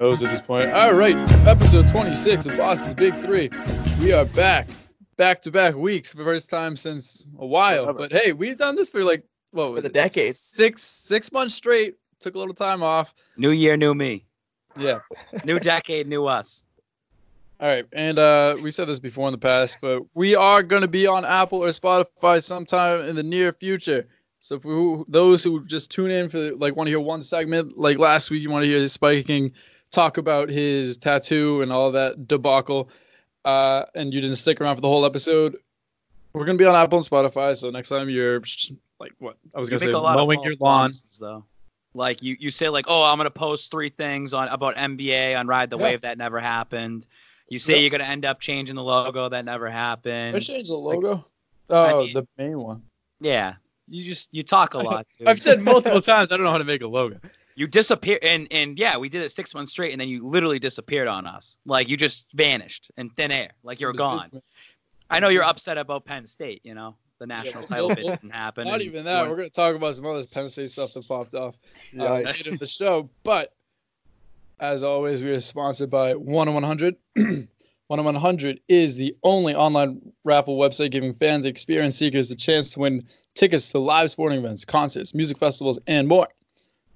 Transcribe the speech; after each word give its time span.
knows 0.00 0.22
at 0.22 0.30
this 0.30 0.40
point. 0.40 0.70
All 0.70 0.94
right, 0.94 1.14
episode 1.46 1.88
26 1.88 2.46
of 2.46 2.56
Boston's 2.56 2.94
Big 2.94 3.14
Three. 3.22 3.50
We 4.00 4.12
are 4.12 4.24
back, 4.24 4.68
back 5.16 5.40
to 5.40 5.50
back 5.50 5.74
weeks 5.76 6.12
for 6.12 6.18
the 6.18 6.24
first 6.24 6.50
time 6.50 6.76
since 6.76 7.26
a 7.38 7.46
while. 7.46 7.92
But 7.92 8.12
hey, 8.12 8.32
we've 8.32 8.56
done 8.58 8.76
this 8.76 8.90
for 8.90 9.02
like 9.04 9.24
what 9.52 9.72
was 9.72 9.84
For 9.84 9.88
it? 9.88 9.92
the 9.92 9.98
decade. 9.98 10.34
Six 10.34 10.82
six 10.82 11.32
months 11.32 11.54
straight. 11.54 11.94
Took 12.20 12.34
a 12.34 12.38
little 12.38 12.54
time 12.54 12.82
off. 12.82 13.14
New 13.36 13.50
year, 13.50 13.76
new 13.76 13.94
me. 13.94 14.24
Yeah. 14.76 15.00
New 15.44 15.58
decade, 15.58 16.06
new 16.06 16.26
us. 16.26 16.64
All 17.60 17.68
right, 17.68 17.84
and 17.92 18.18
uh, 18.18 18.56
we 18.62 18.70
said 18.70 18.88
this 18.88 19.00
before 19.00 19.28
in 19.28 19.32
the 19.32 19.38
past, 19.38 19.78
but 19.82 20.02
we 20.14 20.34
are 20.34 20.62
going 20.62 20.80
to 20.80 20.88
be 20.88 21.06
on 21.06 21.26
Apple 21.26 21.62
or 21.62 21.68
Spotify 21.68 22.42
sometime 22.42 23.00
in 23.06 23.16
the 23.16 23.22
near 23.22 23.52
future. 23.52 24.06
So 24.42 24.58
for 24.58 24.68
who, 24.68 25.04
those 25.08 25.44
who 25.44 25.64
just 25.66 25.90
tune 25.90 26.10
in 26.10 26.28
for 26.28 26.54
like 26.56 26.74
want 26.74 26.86
to 26.86 26.90
hear 26.90 27.00
one 27.00 27.22
segment, 27.22 27.76
like 27.76 27.98
last 27.98 28.30
week, 28.30 28.42
you 28.42 28.50
want 28.50 28.64
to 28.64 28.70
hear 28.70 28.86
Spike 28.88 29.26
King 29.26 29.52
talk 29.90 30.16
about 30.16 30.48
his 30.48 30.96
tattoo 30.96 31.60
and 31.62 31.70
all 31.70 31.92
that 31.92 32.26
debacle, 32.26 32.88
uh, 33.44 33.84
and 33.94 34.14
you 34.14 34.20
didn't 34.20 34.36
stick 34.36 34.60
around 34.60 34.76
for 34.76 34.80
the 34.80 34.88
whole 34.88 35.04
episode. 35.04 35.56
We're 36.32 36.46
gonna 36.46 36.56
be 36.58 36.64
on 36.64 36.74
Apple 36.74 36.98
and 36.98 37.06
Spotify, 37.06 37.54
so 37.56 37.70
next 37.70 37.90
time 37.90 38.08
you're 38.08 38.40
like 38.98 39.12
what 39.18 39.36
I 39.54 39.58
was 39.58 39.68
You 39.68 39.72
gonna 39.78 39.80
say, 39.86 39.92
a 39.92 39.98
lot 39.98 40.18
of 40.18 40.24
mowing 40.26 40.42
your 40.42 40.54
lawn. 40.60 40.92
though. 41.20 41.44
Like 41.92 42.22
you, 42.22 42.36
you 42.38 42.50
say 42.50 42.68
like, 42.68 42.84
oh, 42.88 43.02
I'm 43.02 43.18
gonna 43.18 43.30
post 43.30 43.70
three 43.70 43.88
things 43.90 44.32
on 44.32 44.48
about 44.48 44.76
NBA 44.76 45.38
on 45.38 45.48
Ride 45.48 45.68
the 45.70 45.76
Yeah. 45.76 45.82
Wave 45.84 46.00
that 46.02 46.16
never 46.18 46.38
happened. 46.40 47.06
You 47.48 47.58
say 47.58 47.74
Yeah. 47.74 47.78
you're 47.80 47.90
gonna 47.90 48.04
end 48.04 48.24
up 48.24 48.40
changing 48.40 48.76
the 48.76 48.82
logo 48.84 49.28
that 49.28 49.44
never 49.44 49.68
I 49.68 49.72
happened. 49.72 50.40
changed 50.42 50.70
the 50.70 50.76
logo. 50.76 51.24
oh, 51.68 52.04
mean- 52.04 52.14
the 52.14 52.26
main 52.38 52.58
one. 52.60 52.82
Yeah, 53.20 53.56
you 53.90 54.04
just 54.04 54.28
you 54.32 54.42
talk 54.42 54.74
a 54.74 54.78
lot. 54.78 55.06
Dude. 55.18 55.28
I've 55.28 55.40
said 55.40 55.60
multiple 55.60 56.00
times 56.02 56.28
I 56.30 56.36
don't 56.36 56.44
know 56.44 56.52
how 56.52 56.58
to 56.58 56.64
make 56.64 56.82
a 56.82 56.86
logo. 56.88 57.18
you 57.56 57.66
disappear 57.66 58.18
and 58.22 58.46
and 58.50 58.78
yeah, 58.78 58.96
we 58.96 59.08
did 59.08 59.22
it 59.22 59.32
six 59.32 59.54
months 59.54 59.72
straight, 59.72 59.92
and 59.92 60.00
then 60.00 60.08
you 60.08 60.26
literally 60.26 60.58
disappeared 60.58 61.08
on 61.08 61.26
us. 61.26 61.58
Like 61.66 61.88
you 61.88 61.96
just 61.96 62.26
vanished 62.34 62.90
in 62.96 63.10
thin 63.10 63.30
air, 63.30 63.50
like 63.62 63.80
you're 63.80 63.92
gone. 63.92 64.42
I 65.10 65.18
know 65.18 65.28
you're 65.28 65.44
upset 65.44 65.76
about 65.76 66.04
Penn 66.04 66.26
State. 66.26 66.60
You 66.64 66.74
know 66.74 66.94
the 67.18 67.26
national 67.26 67.62
title 67.66 67.88
bid 67.88 68.06
didn't 68.06 68.30
happen. 68.30 68.66
Not 68.66 68.80
even 68.80 69.04
that. 69.04 69.28
We're 69.28 69.36
going 69.36 69.48
to 69.48 69.54
talk 69.54 69.76
about 69.76 69.94
some 69.94 70.06
other 70.06 70.26
Penn 70.26 70.48
State 70.48 70.70
stuff 70.70 70.94
that 70.94 71.06
popped 71.06 71.34
off 71.34 71.58
uh, 71.98 72.02
Yikes. 72.02 72.24
later 72.24 72.50
in 72.50 72.56
the 72.56 72.66
show. 72.66 73.08
But 73.22 73.52
as 74.58 74.82
always, 74.82 75.22
we 75.22 75.30
are 75.30 75.40
sponsored 75.40 75.90
by 75.90 76.14
One 76.14 76.48
on 76.48 76.54
One 76.54 76.62
Hundred. 76.64 76.96
One 77.90 77.98
on 77.98 78.04
One 78.04 78.14
Hundred 78.14 78.60
is 78.68 78.96
the 78.96 79.16
only 79.24 79.52
online 79.52 80.12
raffle 80.22 80.56
website 80.56 80.92
giving 80.92 81.12
fans 81.12 81.44
and 81.44 81.50
experience 81.50 81.96
seekers 81.96 82.28
the 82.28 82.36
chance 82.36 82.70
to 82.70 82.78
win 82.78 83.00
tickets 83.34 83.72
to 83.72 83.80
live 83.80 84.12
sporting 84.12 84.38
events, 84.38 84.64
concerts, 84.64 85.12
music 85.12 85.36
festivals, 85.38 85.76
and 85.88 86.06
more. 86.06 86.28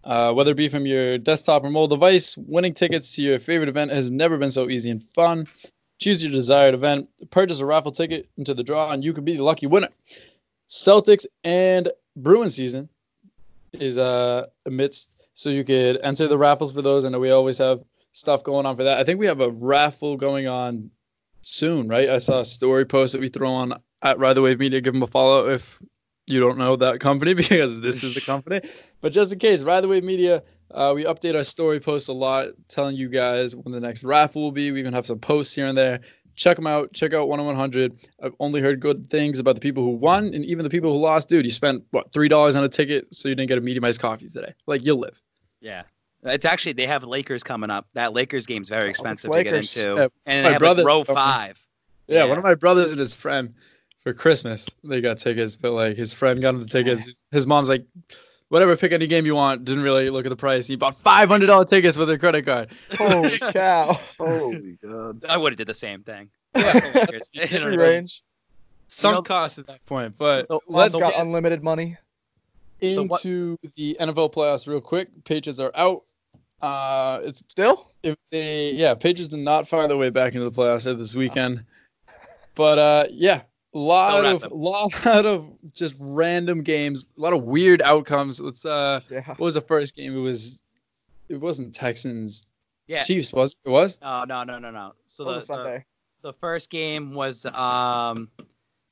Uh, 0.04 0.32
whether 0.32 0.52
it 0.52 0.56
be 0.56 0.68
from 0.68 0.86
your 0.86 1.18
desktop 1.18 1.64
or 1.64 1.70
mobile 1.70 1.88
device, 1.88 2.36
winning 2.36 2.72
tickets 2.72 3.16
to 3.16 3.22
your 3.22 3.40
favorite 3.40 3.68
event 3.68 3.90
has 3.90 4.12
never 4.12 4.38
been 4.38 4.52
so 4.52 4.68
easy 4.68 4.88
and 4.88 5.02
fun. 5.02 5.48
Choose 5.98 6.22
your 6.22 6.30
desired 6.30 6.74
event, 6.74 7.08
purchase 7.30 7.58
a 7.58 7.66
raffle 7.66 7.90
ticket 7.90 8.28
into 8.36 8.54
the 8.54 8.62
draw, 8.62 8.92
and 8.92 9.02
you 9.02 9.12
could 9.12 9.24
be 9.24 9.36
the 9.36 9.42
lucky 9.42 9.66
winner. 9.66 9.88
Celtics 10.68 11.26
and 11.42 11.88
Bruin 12.14 12.50
season 12.50 12.88
is 13.72 13.98
uh 13.98 14.46
amidst, 14.64 15.28
so 15.32 15.50
you 15.50 15.64
could 15.64 15.98
enter 16.04 16.28
the 16.28 16.38
raffles 16.38 16.72
for 16.72 16.82
those. 16.82 17.04
I 17.04 17.08
know 17.08 17.18
we 17.18 17.32
always 17.32 17.58
have 17.58 17.82
stuff 18.14 18.44
going 18.44 18.64
on 18.64 18.76
for 18.76 18.84
that. 18.84 18.98
I 18.98 19.04
think 19.04 19.20
we 19.20 19.26
have 19.26 19.40
a 19.40 19.50
raffle 19.50 20.16
going 20.16 20.48
on 20.48 20.90
soon, 21.42 21.88
right? 21.88 22.08
I 22.08 22.18
saw 22.18 22.40
a 22.40 22.44
story 22.44 22.86
post 22.86 23.12
that 23.12 23.20
we 23.20 23.28
throw 23.28 23.52
on 23.52 23.74
at 24.02 24.18
Ride 24.18 24.34
the 24.34 24.42
Wave 24.42 24.60
Media. 24.60 24.80
Give 24.80 24.94
them 24.94 25.02
a 25.02 25.06
follow 25.06 25.48
if 25.48 25.82
you 26.26 26.40
don't 26.40 26.56
know 26.56 26.76
that 26.76 27.00
company 27.00 27.34
because 27.34 27.80
this 27.80 28.02
is 28.02 28.14
the 28.14 28.20
company. 28.20 28.60
But 29.00 29.12
just 29.12 29.32
in 29.32 29.38
case, 29.38 29.62
Ride 29.62 29.82
the 29.82 29.88
Wave 29.88 30.04
Media, 30.04 30.42
uh, 30.70 30.92
we 30.94 31.04
update 31.04 31.34
our 31.34 31.44
story 31.44 31.80
posts 31.80 32.08
a 32.08 32.12
lot, 32.12 32.48
telling 32.68 32.96
you 32.96 33.08
guys 33.08 33.54
when 33.56 33.72
the 33.72 33.80
next 33.80 34.04
raffle 34.04 34.42
will 34.42 34.52
be. 34.52 34.70
We 34.70 34.80
even 34.80 34.94
have 34.94 35.06
some 35.06 35.18
posts 35.18 35.54
here 35.54 35.66
and 35.66 35.76
there. 35.76 36.00
Check 36.36 36.56
them 36.56 36.66
out. 36.66 36.92
Check 36.92 37.14
out 37.14 37.26
10100. 37.26 38.08
I've 38.22 38.34
only 38.40 38.60
heard 38.60 38.80
good 38.80 39.08
things 39.08 39.38
about 39.38 39.54
the 39.54 39.60
people 39.60 39.84
who 39.84 39.90
won 39.90 40.34
and 40.34 40.44
even 40.44 40.64
the 40.64 40.70
people 40.70 40.92
who 40.92 40.98
lost. 40.98 41.28
Dude, 41.28 41.44
you 41.44 41.50
spent 41.50 41.84
what 41.90 42.12
three 42.12 42.28
dollars 42.28 42.56
on 42.56 42.64
a 42.64 42.68
ticket, 42.68 43.12
so 43.14 43.28
you 43.28 43.34
didn't 43.34 43.48
get 43.48 43.58
a 43.58 43.60
medium 43.60 43.84
iced 43.84 44.00
coffee 44.00 44.28
today. 44.28 44.52
Like 44.66 44.84
you'll 44.84 44.98
live. 44.98 45.20
Yeah. 45.60 45.82
It's 46.24 46.44
actually 46.44 46.72
they 46.72 46.86
have 46.86 47.04
Lakers 47.04 47.42
coming 47.42 47.70
up. 47.70 47.86
That 47.94 48.12
Lakers 48.14 48.46
game's 48.46 48.68
very 48.68 48.88
expensive 48.90 49.30
Lakers. 49.30 49.72
to 49.74 49.78
get 49.80 49.88
into. 49.88 50.00
Yeah, 50.02 50.08
and 50.26 50.42
my 50.44 50.48
they 50.48 50.52
have 50.54 50.58
brother's 50.60 50.84
like 50.84 50.88
row 50.92 51.04
five. 51.04 51.64
Yeah, 52.06 52.20
Yeah. 52.24 52.24
one 52.30 52.38
of 52.38 52.44
my 52.44 52.54
brothers 52.54 52.90
and 52.92 52.98
his 53.00 53.14
friend 53.14 53.54
for 53.98 54.12
Christmas, 54.14 54.68
they 54.82 55.00
got 55.00 55.18
tickets, 55.18 55.56
but 55.56 55.72
like 55.72 55.96
his 55.96 56.12
friend 56.14 56.40
got 56.40 56.50
him 56.54 56.60
the 56.60 56.66
tickets. 56.66 57.10
His 57.30 57.46
mom's 57.46 57.68
like, 57.70 57.84
whatever, 58.48 58.76
pick 58.76 58.92
any 58.92 59.06
game 59.06 59.26
you 59.26 59.34
want. 59.34 59.64
Didn't 59.64 59.82
really 59.84 60.10
look 60.10 60.26
at 60.26 60.30
the 60.30 60.36
price. 60.36 60.66
He 60.66 60.76
bought 60.76 60.94
five 60.94 61.28
hundred 61.28 61.46
dollar 61.46 61.64
tickets 61.64 61.96
with 61.98 62.08
a 62.10 62.18
credit 62.18 62.44
card. 62.46 62.70
Holy 62.98 63.38
cow. 63.52 63.98
Holy 64.18 64.78
god. 64.82 65.24
I 65.28 65.36
would 65.36 65.52
have 65.52 65.58
did 65.58 65.66
the 65.66 65.74
same 65.74 66.02
thing. 66.02 66.30
Yeah. 66.56 67.06
You 67.50 67.78
range. 67.80 68.22
Some 68.88 69.14
know- 69.14 69.22
cost 69.22 69.58
at 69.58 69.66
that 69.66 69.84
point, 69.86 70.14
but 70.18 70.46
So, 70.48 70.60
let's 70.68 70.98
got 70.98 71.12
get 71.12 71.20
unlimited 71.22 71.62
money. 71.62 71.96
So 72.82 73.04
what- 73.04 73.24
into 73.24 73.56
the 73.76 73.96
NFL 74.00 74.32
playoffs 74.32 74.68
real 74.68 74.80
quick. 74.80 75.08
Patriots 75.24 75.58
are 75.58 75.72
out. 75.74 76.00
Uh, 76.64 77.20
it's 77.24 77.42
Still? 77.48 77.90
If 78.02 78.16
they, 78.30 78.72
yeah, 78.72 78.94
Pages 78.94 79.28
did 79.28 79.40
not 79.40 79.68
find 79.68 79.90
their 79.90 79.96
way 79.96 80.10
back 80.10 80.34
into 80.34 80.48
the 80.48 80.56
playoffs 80.56 80.84
this 80.84 81.14
weekend. 81.14 81.64
But 82.54 82.78
uh, 82.78 83.04
yeah, 83.10 83.42
a 83.74 83.78
lot 83.78 84.24
of 84.24 84.50
lot 84.52 85.26
of 85.26 85.50
just 85.74 85.96
random 86.00 86.62
games, 86.62 87.06
a 87.18 87.20
lot 87.20 87.32
of 87.32 87.42
weird 87.44 87.82
outcomes. 87.82 88.40
Let's 88.40 88.64
uh, 88.64 89.00
Yeah. 89.10 89.26
what 89.26 89.40
was 89.40 89.54
the 89.54 89.60
first 89.60 89.96
game? 89.96 90.16
It 90.16 90.20
was, 90.20 90.62
it 91.28 91.36
wasn't 91.36 91.74
Texans 91.74 92.46
Yeah. 92.86 93.00
Chiefs, 93.00 93.32
was 93.32 93.54
it? 93.64 93.68
it 93.68 93.70
was? 93.70 94.00
No, 94.00 94.24
no, 94.24 94.44
no, 94.44 94.58
no, 94.58 94.70
no. 94.70 94.92
So 95.06 95.24
What 95.26 95.46
the, 95.46 95.56
the 95.56 95.84
the 96.22 96.32
first 96.32 96.70
game 96.70 97.12
was 97.12 97.44
um 97.46 98.30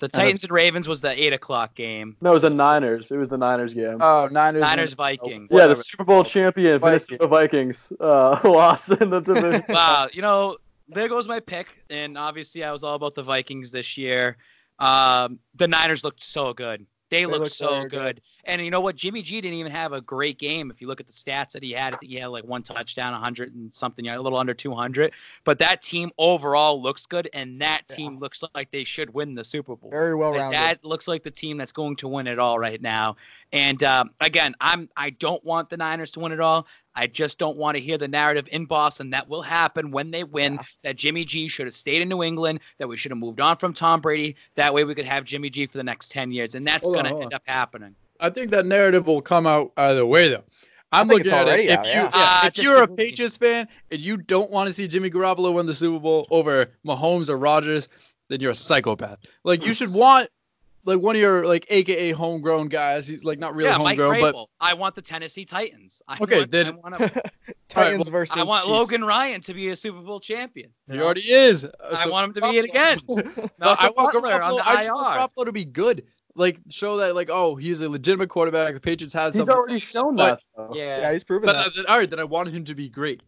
the 0.03 0.09
Titans 0.09 0.43
and 0.43 0.51
Ravens 0.51 0.89
was 0.89 1.01
the 1.01 1.11
eight 1.23 1.33
o'clock 1.33 1.77
game. 1.77 2.17
No, 2.21 2.31
it 2.31 2.33
was 2.33 2.43
the 2.43 2.51
Niners. 2.51 3.13
It 3.13 3.19
was 3.19 3.29
the 3.29 3.39
Niners 3.39 3.73
game. 3.73 3.99
Oh, 4.01 4.29
Niners. 4.33 4.63
Niners 4.63 4.95
Vikings. 4.95 5.49
yeah, 5.53 5.69
the. 5.69 5.77
Super 5.77 6.03
Bowl 6.03 6.25
champion 6.25 6.81
Vikings. 6.81 7.09
Minnesota 7.09 7.29
Vikings 7.29 7.93
uh, 8.01 8.41
lost 8.45 8.91
in 8.91 9.11
the 9.11 9.21
division. 9.21 9.65
wow, 9.69 10.09
you 10.13 10.21
know, 10.21 10.57
there 10.89 11.09
goes 11.09 11.29
my 11.29 11.39
pick. 11.39 11.69
And 11.89 12.19
obviously, 12.19 12.65
I 12.65 12.73
was 12.73 12.83
all 12.83 12.97
about 12.97 13.15
the 13.15 13.23
Vikings 13.23 13.71
this 13.71 13.97
year. 13.97 14.39
Um, 14.81 15.39
the 15.55 15.69
Niners 15.69 16.03
looked 16.03 16.25
so 16.25 16.53
good. 16.53 16.85
They, 17.13 17.27
look 17.27 17.41
looked 17.41 17.53
so 17.53 17.83
good. 17.83 17.91
good. 17.91 18.23
And 18.45 18.63
you 18.65 18.71
know 18.71 18.81
what? 18.81 18.97
Jimmy 18.97 19.23
G 19.23 19.41
didn't 19.41 19.59
even 19.59 19.71
have 19.71 19.93
a 19.93 20.01
great 20.01 20.39
game. 20.39 20.71
If 20.71 20.81
you 20.81 20.87
look 20.89 21.01
at 21.01 21.07
the 21.07 21.13
stats 21.13 21.53
that 21.53 21.63
he 21.63 21.73
had, 21.73 21.99
he 22.01 22.17
had 22.17 22.27
like 22.27 22.45
one 22.45 22.63
touchdown, 22.63 23.13
100 23.13 23.55
and 23.55 23.75
something, 23.75 24.09
a 24.09 24.21
little 24.21 24.39
under 24.39 24.55
200. 24.55 25.13
But 25.45 25.59
that 25.59 25.83
team 25.83 26.11
overall 26.19 26.83
looks 26.83 27.07
good, 27.07 27.29
and 27.35 27.61
that 27.61 27.83
Yeah. 27.91 27.97
team 27.97 28.19
looks 28.19 28.43
like 28.55 28.71
they 28.71 28.85
should 28.85 29.13
win 29.13 29.35
the 29.35 29.45
Super 29.45 29.77
Bowl. 29.77 29.91
Very 29.91 30.15
well 30.15 30.33
rounded. 30.33 30.59
that 30.59 30.85
looks 30.85 31.07
like 31.07 31.23
the 31.23 31.31
team 31.31 31.59
that's 31.59 31.73
going 31.73 31.97
to 31.97 32.09
win 32.09 32.27
it 32.27 32.39
all 32.39 32.59
right 32.59 32.81
now. 32.81 33.17
And 33.53 33.83
um, 33.85 34.11
again, 34.21 34.55
I'm 34.61 34.89
I 34.97 35.11
don't 35.11 35.45
want 35.45 35.69
the 35.69 35.77
Niners 35.77 36.11
to 36.13 36.21
win 36.21 36.33
it 36.33 36.41
all. 36.41 36.67
I 36.95 37.07
just 37.07 37.39
don't 37.39 37.57
want 37.57 37.77
to 37.77 37.83
hear 37.83 37.99
the 37.99 38.09
narrative 38.09 38.49
in 38.53 38.67
Boston 38.67 39.11
that 39.11 39.29
will 39.29 39.43
happen 39.43 39.91
when 39.91 40.11
they 40.11 40.25
win. 40.25 40.55
Yeah. 40.55 40.63
That 40.83 40.97
Jimmy 40.97 41.25
G 41.25 41.49
should 41.49 41.67
have 41.67 41.75
stayed 41.75 42.03
in 42.03 42.09
New 42.09 42.23
England. 42.23 42.61
That 42.79 42.89
we 42.89 42.97
should 42.97 43.11
have 43.11 43.19
moved 43.19 43.41
on 43.41 43.57
from 43.57 43.73
Tom 43.73 44.01
Brady. 44.01 44.37
That 44.57 44.73
way 44.75 44.85
we 44.85 44.95
could 44.95 45.07
have 45.07 45.25
Jimmy 45.25 45.51
G 45.51 45.67
for 45.67 45.79
the 45.79 45.85
next 45.85 46.11
ten 46.11 46.31
years, 46.31 46.55
and 46.55 46.67
that's 46.67 46.85
going 46.85 47.05
to 47.05 47.11
end 47.11 47.25
on. 47.25 47.35
up 47.35 47.43
happening. 47.47 47.95
I 48.21 48.31
think 48.31 48.51
that 48.51 48.67
narrative 48.67 49.07
will 49.07 49.23
come 49.23 49.47
out 49.47 49.73
either 49.77 50.07
way, 50.07 50.29
though. 50.29 50.45
I'm 50.93 51.09
looking 51.09 51.33
at 51.33 51.47
it. 51.47 51.49
already 51.49 51.69
If 51.69 51.79
out, 51.79 51.87
you, 51.87 51.93
yeah. 51.93 52.11
yeah, 52.15 52.41
Uh, 52.43 52.47
if 52.47 52.55
just 52.55 52.65
you're 52.65 52.83
a 52.83 52.87
Patriots 52.89 53.39
fan 53.39 53.67
and 53.91 54.01
you 54.01 54.19
don't 54.19 54.51
want 54.51 54.69
to 54.69 54.75
see 54.75 54.87
Jimmy 54.87 55.09
Garoppolo 55.09 55.55
win 55.55 55.65
the 55.65 55.73
Super 55.75 55.99
Bowl 55.99 56.27
over 56.31 56.67
Mahomes 56.87 57.31
or 57.31 57.39
Rodgers, 57.39 57.89
then 58.29 58.41
you're 58.41 58.51
a 58.51 58.55
psychopath. 58.55 59.19
Like 59.45 59.67
you 59.67 59.73
should 59.73 59.93
want 59.95 60.29
like 60.85 61.01
one 61.01 61.15
of 61.17 61.21
your 61.23 61.47
like 61.47 61.67
AKA 61.71 62.11
homegrown 62.13 62.69
guys. 62.69 63.07
He's 63.09 63.25
like 63.25 63.39
not 63.39 63.55
really 63.55 63.71
yeah, 63.71 63.79
Mike 63.79 63.99
homegrown, 63.99 64.33
but 64.33 64.47
I 64.61 64.75
want 64.75 64.95
the 64.95 65.03
Tennessee 65.03 65.45
Titans. 65.45 66.03
I 66.09 66.19
Okay, 66.21 66.39
want, 66.41 66.51
then- 66.51 66.67
I 66.67 66.71
want, 66.71 66.95
a- 67.01 67.23
Titans 67.69 68.07
well, 68.11 68.21
versus 68.21 68.37
I 68.37 68.43
want 68.45 68.65
Chiefs. 68.65 68.71
Logan 68.73 69.05
Ryan 69.05 69.41
to 69.43 69.55
be 69.55 69.69
a 69.69 69.77
Super 69.77 70.01
Bowl 70.01 70.21
champion. 70.21 70.71
he 70.91 70.97
know? 70.97 71.05
already 71.05 71.23
is. 71.23 71.67
I 71.97 72.09
want 72.09 72.27
him 72.37 72.43
to 72.43 72.51
be 72.51 72.59
it 72.59 72.65
again. 72.67 72.99
No, 73.59 73.77
I 73.79 73.91
want 73.97 74.13
Butler 74.13 74.43
on 74.43 74.53
Garoppolo. 74.53 74.57
the 74.59 74.69
I 74.69 74.77
just 74.77 74.93
want 74.93 75.17
IR. 75.17 75.27
Garoppolo 75.27 75.45
to 75.47 75.53
be 75.53 75.65
good. 75.65 76.05
Like 76.35 76.59
show 76.71 76.97
that 76.97 77.15
like 77.15 77.29
oh 77.31 77.57
he's 77.57 77.81
a 77.83 77.89
legitimate 77.89 78.29
quarterback. 78.31 78.73
The 78.75 78.81
Patriots 78.81 79.13
had 79.15 79.29
He's 79.29 79.37
something. 79.37 79.55
already 79.55 79.79
shown 79.79 80.17
But- 80.17 80.39
that. 80.39 80.43
Though. 80.57 80.75
Yeah. 80.75 81.01
Yeah, 81.01 81.13
he's 81.13 81.25
proven 81.25 81.47
But 81.47 81.53
that. 81.55 81.67
uh, 81.67 81.71
then, 81.77 81.85
all 81.89 81.99
right, 81.99 82.09
then 82.11 82.21
I 82.21 82.25
wanted 82.25 82.55
him 82.55 82.65
to 82.65 82.75
be 82.75 82.89
great. 82.89 83.23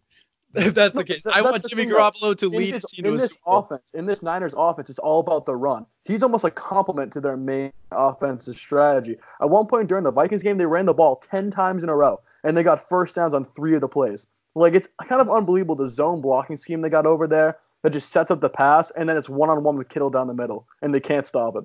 If 0.55 0.75
that's 0.75 0.97
the 0.97 1.05
case. 1.05 1.23
I 1.27 1.43
that's 1.43 1.45
want 1.45 1.69
Jimmy. 1.69 1.87
Garoppolo 1.87 2.37
to 2.37 2.49
lead 2.49 2.75
this, 2.75 2.83
his 2.83 2.91
team 2.91 3.05
to 3.05 3.11
a 3.11 3.13
this 3.13 3.29
Super 3.29 3.41
Bowl. 3.45 3.59
offense, 3.59 3.83
in 3.95 4.07
this 4.07 4.23
Niners 4.23 4.55
offense, 4.57 4.91
it's 4.91 4.99
all 4.99 5.21
about 5.21 5.47
the 5.47 5.57
run. 5.57 5.87
He's 6.05 6.23
almost 6.23 6.45
a 6.45 6.51
complement 6.51 7.13
to 7.15 7.21
their 7.21 7.37
main 7.37 7.73
offensive 7.91 8.57
strategy. 8.57 9.17
At 9.41 9.51
one 9.51 9.67
point 9.67 9.89
during 9.89 10.05
the 10.05 10.13
Vikings 10.13 10.43
game, 10.43 10.59
they 10.59 10.67
ran 10.67 10.87
the 10.87 10.95
ball 10.95 11.17
ten 11.17 11.51
times 11.51 11.83
in 11.83 11.89
a 11.89 11.97
row, 11.97 12.21
and 12.45 12.57
they 12.57 12.63
got 12.63 12.87
first 12.89 13.15
downs 13.15 13.35
on 13.35 13.45
three 13.45 13.75
of 13.75 13.81
the 13.81 13.89
plays. 13.89 14.27
Like 14.55 14.75
it's 14.75 14.89
kind 15.09 15.21
of 15.21 15.29
unbelievable 15.29 15.75
the 15.75 15.89
zone 15.89 16.21
blocking 16.21 16.57
scheme 16.57 16.81
they 16.81 16.89
got 16.89 17.07
over 17.07 17.27
there 17.27 17.59
that 17.83 17.91
just 17.91 18.13
sets 18.13 18.31
up 18.31 18.41
the 18.41 18.49
pass, 18.49 18.91
and 18.93 19.09
then 19.09 19.17
it's 19.17 19.29
one 19.29 19.51
on 19.51 19.63
one 19.63 19.77
with 19.77 19.89
Kittle 19.89 20.11
down 20.11 20.29
the 20.29 20.35
middle, 20.35 20.67
and 20.83 20.95
they 20.95 21.01
can't 21.01 21.27
stop 21.27 21.57
it. 21.57 21.65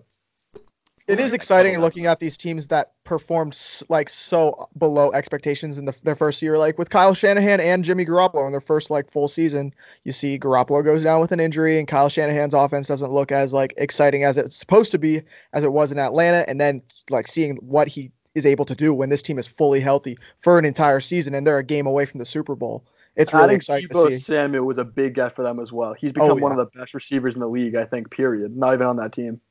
It 1.10 1.20
is 1.20 1.34
exciting 1.34 1.80
looking 1.80 2.06
at 2.06 2.20
these 2.20 2.38
teams 2.38 2.68
that 2.68 2.92
performed 3.04 3.60
like 3.90 4.10
so 4.10 4.70
below 4.78 5.12
expectations 5.12 5.80
in 5.80 5.86
the, 5.86 5.96
their 6.04 6.16
first 6.16 6.40
year. 6.40 6.60
Like 6.60 6.78
with 6.78 6.92
Kyle 6.92 7.16
Shanahan 7.16 7.60
and 7.60 7.84
Jimmy 7.84 8.06
Garoppolo 8.06 8.46
in 8.46 8.52
their 8.52 8.62
first 8.62 8.92
like 8.92 9.10
full 9.10 9.28
season, 9.28 9.74
you 10.04 10.12
see 10.12 10.38
Garoppolo 10.38 10.84
goes 10.84 11.02
down 11.02 11.20
with 11.20 11.32
an 11.32 11.40
injury, 11.40 11.80
and 11.80 11.88
Kyle 11.88 12.10
Shanahan's 12.10 12.54
offense 12.54 12.88
doesn't 12.88 13.12
look 13.12 13.32
as 13.32 13.54
like 13.54 13.74
exciting 13.78 14.24
as 14.24 14.38
it's 14.38 14.56
supposed 14.56 14.92
to 14.92 15.00
be 15.00 15.24
as 15.54 15.64
it 15.64 15.74
was 15.74 15.92
in 15.92 15.98
Atlanta. 15.98 16.48
And 16.48 16.62
then 16.62 16.80
like 17.10 17.28
seeing 17.28 17.56
what 17.56 17.88
he 17.88 18.12
is 18.36 18.46
able 18.46 18.66
to 18.66 18.76
do 18.76 18.94
when 18.94 19.10
this 19.10 19.24
team 19.24 19.40
is 19.40 19.48
fully 19.48 19.80
healthy 19.80 20.16
for 20.42 20.60
an 20.60 20.66
entire 20.66 21.00
season, 21.00 21.34
and 21.34 21.48
they're 21.48 21.58
a 21.58 21.64
game 21.64 21.88
away 21.88 22.06
from 22.06 22.20
the 22.20 22.26
Super 22.26 22.54
Bowl. 22.54 22.86
It's 23.16 23.34
really 23.34 23.56
exciting 23.56 23.90
to 23.90 23.96
Deebo 23.96 24.10
see. 24.10 24.20
Samuel 24.20 24.64
was 24.64 24.78
a 24.78 24.86
big 24.86 25.16
get 25.16 25.36
for 25.36 25.42
them 25.44 25.60
as 25.60 25.72
well. 25.72 25.94
He's 25.94 26.12
oh, 26.12 26.14
become 26.14 26.32
Oh, 26.32 26.36
one 26.36 26.56
yeah. 26.56 26.62
of 26.62 26.72
the 26.72 26.80
best 26.80 26.94
receivers 26.94 27.36
in 27.36 27.42
the 27.42 27.50
league, 27.50 27.76
I 27.76 27.84
think. 27.84 28.12
Period. 28.12 28.56
Not 28.56 28.76
even 28.76 28.86
on 28.86 28.96
that 28.98 29.12
team. 29.12 29.42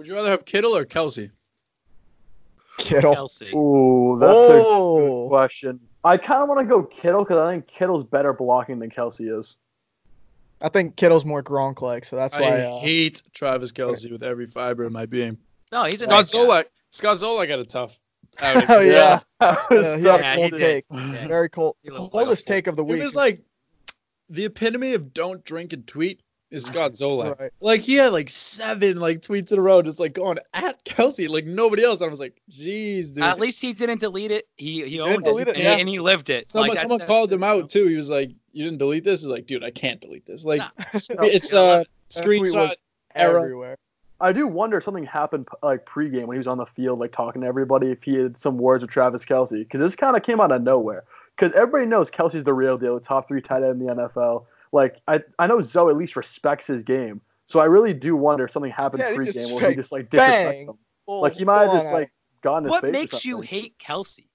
Would 0.00 0.06
you 0.08 0.14
rather 0.14 0.30
have 0.30 0.46
Kittle 0.46 0.74
or 0.74 0.86
Kelce? 0.86 1.30
Kittle. 2.78 3.14
Kelce. 3.14 3.52
Ooh, 3.54 4.18
that's 4.18 4.32
a 4.32 4.48
good 4.48 4.64
Oh, 4.66 5.28
question. 5.28 5.78
I 6.02 6.16
kind 6.16 6.40
of 6.42 6.48
want 6.48 6.58
to 6.60 6.64
go 6.64 6.82
Kittle 6.84 7.22
because 7.22 7.36
I 7.36 7.52
think 7.52 7.66
Kittle's 7.66 8.04
better 8.04 8.32
blocking 8.32 8.78
than 8.78 8.88
Kelce 8.88 9.38
is. 9.38 9.56
I 10.62 10.70
think 10.70 10.96
Kittle's 10.96 11.26
more 11.26 11.42
Gronk 11.42 11.82
like, 11.82 12.06
so 12.06 12.16
that's 12.16 12.34
why. 12.34 12.44
I 12.44 12.60
Uh, 12.62 12.78
hate 12.78 13.22
Travis 13.34 13.72
Kelce 13.72 14.10
with 14.10 14.22
every 14.22 14.46
fiber 14.46 14.84
of 14.84 14.92
my 14.92 15.04
being. 15.04 15.36
No, 15.70 15.84
he's 15.84 16.00
a 16.00 16.04
Scott 16.04 16.14
nice 16.14 16.32
guy. 16.32 16.38
Zolak. 16.38 16.64
Scott 16.88 17.16
Zolak 17.18 17.50
had 17.50 17.58
a 17.58 17.64
tough. 17.66 18.00
outing. 18.40 18.62
Oh, 18.70 18.80
yeah. 18.80 19.18
That 19.40 19.68
was 19.68 19.82
Yeah, 19.84 19.96
he 19.98 20.04
had 20.04 20.20
a 20.20 20.30
he 20.30 20.36
cold 20.38 20.50
did. 20.52 20.58
take. 20.60 20.84
Yeah. 20.90 21.28
Very 21.28 21.50
cold. 21.50 21.76
He 21.82 21.90
looked 21.90 22.14
like 22.14 22.24
Coldest 22.24 22.46
take 22.46 22.66
of 22.68 22.76
the 22.76 22.84
It 22.84 22.92
week. 22.94 23.02
was 23.02 23.14
like 23.14 23.42
the 24.30 24.46
epitome 24.46 24.94
of 24.94 25.12
don't 25.12 25.44
drink 25.44 25.74
and 25.74 25.86
tweet 25.86 26.22
is 26.50 26.64
Scott 26.64 26.92
Zolak. 26.92 27.38
Right. 27.38 27.52
Like 27.60 27.80
he 27.80 27.94
had 27.94 28.12
like 28.12 28.28
seven 28.28 28.98
like 28.98 29.20
tweets 29.20 29.52
in 29.52 29.58
a 29.58 29.62
row, 29.62 29.82
just 29.82 30.00
like 30.00 30.14
going 30.14 30.38
at 30.54 30.84
Kelce, 30.84 31.28
like 31.28 31.46
nobody 31.46 31.84
else. 31.84 32.00
And 32.00 32.08
I 32.08 32.10
was 32.10 32.20
like, 32.20 32.40
"Jeez, 32.50 33.14
dude." 33.14 33.24
At 33.24 33.38
least 33.38 33.60
he 33.60 33.72
didn't 33.72 34.00
delete 34.00 34.30
it. 34.30 34.48
He 34.56 34.82
he 34.84 34.98
didn't 34.98 35.26
owned 35.26 35.26
it, 35.26 35.48
it, 35.48 35.48
and, 35.48 35.58
yeah. 35.58 35.74
he, 35.74 35.80
and 35.80 35.88
he 35.88 35.98
lived 35.98 36.30
it. 36.30 36.50
someone 36.50 36.70
Like, 36.70 36.78
someone 36.78 37.06
called 37.06 37.32
him 37.32 37.44
out 37.44 37.68
too. 37.68 37.86
He 37.86 37.96
was 37.96 38.10
like, 38.10 38.30
"You 38.52 38.64
didn't 38.64 38.78
delete 38.78 39.04
this." 39.04 39.22
He's 39.22 39.30
like, 39.30 39.46
"Dude, 39.46 39.64
I 39.64 39.70
can't 39.70 40.00
delete 40.00 40.26
this." 40.26 40.44
Like, 40.44 40.58
Nah. 40.58 40.70
it's 40.92 41.10
a 41.10 41.14
know 41.14 41.22
uh 41.22 41.78
what? 41.78 41.88
That 42.14 42.24
tweet 42.24 42.40
was 42.40 42.54
screenshot 42.54 42.74
error. 43.14 43.44
everywhere. 43.44 43.76
I 44.22 44.32
do 44.32 44.46
wonder 44.46 44.76
if 44.76 44.84
something 44.84 45.04
happened 45.04 45.48
like 45.62 45.86
pregame 45.86 46.26
when 46.26 46.34
he 46.34 46.38
was 46.38 46.46
on 46.46 46.58
the 46.58 46.66
field, 46.66 46.98
like 46.98 47.12
talking 47.12 47.40
to 47.40 47.48
everybody, 47.48 47.90
if 47.90 48.02
he 48.02 48.16
had 48.16 48.36
some 48.36 48.58
words 48.58 48.82
with 48.82 48.90
Travis 48.90 49.24
Kelce, 49.24 49.60
because 49.60 49.80
this 49.80 49.96
kind 49.96 50.14
of 50.14 50.22
came 50.22 50.40
out 50.40 50.52
of 50.52 50.62
nowhere. 50.62 51.04
Because 51.34 51.52
everybody 51.54 51.86
knows 51.86 52.10
Kelce's 52.10 52.44
the 52.44 52.52
real 52.52 52.76
deal, 52.76 53.00
top 53.00 53.28
three 53.28 53.40
tight 53.40 53.62
end 53.62 53.80
in 53.80 53.86
the 53.86 53.94
NFL. 53.94 54.44
Like 54.72 54.96
I, 55.08 55.20
I 55.38 55.46
know 55.46 55.60
Zoe 55.60 55.90
at 55.90 55.96
least 55.96 56.16
respects 56.16 56.66
his 56.66 56.84
game, 56.84 57.20
so 57.46 57.60
I 57.60 57.64
really 57.64 57.92
do 57.94 58.14
wonder 58.16 58.44
if 58.44 58.50
something 58.52 58.70
happened 58.70 59.02
Yeah, 59.02 59.10
he 59.12 59.18
pregame 59.18 59.54
where 59.60 59.70
he 59.70 59.76
just 59.76 59.90
like 59.92 60.10
bang. 60.10 60.46
disrespects 60.46 60.68
him. 60.68 60.78
Like 61.08 61.32
he 61.32 61.44
might 61.44 61.62
have 61.64 61.72
just 61.72 61.92
like 61.92 62.10
gone 62.42 62.58
in 62.58 62.64
his 62.64 62.70
What 62.70 62.82
face 62.82 62.88
or 62.88 62.92
makes 62.92 63.24
you 63.24 63.40
hate 63.40 63.76
Kelce? 63.78 64.26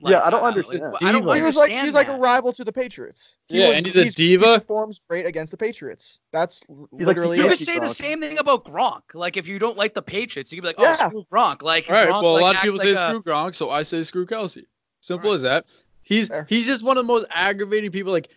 Yeah, 0.00 0.20
I 0.24 0.28
don't 0.28 0.42
understand. 0.42 0.82
Like, 0.92 1.02
I 1.04 1.12
don't 1.12 1.22
Diva. 1.22 1.36
He 1.36 1.42
was 1.42 1.54
like 1.56 1.70
understand 1.70 1.86
he's 1.86 1.94
like 1.94 2.08
a 2.08 2.16
rival 2.18 2.52
to 2.54 2.64
the 2.64 2.72
Patriots. 2.72 3.36
He 3.46 3.60
Yeah, 3.60 3.68
was- 3.68 3.76
and 3.76 3.86
he's 3.86 3.96
a 3.96 4.04
He 4.04 4.10
diva. 4.10 4.58
performs 4.58 5.00
great 5.08 5.24
against 5.24 5.52
the 5.52 5.56
Patriots. 5.56 6.18
That's 6.32 6.60
He's 6.68 7.06
like, 7.06 7.16
literally 7.16 7.36
You 7.38 7.44
could 7.44 7.52
it. 7.52 7.58
he's 7.58 7.66
say 7.66 7.78
the 7.78 7.88
same 7.88 8.20
thing 8.20 8.38
about 8.38 8.64
Gronk. 8.64 9.02
Like 9.14 9.36
if 9.36 9.46
you 9.46 9.58
don't 9.60 9.78
like 9.78 9.94
the 9.94 10.02
Patriots, 10.02 10.50
you 10.52 10.56
could 10.60 10.62
be 10.62 10.66
like, 10.68 10.76
"Oh, 10.80 10.82
Yeah. 10.82 11.08
screw 11.08 11.24
Gronk." 11.32 11.62
Like, 11.62 11.88
All 11.88 11.94
right. 11.94 12.08
Gronk, 12.08 12.22
Well, 12.22 12.32
a 12.32 12.34
like, 12.34 12.42
lot 12.42 12.50
of 12.50 12.56
acts 12.56 12.62
people 12.64 12.78
like 12.78 12.84
say 12.86 12.92
a- 12.92 12.96
screw 12.96 13.22
Gronk, 13.22 13.54
so 13.54 13.70
I 13.70 13.82
say 13.82 14.02
screw 14.02 14.26
Kelce. 14.26 14.64
Simple 15.00 15.30
Right. 15.30 15.36
as 15.36 15.42
that. 15.42 15.66
He's 16.02 16.28
Fair. 16.28 16.44
he's 16.50 16.66
just 16.66 16.84
one 16.84 16.98
of 16.98 17.06
the 17.06 17.12
most 17.12 17.24
aggravating 17.30 17.90
people. 17.92 18.12
Like, 18.12 18.28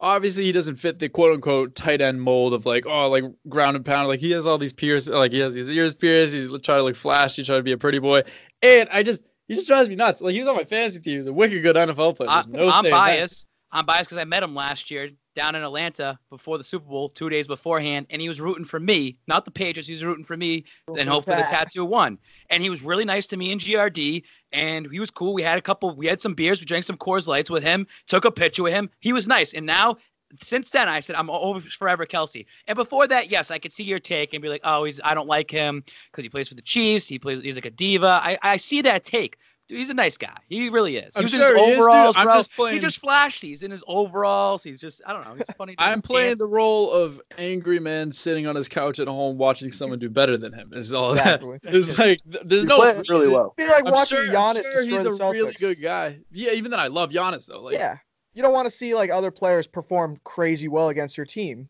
obviously, 0.00 0.44
he 0.44 0.52
doesn't 0.52 0.76
fit 0.76 0.98
the 0.98 1.08
quote 1.08 1.32
unquote 1.32 1.74
tight 1.74 2.00
end 2.00 2.20
mold 2.20 2.54
of 2.54 2.66
like, 2.66 2.86
oh, 2.86 3.08
like 3.08 3.24
ground 3.48 3.76
and 3.76 3.84
pound. 3.84 4.08
Like 4.08 4.20
he 4.20 4.30
has 4.32 4.46
all 4.46 4.58
these 4.58 4.72
pierced, 4.72 5.08
like 5.08 5.32
he 5.32 5.40
has 5.40 5.54
these 5.54 5.70
ears 5.70 5.94
pierced. 5.94 6.34
He's 6.34 6.48
trying 6.60 6.78
to 6.78 6.82
like 6.82 6.96
flashy, 6.96 7.42
trying 7.42 7.58
to 7.60 7.64
be 7.64 7.72
a 7.72 7.78
pretty 7.78 7.98
boy, 7.98 8.22
and 8.62 8.88
I 8.92 9.02
just 9.02 9.30
he 9.48 9.54
just 9.54 9.68
drives 9.68 9.88
me 9.88 9.94
nuts. 9.94 10.20
Like 10.20 10.34
he 10.34 10.40
was 10.40 10.48
on 10.48 10.56
my 10.56 10.64
fantasy 10.64 11.00
team. 11.00 11.18
He's 11.18 11.26
a 11.26 11.32
wicked 11.32 11.62
good 11.62 11.76
NFL 11.76 12.16
player. 12.16 12.30
I, 12.30 12.42
There's 12.42 12.48
no 12.48 12.68
I'm 12.68 12.82
saying 12.82 12.84
that. 12.84 12.90
biased. 12.90 13.46
I'm 13.72 13.84
biased 13.84 14.10
because 14.10 14.20
I 14.20 14.24
met 14.24 14.42
him 14.42 14.54
last 14.54 14.90
year 14.90 15.10
down 15.34 15.54
in 15.54 15.62
Atlanta 15.62 16.18
before 16.30 16.56
the 16.56 16.64
Super 16.64 16.86
Bowl, 16.86 17.08
two 17.10 17.28
days 17.28 17.46
beforehand, 17.46 18.06
and 18.10 18.22
he 18.22 18.28
was 18.28 18.40
rooting 18.40 18.64
for 18.64 18.80
me, 18.80 19.18
not 19.28 19.44
the 19.44 19.50
Patriots. 19.50 19.86
He 19.86 19.92
was 19.92 20.02
rooting 20.02 20.24
for 20.24 20.36
me, 20.36 20.64
and 20.98 21.08
hopefully 21.08 21.36
the 21.36 21.42
tattoo 21.42 21.84
won. 21.84 22.18
And 22.48 22.62
he 22.62 22.70
was 22.70 22.82
really 22.82 23.04
nice 23.04 23.26
to 23.26 23.36
me 23.36 23.52
in 23.52 23.58
GRD, 23.58 24.22
and 24.56 24.90
he 24.90 24.98
was 24.98 25.10
cool. 25.10 25.34
We 25.34 25.42
had 25.42 25.58
a 25.58 25.62
couple, 25.62 25.94
we 25.94 26.06
had 26.06 26.20
some 26.20 26.34
beers, 26.34 26.58
we 26.60 26.66
drank 26.66 26.84
some 26.84 26.96
Coors 26.96 27.28
Lights 27.28 27.50
with 27.50 27.62
him, 27.62 27.86
took 28.08 28.24
a 28.24 28.30
picture 28.30 28.62
with 28.62 28.72
him. 28.72 28.90
He 29.00 29.12
was 29.12 29.28
nice, 29.28 29.52
and 29.52 29.66
now. 29.66 29.96
Since 30.42 30.70
then, 30.70 30.88
I 30.88 30.98
said 30.98 31.14
I'm 31.14 31.30
over 31.30 31.60
forever 31.60 32.04
Kelce. 32.04 32.44
And 32.66 32.74
before 32.74 33.06
that, 33.06 33.30
yes, 33.30 33.52
I 33.52 33.60
could 33.60 33.72
see 33.72 33.84
your 33.84 34.00
take 34.00 34.34
and 34.34 34.42
be 34.42 34.48
like, 34.48 34.60
"Oh, 34.64 34.82
he's 34.82 35.00
I 35.04 35.14
don't 35.14 35.28
like 35.28 35.48
him 35.52 35.84
because 36.10 36.24
he 36.24 36.28
plays 36.28 36.48
for 36.48 36.56
the 36.56 36.62
Chiefs. 36.62 37.06
He 37.06 37.16
plays 37.16 37.40
he's 37.42 37.54
like 37.54 37.64
a 37.64 37.70
diva." 37.70 38.20
I, 38.24 38.36
I 38.42 38.56
see 38.56 38.82
that 38.82 39.04
take. 39.04 39.38
Dude, 39.68 39.78
he's 39.80 39.90
a 39.90 39.94
nice 39.94 40.16
guy. 40.16 40.36
He 40.48 40.68
really 40.68 40.96
is. 40.96 41.12
He 41.14 41.18
I'm 41.18 41.24
was 41.24 41.32
sure 41.32 41.58
he 41.58 41.64
his 41.70 41.78
is, 41.78 41.84
dude. 41.84 42.16
I'm 42.16 42.26
just 42.28 42.54
playing- 42.54 42.74
He 42.74 42.80
just 42.80 42.98
flashy. 43.00 43.48
He's 43.48 43.64
in 43.64 43.72
his 43.72 43.82
overalls. 43.88 44.62
He's 44.62 44.78
just 44.78 45.02
I 45.04 45.12
don't 45.12 45.24
know. 45.26 45.34
He's 45.34 45.46
funny. 45.58 45.74
I'm 45.78 46.00
playing 46.02 46.38
the 46.38 46.46
role 46.46 46.92
of 46.92 47.20
angry 47.36 47.80
man 47.80 48.12
sitting 48.12 48.46
on 48.46 48.54
his 48.54 48.68
couch 48.68 49.00
at 49.00 49.08
home 49.08 49.38
watching 49.38 49.72
someone 49.72 49.98
do 49.98 50.08
better 50.08 50.36
than 50.36 50.52
him. 50.52 50.70
Is 50.72 50.92
all 50.94 51.12
Exactly. 51.12 51.58
that. 51.64 51.74
It's 51.74 51.98
like 51.98 52.20
there's 52.24 52.62
You 52.62 52.68
no 52.68 52.76
play 52.76 52.90
it 52.90 53.08
really 53.08 53.20
reason- 53.22 53.32
well. 53.34 53.54
Be 53.56 53.66
like 53.66 53.84
I'm 53.86 53.92
watching 53.92 54.18
sure, 54.18 54.26
I'm 54.28 54.32
Giannis 54.54 54.62
sure 54.62 54.84
he's 54.84 55.02
the 55.02 55.24
a 55.24 55.32
really 55.32 55.52
good 55.58 55.82
guy. 55.82 56.18
Yeah, 56.30 56.52
even 56.52 56.70
then 56.70 56.78
I 56.80 56.86
love 56.86 57.10
Giannis 57.10 57.46
though. 57.46 57.62
Like, 57.62 57.74
yeah, 57.74 57.98
you 58.34 58.42
don't 58.42 58.52
want 58.52 58.66
to 58.66 58.70
see 58.70 58.94
like 58.94 59.10
other 59.10 59.32
players 59.32 59.66
perform 59.66 60.16
crazy 60.22 60.68
well 60.68 60.90
against 60.90 61.16
your 61.16 61.26
team. 61.26 61.68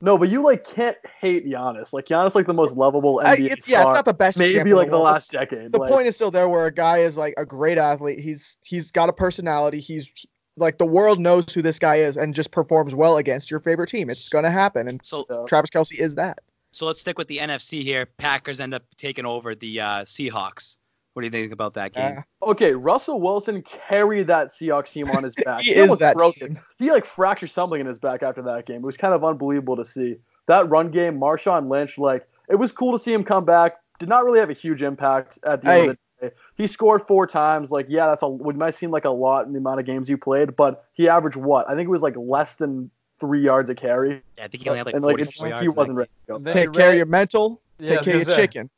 No, 0.00 0.18
but 0.18 0.28
you 0.28 0.42
like 0.42 0.64
can't 0.64 0.96
hate 1.20 1.46
Giannis. 1.46 1.92
Like 1.92 2.06
Giannis, 2.06 2.34
like 2.34 2.46
the 2.46 2.54
most 2.54 2.76
lovable 2.76 3.20
I, 3.24 3.36
NBA 3.36 3.50
it's, 3.52 3.68
yeah, 3.68 3.82
it's 3.82 3.94
not 3.94 4.04
the 4.04 4.12
best. 4.12 4.38
maybe 4.38 4.50
example 4.50 4.76
like 4.76 4.88
the 4.88 4.92
world. 4.94 5.04
last 5.04 5.32
decade. 5.32 5.72
The 5.72 5.78
like, 5.78 5.90
point 5.90 6.06
is 6.06 6.14
still 6.14 6.30
there, 6.30 6.48
where 6.48 6.66
a 6.66 6.72
guy 6.72 6.98
is 6.98 7.16
like 7.16 7.34
a 7.36 7.46
great 7.46 7.78
athlete. 7.78 8.18
He's 8.18 8.58
he's 8.64 8.90
got 8.90 9.08
a 9.08 9.12
personality. 9.12 9.80
He's 9.80 10.10
like 10.56 10.78
the 10.78 10.86
world 10.86 11.18
knows 11.18 11.52
who 11.52 11.62
this 11.62 11.78
guy 11.78 11.96
is, 11.96 12.16
and 12.16 12.34
just 12.34 12.50
performs 12.50 12.94
well 12.94 13.16
against 13.16 13.50
your 13.50 13.60
favorite 13.60 13.88
team. 13.88 14.10
It's 14.10 14.28
gonna 14.28 14.50
happen, 14.50 14.88
and 14.88 15.00
So 15.02 15.24
Yeah. 15.30 15.44
Travis 15.48 15.70
Kelce 15.70 15.98
is 15.98 16.14
that. 16.16 16.40
so 16.72 16.84
let's 16.86 17.00
stick 17.00 17.16
with 17.16 17.28
the 17.28 17.38
NFC 17.38 17.82
here. 17.82 18.06
Packers 18.18 18.60
end 18.60 18.74
up 18.74 18.82
taking 18.96 19.24
over 19.24 19.54
the 19.54 19.80
uh, 19.80 20.00
Seahawks. 20.02 20.76
What 21.16 21.22
do 21.22 21.26
you 21.28 21.30
think 21.30 21.50
about 21.50 21.72
that 21.74 21.94
game? 21.94 22.18
Uh, 22.18 22.50
Okay, 22.50 22.72
Russell 22.74 23.22
Wilson 23.22 23.64
carried 23.88 24.26
that 24.26 24.48
Seahawks 24.48 24.92
team 24.92 25.08
on 25.08 25.24
his 25.24 25.34
back. 25.44 25.62
he 25.62 25.72
is 25.74 25.96
that 25.96 26.14
broke 26.14 26.34
team. 26.34 26.58
He 26.78 26.90
like 26.90 27.06
fractured 27.06 27.50
something 27.50 27.80
in 27.80 27.86
his 27.86 27.98
back 27.98 28.22
after 28.22 28.42
that 28.42 28.66
game. 28.66 28.76
It 28.76 28.82
was 28.82 28.98
kind 28.98 29.14
of 29.14 29.24
unbelievable 29.24 29.76
to 29.76 29.84
see. 29.84 30.16
That 30.44 30.68
run 30.68 30.90
game, 30.90 31.18
Marshawn 31.18 31.70
Lynch, 31.70 31.96
like 31.96 32.28
it 32.50 32.56
was 32.56 32.70
cool 32.70 32.92
to 32.92 33.02
see 33.02 33.14
him 33.14 33.24
come 33.24 33.46
back. 33.46 33.72
Did 33.98 34.10
not 34.10 34.26
really 34.26 34.40
have 34.40 34.50
a 34.50 34.52
huge 34.52 34.82
impact 34.82 35.38
at 35.42 35.62
the 35.62 35.70
end 35.70 35.90
of 35.92 35.96
the 36.20 36.28
day. 36.28 36.34
He 36.54 36.66
scored 36.66 37.00
four 37.06 37.26
times. 37.26 37.70
Like, 37.70 37.86
yeah, 37.88 38.08
that's 38.08 38.22
a 38.22 38.26
it 38.26 38.56
might 38.56 38.74
seem 38.74 38.90
like 38.90 39.06
a 39.06 39.10
lot 39.10 39.46
in 39.46 39.54
the 39.54 39.58
amount 39.58 39.80
of 39.80 39.86
games 39.86 40.10
you 40.10 40.18
played, 40.18 40.54
but 40.54 40.84
he 40.92 41.08
averaged 41.08 41.38
what? 41.38 41.66
I 41.70 41.74
think 41.74 41.86
it 41.86 41.90
was 41.90 42.02
like 42.02 42.14
less 42.18 42.56
than 42.56 42.90
three 43.18 43.40
yards 43.42 43.70
a 43.70 43.74
carry. 43.74 44.22
Yeah, 44.36 44.44
I 44.44 44.48
think 44.48 44.64
he 44.64 44.68
only 44.68 44.78
had 44.80 44.86
like 44.86 44.94
and 44.96 45.02
like 45.04 45.16
44 45.16 45.46
it- 45.46 45.50
yards. 45.50 45.62
he 45.62 45.68
wasn't 45.70 45.96
ready 45.96 46.10
to 46.26 46.38
go. 46.38 46.52
Take 46.52 46.68
he 46.68 46.76
care 46.76 46.90
of 46.90 46.96
your 46.96 47.06
mental. 47.06 47.62
Yeah, 47.78 47.88
take 47.88 47.98
was 48.00 48.06
care 48.06 48.16
of 48.16 48.26
your 48.26 48.36
chicken. 48.36 48.70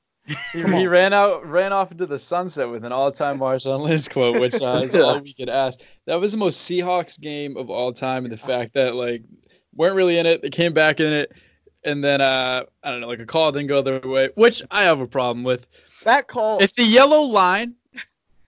He, 0.52 0.62
he 0.62 0.86
ran 0.86 1.12
out, 1.12 1.46
ran 1.46 1.72
off 1.72 1.90
into 1.90 2.06
the 2.06 2.18
sunset 2.18 2.68
with 2.68 2.84
an 2.84 2.92
all-time 2.92 3.38
Marshawn 3.38 3.80
Lynch 3.80 4.10
quote, 4.10 4.38
which 4.38 4.60
uh, 4.60 4.80
is 4.84 4.94
all 4.94 5.18
we 5.20 5.32
could 5.32 5.48
ask. 5.48 5.80
That 6.06 6.20
was 6.20 6.32
the 6.32 6.38
most 6.38 6.68
Seahawks 6.70 7.18
game 7.20 7.56
of 7.56 7.70
all 7.70 7.92
time, 7.92 8.24
and 8.24 8.32
the 8.32 8.36
fact 8.36 8.74
that 8.74 8.94
like 8.94 9.22
weren't 9.74 9.96
really 9.96 10.18
in 10.18 10.26
it, 10.26 10.42
they 10.42 10.50
came 10.50 10.72
back 10.72 11.00
in 11.00 11.12
it, 11.12 11.32
and 11.84 12.04
then 12.04 12.20
uh, 12.20 12.64
I 12.82 12.90
don't 12.90 13.00
know, 13.00 13.06
like 13.08 13.20
a 13.20 13.26
call 13.26 13.52
didn't 13.52 13.68
go 13.68 13.80
their 13.82 14.00
way, 14.00 14.30
which 14.34 14.62
I 14.70 14.82
have 14.84 15.00
a 15.00 15.06
problem 15.06 15.44
with. 15.44 15.66
That 16.04 16.28
call. 16.28 16.62
If 16.62 16.74
the 16.74 16.84
yellow 16.84 17.22
line 17.22 17.74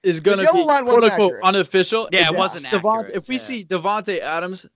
is 0.02 0.20
gonna 0.20 0.42
yellow 0.42 0.58
be 0.58 0.64
line 0.64 0.84
quote 0.84 1.04
unquote 1.04 1.32
accurate. 1.32 1.44
unofficial, 1.44 2.08
Yeah, 2.12 2.22
if 2.22 2.30
it 2.30 2.36
wasn't 2.36 2.74
Devont- 2.74 3.14
If 3.14 3.28
we 3.28 3.34
yeah. 3.36 3.40
see 3.40 3.64
Davante 3.64 4.18
Adams 4.20 4.66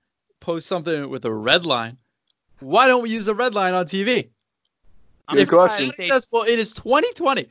post 0.41 0.67
something 0.67 1.09
with 1.09 1.25
a 1.25 1.33
red 1.33 1.65
line, 1.65 1.97
why 2.61 2.87
don't 2.87 3.03
we 3.03 3.11
use 3.11 3.27
the 3.27 3.35
red 3.35 3.55
line 3.55 3.75
on 3.75 3.87
TV? 3.87 4.29
I'm 5.29 5.37
Good 5.37 5.49
question. 5.49 5.91
Successful. 5.91 6.43
It 6.43 6.59
is 6.59 6.75
2020. 6.75 7.49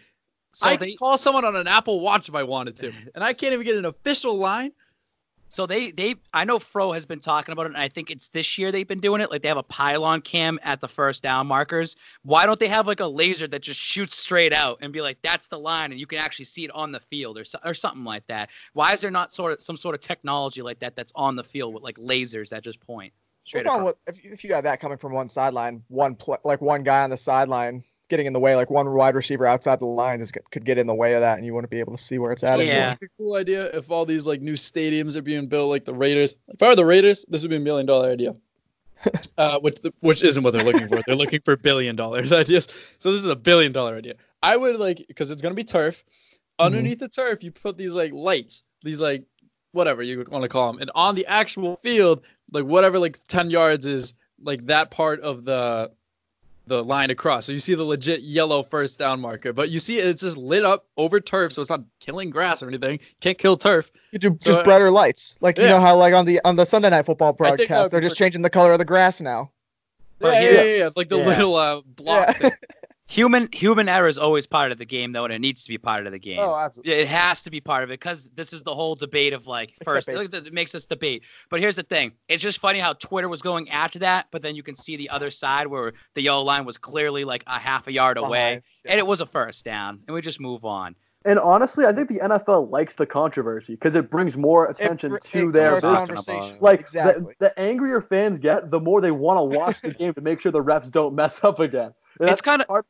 so 0.54 0.68
I 0.68 0.78
they 0.78 0.90
can 0.90 0.98
call 0.98 1.18
someone 1.18 1.46
on 1.46 1.56
an 1.56 1.68
Apple 1.68 2.00
Watch 2.00 2.30
if 2.30 2.36
I 2.36 2.44
wanted 2.44 2.76
to, 2.78 2.92
and 3.16 3.24
I 3.24 3.34
can't 3.34 3.54
even 3.54 3.66
get 3.66 3.76
an 3.76 3.86
official 3.86 4.38
line. 4.38 4.72
So 5.50 5.68
they 5.68 5.92
they 5.92 6.16
I 6.34 6.46
know 6.46 6.58
Fro 6.58 6.92
has 6.94 7.06
been 7.06 7.20
talking 7.20 7.52
about 7.54 7.68
it, 7.68 7.74
and 7.74 7.78
I 7.78 7.88
think 7.88 8.10
it's 8.10 8.30
this 8.30 8.58
year 8.58 8.72
they've 8.72 8.88
been 8.88 9.00
doing 9.00 9.22
it. 9.22 9.30
Like 9.30 9.44
they 9.44 9.48
have 9.48 9.58
a 9.58 9.62
pylon 9.62 10.22
cam 10.22 10.60
at 10.64 10.82
the 10.82 10.88
first 10.88 11.22
down 11.22 11.46
markers. 11.46 11.96
Why 12.24 12.48
don't 12.48 12.60
they 12.60 12.68
have 12.68 12.88
like 12.88 13.02
a 13.02 13.06
laser 13.06 13.48
that 13.48 13.62
just 13.62 13.80
shoots 13.80 14.18
straight 14.18 14.52
out 14.52 14.80
and 14.82 14.92
be 14.92 15.02
like, 15.02 15.20
"That's 15.22 15.46
the 15.46 15.60
line," 15.60 15.92
and 15.92 16.02
you 16.02 16.08
can 16.08 16.18
actually 16.18 16.46
see 16.46 16.66
it 16.66 16.72
on 16.72 16.92
the 16.92 17.00
field 17.00 17.38
or 17.38 17.44
or 17.64 17.76
something 17.76 18.04
like 18.04 18.26
that? 18.28 18.50
Why 18.74 18.94
is 18.94 19.02
there 19.02 19.12
not 19.12 19.32
sort 19.32 19.52
of 19.54 19.62
some 19.62 19.78
sort 19.78 19.94
of 19.94 20.02
technology 20.02 20.64
like 20.64 20.80
that 20.80 20.96
that's 20.96 21.14
on 21.16 21.36
the 21.36 21.44
field 21.44 21.76
with 21.76 21.84
like 21.84 21.98
lasers 21.98 22.50
that 22.50 22.64
just 22.64 22.80
point 22.80 23.14
straight 23.44 23.66
Look 23.66 23.74
on 23.74 23.84
what, 23.84 23.98
if, 24.08 24.24
if 24.24 24.44
you 24.44 24.50
got 24.50 24.64
that 24.64 24.80
coming 24.80 24.98
from 24.98 25.14
one 25.14 25.28
sideline, 25.28 25.84
one 25.88 26.16
pl- 26.16 26.40
like 26.44 26.62
one 26.62 26.84
guy 26.84 27.04
on 27.04 27.10
the 27.10 27.18
sideline 27.18 27.84
getting 28.10 28.26
in 28.28 28.34
the 28.34 28.40
way, 28.40 28.56
like 28.56 28.70
one 28.70 28.92
wide 28.94 29.16
receiver 29.16 29.46
outside 29.46 29.80
the 29.80 29.86
line 29.86 30.22
is, 30.22 30.32
could 30.32 30.66
get 30.66 30.78
in 30.78 30.88
the 30.88 30.94
way 30.94 31.14
of 31.14 31.22
that, 31.22 31.38
and 31.38 31.46
you 31.46 31.54
wouldn't 31.54 31.72
be 31.72 31.80
able 31.80 31.96
to 31.96 32.02
see 32.02 32.20
where 32.20 32.32
it's 32.32 32.44
at. 32.44 32.64
Yeah. 32.64 32.96
Cool 33.18 33.36
idea 33.36 33.66
if 33.76 33.90
all 33.90 34.06
these 34.06 34.26
like 34.26 34.42
new 34.42 34.54
stadiums 34.54 35.16
are 35.18 35.22
being 35.22 35.48
built, 35.48 35.70
like 35.70 35.86
the 35.86 35.94
Raiders. 35.94 36.38
If 36.50 36.62
I 36.62 36.68
were 36.70 36.76
the 36.76 36.86
Raiders, 36.86 37.26
this 37.30 37.42
would 37.42 37.50
be 37.50 37.58
a 37.58 37.62
million 37.62 37.86
dollar 37.86 38.12
idea. 38.12 38.36
uh, 39.38 39.60
which 39.60 39.80
which 40.00 40.24
isn't 40.24 40.44
what 40.44 40.54
they're 40.54 40.64
looking 40.64 40.88
for. 40.88 41.00
They're 41.06 41.16
looking 41.16 41.42
for 41.44 41.56
billion 41.58 41.96
dollars 41.96 42.32
ideas. 42.44 42.96
So 43.00 43.12
this 43.12 43.20
is 43.20 43.28
a 43.28 43.36
billion 43.36 43.72
dollar 43.72 43.96
idea. 43.96 44.14
I 44.42 44.58
would 44.58 44.80
like 44.80 45.04
because 45.08 45.32
it's 45.32 45.42
gonna 45.42 45.56
be 45.56 45.64
turf. 45.64 46.04
Underneath 46.60 47.00
the 47.00 47.10
turf, 47.10 47.44
you 47.44 47.52
put 47.52 47.78
these 47.78 47.96
like 47.96 48.14
lights, 48.14 48.64
these 48.84 49.02
like 49.02 49.26
whatever 49.74 50.02
you 50.02 50.26
want 50.32 50.44
to 50.44 50.50
call 50.50 50.72
them, 50.72 50.82
and 50.82 50.90
on 50.96 51.16
the 51.16 51.26
actual 51.26 51.76
field, 51.76 52.26
like 52.52 52.66
whatever 52.66 52.98
like 52.98 53.18
ten 53.28 53.50
yards 53.50 53.86
is 53.86 54.14
like 54.42 54.66
that 54.68 54.90
part 54.92 55.20
of 55.22 55.44
the 55.44 55.92
the 56.66 56.82
line 56.82 57.10
across. 57.10 57.46
So 57.46 57.52
you 57.52 57.60
see 57.60 57.76
the 57.76 57.84
legit 57.84 58.22
yellow 58.22 58.64
first 58.64 58.98
down 58.98 59.20
marker, 59.20 59.52
but 59.52 59.70
you 59.70 59.80
see 59.80 59.98
it's 59.98 60.22
just 60.22 60.38
lit 60.38 60.64
up 60.64 60.88
over 60.96 61.20
turf, 61.20 61.52
so 61.52 61.62
it's 61.62 61.70
not 61.70 61.82
killing 62.00 62.30
grass 62.30 62.64
or 62.64 62.70
anything. 62.70 63.00
Can't 63.20 63.38
kill 63.38 63.58
turf. 63.58 63.92
You 64.12 64.20
do 64.20 64.30
So, 64.40 64.52
just 64.52 64.60
uh, 64.60 64.64
brighter 64.64 64.90
lights, 64.90 65.38
like 65.42 65.58
you 65.58 65.68
know 65.68 65.80
how 65.80 65.98
like 65.98 66.14
on 66.14 66.26
the 66.26 66.40
on 66.46 66.56
the 66.56 66.66
Sunday 66.66 66.90
night 66.90 67.06
football 67.06 67.34
think 67.34 67.42
that 67.42 67.58
broadcast, 67.68 67.92
they're 67.92 68.00
just 68.02 68.18
changing 68.18 68.44
the 68.44 68.50
color 68.50 68.72
of 68.72 68.80
the 68.80 68.86
grass 68.86 69.20
now. 69.20 69.52
Yeah, 70.22 70.32
yeah, 70.40 70.52
yeah, 70.52 70.62
yeah. 70.78 70.90
Like 70.96 71.10
the 71.10 71.18
Yeah. 71.18 71.26
little 71.28 71.56
uh, 71.56 71.82
block. 71.86 72.40
Yeah. 73.14 73.24
thing. 73.24 73.32
Human 73.32 73.50
human 73.52 73.90
error 73.90 74.08
is 74.08 74.18
always 74.18 74.46
part 74.46 74.72
of 74.72 74.78
the 74.78 74.86
game, 74.86 75.12
though, 75.12 75.26
and 75.26 75.34
it 75.34 75.40
needs 75.40 75.64
to 75.64 75.70
be 75.70 75.78
part 75.78 76.06
of 76.06 76.12
the 76.12 76.20
game. 76.20 76.38
Oh, 76.40 76.58
absolutely. 76.58 76.94
It 76.94 77.08
has 77.08 77.42
to 77.44 77.52
be 77.52 77.62
part 77.62 77.84
of 77.84 77.90
it 77.90 78.00
because 78.00 78.30
this 78.36 78.54
is 78.54 78.64
the 78.64 78.74
whole 78.74 78.96
debate 78.96 79.34
of 79.34 79.48
like 79.48 79.74
first. 79.84 80.08
Look, 80.08 80.26
at 80.26 80.32
the- 80.32 80.46
it 80.46 80.54
makes 80.54 80.74
us 80.76 80.86
debate. 80.86 81.24
But 81.50 81.60
here's 81.60 81.76
the 81.76 81.84
thing: 81.84 82.12
it's 82.28 82.42
just 82.42 82.60
funny 82.60 82.80
how 82.80 82.94
Twitter 82.94 83.30
was 83.30 83.42
going 83.42 83.70
after 83.70 84.00
that, 84.00 84.28
but 84.32 84.42
then 84.42 84.56
you 84.56 84.64
can 84.64 84.76
see 84.76 84.96
the 84.98 85.10
other 85.10 85.30
side 85.30 85.68
where 85.68 85.94
the 86.16 86.22
yellow 86.22 86.44
line 86.44 86.66
was 86.66 86.78
clearly 86.78 87.24
like 87.24 87.44
a 87.48 87.60
half 87.60 87.88
a 87.88 87.92
yard 87.92 88.18
away, 88.18 88.30
Behind, 88.56 88.64
and 88.86 89.00
it 89.00 89.08
was 89.08 89.22
a 89.22 89.26
first 89.26 89.64
down, 89.66 90.00
and 90.08 90.16
we 90.16 90.22
just 90.22 90.40
move 90.40 90.66
on. 90.66 90.96
And 91.26 91.40
honestly, 91.40 91.86
I 91.86 91.94
think 91.94 92.10
the 92.10 92.20
NFL 92.20 92.70
likes 92.70 92.96
the 92.96 93.06
controversy 93.06 93.76
because 93.76 93.96
it 93.96 94.12
brings 94.12 94.36
more 94.36 94.66
attention 94.66 95.12
br- 95.12 95.18
to 95.20 95.48
it 95.48 95.52
their 95.54 95.80
starts 95.80 96.02
business. 96.10 96.26
talking 96.26 96.34
conversation. 96.42 96.58
Like 96.62 96.82
exactly. 96.82 97.34
the, 97.40 97.48
the 97.48 97.60
angrier 97.60 98.02
fans 98.02 98.40
get, 98.40 98.70
the 98.72 98.80
more 98.82 99.00
they 99.00 99.12
want 99.12 99.38
to 99.38 99.58
watch 99.58 99.80
the 99.82 99.92
game 100.00 100.14
to 100.16 100.20
make 100.22 100.42
sure 100.42 100.52
the 100.52 100.62
refs 100.62 100.92
don't 100.92 101.16
mess 101.16 101.42
up 101.42 101.62
again. 101.62 101.94
And 102.20 102.28
It's 102.28 102.32
that's 102.32 102.42
kind 102.42 102.62
of 102.62 102.68
hard- 102.68 102.84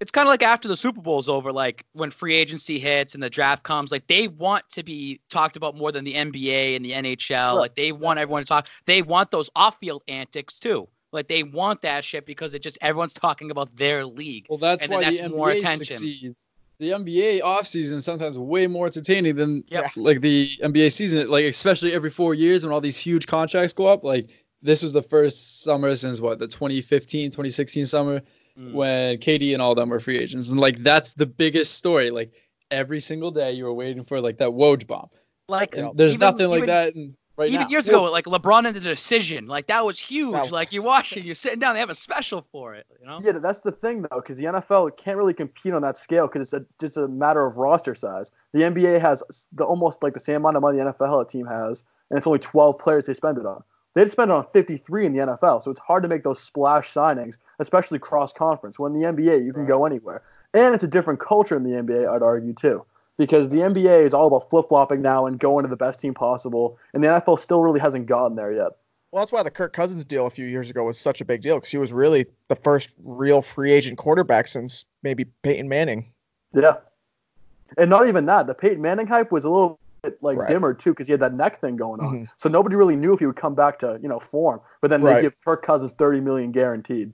it's 0.00 0.10
kind 0.10 0.26
of 0.26 0.30
like 0.30 0.42
after 0.42 0.66
the 0.66 0.76
Super 0.76 1.00
Bowl's 1.00 1.28
over, 1.28 1.52
like 1.52 1.84
when 1.92 2.10
free 2.10 2.34
agency 2.34 2.78
hits 2.78 3.14
and 3.14 3.22
the 3.22 3.28
draft 3.30 3.62
comes, 3.62 3.92
like 3.92 4.06
they 4.06 4.28
want 4.28 4.68
to 4.70 4.82
be 4.82 5.20
talked 5.28 5.56
about 5.56 5.76
more 5.76 5.92
than 5.92 6.04
the 6.04 6.14
NBA 6.14 6.74
and 6.76 6.84
the 6.84 6.92
NHL. 6.92 7.54
Right. 7.54 7.60
Like 7.60 7.76
they 7.76 7.92
want 7.92 8.18
everyone 8.18 8.42
to 8.42 8.48
talk. 8.48 8.68
They 8.86 9.02
want 9.02 9.30
those 9.30 9.50
off-field 9.54 10.02
antics 10.08 10.58
too. 10.58 10.88
Like 11.12 11.28
they 11.28 11.42
want 11.42 11.82
that 11.82 12.04
shit 12.04 12.24
because 12.24 12.54
it 12.54 12.62
just 12.62 12.78
everyone's 12.80 13.12
talking 13.12 13.50
about 13.50 13.74
their 13.76 14.06
league. 14.06 14.46
Well, 14.48 14.58
that's 14.58 14.86
And 14.86 14.94
why 14.94 15.04
that's 15.04 15.20
the 15.20 15.28
more 15.28 15.48
NBA 15.48 15.58
attention. 15.58 15.86
succeeds. 15.86 16.44
The 16.78 16.90
NBA 16.92 17.40
offseason 17.42 17.92
is 17.94 18.04
sometimes 18.06 18.38
way 18.38 18.66
more 18.66 18.86
entertaining 18.86 19.34
than 19.36 19.62
Yep. 19.68 19.90
like 19.96 20.20
the 20.22 20.48
NBA 20.62 20.90
season. 20.90 21.28
Like 21.28 21.44
especially 21.44 21.92
every 21.92 22.08
four 22.10 22.32
years 22.32 22.64
when 22.64 22.72
all 22.72 22.80
these 22.80 22.96
huge 22.98 23.26
contracts 23.26 23.74
go 23.74 23.86
up. 23.86 24.02
Like 24.02 24.30
this 24.62 24.82
was 24.82 24.94
the 24.94 25.02
first 25.02 25.62
summer 25.62 25.94
since 25.94 26.22
what 26.22 26.38
the 26.38 26.46
2015, 26.48 27.30
2016 27.30 27.84
summer 27.84 28.22
Mm. 28.60 28.72
when 28.72 29.16
KD 29.18 29.52
and 29.54 29.62
all 29.62 29.74
them 29.74 29.88
were 29.88 30.00
free 30.00 30.18
agents, 30.18 30.50
and 30.50 30.60
like 30.60 30.78
that's 30.78 31.14
the 31.14 31.26
biggest 31.26 31.74
story. 31.74 32.10
Like 32.10 32.34
every 32.70 33.00
single 33.00 33.30
day 33.30 33.52
you 33.52 33.64
were 33.64 33.72
waiting 33.74 34.02
for 34.04 34.20
like 34.20 34.36
that 34.38 34.50
Woj 34.50 34.86
bomb. 34.86 35.08
Like 35.48 35.76
And 35.76 35.96
there's 35.96 36.14
even- 36.14 36.20
nothing 36.28 36.48
like 36.48 36.58
even- 36.58 36.66
that 36.68 36.94
in, 36.94 37.16
right 37.36 37.48
even 37.48 37.62
now. 37.62 37.68
years 37.68 37.88
ago, 37.88 38.04
like 38.04 38.26
LeBron 38.26 38.66
and 38.66 38.76
the 38.76 38.80
decision, 38.80 39.46
like 39.46 39.66
that 39.68 39.84
was 39.84 39.98
huge. 39.98 40.34
That 40.34 40.52
like 40.52 40.72
you 40.72 40.82
watch 40.82 41.16
it, 41.16 41.24
you're 41.24 41.34
sitting 41.34 41.58
down, 41.58 41.74
they 41.74 41.80
have 41.80 41.90
a 41.90 41.94
special 41.94 42.44
for 42.52 42.74
it. 42.74 42.86
You 43.00 43.06
know? 43.06 43.18
Yeah, 43.22 43.32
that's 43.32 43.60
the 43.60 43.72
thing 43.72 44.02
though, 44.02 44.20
because 44.20 44.36
the 44.38 44.44
NFL 44.44 44.96
can't 44.96 45.16
really 45.16 45.34
compete 45.34 45.72
on 45.72 45.82
that 45.82 45.96
scale 45.96 46.26
because 46.28 46.42
it's 46.42 46.52
a, 46.52 46.64
just 46.80 46.96
a 46.96 47.08
matter 47.08 47.44
of 47.46 47.56
roster 47.56 47.94
size. 47.94 48.30
The 48.52 48.60
NBA 48.60 49.00
has 49.00 49.22
the 49.52 49.64
almost 49.64 50.02
like 50.02 50.12
the 50.14 50.20
same 50.20 50.36
amount 50.36 50.56
of 50.56 50.62
money 50.62 50.78
the 50.78 50.84
NFL 50.92 51.28
team 51.28 51.46
has, 51.46 51.82
and 52.10 52.18
it's 52.18 52.26
only 52.26 52.38
12 52.40 52.78
players 52.78 53.06
they 53.06 53.14
spend 53.14 53.38
it 53.38 53.46
on. 53.46 53.62
They'd 53.94 54.08
spend 54.08 54.30
on 54.30 54.46
53 54.52 55.06
in 55.06 55.12
the 55.12 55.18
NFL, 55.18 55.62
so 55.62 55.70
it's 55.70 55.80
hard 55.80 56.02
to 56.04 56.08
make 56.08 56.22
those 56.22 56.40
splash 56.40 56.92
signings, 56.92 57.38
especially 57.58 57.98
cross 57.98 58.32
conference. 58.32 58.78
When 58.78 58.92
the 58.92 59.00
NBA, 59.00 59.44
you 59.44 59.52
can 59.52 59.66
go 59.66 59.84
anywhere, 59.84 60.22
and 60.54 60.74
it's 60.74 60.84
a 60.84 60.88
different 60.88 61.18
culture 61.18 61.56
in 61.56 61.64
the 61.64 61.70
NBA. 61.70 62.08
I'd 62.08 62.22
argue 62.22 62.52
too, 62.52 62.84
because 63.18 63.48
the 63.48 63.58
NBA 63.58 64.04
is 64.04 64.14
all 64.14 64.28
about 64.28 64.48
flip 64.48 64.66
flopping 64.68 65.02
now 65.02 65.26
and 65.26 65.38
going 65.38 65.64
to 65.64 65.68
the 65.68 65.76
best 65.76 65.98
team 65.98 66.14
possible, 66.14 66.78
and 66.94 67.02
the 67.02 67.08
NFL 67.08 67.38
still 67.38 67.62
really 67.62 67.80
hasn't 67.80 68.06
gotten 68.06 68.36
there 68.36 68.52
yet. 68.52 68.72
Well, 69.10 69.22
that's 69.22 69.32
why 69.32 69.42
the 69.42 69.50
Kirk 69.50 69.72
Cousins 69.72 70.04
deal 70.04 70.26
a 70.26 70.30
few 70.30 70.46
years 70.46 70.70
ago 70.70 70.84
was 70.84 70.96
such 70.96 71.20
a 71.20 71.24
big 71.24 71.40
deal 71.40 71.56
because 71.56 71.70
he 71.70 71.78
was 71.78 71.92
really 71.92 72.26
the 72.46 72.54
first 72.54 72.94
real 73.02 73.42
free 73.42 73.72
agent 73.72 73.98
quarterback 73.98 74.46
since 74.46 74.84
maybe 75.02 75.24
Peyton 75.42 75.68
Manning. 75.68 76.12
Yeah. 76.54 76.76
And 77.76 77.90
not 77.90 78.06
even 78.06 78.26
that. 78.26 78.46
The 78.46 78.54
Peyton 78.54 78.80
Manning 78.80 79.08
hype 79.08 79.32
was 79.32 79.44
a 79.44 79.50
little 79.50 79.80
bit 80.02 80.18
like 80.22 80.38
Right. 80.38 80.48
dimmer 80.48 80.74
too 80.74 80.90
because 80.90 81.06
he 81.06 81.12
had 81.12 81.20
that 81.20 81.34
neck 81.34 81.60
thing 81.60 81.76
going 81.76 82.00
on. 82.00 82.14
Mhm. 82.20 82.28
So 82.36 82.48
nobody 82.48 82.76
really 82.76 82.96
knew 82.96 83.12
if 83.12 83.18
he 83.20 83.26
would 83.26 83.36
come 83.36 83.54
back 83.54 83.78
to, 83.80 83.98
you 84.02 84.08
know, 84.08 84.18
form. 84.18 84.60
But 84.80 84.90
then 84.90 85.02
Right. 85.02 85.16
they 85.16 85.22
give 85.22 85.34
Kirk 85.44 85.62
Cousins 85.64 85.92
30 85.92 86.20
million 86.20 86.52
guaranteed. 86.52 87.12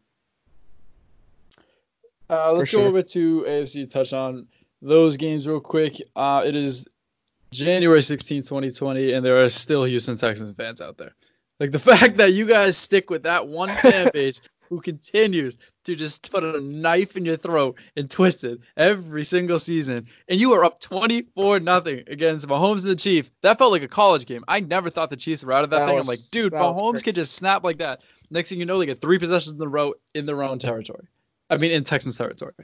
Uh, 2.28 2.52
let's 2.52 2.70
For 2.70 2.78
go 2.78 2.84
over 2.86 3.02
to 3.02 3.44
AFC. 3.46 3.86
Touch 3.88 4.12
on 4.12 4.48
those 4.82 5.16
games 5.16 5.46
real 5.46 5.60
quick. 5.60 5.94
Uh, 6.16 6.42
it 6.44 6.56
is 6.56 6.86
January 7.52 8.02
16, 8.02 8.42
2020, 8.42 9.12
and 9.12 9.24
there 9.24 9.40
are 9.42 9.48
still 9.48 9.84
Houston 9.84 10.16
Texans 10.16 10.54
fans 10.56 10.80
out 10.80 10.98
there. 10.98 11.12
Like 11.60 11.70
the 11.70 11.78
fact 12.10 12.16
that 12.16 12.32
you 12.32 12.46
guys 12.46 12.76
stick 12.76 13.10
with 13.10 13.22
that 13.22 13.46
one 13.46 13.68
fan 13.70 14.10
base 14.12 14.40
who 14.68 14.80
continues 14.80 15.56
to 15.84 15.94
just 15.94 16.30
put 16.32 16.42
a 16.42 16.60
knife 16.60 17.16
in 17.16 17.24
your 17.24 17.36
throat 17.36 17.78
and 17.96 18.10
twist 18.10 18.44
it 18.44 18.60
every 18.76 19.24
single 19.24 19.58
season, 19.58 20.06
and 20.28 20.40
you 20.40 20.52
are 20.52 20.64
up 20.64 20.80
24 20.80 21.60
nothing 21.60 22.02
against 22.08 22.48
Mahomes 22.48 22.82
and 22.82 22.90
the 22.90 22.96
Chiefs. 22.96 23.30
That 23.42 23.58
felt 23.58 23.72
like 23.72 23.82
a 23.82 23.88
college 23.88 24.26
game. 24.26 24.44
I 24.48 24.60
never 24.60 24.90
thought 24.90 25.10
the 25.10 25.16
Chiefs 25.16 25.44
were 25.44 25.52
out 25.52 25.64
of 25.64 25.70
that, 25.70 25.80
That 25.80 25.86
thing. 25.88 25.96
was- 25.98 26.08
I'm 26.08 26.08
like, 26.08 26.30
dude, 26.30 26.52
Mahomes 26.52 27.04
could 27.04 27.14
just 27.14 27.34
snap 27.34 27.62
like 27.64 27.78
that. 27.78 28.02
Next 28.30 28.50
thing 28.50 28.58
you 28.58 28.66
know, 28.66 28.78
they 28.78 28.86
get 28.86 29.00
three 29.00 29.18
possessions 29.18 29.54
in 29.54 29.62
a 29.62 29.68
row 29.68 29.94
in 30.14 30.26
their 30.26 30.42
own 30.42 30.58
territory. 30.58 31.06
I 31.48 31.56
mean, 31.58 31.70
in 31.70 31.84
Texans 31.84 32.18
territory. 32.18 32.54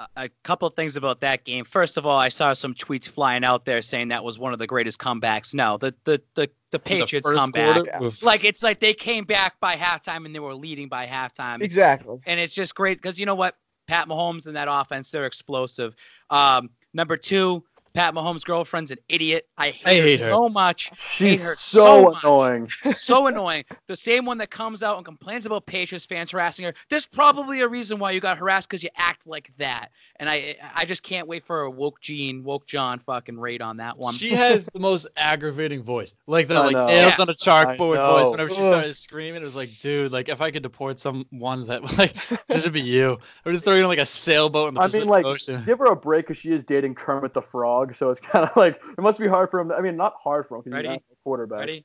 A- 0.00 0.24
a 0.24 0.28
couple 0.44 0.66
of 0.66 0.74
things 0.74 0.96
about 0.96 1.20
that 1.20 1.44
game. 1.44 1.64
First 1.64 1.96
of 1.96 2.06
all, 2.06 2.18
I 2.18 2.28
saw 2.28 2.52
some 2.52 2.74
tweets 2.74 3.08
flying 3.08 3.44
out 3.44 3.64
there 3.64 3.82
saying 3.82 4.08
that 4.08 4.24
was 4.24 4.38
one 4.38 4.52
of 4.52 4.58
the 4.58 4.66
greatest 4.66 4.98
comebacks. 4.98 5.54
No, 5.54 5.76
the 5.76 5.94
the 6.04 6.20
the, 6.34 6.50
the 6.70 6.78
Patriots 6.78 7.26
first 7.26 7.38
comeback. 7.38 7.86
quarter. 7.92 8.16
Like 8.22 8.44
it's 8.44 8.62
like 8.62 8.80
they 8.80 8.94
came 8.94 9.24
back 9.24 9.60
by 9.60 9.76
halftime 9.76 10.26
and 10.26 10.34
they 10.34 10.40
were 10.40 10.54
leading 10.54 10.88
by 10.88 11.06
halftime. 11.06 11.62
Exactly. 11.62 12.18
And 12.26 12.40
it's 12.40 12.54
just 12.54 12.74
great 12.74 12.98
because 12.98 13.18
you 13.18 13.26
know 13.26 13.34
what? 13.34 13.56
Pat 13.86 14.08
Mahomes 14.08 14.46
and 14.46 14.54
that 14.54 14.68
offense, 14.70 15.10
they're 15.10 15.26
explosive. 15.26 15.96
Um, 16.30 16.70
number 16.94 17.16
two, 17.16 17.64
Pat 17.94 18.14
Mahomes' 18.14 18.44
girlfriend's 18.44 18.90
an 18.90 18.98
idiot. 19.08 19.48
I 19.58 19.70
hate, 19.70 19.86
I 19.86 19.94
hate 19.94 20.18
her, 20.20 20.24
her. 20.26 20.30
so 20.30 20.48
much. 20.48 20.90
She's 20.96 21.42
her 21.44 21.54
so, 21.54 21.84
so 21.84 22.02
much. 22.10 22.24
annoying. 22.24 22.68
so 22.94 23.26
annoying. 23.26 23.64
The 23.88 23.96
same 23.96 24.24
one 24.24 24.38
that 24.38 24.50
comes 24.50 24.82
out 24.82 24.96
and 24.96 25.04
complains 25.04 25.46
about 25.46 25.66
Patriots 25.66 26.06
fans 26.06 26.30
harassing 26.30 26.64
her. 26.66 26.74
There's 26.88 27.06
probably 27.06 27.60
a 27.60 27.68
reason 27.68 27.98
why 27.98 28.12
you 28.12 28.20
got 28.20 28.38
harassed 28.38 28.68
because 28.68 28.84
you 28.84 28.90
act 28.96 29.26
like 29.26 29.50
that. 29.58 29.90
And 30.16 30.28
I 30.28 30.56
I 30.74 30.84
just 30.84 31.02
can't 31.02 31.26
wait 31.26 31.44
for 31.44 31.62
a 31.62 31.70
woke 31.70 32.00
Gene, 32.00 32.44
woke 32.44 32.66
John 32.66 32.98
fucking 33.00 33.38
raid 33.38 33.62
on 33.62 33.78
that 33.78 33.96
one. 33.98 34.12
She 34.12 34.30
has 34.30 34.66
the 34.66 34.78
most 34.78 35.06
aggravating 35.16 35.82
voice, 35.82 36.14
like 36.26 36.46
the 36.48 36.54
I 36.56 36.58
like 36.66 36.72
know. 36.72 36.86
nails 36.86 37.14
Yeah. 37.18 37.22
on 37.22 37.28
a 37.28 37.34
chalkboard 37.34 37.96
voice. 38.06 38.30
Whenever 38.30 38.50
she 38.50 38.60
Ugh. 38.60 38.68
started 38.68 38.94
screaming, 38.94 39.40
it 39.40 39.44
was 39.44 39.56
like, 39.56 39.70
dude, 39.80 40.12
like 40.12 40.28
if 40.28 40.40
I 40.40 40.50
could 40.50 40.62
deport 40.62 41.00
someone 41.00 41.66
that 41.66 41.82
like 41.98 42.14
just 42.50 42.66
to 42.66 42.70
be 42.70 42.80
you, 42.82 43.18
or 43.44 43.52
just 43.52 43.64
throw 43.64 43.74
you 43.74 43.82
in 43.82 43.88
like 43.88 43.98
a 43.98 44.06
sailboat 44.06 44.68
in 44.68 44.74
the 44.74 44.80
I 44.82 44.88
mean, 44.88 45.08
like, 45.08 45.24
Ocean. 45.24 45.62
give 45.64 45.78
her 45.78 45.86
a 45.86 45.96
break 45.96 46.26
because 46.26 46.36
she 46.36 46.52
is 46.52 46.62
dating 46.62 46.94
Kermit 46.94 47.32
the 47.34 47.42
Frog. 47.42 47.79
So 47.92 48.10
it's 48.10 48.20
kind 48.32 48.44
of 48.48 48.56
like, 48.56 48.80
it 48.96 49.00
must 49.00 49.18
be 49.18 49.28
hard 49.28 49.50
for 49.50 49.60
him. 49.60 49.68
To, 49.68 49.74
I 49.74 49.80
mean, 49.80 49.96
not 49.96 50.14
hard 50.22 50.46
for 50.46 50.56
him 50.56 50.62
because 50.62 50.78
he's 50.78 50.86
not 50.86 50.96
a 50.98 51.16
quarterback. 51.24 51.60
Ready? 51.60 51.84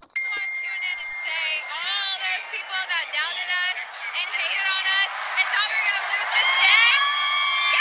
want 0.00 0.34
to 0.34 0.40
tune 0.60 0.82
in 0.84 0.98
and 0.98 1.14
say 1.24 1.46
all 1.70 2.14
those 2.24 2.44
people 2.50 2.82
that 2.90 3.04
doubted 3.14 3.48
us 3.54 3.76
and 4.18 4.28
hated 4.34 4.66
on 4.74 4.84
us 4.90 5.10
and 5.38 5.46
thought 5.54 5.70
we 5.70 5.78
were 5.78 5.94
going 5.94 6.04
to 6.04 6.10
lose 6.10 6.32
this? 6.34 6.88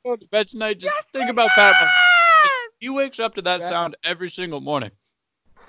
go 0.06 0.16
to 0.16 0.26
bed 0.28 0.48
tonight. 0.48 0.80
Just 0.80 1.04
think 1.12 1.30
about 1.30 1.50
Pat. 1.50 1.76
Mahomes. 1.76 2.10
He 2.80 2.90
wakes 2.90 3.20
up 3.20 3.36
to 3.36 3.42
that 3.44 3.60
Yeah. 3.60 3.68
sound 3.68 3.96
every 4.04 4.30
single 4.30 4.62
morning. 4.62 4.92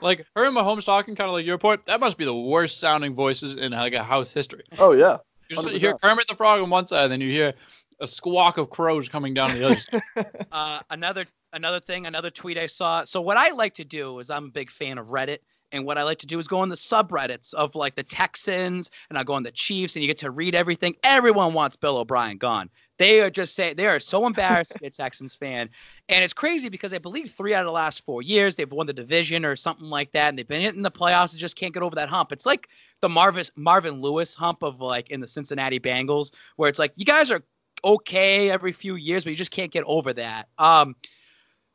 Like 0.00 0.24
her 0.36 0.44
and 0.44 0.56
Mahomes 0.56 0.86
talking, 0.86 1.14
kind 1.16 1.28
of 1.28 1.34
like 1.34 1.44
your 1.44 1.58
point. 1.58 1.84
That 1.84 2.00
must 2.00 2.16
be 2.16 2.24
the 2.24 2.34
worst 2.34 2.80
sounding 2.80 3.14
voices 3.14 3.56
in 3.56 3.72
like 3.72 3.94
a 3.94 4.02
house 4.02 4.32
history. 4.32 4.64
Oh, 4.78 4.92
yeah. 4.92 5.18
You 5.50 5.56
just 5.56 5.68
hear 5.70 5.94
100%. 5.94 6.00
Kermit 6.00 6.28
the 6.28 6.34
Frog 6.34 6.60
on 6.60 6.70
one 6.70 6.86
side, 6.86 7.04
and 7.04 7.12
then 7.12 7.20
you 7.20 7.30
hear 7.30 7.52
a 8.00 8.06
squawk 8.06 8.56
of 8.56 8.70
crows 8.70 9.08
coming 9.08 9.34
down 9.34 9.56
the 9.58 9.64
other 9.64 9.74
side. 9.76 10.02
Uh, 10.52 10.80
another 10.90 11.26
another 11.52 11.78
thing, 11.78 12.06
another 12.06 12.30
tweet 12.30 12.58
I 12.58 12.66
saw. 12.66 13.04
So 13.04 13.20
what 13.20 13.36
I 13.36 13.50
like 13.50 13.74
to 13.74 13.84
do 13.84 14.18
is 14.18 14.30
I'm 14.30 14.46
a 14.46 14.50
big 14.50 14.70
fan 14.70 14.98
of 14.98 15.08
Reddit. 15.08 15.38
And 15.72 15.84
what 15.84 15.96
I 15.96 16.02
like 16.02 16.18
to 16.18 16.26
do 16.26 16.40
is 16.40 16.48
go 16.48 16.58
on 16.58 16.68
the 16.68 16.74
subreddits 16.74 17.54
of 17.54 17.76
like 17.76 17.94
the 17.94 18.02
Texans 18.02 18.90
and 19.08 19.18
I 19.18 19.22
go 19.22 19.34
on 19.34 19.44
the 19.44 19.52
Chiefs 19.52 19.94
and 19.94 20.02
you 20.02 20.08
get 20.08 20.18
to 20.18 20.32
read 20.32 20.56
everything. 20.56 20.96
Everyone 21.04 21.52
wants 21.52 21.76
Bill 21.76 21.98
O'Brien 21.98 22.38
gone. 22.38 22.68
They 23.00 23.20
are 23.22 23.30
just 23.30 23.54
saying 23.54 23.76
they 23.76 23.86
are 23.88 23.98
so 23.98 24.26
embarrassed 24.26 24.74
to 24.74 24.78
be 24.78 24.86
a 24.86 24.90
Texans 24.90 25.34
fan. 25.34 25.70
And 26.10 26.22
it's 26.22 26.34
crazy 26.34 26.68
because 26.68 26.92
I 26.92 26.98
believe 26.98 27.30
three 27.30 27.54
out 27.54 27.62
of 27.62 27.66
the 27.66 27.72
last 27.72 28.04
four 28.04 28.20
years 28.22 28.56
they've 28.56 28.70
won 28.70 28.86
the 28.86 28.92
division 28.92 29.44
or 29.46 29.56
something 29.56 29.88
like 29.88 30.12
that. 30.12 30.28
And 30.28 30.38
they've 30.38 30.46
been 30.46 30.60
hitting 30.60 30.82
the 30.82 30.90
playoffs 30.90 31.32
and 31.32 31.40
just 31.40 31.56
can't 31.56 31.72
get 31.74 31.82
over 31.82 31.96
that 31.96 32.10
hump. 32.10 32.30
It's 32.30 32.44
like 32.46 32.68
the 33.00 33.08
Marvin 33.08 33.46
Marvin 33.56 34.02
Lewis 34.02 34.34
hump 34.34 34.62
of 34.62 34.80
like 34.82 35.10
in 35.10 35.20
the 35.20 35.26
Cincinnati 35.26 35.80
Bengals, 35.80 36.32
where 36.56 36.68
it's 36.68 36.78
like 36.78 36.92
you 36.96 37.06
guys 37.06 37.30
are 37.30 37.42
okay 37.84 38.50
every 38.50 38.72
few 38.72 38.96
years, 38.96 39.24
but 39.24 39.30
you 39.30 39.36
just 39.36 39.50
can't 39.50 39.72
get 39.72 39.84
over 39.86 40.12
that. 40.12 40.48
Um, 40.58 40.94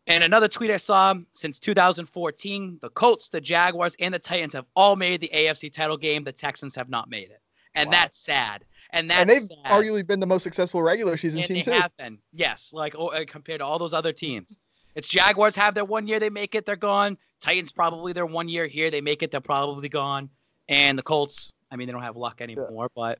And 0.07 0.23
another 0.23 0.47
tweet 0.47 0.69
I 0.69 0.77
saw 0.77 1.15
since 1.33 1.59
2014, 1.59 2.77
the 2.81 2.89
Colts, 2.91 3.29
the 3.29 3.41
Jaguars, 3.41 3.95
and 3.99 4.13
the 4.13 4.19
Titans 4.19 4.53
have 4.53 4.67
all 4.75 4.95
made 4.95 5.21
the 5.21 5.29
AFC 5.33 5.71
title 5.73 5.97
game. 5.97 6.23
The 6.23 6.31
Texans 6.31 6.75
have 6.75 6.89
not 6.89 7.09
made 7.09 7.31
it. 7.31 7.41
And 7.73 7.87
Wow. 7.87 7.91
that's 7.91 8.19
sad. 8.19 8.65
And 8.95 9.11
that's 9.11 9.21
and 9.21 9.29
they've 9.29 9.41
sad. 9.41 9.57
arguably 9.65 10.07
been 10.07 10.21
the 10.21 10.25
most 10.25 10.43
successful 10.43 10.81
regular 10.81 11.17
season 11.17 11.41
and 11.41 11.47
team 11.47 11.57
they 11.57 11.63
too. 11.63 11.71
have 11.71 11.91
been. 11.97 12.17
Yes, 12.31 12.71
like 12.71 12.95
oh, 12.97 13.07
uh, 13.07 13.25
compared 13.27 13.59
to 13.59 13.65
all 13.65 13.77
those 13.77 13.93
other 13.93 14.13
teams. 14.13 14.57
It's 14.95 15.09
Jaguars 15.09 15.53
have 15.57 15.75
their 15.75 15.83
one 15.83 16.07
year, 16.07 16.17
they 16.17 16.29
make 16.29 16.55
it, 16.55 16.65
they're 16.65 16.77
gone. 16.77 17.17
Titans 17.41 17.73
probably 17.73 18.13
their 18.13 18.25
one 18.25 18.47
year 18.47 18.67
here, 18.67 18.89
they 18.89 19.01
make 19.01 19.21
it, 19.21 19.31
they're 19.31 19.41
probably 19.41 19.89
gone. 19.89 20.29
And 20.69 20.97
the 20.97 21.03
Colts, 21.03 21.51
I 21.69 21.75
mean, 21.75 21.87
they 21.87 21.91
don't 21.91 22.03
have 22.03 22.15
luck 22.15 22.39
anymore, 22.39 22.89
but 22.95 23.19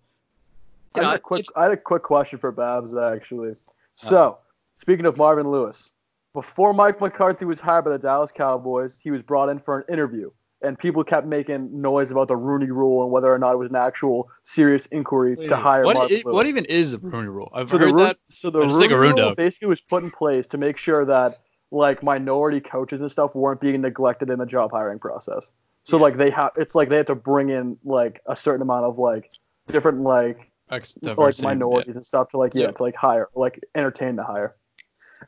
you 0.96 1.02
I, 1.02 1.04
know, 1.04 1.10
had 1.10 1.18
a 1.18 1.22
quick, 1.22 1.46
I 1.58 1.64
had 1.64 1.72
a 1.74 1.78
quick 1.78 2.04
question 2.04 2.40
for 2.40 2.54
Babs 2.54 2.96
actually. 2.96 3.56
So, 3.98 4.38
speaking 4.78 5.06
of 5.06 5.18
Marvin 5.18 5.52
Lewis, 5.52 5.92
before 6.34 6.74
Mike 6.74 7.02
McCarthy 7.02 7.44
was 7.44 7.60
hired 7.60 7.84
by 7.84 7.92
the 7.92 8.00
Dallas 8.00 8.32
Cowboys, 8.32 8.98
he 9.02 9.12
was 9.12 9.22
brought 9.22 9.50
in 9.50 9.60
for 9.60 9.80
an 9.80 9.94
interview, 9.94 10.30
and 10.66 10.78
people 10.78 11.04
kept 11.04 11.28
making 11.28 11.70
noise 11.82 12.12
about 12.12 12.28
the 12.28 12.36
Rooney 12.36 12.72
Rule 12.72 13.04
and 13.04 13.12
whether 13.12 13.32
or 13.34 13.38
not 13.40 13.54
it 13.54 13.58
was 13.58 13.70
an 13.70 13.76
actual 13.76 14.30
serious 14.44 14.86
inquiry 14.88 15.36
Wait, 15.38 15.48
to 15.50 15.56
hire 15.56 15.84
what, 15.84 16.48
even 16.48 16.66
is 16.66 17.00
the 17.00 17.08
Rooney 17.08 17.30
Rule? 17.30 17.52
I've 17.54 17.70
so 17.70 17.78
the 17.78 17.90
heard 17.90 18.00
that. 18.00 18.18
so 18.30 18.50
the 18.50 18.60
Rooney 18.60 18.94
a 18.94 18.98
Rule 18.98 19.36
basically 19.36 19.68
was 19.68 19.82
put 19.82 20.04
in 20.04 20.12
place 20.12 20.48
to 20.48 20.58
make 20.58 20.78
sure 20.78 21.06
that 21.06 21.40
like 21.72 22.04
minority 22.04 22.60
coaches 22.60 23.02
and 23.02 23.12
stuff 23.12 23.36
weren't 23.36 23.60
being 23.62 23.82
neglected 23.82 24.30
in 24.30 24.40
the 24.40 24.46
job 24.46 24.72
hiring 24.72 25.00
process. 25.00 25.52
So 25.84 25.98
Yeah. 25.98 26.04
like 26.04 26.18
they 26.18 26.30
have, 26.32 26.52
it's 26.58 26.76
like 26.76 26.90
they 26.90 26.98
have 26.98 27.06
to 27.08 27.16
bring 27.16 27.50
in 27.50 27.78
like 27.84 28.22
a 28.28 28.36
certain 28.36 28.62
amount 28.62 28.86
of 28.86 28.98
like 28.98 29.32
different 29.68 30.02
like 30.02 30.52
Ex- 30.72 30.98
like 31.04 31.36
minorities 31.44 31.96
and 31.96 32.06
stuff 32.06 32.30
to 32.30 32.38
like 32.38 32.54
yeah, 32.56 32.64
Yeah. 32.64 32.72
to 32.72 32.84
like 32.84 32.96
hire 32.96 33.30
like 33.36 33.60
entertain 33.76 34.16
the 34.16 34.24
hire 34.24 34.56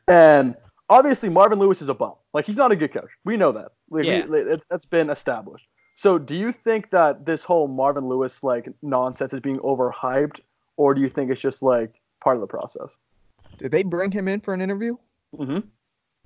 and 0.08 0.56
obviously 0.90 1.28
marvin 1.28 1.58
lewis 1.58 1.82
is 1.82 1.88
a 1.88 1.94
bum. 1.94 2.14
Like 2.34 2.46
he's 2.46 2.56
not 2.56 2.72
a 2.72 2.76
good 2.76 2.92
coach. 2.92 3.10
We 3.24 3.36
know 3.36 3.52
that. 3.52 3.72
Like, 3.90 4.02
we- 4.04 4.08
Yeah. 4.08 4.26
it, 4.54 4.62
that's 4.70 4.86
been 4.86 5.10
established. 5.10 5.66
So 5.94 6.18
do 6.18 6.34
you 6.36 6.52
think 6.52 6.90
that 6.90 7.26
this 7.26 7.42
whole 7.44 7.66
marvin 7.68 8.06
lewis 8.08 8.42
like 8.44 8.68
nonsense 8.82 9.32
is 9.32 9.40
being 9.40 9.56
overhyped 9.58 10.40
or 10.76 10.94
do 10.94 11.00
you 11.00 11.08
think 11.08 11.30
it's 11.30 11.40
just 11.40 11.62
like 11.62 12.00
part 12.22 12.36
of 12.36 12.40
the 12.40 12.46
process? 12.46 12.96
Did 13.58 13.72
they 13.72 13.82
bring 13.82 14.10
him 14.12 14.28
in 14.28 14.40
for 14.40 14.54
an 14.54 14.60
interview? 14.60 14.96
mm-hmm. 15.36 15.60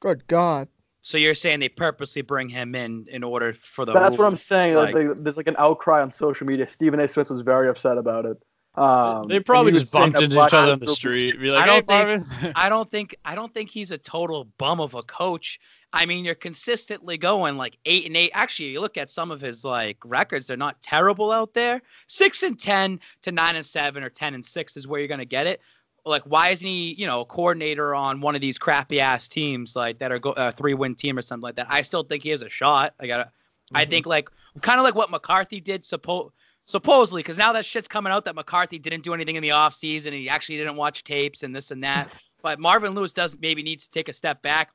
Good 0.00 0.26
God. 0.26 0.68
so 1.00 1.16
you're 1.18 1.34
saying 1.34 1.60
they 1.60 1.68
purposely 1.68 2.22
bring 2.22 2.48
him 2.48 2.74
in 2.74 3.06
in 3.08 3.24
order 3.24 3.52
for 3.52 3.84
the 3.84 3.92
that's 3.92 4.16
what 4.18 4.26
i'm 4.26 4.36
saying. 4.36 4.74
Like, 4.74 4.94
like- 4.94 5.08
they- 5.08 5.22
there's 5.22 5.36
like 5.36 5.48
an 5.48 5.56
outcry 5.58 6.00
on 6.02 6.10
social 6.10 6.46
media. 6.46 6.66
Stephen 6.66 7.00
a. 7.00 7.08
Smith 7.08 7.30
was 7.30 7.42
very 7.42 7.68
upset 7.68 7.98
about 7.98 8.24
it 8.26 8.36
um, 8.74 9.28
they 9.28 9.38
probably 9.40 9.72
just 9.72 9.92
bumped 9.92 10.20
into 10.20 10.42
each 10.42 10.54
other 10.54 10.72
on 10.72 10.78
the 10.78 10.88
street. 10.88 11.38
Be 11.38 11.54
I 11.54 11.66
don't 11.66 11.88
hey, 11.88 12.18
think- 12.18 12.52
I 12.56 12.68
don't 12.68 12.90
think 12.90 13.14
I 13.24 13.34
don't 13.34 13.52
think 13.52 13.70
he's 13.70 13.90
a 13.90 13.98
total 13.98 14.44
bum 14.58 14.80
of 14.80 14.94
a 14.94 15.02
coach. 15.02 15.60
I 15.94 16.06
mean, 16.06 16.24
you're 16.24 16.34
consistently 16.34 17.18
going 17.18 17.58
like 17.58 17.76
eight 17.84 18.06
and 18.06 18.16
eight. 18.16 18.30
Actually, 18.32 18.70
you 18.70 18.80
look 18.80 18.96
at 18.96 19.10
some 19.10 19.30
of 19.30 19.42
his 19.42 19.62
like 19.62 19.98
records; 20.04 20.46
they're 20.46 20.56
not 20.56 20.80
terrible 20.82 21.30
out 21.30 21.52
there. 21.52 21.82
Six 22.06 22.42
and 22.42 22.58
ten 22.58 22.98
to 23.22 23.32
nine 23.32 23.56
and 23.56 23.66
seven 23.66 24.02
or 24.02 24.08
ten 24.08 24.34
and 24.34 24.44
six 24.44 24.76
is 24.78 24.88
where 24.88 25.00
you're 25.00 25.08
gonna 25.08 25.26
get 25.26 25.46
it. 25.46 25.60
Like, 26.06 26.22
why 26.24 26.48
isn't 26.48 26.66
he, 26.66 26.94
you 26.94 27.06
know, 27.06 27.20
a 27.20 27.24
coordinator 27.26 27.94
on 27.94 28.20
one 28.20 28.34
of 28.34 28.40
these 28.40 28.58
crappy 28.58 29.00
ass 29.00 29.28
teams 29.28 29.76
like 29.76 29.98
that 29.98 30.10
are 30.10 30.18
go- 30.18 30.32
a 30.32 30.50
three 30.50 30.74
win 30.74 30.94
team 30.94 31.18
or 31.18 31.22
something 31.22 31.42
like 31.42 31.56
that? 31.56 31.66
I 31.68 31.82
still 31.82 32.04
think 32.04 32.22
he 32.22 32.30
has 32.30 32.40
a 32.42 32.48
shot. 32.48 32.94
I 32.98 33.06
got. 33.06 33.18
to 33.18 33.30
I 33.74 33.84
think 33.84 34.06
like 34.06 34.28
kind 34.62 34.78
of 34.80 34.84
like 34.84 34.94
what 34.94 35.10
McCarthy 35.10 35.60
did. 35.60 35.82
Suppo- 35.82 36.30
supposedly, 36.64 37.22
because 37.22 37.38
now 37.38 37.52
that 37.52 37.64
shit's 37.64 37.88
coming 37.88 38.12
out 38.12 38.24
that 38.24 38.34
McCarthy 38.34 38.78
didn't 38.78 39.02
do 39.02 39.14
anything 39.14 39.36
in 39.36 39.42
the 39.42 39.50
offseason 39.50 40.06
and 40.06 40.14
he 40.14 40.28
actually 40.28 40.56
didn't 40.56 40.76
watch 40.76 41.04
tapes 41.04 41.42
and 41.42 41.54
this 41.54 41.70
and 41.70 41.82
that. 41.84 42.14
but 42.42 42.58
Marvin 42.58 42.92
Lewis 42.92 43.12
does 43.12 43.36
maybe 43.40 43.62
need 43.62 43.80
to 43.80 43.90
take 43.90 44.08
a 44.08 44.12
step 44.12 44.42
back, 44.42 44.70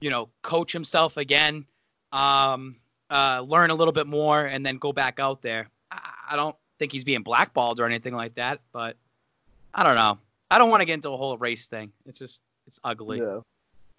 you 0.00 0.10
know, 0.10 0.28
coach 0.42 0.72
himself 0.72 1.16
again, 1.16 1.64
um, 2.12 2.76
uh, 3.10 3.44
learn 3.46 3.70
a 3.70 3.74
little 3.74 3.92
bit 3.92 4.06
more, 4.06 4.46
and 4.46 4.64
then 4.64 4.76
go 4.76 4.92
back 4.92 5.18
out 5.18 5.42
there. 5.42 5.68
I, 5.90 6.10
I 6.30 6.36
don't 6.36 6.56
think 6.78 6.92
he's 6.92 7.04
being 7.04 7.22
blackballed 7.22 7.80
or 7.80 7.86
anything 7.86 8.14
like 8.14 8.34
that, 8.36 8.60
but 8.72 8.96
I 9.74 9.82
don't 9.82 9.96
know. 9.96 10.18
I 10.50 10.58
don't 10.58 10.70
want 10.70 10.80
to 10.80 10.84
get 10.84 10.94
into 10.94 11.10
a 11.10 11.16
whole 11.16 11.36
race 11.38 11.66
thing. 11.66 11.92
It's 12.06 12.18
just 12.18 12.42
it's 12.66 12.80
ugly. 12.84 13.18
yeah 13.18 13.40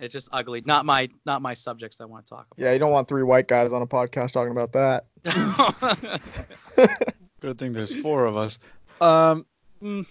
It's 0.02 0.12
just 0.12 0.28
ugly. 0.34 0.62
Not 0.66 0.86
my 0.86 1.08
not 1.26 1.42
my 1.42 1.54
subjects 1.54 2.02
I 2.02 2.06
want 2.06 2.26
to 2.26 2.30
talk 2.32 2.48
about. 2.52 2.58
Yeah, 2.66 2.74
you 2.74 2.80
don't 2.80 2.92
want 2.92 3.08
three 3.08 3.24
white 3.24 3.48
guys 3.48 3.72
on 3.72 3.82
a 3.84 3.88
podcast 3.88 4.32
talking 4.32 4.52
about 4.52 4.74
that. 4.74 5.06
Good 7.42 7.58
thing 7.60 7.72
there's 7.74 7.96
four 8.02 8.26
of 8.26 8.36
us. 8.36 8.60
Um, 9.00 9.46
Mm. 9.82 10.06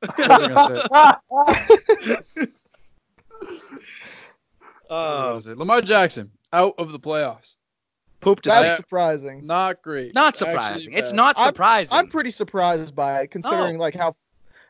what 0.16 0.18
was 0.18 0.30
I 0.30 0.48
gonna 0.48 0.64
say? 0.64 0.82
What 0.88 1.20
Oh, 4.90 5.34
was 5.34 5.46
it? 5.46 5.56
Lamar 5.56 5.80
Jackson 5.80 6.30
out 6.52 6.74
of 6.78 6.92
the 6.92 6.98
playoffs. 7.00 7.56
pooped 8.20 8.44
his 8.44 8.52
That's 8.54 8.64
Yeah. 8.66 8.76
surprising. 8.76 9.46
Not 9.46 9.82
great. 9.82 10.14
Not 10.14 10.28
Actually 10.34 10.50
surprising. 10.52 10.92
It's 10.94 11.08
bad. 11.10 11.16
not 11.16 11.38
I'm- 11.38 11.46
surprising. 11.48 11.98
I'm 11.98 12.08
pretty 12.08 12.30
surprised 12.30 12.94
by 12.94 13.22
it, 13.22 13.30
considering 13.30 13.78
like 13.78 13.94
how, 13.94 14.14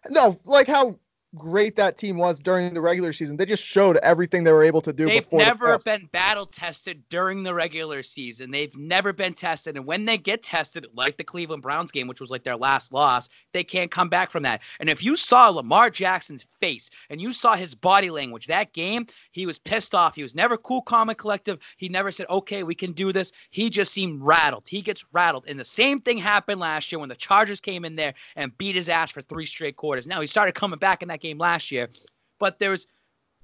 no, 0.08 0.38
like 0.44 0.66
how 0.68 0.98
great 1.36 1.76
that 1.76 1.96
team 1.96 2.18
was 2.18 2.40
during 2.40 2.74
the 2.74 2.80
regular 2.80 3.12
season. 3.12 3.36
They 3.36 3.46
just 3.46 3.64
showed 3.64 3.96
everything 3.98 4.44
they 4.44 4.52
were 4.52 4.62
able 4.64 4.82
to 4.82 4.92
do 4.92 5.06
They've 5.06 5.22
before. 5.22 5.40
the 5.40 5.46
never 5.46 5.78
playoffs. 5.78 5.84
been 5.84 6.06
battle 6.12 6.44
tested 6.44 7.02
during 7.08 7.42
the 7.42 7.54
regular 7.54 8.02
season. 8.02 8.50
They've 8.50 8.76
never 8.76 9.12
been 9.12 9.32
tested. 9.32 9.76
And 9.76 9.86
when 9.86 10.04
they 10.04 10.18
get 10.18 10.42
tested, 10.42 10.86
like 10.94 11.16
the 11.16 11.24
Cleveland 11.24 11.62
Browns 11.62 11.90
game, 11.90 12.06
which 12.06 12.20
was 12.20 12.30
like 12.30 12.44
their 12.44 12.56
last 12.56 12.92
loss, 12.92 13.30
they 13.52 13.64
can't 13.64 13.90
come 13.90 14.10
back 14.10 14.30
from 14.30 14.42
that. 14.42 14.60
And 14.78 14.90
if 14.90 15.02
you 15.02 15.16
saw 15.16 15.48
Lamar 15.48 15.88
Jackson's 15.88 16.46
face 16.60 16.90
and 17.08 17.20
you 17.20 17.32
saw 17.32 17.56
his 17.56 17.74
body 17.74 18.10
language 18.10 18.46
that 18.48 18.74
game, 18.74 19.06
he 19.30 19.46
was 19.46 19.58
pissed 19.58 19.94
off. 19.94 20.14
He 20.14 20.22
was 20.22 20.34
never 20.34 20.58
cool, 20.58 20.82
calm, 20.82 21.08
and 21.08 21.16
collective. 21.16 21.58
He 21.78 21.88
never 21.88 22.10
said, 22.10 22.26
okay, 22.28 22.62
we 22.62 22.74
can 22.74 22.92
do 22.92 23.10
this. 23.10 23.32
He 23.50 23.70
just 23.70 23.92
seemed 23.92 24.22
rattled. 24.22 24.68
He 24.68 24.82
gets 24.82 25.06
rattled. 25.12 25.46
And 25.48 25.58
the 25.58 25.64
same 25.64 26.00
thing 26.00 26.18
happened 26.18 26.60
last 26.60 26.92
year 26.92 26.98
when 26.98 27.08
the 27.08 27.14
Chargers 27.14 27.60
came 27.60 27.86
in 27.86 27.96
there 27.96 28.12
and 28.36 28.56
beat 28.58 28.76
his 28.76 28.90
ass 28.90 29.10
for 29.10 29.22
three 29.22 29.46
straight 29.46 29.76
quarters. 29.76 30.06
Now 30.06 30.20
he 30.20 30.26
started 30.26 30.54
coming 30.54 30.78
back 30.78 31.00
in 31.00 31.08
that 31.08 31.21
game 31.22 31.38
last 31.38 31.70
year. 31.70 31.88
But 32.38 32.58
there's 32.58 32.86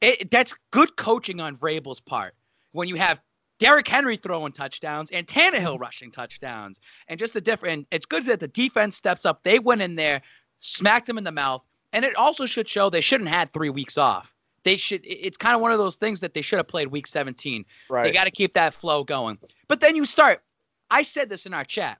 it, 0.01 0.31
that's 0.31 0.55
good 0.71 0.97
coaching 0.97 1.41
on 1.41 1.57
Vrabel's 1.57 2.01
part. 2.01 2.35
When 2.73 2.89
you 2.89 2.97
have 2.97 3.21
Derrick 3.59 3.89
Henry 3.89 4.17
throwing 4.17 4.53
touchdowns 4.53 5.11
and 5.11 5.27
Tannehill 5.27 5.75
mm-hmm. 5.75 5.83
rushing 5.83 6.11
touchdowns, 6.11 6.81
and 7.09 7.19
just 7.19 7.35
the 7.35 7.41
different. 7.41 7.87
It's 7.91 8.07
good 8.07 8.25
that 8.27 8.41
the 8.41 8.49
defense 8.49 8.97
steps 8.97 9.27
up. 9.27 9.43
They 9.43 9.59
went 9.59 9.83
in 9.83 9.97
there, 9.97 10.23
smacked 10.61 11.09
him 11.09 11.19
in 11.19 11.25
the 11.25 11.33
mouth, 11.33 11.63
and 11.93 12.05
it 12.05 12.15
also 12.17 12.47
should 12.47 12.69
show 12.69 12.91
they 12.91 13.01
shouldn't 13.01 13.29
have 13.29 13.39
had 13.39 13.53
three 13.53 13.71
weeks 13.71 13.99
off. 13.99 14.35
They 14.65 14.77
should. 14.77 15.01
It's 15.05 15.37
kind 15.37 15.55
of 15.55 15.61
one 15.61 15.73
of 15.73 15.79
those 15.79 15.97
things 15.97 16.21
that 16.21 16.35
they 16.35 16.43
should 16.43 16.59
have 16.59 16.69
played 16.69 16.89
week 16.89 17.07
17. 17.07 17.65
Right. 17.89 18.05
They 18.05 18.13
got 18.13 18.25
to 18.25 18.31
keep 18.31 18.55
that 18.55 18.75
flow 18.75 19.03
going. 19.05 19.39
But 19.67 19.81
then 19.81 19.97
you 19.97 20.05
start. 20.05 20.43
I 20.91 21.03
said 21.03 21.29
this 21.29 21.47
in 21.47 21.55
our 21.55 21.65
chat 21.65 21.99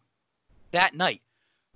that 0.73 0.95
night. 0.95 1.23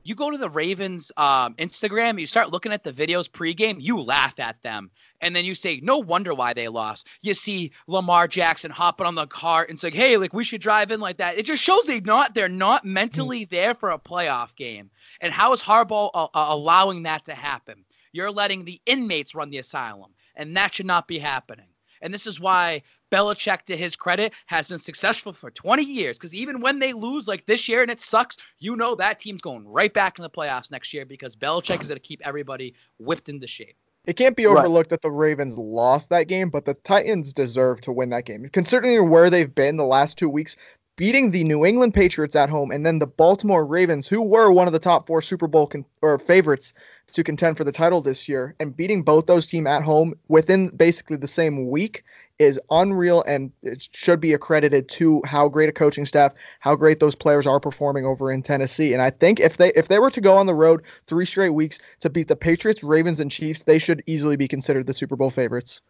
You 0.04 0.14
go 0.14 0.30
to 0.30 0.38
the 0.38 0.48
Ravens 0.48 1.12
um, 1.16 1.54
Instagram, 1.54 2.18
you 2.18 2.26
start 2.26 2.50
looking 2.50 2.72
at 2.72 2.82
the 2.82 2.92
videos 2.92 3.30
pregame, 3.30 3.76
you 3.80 4.00
laugh 4.00 4.38
at 4.40 4.60
them. 4.62 4.90
And 5.20 5.36
then 5.36 5.44
you 5.44 5.54
say, 5.54 5.80
no 5.82 5.98
wonder 5.98 6.34
why 6.34 6.52
they 6.52 6.68
lost. 6.68 7.06
You 7.20 7.34
see 7.34 7.70
Lamar 7.86 8.26
Jackson 8.26 8.70
hopping 8.70 9.06
on 9.06 9.14
the 9.14 9.26
car 9.26 9.66
and 9.68 9.78
saying, 9.78 9.94
hey, 9.94 10.16
like 10.16 10.32
we 10.32 10.44
should 10.44 10.60
drive 10.60 10.90
in 10.90 11.00
like 11.00 11.18
that. 11.18 11.38
It 11.38 11.46
just 11.46 11.62
shows 11.62 11.84
they 11.84 12.00
not 12.00 12.34
they're 12.34 12.48
not 12.48 12.84
mentally 12.84 13.44
there 13.44 13.74
for 13.74 13.90
a 13.90 13.98
playoff 13.98 14.54
game. 14.56 14.90
And 15.20 15.32
how 15.32 15.52
is 15.52 15.62
Harbaugh 15.62 16.10
uh, 16.14 16.24
uh, 16.24 16.46
allowing 16.48 17.04
that 17.04 17.24
to 17.26 17.34
happen? 17.34 17.84
You're 18.12 18.32
letting 18.32 18.64
the 18.64 18.80
inmates 18.86 19.34
run 19.34 19.50
the 19.50 19.58
asylum, 19.58 20.12
and 20.36 20.56
that 20.56 20.74
should 20.74 20.86
not 20.86 21.08
be 21.08 21.18
happening. 21.18 21.66
And 22.02 22.12
this 22.12 22.26
is 22.26 22.40
why 22.40 22.82
Belichick, 23.12 23.62
to 23.66 23.77
his 23.77 23.94
credit, 23.94 24.33
has 24.46 24.66
been 24.68 24.79
successful 24.79 25.33
for 25.33 25.51
20 25.51 25.83
years. 25.83 26.18
Because 26.18 26.35
even 26.35 26.61
when 26.61 26.79
they 26.79 26.92
lose, 26.92 27.29
like 27.29 27.44
this 27.46 27.68
year, 27.68 27.83
and 27.83 27.90
it 27.90 28.01
sucks, 28.01 28.37
you 28.59 28.75
know 28.75 28.94
that 28.94 29.20
team's 29.20 29.42
going 29.42 29.66
right 29.68 29.92
back 29.92 30.18
in 30.18 30.22
the 30.22 30.31
playoffs 30.31 30.70
next 30.70 30.92
year 30.94 31.05
because 31.05 31.37
Belichick 31.37 31.83
is 31.83 31.88
going 31.88 31.96
to 31.96 32.01
keep 32.01 32.20
everybody 32.25 32.75
whipped 32.98 33.29
into 33.29 33.46
shape. 33.46 33.77
It 34.05 34.16
can't 34.16 34.35
be 34.35 34.46
Right. 34.46 34.59
overlooked 34.59 34.90
that 34.90 35.03
the 35.03 35.12
Ravens 35.12 35.57
lost 35.57 36.11
that 36.11 36.27
game, 36.27 36.51
but 36.51 36.64
the 36.64 36.75
Titans 36.75 37.33
deserve 37.33 37.81
to 37.83 37.92
win 37.92 38.11
that 38.11 38.25
game. 38.25 38.44
Considering 38.53 39.09
where 39.09 39.31
they've 39.31 39.55
been 39.55 39.77
the 39.77 39.85
last 39.85 40.18
two 40.18 40.29
weeks, 40.29 40.57
beating 40.96 41.31
the 41.31 41.44
New 41.44 41.64
England 41.64 41.94
Patriots 41.94 42.37
at 42.37 42.50
home 42.50 42.70
and 42.70 42.85
then 42.85 42.98
the 42.98 43.07
Baltimore 43.07 43.64
Ravens, 43.64 44.09
who 44.09 44.22
were 44.22 44.52
one 44.52 44.66
of 44.66 44.72
the 44.72 44.78
top 44.78 45.07
four 45.07 45.22
Super 45.22 45.46
Bowl 45.46 45.66
con- 45.66 45.85
or 46.02 46.18
favorites 46.18 46.74
to 47.12 47.24
contend 47.24 47.57
for 47.57 47.64
the 47.64 47.72
title 47.72 48.00
this 48.00 48.28
year, 48.28 48.55
and 48.61 48.76
beating 48.76 49.02
both 49.02 49.26
those 49.26 49.46
teams 49.46 49.66
at 49.66 49.83
home 49.83 50.14
within 50.28 50.68
basically 50.68 51.16
the 51.16 51.26
same 51.26 51.70
week 51.70 52.05
is 52.38 52.59
unreal 52.70 53.22
and 53.26 53.52
it 53.62 53.88
should 53.92 54.20
be 54.20 54.33
accredited 54.33 54.88
to 54.88 55.22
how 55.24 55.48
great 55.48 55.68
a 55.68 55.72
coaching 55.72 56.05
staff, 56.05 56.33
how 56.61 56.74
great 56.74 56.98
those 56.98 57.14
players 57.14 57.46
are 57.46 57.61
performing 57.61 58.05
over 58.05 58.33
in 58.33 58.42
Tennessee. 58.42 58.92
And 58.92 59.02
I 59.02 59.11
think 59.11 59.38
if 59.38 59.59
they 59.59 59.72
if 59.74 59.88
they 59.88 59.98
were 59.98 60.11
to 60.11 60.20
go 60.20 60.37
on 60.37 60.46
the 60.46 60.55
road 60.55 60.83
three 61.07 61.26
straight 61.26 61.50
weeks 61.50 61.78
to 62.00 62.11
beat 62.11 62.28
the 62.28 62.37
Patriots, 62.37 62.83
Ravens, 62.83 63.20
and 63.20 63.31
Chiefs, 63.31 63.62
they 63.62 63.78
should 63.78 64.02
easily 64.07 64.37
be 64.37 64.48
considered 64.48 64.87
the 64.87 64.94
Super 64.94 65.16
Bowl 65.16 65.31
favorites. 65.31 65.81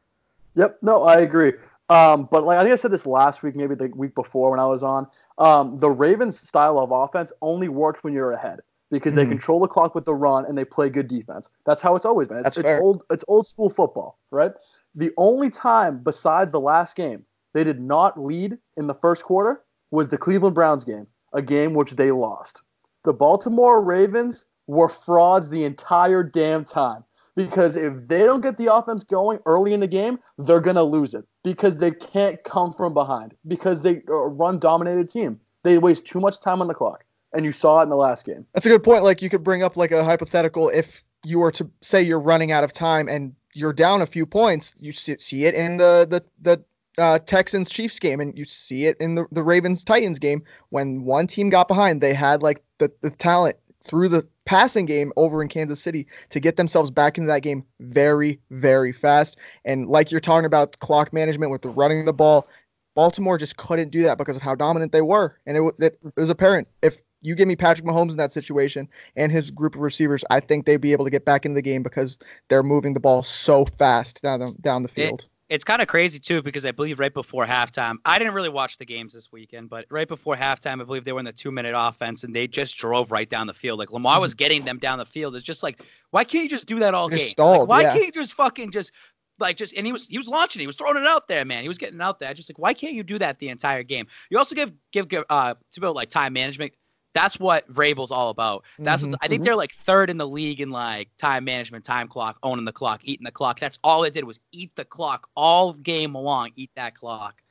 Yep. 0.54 0.78
No, 0.82 1.02
I 1.04 1.16
agree. 1.16 1.52
Um, 1.92 2.28
but 2.30 2.44
like 2.44 2.58
I 2.58 2.62
think 2.62 2.72
I 2.72 2.76
said 2.76 2.90
this 2.90 3.06
last 3.06 3.42
week, 3.42 3.56
maybe 3.56 3.74
the 3.74 3.88
week 3.94 4.14
before 4.14 4.50
when 4.50 4.60
I 4.60 4.66
was 4.66 4.82
on. 4.82 5.06
Um, 5.38 5.78
the 5.78 5.90
Ravens' 5.90 6.38
style 6.38 6.78
of 6.78 6.90
offense 6.90 7.32
only 7.42 7.68
works 7.68 8.02
when 8.02 8.12
you're 8.12 8.32
ahead 8.32 8.60
because 8.90 9.14
they 9.14 9.24
Mhm. 9.24 9.30
control 9.30 9.60
the 9.60 9.68
clock 9.68 9.94
with 9.94 10.04
the 10.04 10.14
run 10.14 10.44
and 10.46 10.56
they 10.56 10.64
play 10.64 10.88
good 10.88 11.08
defense. 11.08 11.48
That's 11.64 11.80
how 11.80 11.96
it's 11.96 12.06
always 12.06 12.28
been. 12.28 12.38
It's, 12.38 12.44
That's 12.44 12.56
it's 12.58 12.66
fair. 12.68 12.80
old. 12.82 13.02
It's 13.10 13.24
old 13.28 13.46
school 13.46 13.70
football, 13.70 14.18
right? 14.30 14.52
The 14.94 15.10
only 15.16 15.50
time 15.50 16.00
besides 16.02 16.52
the 16.52 16.60
last 16.60 16.96
game 16.96 17.24
they 17.54 17.64
did 17.64 17.80
not 17.80 18.18
lead 18.18 18.58
in 18.76 18.86
the 18.86 18.94
first 18.94 19.24
quarter 19.24 19.62
was 19.90 20.08
the 20.08 20.18
Cleveland 20.18 20.54
Browns 20.54 20.84
game, 20.84 21.06
a 21.34 21.42
game 21.42 21.74
which 21.74 21.92
they 21.92 22.10
lost. 22.10 22.62
The 23.04 23.12
Baltimore 23.12 23.82
Ravens 23.82 24.46
were 24.66 24.88
frauds 24.88 25.48
the 25.48 25.64
entire 25.64 26.22
damn 26.22 26.64
time 26.64 27.04
because 27.36 27.76
if 27.76 28.08
they 28.08 28.24
don't 28.24 28.40
get 28.40 28.58
the 28.58 28.72
offense 28.72 29.04
going 29.04 29.38
early 29.46 29.72
in 29.72 29.80
the 29.80 29.86
game, 29.86 30.18
they're 30.38 30.60
going 30.60 30.76
to 30.76 30.82
lose 30.82 31.14
it 31.14 31.24
because 31.44 31.76
they 31.76 31.90
can't 31.90 32.42
come 32.44 32.72
from 32.72 32.94
behind 32.94 33.34
because 33.46 33.82
they 33.82 34.02
are 34.08 34.28
run 34.28 34.58
dominated 34.58 35.08
team. 35.08 35.40
They 35.62 35.78
waste 35.78 36.06
too 36.06 36.20
much 36.20 36.40
time 36.40 36.60
on 36.60 36.68
the 36.68 36.74
clock. 36.74 37.04
And 37.34 37.46
you 37.46 37.52
saw 37.52 37.80
it 37.80 37.84
in 37.84 37.88
the 37.88 37.96
last 37.96 38.26
game. 38.26 38.44
That's 38.52 38.66
a 38.66 38.68
good 38.68 38.82
point. 38.82 39.04
Like 39.04 39.22
you 39.22 39.30
could 39.30 39.42
bring 39.42 39.62
up 39.62 39.78
like 39.78 39.90
a 39.90 40.04
hypothetical 40.04 40.68
if 40.68 41.02
you 41.24 41.38
were 41.38 41.52
to 41.52 41.70
say 41.80 42.02
you're 42.02 42.20
running 42.20 42.52
out 42.52 42.64
of 42.64 42.72
time 42.72 43.08
and 43.08 43.34
you're 43.54 43.72
down 43.72 44.02
a 44.02 44.06
few 44.06 44.26
points, 44.26 44.74
you 44.78 44.92
see, 44.92 45.16
see 45.18 45.46
it 45.46 45.54
in 45.54 45.76
the 45.78 46.06
the 46.08 46.22
the 46.42 46.62
uh, 46.98 47.18
Texans 47.20 47.70
Chiefs 47.70 47.98
game, 47.98 48.20
and 48.20 48.36
you 48.36 48.44
see 48.44 48.86
it 48.86 48.96
in 49.00 49.14
the, 49.14 49.26
the 49.32 49.42
Ravens 49.42 49.82
Titans 49.84 50.18
game 50.18 50.42
when 50.70 51.04
one 51.04 51.26
team 51.26 51.48
got 51.48 51.68
behind, 51.68 52.00
they 52.00 52.12
had 52.12 52.42
like 52.42 52.62
the, 52.78 52.92
the 53.00 53.10
talent 53.10 53.56
through 53.82 54.08
the 54.08 54.26
passing 54.44 54.86
game 54.86 55.12
over 55.16 55.42
in 55.42 55.48
Kansas 55.48 55.80
City 55.80 56.06
to 56.30 56.40
get 56.40 56.56
themselves 56.56 56.90
back 56.90 57.18
into 57.18 57.28
that 57.28 57.42
game 57.42 57.64
very, 57.80 58.40
very 58.50 58.92
fast. 58.92 59.38
And 59.64 59.88
like 59.88 60.10
you're 60.10 60.20
talking 60.20 60.46
about 60.46 60.78
clock 60.80 61.12
management 61.12 61.52
with 61.52 61.62
the 61.62 61.68
running 61.68 62.04
the 62.04 62.12
ball, 62.12 62.48
Baltimore 62.94 63.38
just 63.38 63.56
couldn't 63.56 63.90
do 63.90 64.02
that 64.02 64.18
because 64.18 64.36
of 64.36 64.42
how 64.42 64.54
dominant 64.54 64.92
they 64.92 65.02
were. 65.02 65.38
And 65.46 65.56
it, 65.56 65.74
it, 65.78 65.98
it 66.04 66.20
was 66.20 66.30
apparent. 66.30 66.68
If 66.82 67.02
you 67.22 67.34
give 67.34 67.48
me 67.48 67.56
Patrick 67.56 67.86
Mahomes 67.86 68.10
in 68.10 68.16
that 68.16 68.32
situation 68.32 68.88
and 69.16 69.32
his 69.32 69.50
group 69.50 69.74
of 69.74 69.80
receivers, 69.80 70.24
I 70.30 70.40
think 70.40 70.66
they'd 70.66 70.76
be 70.76 70.92
able 70.92 71.04
to 71.04 71.10
get 71.10 71.24
back 71.24 71.46
into 71.46 71.54
the 71.54 71.62
game 71.62 71.82
because 71.82 72.18
they're 72.48 72.62
moving 72.62 72.94
the 72.94 73.00
ball 73.00 73.22
so 73.22 73.64
fast 73.64 74.22
down 74.22 74.40
the, 74.40 74.54
down 74.60 74.82
the 74.82 74.88
field. 74.88 75.26
It, 75.52 75.54
it's 75.54 75.64
kind 75.64 75.82
of 75.82 75.88
crazy 75.88 76.18
too 76.18 76.42
because 76.42 76.64
I 76.66 76.72
believe 76.72 76.98
right 76.98 77.12
before 77.12 77.46
halftime, 77.46 77.98
I 78.04 78.18
didn't 78.18 78.34
really 78.34 78.48
watch 78.48 78.78
the 78.78 78.84
games 78.84 79.12
this 79.12 79.30
weekend, 79.30 79.68
but 79.68 79.86
right 79.90 80.08
before 80.08 80.34
halftime, 80.34 80.80
I 80.80 80.84
believe 80.84 81.04
they 81.04 81.12
were 81.12 81.18
in 81.18 81.24
the 81.24 81.32
two 81.32 81.52
minute 81.52 81.74
offense 81.76 82.24
and 82.24 82.34
they 82.34 82.46
just 82.46 82.76
drove 82.76 83.10
right 83.10 83.28
down 83.28 83.46
the 83.46 83.54
field. 83.54 83.78
Like 83.78 83.92
Lamar 83.92 84.20
was 84.20 84.34
getting 84.34 84.64
them 84.64 84.78
down 84.78 84.98
the 84.98 85.06
field. 85.06 85.36
It's 85.36 85.44
just 85.44 85.62
like, 85.62 85.82
why 86.10 86.24
can't 86.24 86.44
you 86.44 86.50
just 86.50 86.66
do 86.66 86.78
that 86.80 86.94
all 86.94 87.08
game? 87.08 87.18
stalled, 87.18 87.68
like, 87.68 87.68
why 87.68 87.82
yeah. 87.82 87.92
can't 87.92 88.06
you 88.06 88.12
just 88.12 88.34
fucking 88.34 88.70
just 88.70 88.92
like 89.38 89.56
just 89.56 89.74
and 89.76 89.86
he 89.86 89.92
was 89.92 90.06
he 90.06 90.18
was 90.18 90.28
launching, 90.28 90.60
he 90.60 90.66
was 90.66 90.76
throwing 90.76 90.96
it 90.96 91.06
out 91.06 91.28
there, 91.28 91.44
man. 91.44 91.62
He 91.62 91.68
was 91.68 91.78
getting 91.78 92.00
out 92.00 92.18
there. 92.18 92.32
Just 92.34 92.50
like 92.50 92.58
why 92.58 92.74
can't 92.74 92.94
you 92.94 93.02
do 93.02 93.18
that 93.18 93.38
the 93.38 93.48
entire 93.48 93.82
game? 93.82 94.06
You 94.30 94.38
also 94.38 94.54
give 94.54 94.72
give, 94.92 95.08
give 95.08 95.24
uh 95.28 95.54
to 95.72 95.80
about 95.80 95.94
like 95.94 96.10
time 96.10 96.32
management. 96.32 96.72
That's 97.14 97.38
what 97.38 97.70
Vrabel's 97.72 98.10
all 98.10 98.30
about. 98.30 98.64
That's 98.78 99.02
Mhm, 99.02 99.10
what, 99.12 99.18
I 99.22 99.28
think 99.28 99.40
mm-hmm. 99.40 99.44
they're 99.44 99.56
like 99.56 99.72
third 99.72 100.08
in 100.10 100.16
the 100.16 100.26
league 100.26 100.60
in 100.60 100.70
like 100.70 101.08
time 101.18 101.44
management, 101.44 101.84
time 101.84 102.08
clock, 102.08 102.38
owning 102.42 102.64
the 102.64 102.72
clock, 102.72 103.00
eating 103.04 103.24
the 103.24 103.30
clock. 103.30 103.60
That's 103.60 103.78
all 103.84 104.04
it 104.04 104.14
did 104.14 104.24
was 104.24 104.40
eat 104.52 104.74
the 104.76 104.84
clock 104.84 105.28
all 105.34 105.74
game 105.74 106.14
long. 106.14 106.50
Eat 106.56 106.70
that 106.74 106.94
clock. 106.94 107.42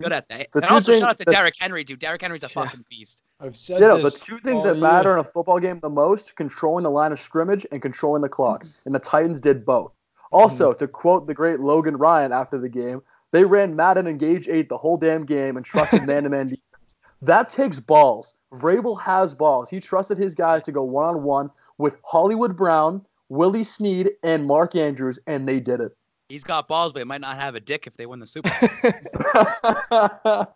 Good 0.00 0.12
at 0.12 0.28
that. 0.28 0.48
The 0.52 0.60
and 0.62 0.70
also 0.70 0.92
things 0.92 1.00
shout 1.00 1.10
out 1.10 1.18
to 1.18 1.24
that- 1.26 1.30
Derrick 1.32 1.54
Henry, 1.58 1.84
dude. 1.84 1.98
Derrick 1.98 2.22
Henry's 2.22 2.42
a 2.42 2.46
Yeah. 2.46 2.64
fucking 2.64 2.84
beast. 2.88 3.22
I've 3.40 3.56
said 3.56 3.80
Yeah, 3.80 3.88
no, 3.88 3.96
the 3.98 4.10
two 4.10 4.38
things 4.40 4.56
all 4.56 4.62
that 4.74 4.78
matter 4.78 5.10
year. 5.10 5.18
in 5.18 5.20
a 5.20 5.24
football 5.24 5.60
game 5.60 5.80
the 5.80 5.90
most 5.90 6.34
controlling 6.36 6.84
the 6.84 6.90
line 6.90 7.12
of 7.12 7.20
scrimmage 7.20 7.66
and 7.70 7.82
controlling 7.82 8.22
the 8.22 8.28
clock. 8.28 8.62
Mm-hmm. 8.62 8.88
And 8.88 8.94
the 8.94 9.00
Titans 9.00 9.40
did 9.40 9.64
both. 9.64 9.92
Also, 10.32 10.70
mm-hmm. 10.70 10.78
to 10.78 10.88
quote 10.88 11.26
the 11.26 11.34
great 11.34 11.60
Logan 11.60 11.96
Ryan 11.96 12.32
after 12.32 12.58
the 12.58 12.68
game, 12.68 13.02
they 13.32 13.44
ran 13.44 13.76
Madden 13.76 14.06
and 14.06 14.18
Gage 14.18 14.48
8 14.48 14.68
the 14.68 14.78
whole 14.78 14.96
damn 14.96 15.24
game 15.26 15.56
and 15.56 15.64
trusted 15.66 16.04
man 16.06 16.22
to 16.24 16.28
man 16.30 16.46
defense. 16.46 16.96
That 17.22 17.48
takes 17.48 17.78
balls. 17.80 18.34
Vrabel 18.54 19.00
has 19.00 19.34
balls. 19.34 19.68
He 19.70 19.80
trusted 19.80 20.18
his 20.18 20.34
guys 20.34 20.62
to 20.64 20.72
go 20.72 20.82
one 20.82 21.04
on 21.08 21.22
one 21.22 21.50
with 21.78 21.96
Hollywood 22.04 22.56
Brown, 22.56 23.04
Willie 23.28 23.64
Snead, 23.64 24.10
and 24.22 24.46
Mark 24.46 24.76
Andrews, 24.76 25.18
and 25.26 25.46
they 25.48 25.60
did 25.60 25.80
it. 25.80 25.92
He's 26.28 26.44
got 26.44 26.68
balls, 26.68 26.92
but 26.92 27.00
he 27.00 27.04
might 27.04 27.20
not 27.20 27.36
have 27.36 27.54
a 27.54 27.60
dick 27.60 27.86
if 27.86 27.96
they 27.96 28.06
win 28.06 28.18
the 28.20 28.26
Super 28.26 28.50
Bowl. 28.50 30.44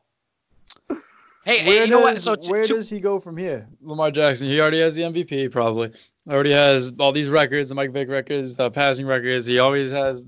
hey, 1.45 1.59
hey, 1.59 1.67
Where, 1.67 1.85
you 1.85 1.91
know 1.91 2.01
what? 2.01 2.15
does, 2.15 2.23
So 2.23 2.37
t- 2.37 2.49
where 2.51 2.65
two- 2.65 2.75
does 2.75 2.89
he 2.91 3.01
go 3.01 3.19
from 3.21 3.37
here? 3.37 3.69
Lamar 3.83 4.11
Jackson. 4.11 4.49
He 4.49 4.61
already 4.61 4.81
has 4.81 4.97
the 4.97 5.03
MVP, 5.03 5.51
probably. 5.51 5.93
Already 6.29 6.53
has 6.53 6.93
all 6.99 7.13
these 7.13 7.29
records, 7.29 7.69
the 7.69 7.75
Mike 7.75 7.91
Vick 7.91 8.09
records, 8.09 8.57
the 8.57 8.71
passing 8.71 9.07
records. 9.07 9.47
He 9.47 9.59
always 9.59 9.91
has. 9.91 10.25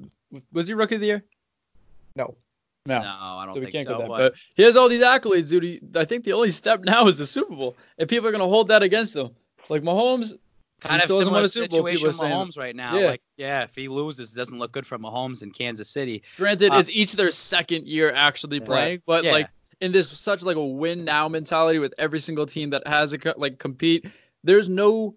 Was 0.53 0.69
he 0.69 0.75
rookie 0.75 0.97
of 0.97 1.01
the 1.01 1.07
year? 1.09 1.25
No. 2.17 2.37
No. 2.91 3.01
no, 3.03 3.07
I 3.09 3.45
don't 3.45 3.55
so 3.55 3.61
we 3.61 3.67
think 3.67 3.87
can't 3.87 3.89
so. 3.89 3.93
go 3.95 3.99
that. 4.03 4.09
but- 4.09 4.33
But 4.33 4.41
he 4.55 4.63
has 4.63 4.77
all 4.77 4.89
these 4.89 5.03
accolades, 5.03 5.51
dude. 5.51 5.63
He, 5.63 5.81
I 5.97 6.05
think 6.05 6.25
the 6.25 6.33
only 6.33 6.51
step 6.51 6.85
now 6.85 7.07
is 7.07 7.19
the 7.19 7.27
Super 7.27 7.55
Bowl, 7.55 7.77
and 7.99 8.09
people 8.09 8.29
are 8.29 8.33
gonna 8.33 8.47
hold 8.47 8.69
that 8.69 8.83
against 8.83 9.17
him. 9.17 9.31
Like 9.69 9.83
Mahomes, 9.83 10.35
kind 10.81 10.93
he 10.93 10.97
of 10.97 11.03
still 11.03 11.19
hasn't 11.19 11.35
won 11.35 11.43
similar 11.43 11.45
a 11.45 11.49
Super 11.49 11.69
Bowl. 11.69 11.79
situation 11.79 11.97
People 11.97 12.07
are 12.07 12.09
with 12.09 12.15
saying, 12.17 12.33
Mahomes 12.33 12.59
right 12.59 12.77
now. 12.77 12.97
Yeah. 12.99 13.07
Like, 13.07 13.23
yeah, 13.37 13.63
if 13.65 13.75
he 13.75 13.89
loses, 13.89 14.33
it 14.33 14.37
doesn't 14.37 14.59
look 14.59 14.73
good 14.73 14.87
for 14.87 14.99
Mahomes 14.99 15.43
in 15.43 15.51
Kansas 15.53 15.89
City. 15.91 16.23
granted, 16.37 16.73
Uh, 16.73 16.79
it's 16.79 16.91
each 16.91 17.13
their 17.13 17.31
second 17.31 17.87
year 17.89 18.13
actually 18.15 18.59
Right. 18.59 18.67
playing, 18.67 19.03
but 19.07 19.25
Yeah. 19.25 19.33
like 19.33 19.49
in 19.81 19.93
this 19.93 20.09
such 20.11 20.43
like 20.43 20.57
a 20.57 20.65
win 20.65 21.05
now 21.05 21.29
mentality 21.29 21.79
with 21.79 21.95
every 21.99 22.19
single 22.19 22.45
team 22.47 22.71
that 22.71 22.87
has 22.87 23.13
a 23.15 23.19
co- 23.19 23.35
like 23.37 23.59
compete. 23.59 24.07
There's 24.43 24.69
no 24.69 25.15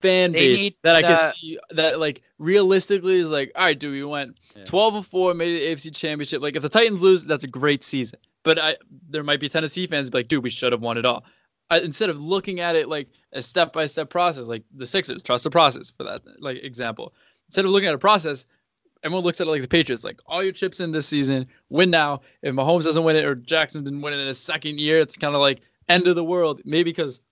fan 0.00 0.32
They 0.32 0.56
base 0.56 0.74
that 0.82 0.96
I 0.96 1.02
can 1.02 1.18
see 1.34 1.58
that 1.70 1.98
like 1.98 2.22
realistically 2.38 3.16
is 3.16 3.30
like, 3.30 3.52
all 3.56 3.64
right, 3.64 3.78
dude, 3.78 3.92
we 3.92 4.04
went 4.04 4.38
Yeah. 4.56 4.64
12 4.64 4.94
of 4.96 5.06
4, 5.06 5.34
made 5.34 5.54
the 5.54 5.66
AFC 5.66 5.94
championship. 5.96 6.42
Like 6.42 6.56
if 6.56 6.62
the 6.62 6.68
Titans 6.68 7.02
lose, 7.02 7.24
that's 7.24 7.44
a 7.44 7.48
great 7.48 7.82
season. 7.84 8.18
But 8.42 8.58
I 8.58 8.76
there 9.10 9.22
might 9.22 9.40
be 9.40 9.48
Tennessee 9.48 9.86
fans 9.86 10.10
be 10.10 10.18
like, 10.18 10.28
dude, 10.28 10.42
we 10.42 10.50
should 10.50 10.72
have 10.72 10.82
won 10.82 10.98
it 10.98 11.06
all. 11.06 11.24
I, 11.70 11.80
instead 11.80 12.08
of 12.08 12.20
looking 12.20 12.60
at 12.60 12.76
it 12.76 12.88
like 12.88 13.08
a 13.32 13.42
step 13.42 13.72
by 13.72 13.86
step 13.86 14.08
process, 14.10 14.44
like 14.44 14.64
the 14.74 14.86
Sixers, 14.86 15.22
trust 15.22 15.44
the 15.44 15.50
process 15.50 15.90
for 15.90 16.04
that 16.04 16.22
like 16.40 16.62
example. 16.64 17.14
Instead 17.48 17.64
of 17.64 17.70
looking 17.70 17.88
at 17.88 17.94
a 17.94 17.98
process, 17.98 18.46
everyone 19.02 19.24
looks 19.24 19.40
at 19.40 19.46
it 19.46 19.50
like 19.50 19.62
the 19.62 19.68
Patriots, 19.68 20.04
like 20.04 20.20
all 20.26 20.42
your 20.42 20.52
chips 20.52 20.80
in 20.80 20.92
this 20.92 21.06
season, 21.06 21.46
win 21.68 21.90
now. 21.90 22.20
If 22.42 22.54
Mahomes 22.54 22.84
doesn't 22.84 23.04
win 23.04 23.16
it 23.16 23.24
or 23.24 23.34
Jackson 23.34 23.84
didn't 23.84 24.00
win 24.00 24.12
it 24.14 24.20
in 24.20 24.26
his 24.26 24.38
second 24.38 24.80
year, 24.80 24.98
it's 24.98 25.16
kind 25.16 25.34
of 25.34 25.40
like 25.40 25.60
end 25.88 26.06
of 26.06 26.14
the 26.14 26.24
world. 26.24 26.60
Maybe 26.64 26.90
because 26.90 27.22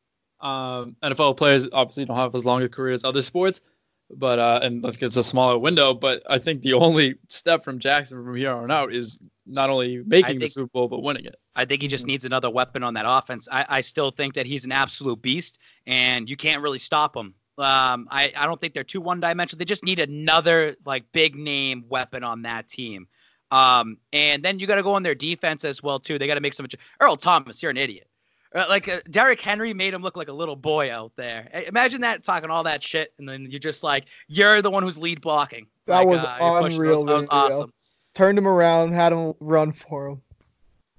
um, 0.40 0.96
NFL 1.02 1.36
players 1.36 1.68
obviously 1.72 2.04
don't 2.04 2.16
have 2.16 2.34
as 2.34 2.44
long 2.44 2.62
a 2.62 2.68
career 2.68 2.92
as 2.92 3.04
other 3.04 3.22
sports, 3.22 3.62
but 4.10 4.38
uh, 4.38 4.60
and 4.62 4.82
like 4.84 5.00
it's 5.02 5.16
a 5.16 5.24
smaller 5.24 5.58
window. 5.58 5.94
But 5.94 6.22
I 6.28 6.38
think 6.38 6.62
the 6.62 6.74
only 6.74 7.16
step 7.28 7.62
from 7.62 7.78
Jackson 7.78 8.22
from 8.24 8.36
here 8.36 8.52
on 8.52 8.70
out 8.70 8.92
is 8.92 9.20
not 9.46 9.70
only 9.70 10.02
making 10.06 10.38
the 10.38 10.46
Super 10.46 10.70
Bowl 10.72 10.88
but 10.88 11.02
winning 11.02 11.24
it. 11.24 11.36
I 11.54 11.64
think 11.64 11.82
he 11.82 11.88
just 11.88 12.06
needs 12.06 12.24
another 12.24 12.50
weapon 12.50 12.82
on 12.82 12.94
that 12.94 13.04
offense. 13.06 13.48
I, 13.50 13.64
I 13.68 13.80
still 13.80 14.10
think 14.10 14.34
that 14.34 14.46
he's 14.46 14.64
an 14.64 14.72
absolute 14.72 15.22
beast, 15.22 15.58
and 15.86 16.28
you 16.28 16.36
can't 16.36 16.62
really 16.62 16.78
stop 16.78 17.16
him. 17.16 17.34
Um, 17.58 18.06
I, 18.10 18.32
I 18.36 18.46
don't 18.46 18.60
think 18.60 18.74
they're 18.74 18.84
too 18.84 19.00
one 19.00 19.18
dimensional. 19.20 19.58
They 19.58 19.64
just 19.64 19.84
need 19.84 19.98
another 19.98 20.76
like 20.84 21.10
big 21.12 21.36
name 21.36 21.84
weapon 21.88 22.22
on 22.22 22.42
that 22.42 22.68
team. 22.68 23.08
Um, 23.50 23.98
and 24.12 24.44
then 24.44 24.58
you 24.58 24.66
got 24.66 24.74
to 24.74 24.82
go 24.82 24.92
on 24.92 25.02
their 25.02 25.14
defense 25.14 25.64
as 25.64 25.82
well 25.82 25.98
too. 25.98 26.18
They 26.18 26.26
got 26.26 26.34
to 26.34 26.40
make 26.40 26.52
some. 26.52 26.66
Earl 27.00 27.16
Thomas, 27.16 27.62
you're 27.62 27.70
an 27.70 27.76
idiot. 27.76 28.08
Uh, 28.56 28.64
Like 28.68 28.88
uh, 28.88 29.00
Derrick 29.10 29.40
Henry 29.40 29.74
made 29.74 29.92
him 29.92 30.02
look 30.02 30.16
like 30.16 30.28
a 30.28 30.32
little 30.32 30.56
boy 30.56 30.90
out 30.92 31.12
there. 31.16 31.48
Imagine 31.68 32.00
that 32.00 32.24
talking 32.24 32.50
all 32.50 32.64
that 32.64 32.82
shit, 32.82 33.12
and 33.18 33.28
then 33.28 33.46
you're 33.50 33.60
just 33.60 33.82
like 33.82 34.06
you're 34.28 34.62
the 34.62 34.70
one 34.70 34.82
who's 34.82 34.98
lead 34.98 35.20
blocking. 35.20 35.66
That 35.86 35.98
Like, 35.98 36.08
was 36.08 36.24
uh, 36.24 36.60
unreal 36.64 37.04
That 37.04 37.14
was 37.14 37.26
awesome. 37.30 37.72
Turned 38.14 38.38
him 38.38 38.48
around, 38.48 38.92
had 38.92 39.12
him 39.12 39.34
run 39.40 39.72
for 39.72 40.08
him. 40.08 40.22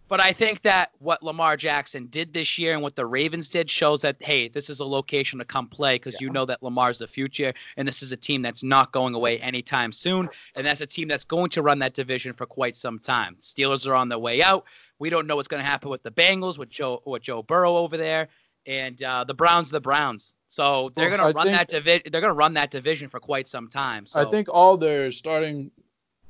But 0.09 0.21
I 0.21 0.31
think 0.31 0.61
that 0.61 0.91
what 0.99 1.21
Lamar 1.21 1.57
Jackson 1.57 2.07
did 2.07 2.31
this 2.31 2.57
year 2.57 2.73
and 2.73 2.81
what 2.81 2.95
the 2.95 3.05
Ravens 3.05 3.49
did 3.49 3.69
shows 3.69 4.01
that 4.03 4.15
hey, 4.21 4.47
this 4.47 4.69
is 4.69 4.79
a 4.79 4.85
location 4.85 5.37
to 5.39 5.45
come 5.45 5.67
play 5.67 5.95
because 5.95 6.21
you 6.21 6.29
know 6.29 6.45
that 6.45 6.63
Lamar's 6.63 6.97
the 6.97 7.07
future, 7.07 7.53
and 7.75 7.85
this 7.85 8.01
is 8.01 8.13
a 8.13 8.17
team 8.17 8.41
that's 8.41 8.63
not 8.63 8.93
going 8.93 9.15
away 9.15 9.39
anytime 9.39 9.91
soon, 9.91 10.29
and 10.55 10.65
that's 10.65 10.79
a 10.79 10.85
team 10.85 11.09
that's 11.09 11.25
going 11.25 11.49
to 11.49 11.61
run 11.61 11.79
that 11.79 11.93
division 11.93 12.31
for 12.33 12.45
quite 12.45 12.75
some 12.75 12.99
time. 12.99 13.35
Steelers 13.41 13.85
are 13.85 13.95
on 13.95 14.07
their 14.07 14.19
way 14.19 14.41
out. 14.41 14.65
We 14.99 15.09
don't 15.09 15.27
know 15.27 15.35
what's 15.35 15.47
going 15.47 15.61
to 15.61 15.69
happen 15.69 15.89
with 15.89 16.03
the 16.03 16.11
Bengals 16.11 16.57
with 16.57 16.69
Joe 16.69 17.01
with 17.05 17.21
Joe 17.23 17.43
Burrow 17.43 17.77
over 17.77 17.97
there, 17.97 18.27
and 18.65 19.01
uh, 19.03 19.23
the 19.23 19.33
Browns, 19.33 19.69
the 19.69 19.81
Browns. 19.81 20.35
So 20.47 20.91
they're 20.95 21.09
Well, 21.09 21.17
going 21.17 21.31
to 21.33 21.35
run 21.37 21.45
think- 21.47 21.57
that 21.57 21.67
division. 21.69 22.03
They're 22.11 22.21
going 22.21 22.31
to 22.31 22.37
run 22.37 22.53
that 22.55 22.71
division 22.71 23.09
for 23.09 23.19
quite 23.19 23.47
some 23.47 23.67
time. 23.67 24.07
So 24.07 24.19
I 24.19 24.25
think 24.25 24.47
all 24.51 24.77
their 24.77 25.11
starting, 25.11 25.71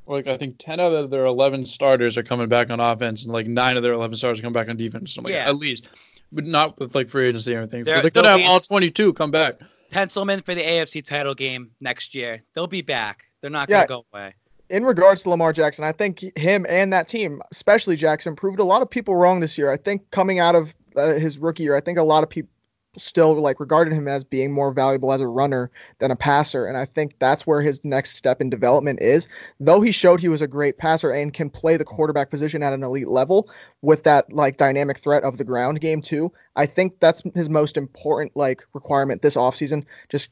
like 0.06 0.28
I 0.28 0.38
think 0.38 0.56
ten 0.58 0.80
out 0.80 0.92
of 0.94 1.10
their 1.10 1.26
eleven 1.26 1.66
starters 1.66 2.18
are 2.18 2.24
coming 2.24 2.48
back 2.50 2.70
on 2.70 2.80
offense, 2.80 3.24
and 3.24 3.32
like 3.32 3.48
nine 3.48 3.78
of 3.78 3.84
their 3.84 3.94
eleven 3.94 4.16
starters 4.16 4.42
come 4.42 4.54
back 4.54 4.70
on 4.70 4.78
defense. 4.78 5.14
Something 5.14 5.34
Yeah. 5.34 5.48
at 5.48 5.56
least, 5.58 5.88
but 6.32 6.46
not 6.46 6.80
with 6.80 6.96
like 6.96 7.10
free 7.10 7.28
agency 7.28 7.56
or 7.56 7.60
anything. 7.60 7.84
They're- 7.86 7.98
so 7.98 8.02
they 8.02 8.10
could 8.10 8.26
they'll 8.26 8.38
have 8.40 8.50
all 8.50 8.60
twenty-two 8.60 9.14
come 9.14 9.32
back. 9.32 9.62
pencil 9.92 10.26
them 10.26 10.42
for 10.42 10.54
the 10.54 10.62
AFC 10.64 11.02
title 11.06 11.34
game 11.34 11.72
next 11.80 12.14
year. 12.14 12.44
They'll 12.54 12.68
be 12.68 12.82
back. 12.82 13.24
They're 13.40 13.50
not 13.50 13.70
going 13.70 13.84
to 13.84 13.88
go 13.88 14.06
away. 14.12 14.34
In 14.70 14.86
regards 14.86 15.24
to 15.24 15.30
Lamar 15.30 15.54
Jackson, 15.54 15.84
I 15.86 15.92
think 15.92 16.20
him 16.38 16.66
and 16.70 16.92
that 16.94 17.08
team, 17.08 17.42
especially 17.52 17.96
Jackson, 17.96 18.36
proved 18.36 18.60
a 18.60 18.64
lot 18.64 18.82
of 18.82 18.90
people 18.90 19.16
wrong 19.16 19.40
this 19.40 19.58
year. 19.58 19.72
I 19.72 19.78
think 19.78 20.10
coming 20.12 20.40
out 20.40 20.56
of 20.56 20.76
uh, 20.96 21.14
his 21.14 21.38
rookie 21.38 21.64
year, 21.64 21.76
I 21.76 21.82
think 21.82 21.98
a 21.98 22.04
lot 22.04 22.24
of 22.24 22.30
people 22.30 22.50
still 22.98 23.34
like 23.36 23.60
regarded 23.60 23.94
him 23.94 24.08
as 24.08 24.24
being 24.24 24.52
more 24.52 24.72
valuable 24.72 25.14
as 25.14 25.22
a 25.22 25.28
runner 25.28 25.70
than 26.00 26.10
a 26.10 26.16
passer, 26.16 26.66
and 26.66 26.78
I 26.78 26.86
think 26.86 27.14
that's 27.20 27.46
where 27.46 27.62
his 27.62 27.80
next 27.86 28.16
step 28.16 28.42
in 28.42 28.50
development 28.50 29.00
is. 29.02 29.28
Though 29.60 29.82
he 29.82 29.92
showed 29.92 30.20
he 30.20 30.30
was 30.30 30.42
a 30.42 30.48
great 30.48 30.80
passer 30.80 31.12
and 31.12 31.32
can 31.32 31.50
play 31.52 31.78
the 31.78 31.86
quarterback 31.86 32.32
position 32.32 32.64
at 32.64 32.74
an 32.74 32.84
elite 32.84 33.08
level 33.08 33.50
with 33.84 34.04
that 34.04 34.34
like 34.34 34.58
dynamic 34.58 34.98
threat 34.98 35.24
of 35.24 35.38
the 35.38 35.44
ground 35.44 35.80
game 35.80 36.02
too, 36.02 36.34
I 36.56 36.66
think 36.66 37.00
that's 37.00 37.22
his 37.36 37.50
most 37.50 37.78
important 37.78 38.36
like 38.36 38.64
requirement 38.74 39.22
this 39.22 39.36
offseason. 39.36 39.86
Just 40.10 40.30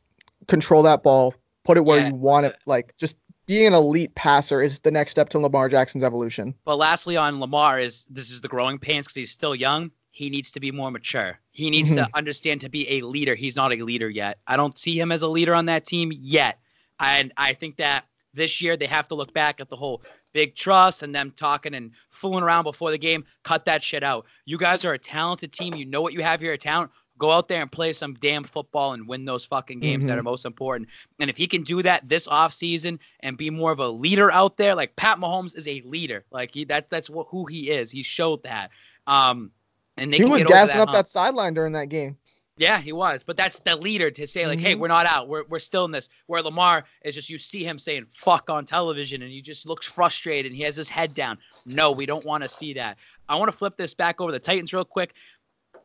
control 0.47 0.81
that 0.83 1.03
ball, 1.03 1.35
put 1.65 1.77
it 1.77 1.85
where 1.85 1.99
Yeah. 1.99 2.07
you 2.09 2.15
want 2.15 2.47
it, 2.47 2.55
like 2.65 2.95
just 2.97 3.17
being 3.45 3.67
an 3.67 3.73
elite 3.73 4.15
passer 4.15 4.61
is 4.61 4.79
the 4.79 4.91
next 4.91 5.11
step 5.11 5.29
to 5.29 5.39
Lamar 5.39 5.69
Jackson's 5.69 6.03
evolution. 6.03 6.53
But 6.65 6.77
lastly, 6.77 7.17
on 7.17 7.39
Lamar 7.39 7.79
is 7.79 8.05
this 8.09 8.31
is 8.31 8.41
the 8.41 8.47
growing 8.47 8.79
pains 8.79 9.05
because 9.05 9.15
he's 9.15 9.31
still 9.31 9.55
young. 9.55 9.91
He 10.11 10.29
needs 10.29 10.51
to 10.51 10.59
be 10.59 10.71
more 10.71 10.91
mature. 10.91 11.37
He 11.51 11.69
needs 11.69 11.89
to 11.89 12.03
mm-hmm. 12.03 12.15
understand 12.15 12.61
to 12.61 12.69
be 12.69 12.89
a 12.89 13.01
leader. 13.01 13.35
He's 13.35 13.55
not 13.55 13.73
a 13.73 13.83
leader 13.83 14.09
yet. 14.09 14.39
I 14.47 14.55
don't 14.55 14.77
see 14.79 14.97
him 14.97 15.11
as 15.11 15.21
a 15.21 15.27
leader 15.27 15.53
on 15.53 15.65
that 15.65 15.85
team 15.85 16.11
yet. 16.13 16.59
And 16.99 17.33
I 17.35 17.53
think 17.53 17.75
that 17.77 18.05
this 18.33 18.61
year 18.61 18.77
they 18.77 18.85
have 18.85 19.07
to 19.09 19.15
look 19.15 19.33
back 19.33 19.59
at 19.59 19.69
the 19.69 19.75
whole 19.75 20.03
big 20.33 20.55
trust 20.55 21.03
and 21.03 21.13
them 21.13 21.33
talking 21.35 21.73
and 21.73 21.91
fooling 22.09 22.43
around 22.43 22.63
before 22.63 22.91
the 22.91 22.97
game. 22.97 23.25
Cut 23.43 23.65
that 23.65 23.83
shit 23.83 24.03
out. 24.03 24.25
You 24.45 24.57
guys 24.57 24.85
are 24.85 24.93
a 24.93 24.99
talented 24.99 25.51
team. 25.51 25.75
You 25.75 25.85
know 25.85 26.01
what 26.01 26.13
you 26.13 26.23
have 26.23 26.39
here 26.39 26.53
at 26.53 26.61
talent. 26.61 26.91
Go 27.17 27.31
out 27.31 27.47
there 27.47 27.61
and 27.61 27.71
play 27.71 27.93
some 27.93 28.13
damn 28.15 28.43
football 28.43 28.93
and 28.93 29.07
win 29.07 29.23
those 29.23 29.45
fucking 29.45 29.79
games 29.79 30.05
that 30.07 30.15
Mhm. 30.15 30.19
are 30.19 30.23
most 30.23 30.45
important. 30.45 30.89
And 31.19 31.29
if 31.29 31.37
he 31.37 31.47
can 31.47 31.63
do 31.63 31.81
that 31.81 32.07
this 32.09 32.27
offseason 32.27 32.99
and 33.21 33.37
be 33.37 33.49
more 33.49 33.71
of 33.71 33.79
a 33.79 33.87
leader 33.87 34.31
out 34.31 34.57
there, 34.57 34.75
like 34.75 34.95
Pat 34.97 35.17
Mahomes 35.17 35.55
is 35.57 35.67
a 35.67 35.81
leader. 35.85 36.25
Like 36.31 36.53
he 36.53 36.65
that's 36.65 36.89
that's 36.89 37.09
what 37.09 37.27
who 37.29 37.45
he 37.45 37.69
is. 37.69 37.89
He 37.89 38.03
showed 38.03 38.43
that. 38.43 38.69
Um 39.07 39.51
and 39.97 40.11
they 40.11 40.17
He 40.17 40.23
can 40.23 40.31
was 40.31 40.43
gassing 40.43 40.81
up 40.81 40.89
hump. 40.89 40.97
that 40.97 41.07
sideline 41.07 41.53
during 41.53 41.71
that 41.73 41.87
game. 41.87 42.17
Yeah, 42.57 42.79
he 42.79 42.93
was. 42.93 43.21
But 43.21 43.35
that's 43.35 43.59
the 43.59 43.75
leader 43.75 44.09
to 44.11 44.25
say, 44.25 44.47
like, 44.47 44.59
hey, 44.59 44.75
Mhm. 44.75 44.79
we're 44.79 44.87
not 44.87 45.05
out. 45.05 45.27
We're, 45.27 45.43
we're 45.49 45.59
still 45.59 45.83
in 45.83 45.91
this. 45.91 46.07
Where 46.27 46.41
Lamar 46.41 46.85
is 47.03 47.13
just, 47.13 47.29
you 47.29 47.37
see 47.37 47.65
him 47.65 47.77
saying 47.77 48.05
fuck 48.13 48.49
on 48.49 48.63
television 48.63 49.21
and 49.23 49.29
he 49.31 49.41
just 49.41 49.65
looks 49.65 49.85
frustrated 49.85 50.53
and 50.53 50.55
he 50.57 50.63
has 50.63 50.77
his 50.77 50.87
head 50.87 51.13
down. 51.13 51.37
No, 51.65 51.91
we 51.91 52.05
don't 52.05 52.23
want 52.23 52.43
to 52.43 52.49
see 52.49 52.71
that. 52.73 52.97
I 53.27 53.35
want 53.35 53.51
to 53.51 53.57
flip 53.57 53.75
this 53.75 53.93
back 53.93 54.21
over 54.21 54.31
the 54.31 54.39
Titans 54.39 54.73
real 54.73 54.85
quick. 54.85 55.15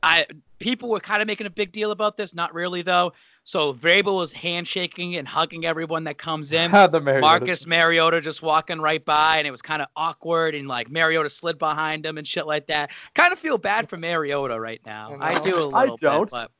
I 0.03 0.27
People 0.59 0.91
were 0.91 1.01
kind 1.01 1.23
of 1.23 1.27
making 1.27 1.47
a 1.47 1.51
big 1.51 1.73
deal 1.73 1.91
about 1.91 2.17
this. 2.19 2.35
Not 2.35 2.53
really, 2.55 2.83
though. 2.83 3.13
So 3.45 3.73
Vrabel 3.73 4.17
was 4.17 4.33
handshaking 4.33 5.17
and 5.17 5.27
hugging 5.27 5.65
everyone 5.65 6.05
that 6.05 6.19
comes 6.19 6.53
in. 6.53 6.71
the 6.93 7.01
Mariota. 7.03 7.21
Marcus 7.23 7.67
Mariota 7.67 8.21
just 8.21 8.43
walking 8.43 8.81
right 8.81 9.03
by, 9.05 9.39
and 9.39 9.47
it 9.47 9.51
was 9.51 9.63
kind 9.63 9.81
of 9.81 9.89
awkward, 9.97 10.55
and 10.55 10.69
like 10.69 10.91
Mariota 10.91 11.31
slid 11.31 11.59
behind 11.59 12.05
him 12.05 12.19
and 12.19 12.27
shit 12.29 12.47
like 12.47 12.67
that. 12.67 12.91
Kind 13.15 13.33
of 13.33 13.39
feel 13.39 13.57
bad 13.57 13.89
for 13.89 13.97
Mariota 13.97 14.61
right 14.61 14.81
now. 14.85 15.17
I 15.19 15.35
I, 15.35 15.39
do 15.41 15.55
a 15.55 15.65
little 15.65 15.75
I 15.75 15.87
bit, 15.87 16.01
don't. 16.01 16.31
but 16.31 16.51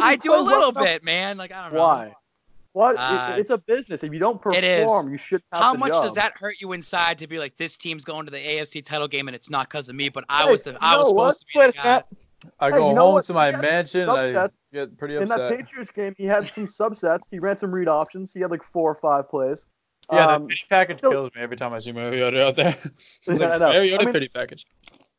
I 0.00 0.16
do 0.16 0.32
a 0.34 0.40
little 0.40 0.72
well 0.72 0.84
bit, 0.84 1.02
man. 1.02 1.36
Like 1.36 1.50
I 1.52 1.64
don't 1.64 1.74
know. 1.74 1.80
Why? 1.80 2.14
What? 2.72 2.96
Uh, 2.96 3.34
it's 3.36 3.50
a 3.50 3.58
business. 3.58 4.04
If 4.04 4.12
you 4.12 4.20
don't 4.20 4.40
it 4.54 4.62
is. 4.62 4.82
perform, 4.84 5.10
you 5.10 5.18
should 5.18 5.42
have 5.52 5.62
How 5.62 5.72
the 5.72 5.78
much 5.78 5.92
job. 5.92 6.04
does 6.04 6.14
that 6.14 6.38
hurt 6.38 6.60
you 6.60 6.72
inside 6.72 7.18
to 7.18 7.26
be 7.26 7.38
like 7.40 7.56
this 7.56 7.76
team's 7.76 8.04
going 8.04 8.24
to 8.26 8.30
the 8.30 8.38
AFC 8.38 8.84
title 8.84 9.08
game 9.08 9.26
and 9.26 9.34
it's 9.34 9.50
not 9.50 9.68
because 9.68 9.88
of 9.88 9.96
me, 9.96 10.08
but 10.08 10.24
I 10.28 10.44
Hey, 10.44 10.52
was 10.52 10.62
the 10.62 10.76
I 10.80 10.96
was 10.96 11.08
know 11.08 11.14
what? 11.14 11.34
supposed 11.34 11.40
to 11.40 11.46
be 11.46 11.52
Play 11.54 11.66
the 11.66 11.68
a 11.70 11.72
guy. 11.72 11.82
snap. 11.82 12.12
I 12.60 12.66
Hey, 12.66 12.70
go 12.76 12.88
you 12.90 12.94
know 12.94 13.00
home 13.06 13.14
what? 13.14 13.24
to 13.24 13.34
my 13.34 13.46
He 13.46 13.52
had 13.52 13.62
mansion 13.62 14.08
and 14.08 14.10
I 14.38 14.48
get 14.72 14.96
pretty 14.96 15.16
upset. 15.16 15.38
In 15.38 15.48
that. 15.48 15.56
Patriots 15.66 15.90
game, 15.90 16.14
he 16.16 16.24
had 16.24 16.44
some 16.44 16.66
subsets. 16.66 17.22
He 17.30 17.38
ran 17.38 17.56
some 17.56 17.72
read 17.72 17.88
options. 17.88 18.32
He 18.32 18.40
had 18.40 18.50
like 18.50 18.62
four 18.62 18.90
or 18.90 18.94
five 18.94 19.28
plays. 19.28 19.66
Yeah, 20.12 20.26
Um, 20.26 20.42
the 20.42 20.48
pity 20.48 20.62
package 20.68 21.00
so- 21.00 21.10
kills 21.10 21.30
me 21.34 21.42
every 21.42 21.56
time 21.56 21.72
I 21.72 21.78
see 21.80 21.92
Mariota 21.92 22.46
out 22.46 22.56
there. 22.56 22.68
it's 22.84 23.20
Yeah, 23.26 23.34
like, 23.34 23.50
I 23.50 23.58
know. 23.58 23.68
Mariota 23.68 24.02
I 24.02 24.04
mean- 24.04 24.12
pity 24.12 24.28
package. 24.28 24.64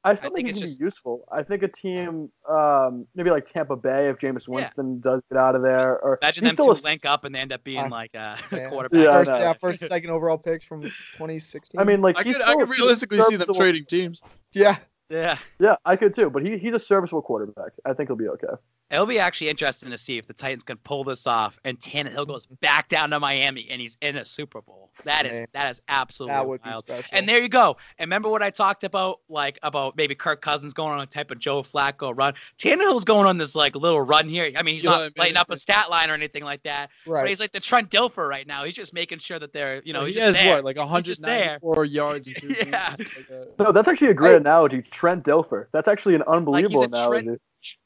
I 0.01 0.15
still 0.15 0.27
I 0.31 0.35
think, 0.35 0.47
think 0.47 0.57
he 0.59 0.63
it's 0.63 0.71
can 0.71 0.79
be 0.79 0.85
useful. 0.85 1.25
I 1.29 1.43
think 1.43 1.61
a 1.61 1.67
team, 1.67 2.31
um, 2.49 3.05
maybe 3.15 3.31
like 3.31 3.45
Tampa 3.45 3.75
Bay, 3.75 4.07
if 4.07 4.15
Jameis 4.17 4.47
Yeah. 4.47 4.55
Winston 4.55 5.01
does 5.01 5.21
get 5.29 5.37
out 5.37 5.55
of 5.55 5.61
there, 5.61 5.99
or 5.99 6.17
Imagine 6.21 6.45
he's 6.45 6.51
them 6.55 6.63
still 6.63 6.73
two 6.73 6.81
a- 6.81 6.87
link 6.89 7.05
up 7.05 7.25
and 7.25 7.35
they 7.35 7.39
end 7.39 7.51
up 7.51 7.65
being 7.65 7.79
I- 7.79 7.87
like 7.89 8.11
a, 8.13 8.37
Yeah. 8.49 8.69
quarterback. 8.69 9.03
Yeah, 9.03 9.11
first, 9.11 9.29
yeah, 9.31 9.53
first, 9.59 9.79
second 9.81 10.09
overall 10.11 10.37
picks 10.37 10.63
from 10.63 10.83
2016. 11.17 11.81
I 11.81 11.83
mean, 11.83 11.99
like 12.01 12.17
I 12.17 12.23
he's 12.23 12.37
could, 12.37 12.45
I 12.47 12.55
could 12.55 12.69
realistically 12.69 13.19
see 13.19 13.35
them 13.35 13.49
trading 13.53 13.83
teams. 13.83 14.21
yeah, 14.53 14.77
Yeah. 15.09 15.37
Yeah, 15.59 15.75
I 15.85 15.95
could 15.95 16.13
too. 16.13 16.29
But 16.29 16.45
he, 16.45 16.57
he's 16.57 16.73
a 16.73 16.79
serviceable 16.79 17.21
quarterback. 17.21 17.73
I 17.85 17.93
think 17.93 18.09
he'll 18.09 18.15
be 18.15 18.27
okay. 18.29 18.47
It'll 18.91 19.05
be 19.05 19.19
actually 19.19 19.49
interesting 19.49 19.91
to 19.91 19.97
see 19.97 20.17
if 20.17 20.25
the 20.25 20.33
Titans 20.33 20.63
can 20.63 20.77
pull 20.77 21.03
this 21.03 21.27
off 21.27 21.59
and 21.63 21.79
Tannehill 21.79 22.27
goes 22.27 22.45
back 22.47 22.87
down 22.87 23.11
to 23.11 23.19
Miami 23.19 23.67
and 23.69 23.79
he's 23.79 23.97
in 24.01 24.15
a 24.17 24.25
Super 24.25 24.61
Bowl. 24.61 24.89
That 25.03 25.25
is 25.27 25.37
Man. 25.39 25.47
that 25.53 25.69
is 25.71 25.81
absolutely 25.89 26.33
that 26.33 26.47
would 26.47 26.63
be 26.63 26.73
special. 26.73 27.03
And 27.11 27.29
there 27.29 27.39
you 27.39 27.49
go. 27.49 27.77
And 27.99 28.07
remember 28.07 28.29
what 28.29 28.41
I 28.41 28.49
talked 28.49 28.83
about, 28.83 29.19
like 29.29 29.59
about 29.63 29.95
maybe 29.95 30.15
Kirk 30.15 30.41
Cousins 30.41 30.73
going 30.73 30.93
on 30.93 31.01
a 31.01 31.05
type 31.05 31.29
of 31.31 31.37
Joe 31.39 31.61
Flacco 31.61 32.11
run. 32.17 32.33
Tannehill's 32.57 33.03
going 33.05 33.27
on 33.27 33.37
this 33.37 33.53
like 33.55 33.75
little 33.75 34.01
run 34.01 34.27
here. 34.27 34.51
I 34.55 34.63
mean, 34.63 34.75
he's 34.75 34.83
Yeah, 34.83 34.91
not 34.91 35.01
I 35.03 35.19
lighting 35.19 35.37
up 35.37 35.51
a 35.51 35.57
stat 35.57 35.89
line 35.89 36.09
or 36.09 36.13
anything 36.15 36.43
like 36.43 36.63
that. 36.63 36.89
But 37.05 37.11
right. 37.11 37.27
he's 37.27 37.39
like 37.39 37.51
the 37.51 37.59
Trent 37.59 37.91
Dilfer 37.91 38.27
right 38.27 38.47
now. 38.47 38.63
He's 38.63 38.73
just 38.73 38.93
making 38.93 39.19
sure 39.19 39.37
that 39.39 39.53
they're, 39.53 39.81
you 39.83 39.93
know, 39.93 40.01
he's 40.05 40.15
he 40.15 40.21
just 40.21 40.37
has 40.39 40.45
there. 40.45 40.55
what, 40.55 40.65
like 40.65 40.75
just 41.03 41.21
194 41.21 41.85
yards 41.85 42.27
and 42.27 42.35
two 42.41 42.47
Yeah. 42.69 42.89
Like 42.97 43.27
that. 43.27 43.53
No, 43.59 43.71
that's 43.71 43.87
actually 43.87 44.07
a 44.07 44.13
great 44.15 44.31
Hey. 44.31 44.37
analogy. 44.37 44.81
Trent 44.81 45.23
Dilfer. 45.23 45.67
That's 45.71 45.87
actually 45.87 46.15
an 46.15 46.23
unbelievable 46.23 46.81
a 46.81 46.85
analogy. 46.85 47.25
Trent 47.25 47.41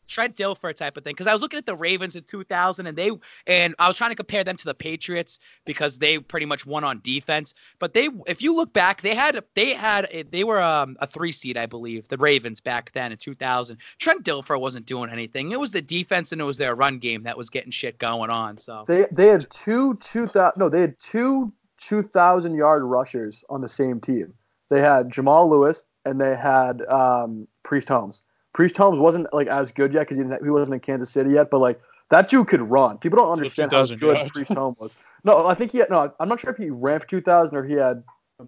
Dilfer 0.08 0.76
type 0.76 0.98
of 0.98 1.04
thing. 1.04 1.14
Because 1.14 1.28
I 1.28 1.34
was 1.34 1.42
looking 1.42 1.58
at 1.58 1.66
the 1.66 1.76
Ravens 1.76 2.16
in 2.16 2.24
2000, 2.24 2.88
and 2.88 2.98
they 2.98 3.12
and 3.48 3.76
I 3.80 3.88
was 3.88 3.98
trying 3.98 4.12
to 4.12 4.16
compare 4.16 4.44
them 4.44 4.56
to 4.58 4.66
the 4.66 4.74
Patriots 4.74 5.40
because 5.66 5.98
they 5.98 6.20
pretty 6.20 6.46
much 6.46 6.66
won 6.66 6.84
on 6.84 7.00
defense. 7.04 7.54
But 7.80 7.94
they, 7.94 8.10
if 8.28 8.42
you 8.42 8.56
look 8.56 8.74
back, 8.74 9.02
they 9.02 9.16
had 9.16 9.44
they 9.56 9.74
had 9.74 10.28
they 10.32 10.44
were 10.44 10.62
um, 10.62 10.98
a 11.00 11.08
three 11.08 11.32
seed, 11.32 11.58
I 11.58 11.66
believe, 11.66 12.08
the 12.08 12.18
Ravens 12.18 12.62
back 12.62 12.92
then 12.92 13.12
in 13.12 13.18
2000. 13.18 13.78
Trent 14.00 14.24
Dilfer 14.24 14.60
wasn't 14.60 14.86
doing 14.86 15.10
anything. 15.10 15.52
It 15.52 15.60
was 15.60 15.72
the 15.72 15.82
defense 15.82 16.32
and 16.32 16.42
it 16.42 16.46
was 16.46 16.58
their 16.58 16.76
run 16.76 17.00
game 17.00 17.24
that 17.24 17.38
was 17.38 17.50
getting 17.50 17.72
shit 17.72 17.98
going 17.98 18.30
on. 18.30 18.58
So 18.58 18.86
They 18.88 19.08
they 19.12 19.28
had 19.28 19.50
two 19.50 19.96
two 19.96 20.28
thousand 20.28 20.60
no, 20.60 20.70
they 20.70 20.82
had 20.82 21.00
two 21.00 21.52
two 21.78 22.02
thousand 22.02 22.56
yard 22.56 22.84
rushers 22.84 23.44
on 23.50 23.62
the 23.62 23.70
same 23.70 24.00
team. 24.00 24.34
They 24.70 24.82
had 24.82 25.12
Jamal 25.12 25.50
Lewis 25.50 25.86
and 26.06 26.20
they 26.20 26.36
had 26.36 26.82
um, 26.84 27.48
Priest 27.64 27.90
Holmes. 27.90 28.22
Priest 28.54 28.78
Holmes 28.78 29.00
wasn't 29.00 29.34
like 29.34 29.48
as 29.48 29.72
good 29.72 29.94
yet 29.94 30.02
because 30.02 30.18
he, 30.18 30.24
he 30.44 30.50
wasn't 30.50 30.76
in 30.76 30.80
Kansas 30.80 31.10
City 31.10 31.32
yet, 31.32 31.50
but 31.50 31.60
like 31.60 31.82
that 32.10 32.30
dude 32.30 32.48
could 32.48 32.62
run. 32.62 32.98
People 33.00 33.18
don't 33.18 33.32
understand 33.32 33.72
how 33.72 33.80
2,000 33.80 34.00
good 34.00 34.18
yards. 34.18 34.32
Priest 34.32 34.54
Holmes 34.54 34.78
was. 34.80 34.94
No, 35.24 35.48
I 35.48 35.56
think 35.56 35.72
he 35.72 35.80
had 35.80 35.89
no. 35.89 36.13
I'm 36.20 36.30
not 36.30 36.39
sure 36.39 36.52
if 36.52 36.58
he 36.58 36.70
ran 36.70 37.00
for 37.00 37.08
two 37.08 37.22
thousand 37.22 37.58
or 37.58 37.63
he 37.63 37.74
had 37.74 38.04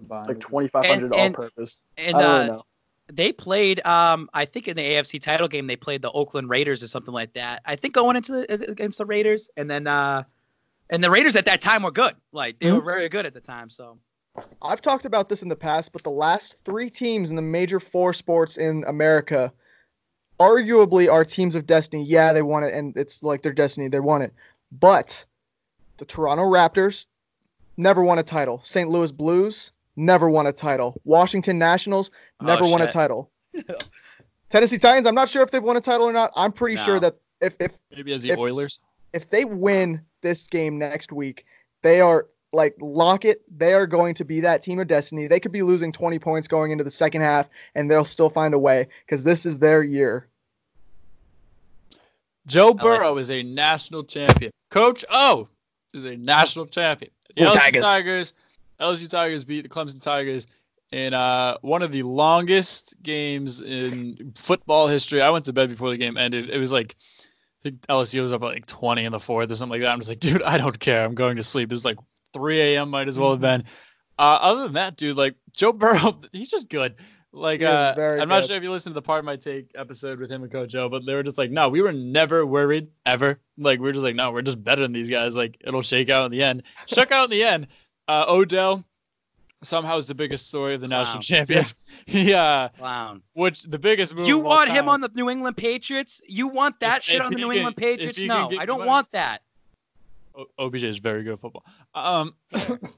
like 0.10 0.40
twenty 0.40 0.68
five 0.68 0.86
hundred 0.86 1.14
all 1.14 1.32
purpose. 1.32 1.80
and 1.98 2.18
I 2.18 2.22
don't 2.22 2.30
uh, 2.30 2.34
really 2.36 2.48
know. 2.48 2.66
they 3.14 3.32
played 3.32 3.86
um 3.86 4.30
I 4.34 4.46
think 4.46 4.68
in 4.68 4.76
the 4.76 4.84
AFC 4.84 5.22
title 5.22 5.48
game 5.48 5.68
they 5.68 5.78
played 5.78 6.02
the 6.02 6.12
Oakland 6.12 6.50
Raiders 6.50 6.84
or 6.84 6.88
something 6.88 7.14
like 7.14 7.34
that. 7.34 7.62
I 7.66 7.78
think 7.78 7.94
going 7.94 8.18
into 8.18 8.34
the 8.34 8.70
against 8.70 8.98
the 8.98 9.06
Raiders 9.06 9.50
and 9.56 9.70
then 9.70 9.88
uh 9.88 10.24
and 10.90 11.04
the 11.04 11.10
Raiders 11.10 11.36
at 11.36 11.46
that 11.46 11.62
time 11.62 11.84
were 11.84 11.92
good. 11.92 12.16
Like 12.34 12.60
they 12.60 12.72
were 12.72 12.82
very 12.82 13.08
good 13.08 13.26
at 13.26 13.34
the 13.34 13.40
time. 13.40 13.70
So 13.70 13.98
I've 14.62 14.82
talked 14.82 15.06
about 15.06 15.30
this 15.30 15.42
in 15.42 15.50
the 15.50 15.56
past, 15.56 15.94
but 15.94 16.04
the 16.04 16.12
last 16.12 16.64
three 16.66 16.90
teams 16.90 17.30
in 17.30 17.38
the 17.38 17.42
major 17.42 17.80
four 17.80 18.12
sports 18.12 18.58
in 18.58 18.84
America 18.86 19.52
arguably 20.40 21.12
are 21.12 21.24
teams 21.26 21.56
of 21.56 21.66
destiny. 21.66 22.04
Yeah, 22.04 22.34
they 22.34 22.42
won 22.42 22.64
it, 22.64 22.74
and 22.74 22.96
it's 22.98 23.24
like 23.24 23.42
their 23.42 23.54
destiny. 23.54 23.88
They 23.88 24.00
won 24.00 24.22
it. 24.22 24.34
But 24.72 25.24
the 25.98 26.06
Toronto 26.06 26.44
Raptors 26.44 27.06
never 27.78 28.04
won 28.04 28.20
a 28.20 28.24
title. 28.24 28.62
St. 28.64 28.90
Louis 28.90 29.12
Blues 29.12 29.72
never 29.96 30.30
won 30.30 30.48
a 30.48 30.52
title. 30.54 31.00
Washington 31.06 31.58
Nationals 31.58 32.12
oh, 32.42 32.46
never 32.46 32.66
Oh, 32.66 32.70
won 32.70 32.82
a 32.82 32.92
title. 32.92 33.32
Tennessee 34.50 34.78
Titans, 34.78 35.06
I'm 35.08 35.16
not 35.16 35.30
sure 35.30 35.42
if 35.42 35.52
they've 35.52 35.64
won 35.64 35.78
a 35.78 35.82
title 35.82 36.08
or 36.08 36.14
not. 36.14 36.32
I'm 36.36 36.52
pretty 36.52 36.76
sure 36.78 37.00
that 37.00 37.16
if, 37.42 37.56
if 37.60 37.80
Maybe 37.96 38.14
as 38.14 38.24
the 38.24 38.32
If- 38.32 38.40
Oilers. 38.40 38.80
if 39.14 39.30
they 39.30 39.46
win 39.46 40.02
this 40.22 40.46
game 40.48 40.78
next 40.78 41.12
week, 41.12 41.46
they 41.82 42.02
are 42.02 42.28
like 42.56 42.76
lock 42.80 43.26
it. 43.26 43.42
They 43.56 43.74
are 43.74 43.86
going 43.86 44.14
to 44.16 44.26
be 44.26 44.40
that 44.42 44.62
team 44.62 44.80
of 44.80 44.88
destiny. 44.88 45.28
They 45.28 45.40
could 45.40 45.52
be 45.52 45.62
losing 45.62 45.92
20 45.92 46.20
points 46.20 46.48
going 46.48 46.72
into 46.72 46.84
the 46.84 46.92
second 46.92 47.22
half, 47.22 47.50
and 47.76 47.90
they'll 47.90 48.06
still 48.06 48.30
find 48.30 48.54
a 48.54 48.60
way 48.60 48.88
because 49.06 49.24
this 49.24 49.46
is 49.46 49.60
their 49.60 49.84
year. 49.84 50.28
Joe 52.48 52.70
like 52.70 52.82
Burrow 52.82 53.18
is 53.18 53.32
a 53.32 53.44
national 53.44 54.04
champion. 54.04 54.52
Coach 54.70 55.04
O 55.10 55.48
is 55.94 56.06
a 56.06 56.16
national 56.18 56.66
champion. 56.66 57.12
The 57.36 57.44
Go 57.44 57.52
LSU 57.52 57.56
Tigers. 57.56 57.82
Tigers. 57.82 58.34
LSU 58.80 59.10
Tigers 59.10 59.46
beat 59.46 59.62
the 59.62 59.70
Clemson 59.70 60.02
Tigers 60.02 60.48
in 60.92 61.14
uh, 61.14 61.58
one 61.62 61.82
of 61.82 61.92
the 61.92 62.04
longest 62.04 62.96
games 63.02 63.62
in 63.62 64.34
football 64.38 64.88
history. 64.88 65.22
I 65.22 65.30
went 65.30 65.46
to 65.46 65.54
bed 65.54 65.70
before 65.70 65.90
the 65.90 65.98
game 65.98 66.18
ended. 66.18 66.50
It 66.50 66.60
was 66.60 66.72
like 66.72 66.96
I 67.00 67.70
think 67.70 67.82
LSU 67.88 68.22
was 68.22 68.34
up 68.34 68.44
at 68.44 68.48
like 68.48 68.66
20 68.66 69.06
in 69.06 69.12
the 69.12 69.20
fourth 69.20 69.50
or 69.50 69.56
something 69.56 69.80
like 69.80 69.82
that. 69.82 69.92
I'm 69.92 70.00
just 70.00 70.10
like, 70.10 70.20
dude, 70.20 70.44
I 70.44 70.58
don't 70.58 70.80
care. 70.80 71.04
I'm 71.04 71.16
going 71.16 71.38
to 71.38 71.44
sleep. 71.44 71.72
It's 71.72 71.86
like 71.86 71.98
3 72.36 72.60
a.m. 72.62 72.90
Might 72.92 73.08
as 73.08 73.18
well 73.18 73.32
have 73.32 73.42
been. 73.42 73.64
Uh, 74.20 74.38
other 74.42 74.64
than 74.66 74.74
that, 74.74 74.96
dude, 74.98 75.18
like 75.18 75.36
Joe 75.58 75.72
Burrow, 75.74 76.22
he's 76.32 76.52
just 76.52 76.70
good. 76.70 76.96
Like, 77.32 77.62
uh, 77.62 77.96
I'm 78.22 78.30
not 78.30 78.46
sure 78.46 78.56
if 78.56 78.64
you 78.64 78.72
listened 78.72 78.92
to 78.92 78.96
the 78.96 79.02
part 79.02 79.20
of 79.20 79.26
my 79.26 79.36
take 79.36 79.72
episode 79.76 80.22
with 80.22 80.32
him 80.32 80.44
and 80.44 80.52
Coach 80.52 80.70
Joe, 80.70 80.88
but 80.88 81.06
they 81.06 81.14
were 81.14 81.24
just 81.24 81.38
like, 81.38 81.52
no, 81.52 81.68
we 81.68 81.82
were 81.82 81.92
never 81.92 82.46
worried 82.46 82.88
ever. 83.06 83.42
Like, 83.58 83.82
we 83.82 83.90
are 83.90 83.92
just 83.92 84.06
like, 84.06 84.16
no, 84.16 84.32
we're 84.32 84.42
just 84.42 84.64
better 84.64 84.82
than 84.84 84.94
these 84.94 85.10
guys. 85.10 85.36
Like, 85.36 85.58
it'll 85.66 85.82
shake 85.82 86.10
out 86.10 86.26
in 86.28 86.32
the 86.32 86.42
end. 86.44 86.64
Shook 86.88 87.12
out 87.12 87.26
in 87.26 87.32
the 87.32 87.44
end. 87.44 87.68
Uh, 88.08 88.24
Odell 88.30 88.86
somehow 89.64 89.98
is 89.98 90.08
the 90.08 90.16
biggest 90.16 90.48
story 90.48 90.76
of 90.76 90.82
the 90.82 90.88
national 90.88 91.18
Wow. 91.18 91.22
champion. 91.22 91.66
he, 92.06 92.34
uh, 92.34 92.70
clown. 92.70 93.22
which 93.34 93.64
the 93.64 93.80
biggest 93.80 94.16
move. 94.16 94.28
You 94.30 94.40
want 94.40 94.70
him 94.70 94.88
on 94.88 95.02
the 95.02 95.10
New 95.14 95.30
England 95.30 95.58
Patriots? 95.58 96.22
You 96.28 96.48
want 96.48 96.80
that 96.80 97.00
If- 97.00 97.04
shit 97.04 97.16
if 97.20 97.26
on 97.26 97.32
the 97.34 97.38
New 97.38 97.48
can- 97.50 97.56
England 97.58 97.76
Patriots? 97.78 98.20
No, 98.20 98.48
get 98.48 98.62
I 98.62 98.66
don't 98.66 98.86
want 98.86 99.12
that. 99.12 99.42
O- 100.38 100.48
OBJ 100.60 100.84
is 100.84 100.98
very 100.98 101.24
good 101.24 101.34
at 101.34 101.40
football. 101.40 101.66
Um, 101.94 102.36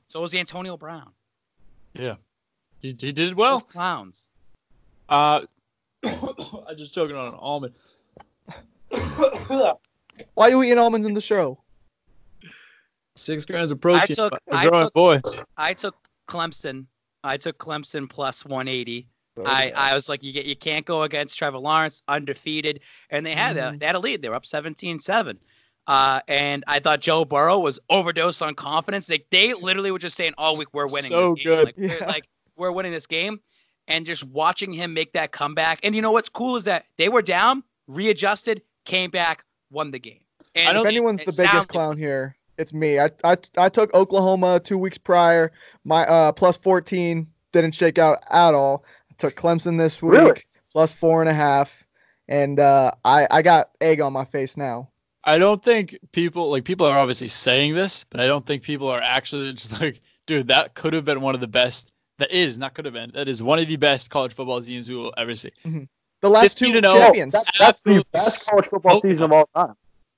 So 0.08 0.22
was 0.22 0.34
Antonio 0.34 0.78
Brown. 0.78 1.12
yeah, 1.94 2.16
he, 2.82 2.90
he 3.00 3.12
did 3.12 3.30
Both 3.32 3.38
well. 3.38 3.62
clowns. 3.62 4.30
Uh, 5.10 5.42
I 6.06 6.74
just 6.76 6.94
choking 6.94 7.16
on 7.16 7.28
an 7.34 7.40
almond. 7.40 7.76
Why 10.34 10.46
are 10.46 10.50
you 10.50 10.64
eating 10.64 10.78
almonds 10.80 11.06
in 11.06 11.14
the 11.14 11.22
show? 11.22 11.60
Six 13.16 13.46
grams 13.46 13.72
of 13.72 13.82
protein. 13.82 14.16
took- 14.16 14.34
a 14.34 14.56
I 14.56 14.68
growing 14.68 14.86
took- 14.86 14.94
boy. 14.94 15.20
I 15.58 15.74
took 15.74 15.96
Clemson. 16.28 16.86
I 17.24 17.38
took 17.38 17.58
Clemson 17.58 18.10
plus 18.10 18.46
180. 18.46 19.08
I, 19.46 19.72
I 19.76 19.94
was 19.94 20.10
like, 20.10 20.24
you 20.24 20.34
get 20.34 20.46
you 20.46 20.56
can't 20.56 20.84
go 20.86 21.04
against 21.04 21.38
Trevor 21.38 21.60
Lawrence, 21.60 22.02
undefeated, 22.08 22.80
and 23.12 23.24
they 23.24 23.36
had 23.36 23.56
a 23.58 23.62
Mhm. 23.72 23.80
they 23.80 23.86
had 23.86 23.96
a 23.96 24.00
lead. 24.00 24.22
They 24.24 24.30
were 24.30 24.36
up 24.36 24.46
17-7. 24.46 25.38
Uh, 25.88 26.20
and 26.28 26.64
I 26.68 26.80
thought 26.80 27.00
Joe 27.00 27.24
Burrow 27.26 27.60
was 27.60 27.80
overdosed 27.90 28.42
on 28.42 28.54
confidence. 28.56 29.10
Like 29.10 29.26
they 29.32 29.54
literally 29.54 29.90
were 29.92 30.00
just 30.00 30.18
saying 30.18 30.34
all 30.38 30.58
week, 30.58 30.68
"We're 30.74 30.86
winning." 30.88 31.04
So 31.04 31.36
this 31.36 31.44
game. 31.44 31.54
good. 31.56 31.66
Like, 31.66 31.78
we're- 31.78 32.08
like 32.08 32.28
we're 32.58 32.72
winning 32.72 32.92
this 32.92 33.08
game, 33.08 33.40
and 33.88 34.06
just 34.06 34.24
watching 34.26 34.74
him 34.74 34.94
make 34.94 35.14
that 35.14 35.32
comeback. 35.32 35.80
And 35.84 35.96
you 35.96 36.02
know 36.02 36.12
what's 36.12 36.30
cool 36.30 36.56
is 36.58 36.64
that 36.66 36.86
they 36.98 37.08
were 37.08 37.22
down, 37.22 37.64
readjusted, 37.88 38.62
came 38.86 39.12
back, 39.12 39.44
won 39.72 39.92
the 39.92 40.00
game. 40.00 40.20
And 40.56 40.70
I 40.70 40.74
don't 40.74 40.86
if 40.86 40.90
anyone's 40.90 41.20
it 41.22 41.26
the 41.28 41.32
biggest 41.32 41.52
sounded- 41.54 41.70
clown 41.70 41.98
here, 41.98 42.36
it's 42.58 42.74
me. 42.74 43.00
I, 43.00 43.10
I 43.24 43.38
I 43.58 43.70
took 43.70 43.94
Oklahoma 43.94 44.60
two 44.60 44.78
weeks 44.78 44.98
prior. 44.98 45.52
My 45.86 46.06
uh 46.08 46.32
plus 46.34 46.58
fourteen 46.58 47.28
didn't 47.54 47.74
shake 47.76 47.98
out 47.98 48.24
at 48.30 48.54
all. 48.54 48.84
I 49.10 49.14
took 49.18 49.36
Clemson 49.36 49.78
this 49.78 50.02
week 50.02 50.20
Really? 50.20 50.44
plus 50.74 50.92
four 50.92 51.22
and 51.22 51.30
a 51.30 51.34
half, 51.34 51.84
and 52.28 52.60
uh, 52.60 52.92
I 53.06 53.26
I 53.32 53.42
got 53.42 53.70
egg 53.80 54.02
on 54.02 54.12
my 54.12 54.26
face 54.26 54.58
now. 54.58 54.90
I 55.28 55.38
don't 55.38 55.62
think 55.62 55.98
people 56.14 56.50
like 56.50 56.64
people 56.64 56.88
are 56.88 56.98
obviously 56.98 57.28
saying 57.28 57.76
this, 57.76 58.06
but 58.06 58.22
I 58.22 58.28
don't 58.28 58.46
think 58.46 58.64
people 58.64 58.88
are 58.88 59.02
actually 59.02 59.52
just 59.52 59.80
like, 59.82 60.00
dude, 60.26 60.48
that 60.48 60.74
could 60.74 60.94
have 60.94 61.06
been 61.06 61.22
one 61.22 61.36
of 61.36 61.42
the 61.42 61.48
best. 61.48 61.94
That 62.18 62.32
is 62.32 62.58
not 62.58 62.74
could 62.74 62.86
have 62.86 62.94
been. 62.94 63.12
That 63.14 63.28
is 63.28 63.44
one 63.44 63.60
of 63.60 63.68
the 63.68 63.76
best 63.76 64.10
college 64.10 64.34
football 64.34 64.62
teams 64.62 64.90
we 64.90 64.96
will 64.96 65.14
ever 65.18 65.36
see. 65.36 65.52
The 66.22 66.30
last 66.30 66.58
two 66.58 66.76
and 66.76 66.86
oh. 66.86 66.98
champions. 66.98 67.34
That- 67.34 67.46
that's 67.60 67.82
the 67.82 68.04
best 68.12 68.50
college 68.50 68.66
football 68.66 69.00
season 69.02 69.26
of 69.26 69.32
all 69.34 69.50
time. 69.54 69.76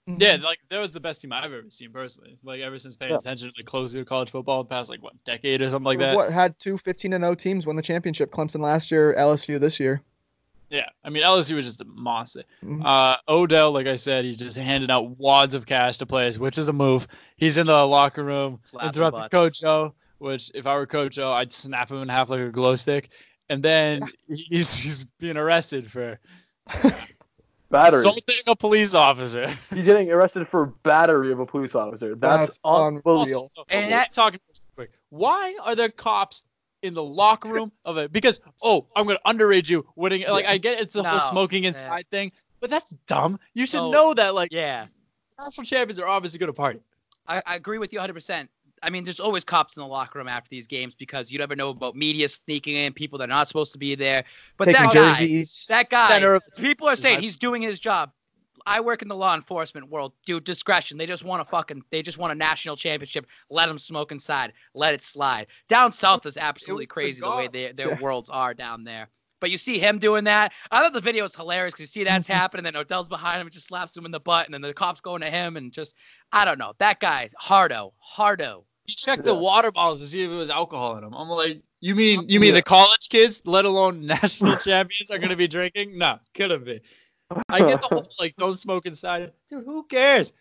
Mhm. 0.08 0.22
Yeah, 0.22 0.38
like 0.42 0.60
that 0.70 0.80
was 0.80 0.94
the 0.94 1.00
best 1.00 1.22
team 1.22 1.34
I've 1.34 1.44
ever 1.52 1.64
seen 1.70 1.92
personally. 1.92 2.38
Like 2.44 2.62
ever 2.62 2.78
since 2.78 2.96
paying 2.96 3.12
Yeah. 3.12 3.18
attention 3.18 3.50
to 3.50 3.54
the 3.58 3.64
closely 3.64 4.00
to 4.00 4.06
college 4.06 4.30
football 4.30 4.64
the 4.64 4.70
past 4.70 4.90
like 4.90 5.04
what 5.04 5.22
decade 5.24 5.62
or 5.62 5.70
something 5.70 5.86
like 5.86 6.00
that. 6.00 6.16
What 6.16 6.32
had 6.32 6.58
two 6.60 6.78
15 6.78 7.14
and 7.14 7.24
0 7.24 7.36
teams 7.36 7.66
win 7.66 7.76
the 7.76 7.82
championship? 7.82 8.32
Clemson 8.32 8.62
last 8.62 8.92
year, 8.92 9.14
LSU 9.18 9.60
this 9.60 9.80
year. 9.80 10.02
Yeah, 10.70 10.88
I 11.04 11.10
mean 11.10 11.24
LSU 11.24 11.56
was 11.56 11.66
just 11.66 11.82
a 11.82 11.86
monster. 11.86 12.44
Mhm. 12.64 12.86
Uh, 12.86 13.18
Odell, 13.28 13.72
like 13.72 13.88
I 13.88 13.96
said, 13.96 14.24
he's 14.26 14.38
just 14.38 14.56
handing 14.58 14.92
out 14.92 15.18
wads 15.18 15.56
of 15.56 15.66
cash 15.66 15.98
to 15.98 16.06
players, 16.06 16.38
which 16.40 16.58
is 16.58 16.68
a 16.70 16.74
move. 16.74 17.08
He's 17.38 17.58
in 17.58 17.66
the 17.68 17.86
locker 17.88 18.24
room, 18.24 18.60
Slapping 18.66 18.90
interrupting 18.90 19.22
butts. 19.24 19.32
Coach 19.32 19.64
O, 19.64 19.94
which 20.20 20.52
if 20.54 20.68
I 20.68 20.76
were 20.76 20.86
Coach 20.86 21.18
O, 21.18 21.32
I'd 21.32 21.52
snap 21.52 21.90
him 21.90 21.98
in 22.02 22.08
half 22.10 22.30
like 22.30 22.40
a 22.42 22.50
glow 22.52 22.76
stick. 22.76 23.10
And 23.50 23.64
then 23.64 24.02
he's 24.28 24.78
he's 24.80 25.06
being 25.20 25.38
arrested 25.38 25.90
for 25.90 26.20
Battery. 27.72 28.00
assaulting 28.00 28.36
a 28.48 28.56
police 28.56 28.96
officer. 28.96 29.48
He's 29.74 29.86
getting 29.86 30.10
arrested 30.12 30.48
for 30.48 30.68
battery 30.84 31.32
of 31.32 31.40
a 31.40 31.46
police 31.46 31.76
officer. 31.76 32.16
That's, 32.16 32.46
That's 32.48 32.60
unbelievable. 32.66 33.22
unreal. 33.22 33.40
Also, 33.42 33.66
And 33.70 33.84
and 33.84 33.92
that- 33.94 34.12
talking 34.12 34.40
quick. 34.76 34.92
Why 35.10 35.56
are 35.66 35.76
there 35.76 35.90
cops 35.90 36.46
in 36.84 36.94
the 36.94 37.04
locker 37.04 37.50
room 37.50 37.72
of 37.86 37.98
it? 37.98 38.12
Because 38.12 38.40
oh, 38.64 38.88
I'm 38.96 39.06
gonna 39.08 39.20
underage 39.26 39.70
you. 39.70 39.86
Winning 39.96 40.24
like 40.28 40.46
I 40.46 40.58
get 40.58 40.80
it's 40.80 40.94
the 40.94 41.04
No, 41.04 41.10
whole 41.10 41.20
smoking 41.20 41.64
yeah. 41.64 41.70
inside 41.70 42.10
thing, 42.10 42.32
but 42.60 42.70
that's 42.70 42.92
dumb. 43.08 43.40
You 43.54 43.66
should 43.66 43.80
So, 43.80 43.92
know 43.92 44.14
that 44.14 44.36
like 44.36 44.52
Yeah, 44.52 44.86
national 45.40 45.66
champions 45.66 46.00
are 46.00 46.08
obviously 46.08 46.40
gonna 46.40 46.54
party. 46.54 46.80
I, 47.28 47.42
I 47.46 47.56
agree 47.56 47.78
with 47.78 47.94
you 47.94 48.00
100%. 48.00 48.48
I 48.82 48.90
mean, 48.90 49.04
there's 49.04 49.20
always 49.20 49.44
cops 49.44 49.76
in 49.76 49.82
the 49.82 49.88
locker 49.88 50.20
room 50.20 50.30
after 50.30 50.48
these 50.50 50.66
games 50.66 50.96
because 50.96 51.32
you 51.32 51.38
never 51.38 51.56
know 51.56 51.70
about 51.70 51.96
media 51.96 52.30
sneaking 52.30 52.76
in, 52.78 52.94
people 52.94 53.20
that 53.20 53.26
are 53.26 53.28
not 53.28 53.48
supposed 53.48 53.74
to 53.74 53.78
be 53.78 53.94
there. 53.94 54.24
But 54.58 54.66
Taking 54.66 54.84
that 54.86 54.94
guy, 54.94 55.14
jerseys. 55.20 55.66
that 55.68 55.90
guy, 55.90 56.08
Center 56.08 56.34
of- 56.36 56.44
people 56.58 56.88
are 56.88 56.96
saying 56.96 57.20
he's 57.20 57.36
doing 57.36 57.62
his 57.62 57.80
job. 57.80 58.12
I 58.70 58.80
work 58.82 59.02
in 59.02 59.08
the 59.08 59.16
law 59.16 59.34
enforcement 59.36 59.90
world. 59.90 60.14
Dude, 60.26 60.44
discretion. 60.44 60.98
They 60.98 61.06
just 61.08 61.24
want 61.24 61.42
a 61.42 61.46
fucking, 61.46 61.82
they 61.90 62.02
just 62.02 62.18
want 62.18 62.32
a 62.32 62.36
national 62.36 62.76
championship. 62.76 63.26
Let 63.50 63.68
them 63.68 63.80
smoke 63.80 64.12
inside. 64.12 64.54
Let 64.76 64.94
it 64.94 65.02
slide. 65.02 65.48
Down 65.68 65.92
south 65.92 66.26
is 66.26 66.38
absolutely 66.38 66.86
was 66.86 66.94
crazy 66.94 67.22
the 67.22 67.28
way 67.30 67.46
cigar. 67.46 67.52
they, 67.52 67.72
their 67.76 67.90
Yeah. 67.90 68.00
worlds 68.00 68.30
are 68.30 68.54
down 68.54 68.84
there. 68.84 69.10
But 69.42 69.52
you 69.52 69.58
see 69.58 69.80
him 69.80 70.00
doing 70.00 70.26
that. 70.26 70.52
I 70.70 70.82
thought 70.82 70.94
the 70.94 71.00
video 71.02 71.24
was 71.24 71.34
hilarious 71.34 71.74
because 71.74 71.82
you 71.82 71.88
see 71.88 72.04
that's 72.04 72.28
happening. 72.40 72.64
Then 72.64 72.76
Odell's 72.76 73.10
behind 73.10 73.40
him 73.42 73.48
and 73.48 73.54
just 73.54 73.68
slaps 73.68 73.96
him 73.96 74.06
in 74.06 74.12
the 74.12 74.20
butt. 74.20 74.46
And 74.46 74.54
then 74.54 74.62
the 74.62 74.74
cops 74.74 75.00
going 75.02 75.22
to 75.22 75.30
him 75.32 75.58
and 75.58 75.72
just, 75.72 75.96
I 76.32 76.46
don't 76.46 76.60
know. 76.60 76.74
That 76.78 77.00
guy, 77.00 77.30
hardo, 77.38 77.94
hardo. 78.00 78.66
He 78.86 78.96
checked 78.96 79.24
the 79.24 79.36
water 79.36 79.72
bottles 79.72 80.02
to 80.02 80.08
see 80.08 80.24
if 80.24 80.32
it 80.32 80.36
was 80.36 80.50
alcohol 80.50 80.98
in 80.98 81.04
them. 81.04 81.14
I'm 81.14 81.30
like, 81.30 81.62
you 81.80 81.96
mean 81.96 82.26
you 82.28 82.40
mean 82.40 82.50
Yeah. 82.50 82.56
the 82.56 82.64
college 82.64 83.08
kids, 83.10 83.42
let 83.46 83.64
alone 83.66 84.06
national 84.06 84.58
champions, 84.58 85.10
are 85.12 85.20
gonna 85.20 85.36
be 85.36 85.48
drinking? 85.48 85.98
No, 85.98 86.20
couldn't 86.34 86.66
be. 86.66 86.82
I 87.50 87.60
get 87.60 87.82
the 87.82 87.88
whole 87.92 88.10
like 88.20 88.36
don't 88.38 88.56
smoke 88.58 88.86
inside, 88.86 89.32
dude. 89.50 89.66
Who 89.66 89.84
cares? 89.84 90.34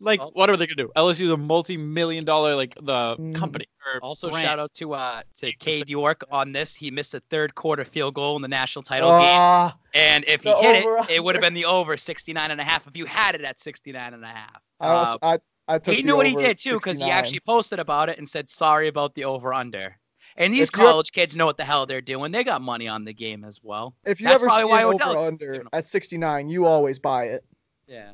Like, 0.00 0.18
Well- 0.20 0.30
what 0.34 0.50
are 0.50 0.56
they 0.56 0.66
gonna 0.66 0.76
do? 0.76 0.90
LSU 0.96 1.22
is 1.26 1.30
a 1.30 1.36
multi-million 1.36 2.24
dollar 2.24 2.56
like 2.56 2.74
the 2.76 3.16
Mhm. 3.16 3.34
company. 3.34 3.66
Also, 4.00 4.30
brand. 4.30 4.46
shout 4.46 4.58
out 4.58 4.72
to 4.74 4.94
uh 4.94 5.22
to 5.36 5.52
Cade 5.54 5.90
York 5.90 6.22
on 6.30 6.52
this. 6.52 6.74
He 6.74 6.90
missed 6.90 7.14
a 7.14 7.20
third 7.30 7.54
quarter 7.54 7.84
field 7.84 8.14
goal 8.14 8.36
in 8.36 8.42
the 8.42 8.48
national 8.48 8.82
title 8.84 9.10
game. 9.10 9.20
Ah, 9.22 9.76
And 9.94 10.24
if 10.26 10.42
he 10.42 10.50
hit 10.50 10.84
over- 10.84 10.98
it, 10.98 11.10
it 11.10 11.24
would 11.24 11.34
have 11.34 11.42
been 11.42 11.54
the 11.54 11.66
over 11.66 11.96
69 11.96 12.50
and 12.50 12.60
a 12.60 12.64
half 12.64 12.86
if 12.86 12.96
you 12.96 13.04
had 13.06 13.34
it 13.34 13.42
at 13.42 13.60
69 13.60 14.14
and 14.14 14.24
a 14.24 14.28
half. 14.28 14.60
I, 14.80 14.88
was, 14.92 15.16
Uh, 15.22 15.38
I, 15.68 15.74
I 15.74 15.78
took 15.78 15.94
he 15.94 16.02
knew 16.02 16.16
what 16.16 16.26
he 16.26 16.34
did 16.34 16.58
too 16.58 16.74
because 16.74 16.98
he 16.98 17.04
actually 17.10 17.40
posted 17.40 17.78
about 17.78 18.08
it 18.08 18.18
and 18.18 18.28
said 18.28 18.48
sorry 18.48 18.88
about 18.88 19.14
the 19.14 19.24
over 19.24 19.52
under. 19.54 19.96
And 20.36 20.52
these 20.52 20.68
If 20.68 20.76
you 20.76 20.82
ever- 20.82 20.92
college 20.92 21.12
kids 21.12 21.36
know 21.36 21.46
what 21.46 21.56
the 21.56 21.64
hell 21.64 21.86
they're 21.86 22.00
doing. 22.00 22.32
They 22.32 22.44
got 22.44 22.62
money 22.62 22.88
on 22.88 23.04
the 23.04 23.12
game 23.12 23.44
as 23.44 23.60
well. 23.62 23.94
If 24.04 24.20
you 24.20 24.26
that's 24.26 24.36
ever 24.36 24.46
probably 24.46 24.64
see 24.64 24.70
why 24.70 24.80
an 24.80 24.86
Odell's 24.86 25.16
over 25.16 25.26
under 25.26 25.64
at 25.72 25.84
69, 25.84 26.48
you 26.48 26.66
always 26.66 26.98
buy 26.98 27.24
it. 27.24 27.44
Yeah. 27.86 28.12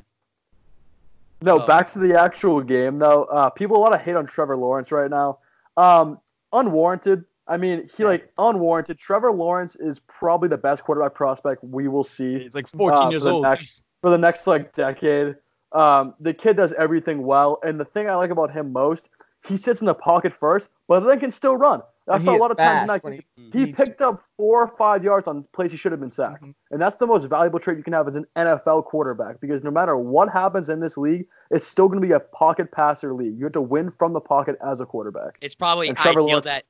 No, 1.41 1.59
So- 1.59 1.67
back 1.67 1.91
to 1.93 1.99
the 1.99 2.19
actual 2.19 2.61
game 2.61 2.99
though. 2.99 3.23
Uh, 3.25 3.49
people 3.49 3.77
a 3.77 3.79
lot 3.79 3.93
of 3.93 4.01
hate 4.01 4.15
on 4.15 4.25
Trevor 4.25 4.55
Lawrence 4.55 4.91
right 4.91 5.09
now. 5.09 5.39
Um, 5.77 6.19
unwarranted. 6.51 7.23
I 7.47 7.57
mean, 7.57 7.89
he 7.97 8.05
like 8.05 8.31
unwarranted. 8.37 8.97
Trevor 8.97 9.31
Lawrence 9.31 9.75
is 9.75 9.99
probably 9.99 10.49
the 10.49 10.57
best 10.57 10.83
quarterback 10.83 11.15
prospect 11.15 11.63
we 11.63 11.87
will 11.87 12.03
see 12.03 12.39
He's 12.39 12.53
like 12.53 12.67
14 12.67 13.07
uh, 13.07 13.09
years 13.09 13.25
old. 13.25 13.43
Next, 13.43 13.83
for 14.01 14.09
the 14.09 14.17
next 14.17 14.45
like 14.47 14.73
decade. 14.73 15.35
Um, 15.71 16.15
the 16.19 16.33
kid 16.33 16.57
does 16.57 16.73
everything 16.73 17.23
well, 17.23 17.59
and 17.63 17.79
the 17.79 17.85
thing 17.85 18.09
I 18.09 18.15
like 18.15 18.31
about 18.31 18.49
him 18.51 18.73
most, 18.73 19.09
he 19.47 19.55
sits 19.55 19.81
in 19.81 19.85
the 19.85 19.93
pocket 19.93 20.33
first, 20.33 20.69
but 20.87 21.01
then 21.01 21.19
can 21.19 21.31
still 21.31 21.55
run. 21.55 21.81
I 22.09 22.17
saw 22.17 22.35
a 22.35 22.37
lot 22.37 22.51
of 22.51 22.57
times 22.57 22.81
in 22.81 22.87
that 22.87 23.03
when 23.03 23.13
game, 23.13 23.23
he 23.35 23.43
he 23.59 23.65
needs 23.65 23.77
to. 23.79 23.85
picked 23.85 24.01
up 24.01 24.21
four 24.37 24.63
or 24.63 24.67
five 24.77 25.03
yards 25.03 25.27
on 25.27 25.45
plays 25.53 25.71
he 25.71 25.77
should 25.77 25.91
have 25.91 26.01
been 26.01 26.11
sacked. 26.11 26.43
Mhm. 26.43 26.53
And 26.71 26.81
that's 26.81 26.95
the 26.97 27.07
most 27.07 27.25
valuable 27.25 27.59
trait 27.59 27.77
you 27.77 27.83
can 27.83 27.93
have 27.93 28.07
as 28.07 28.15
an 28.15 28.25
NFL 28.35 28.83
quarterback 28.85 29.39
because 29.39 29.63
no 29.63 29.71
matter 29.71 29.95
what 29.97 30.29
happens 30.29 30.69
in 30.69 30.79
this 30.79 30.97
league, 30.97 31.27
it's 31.51 31.65
still 31.67 31.87
going 31.87 32.01
to 32.01 32.07
be 32.07 32.13
a 32.13 32.19
pocket 32.19 32.71
passer 32.71 33.13
league. 33.13 33.37
You 33.37 33.43
have 33.45 33.53
to 33.53 33.61
win 33.61 33.91
from 33.91 34.13
the 34.13 34.21
pocket 34.21 34.55
as 34.65 34.81
a 34.81 34.85
quarterback. 34.85 35.37
It's 35.41 35.55
probably 35.55 35.87
And 35.89 35.97
Trevor 35.97 36.21
ideal 36.21 36.39
Lawrence- 36.41 36.45
that 36.45 36.63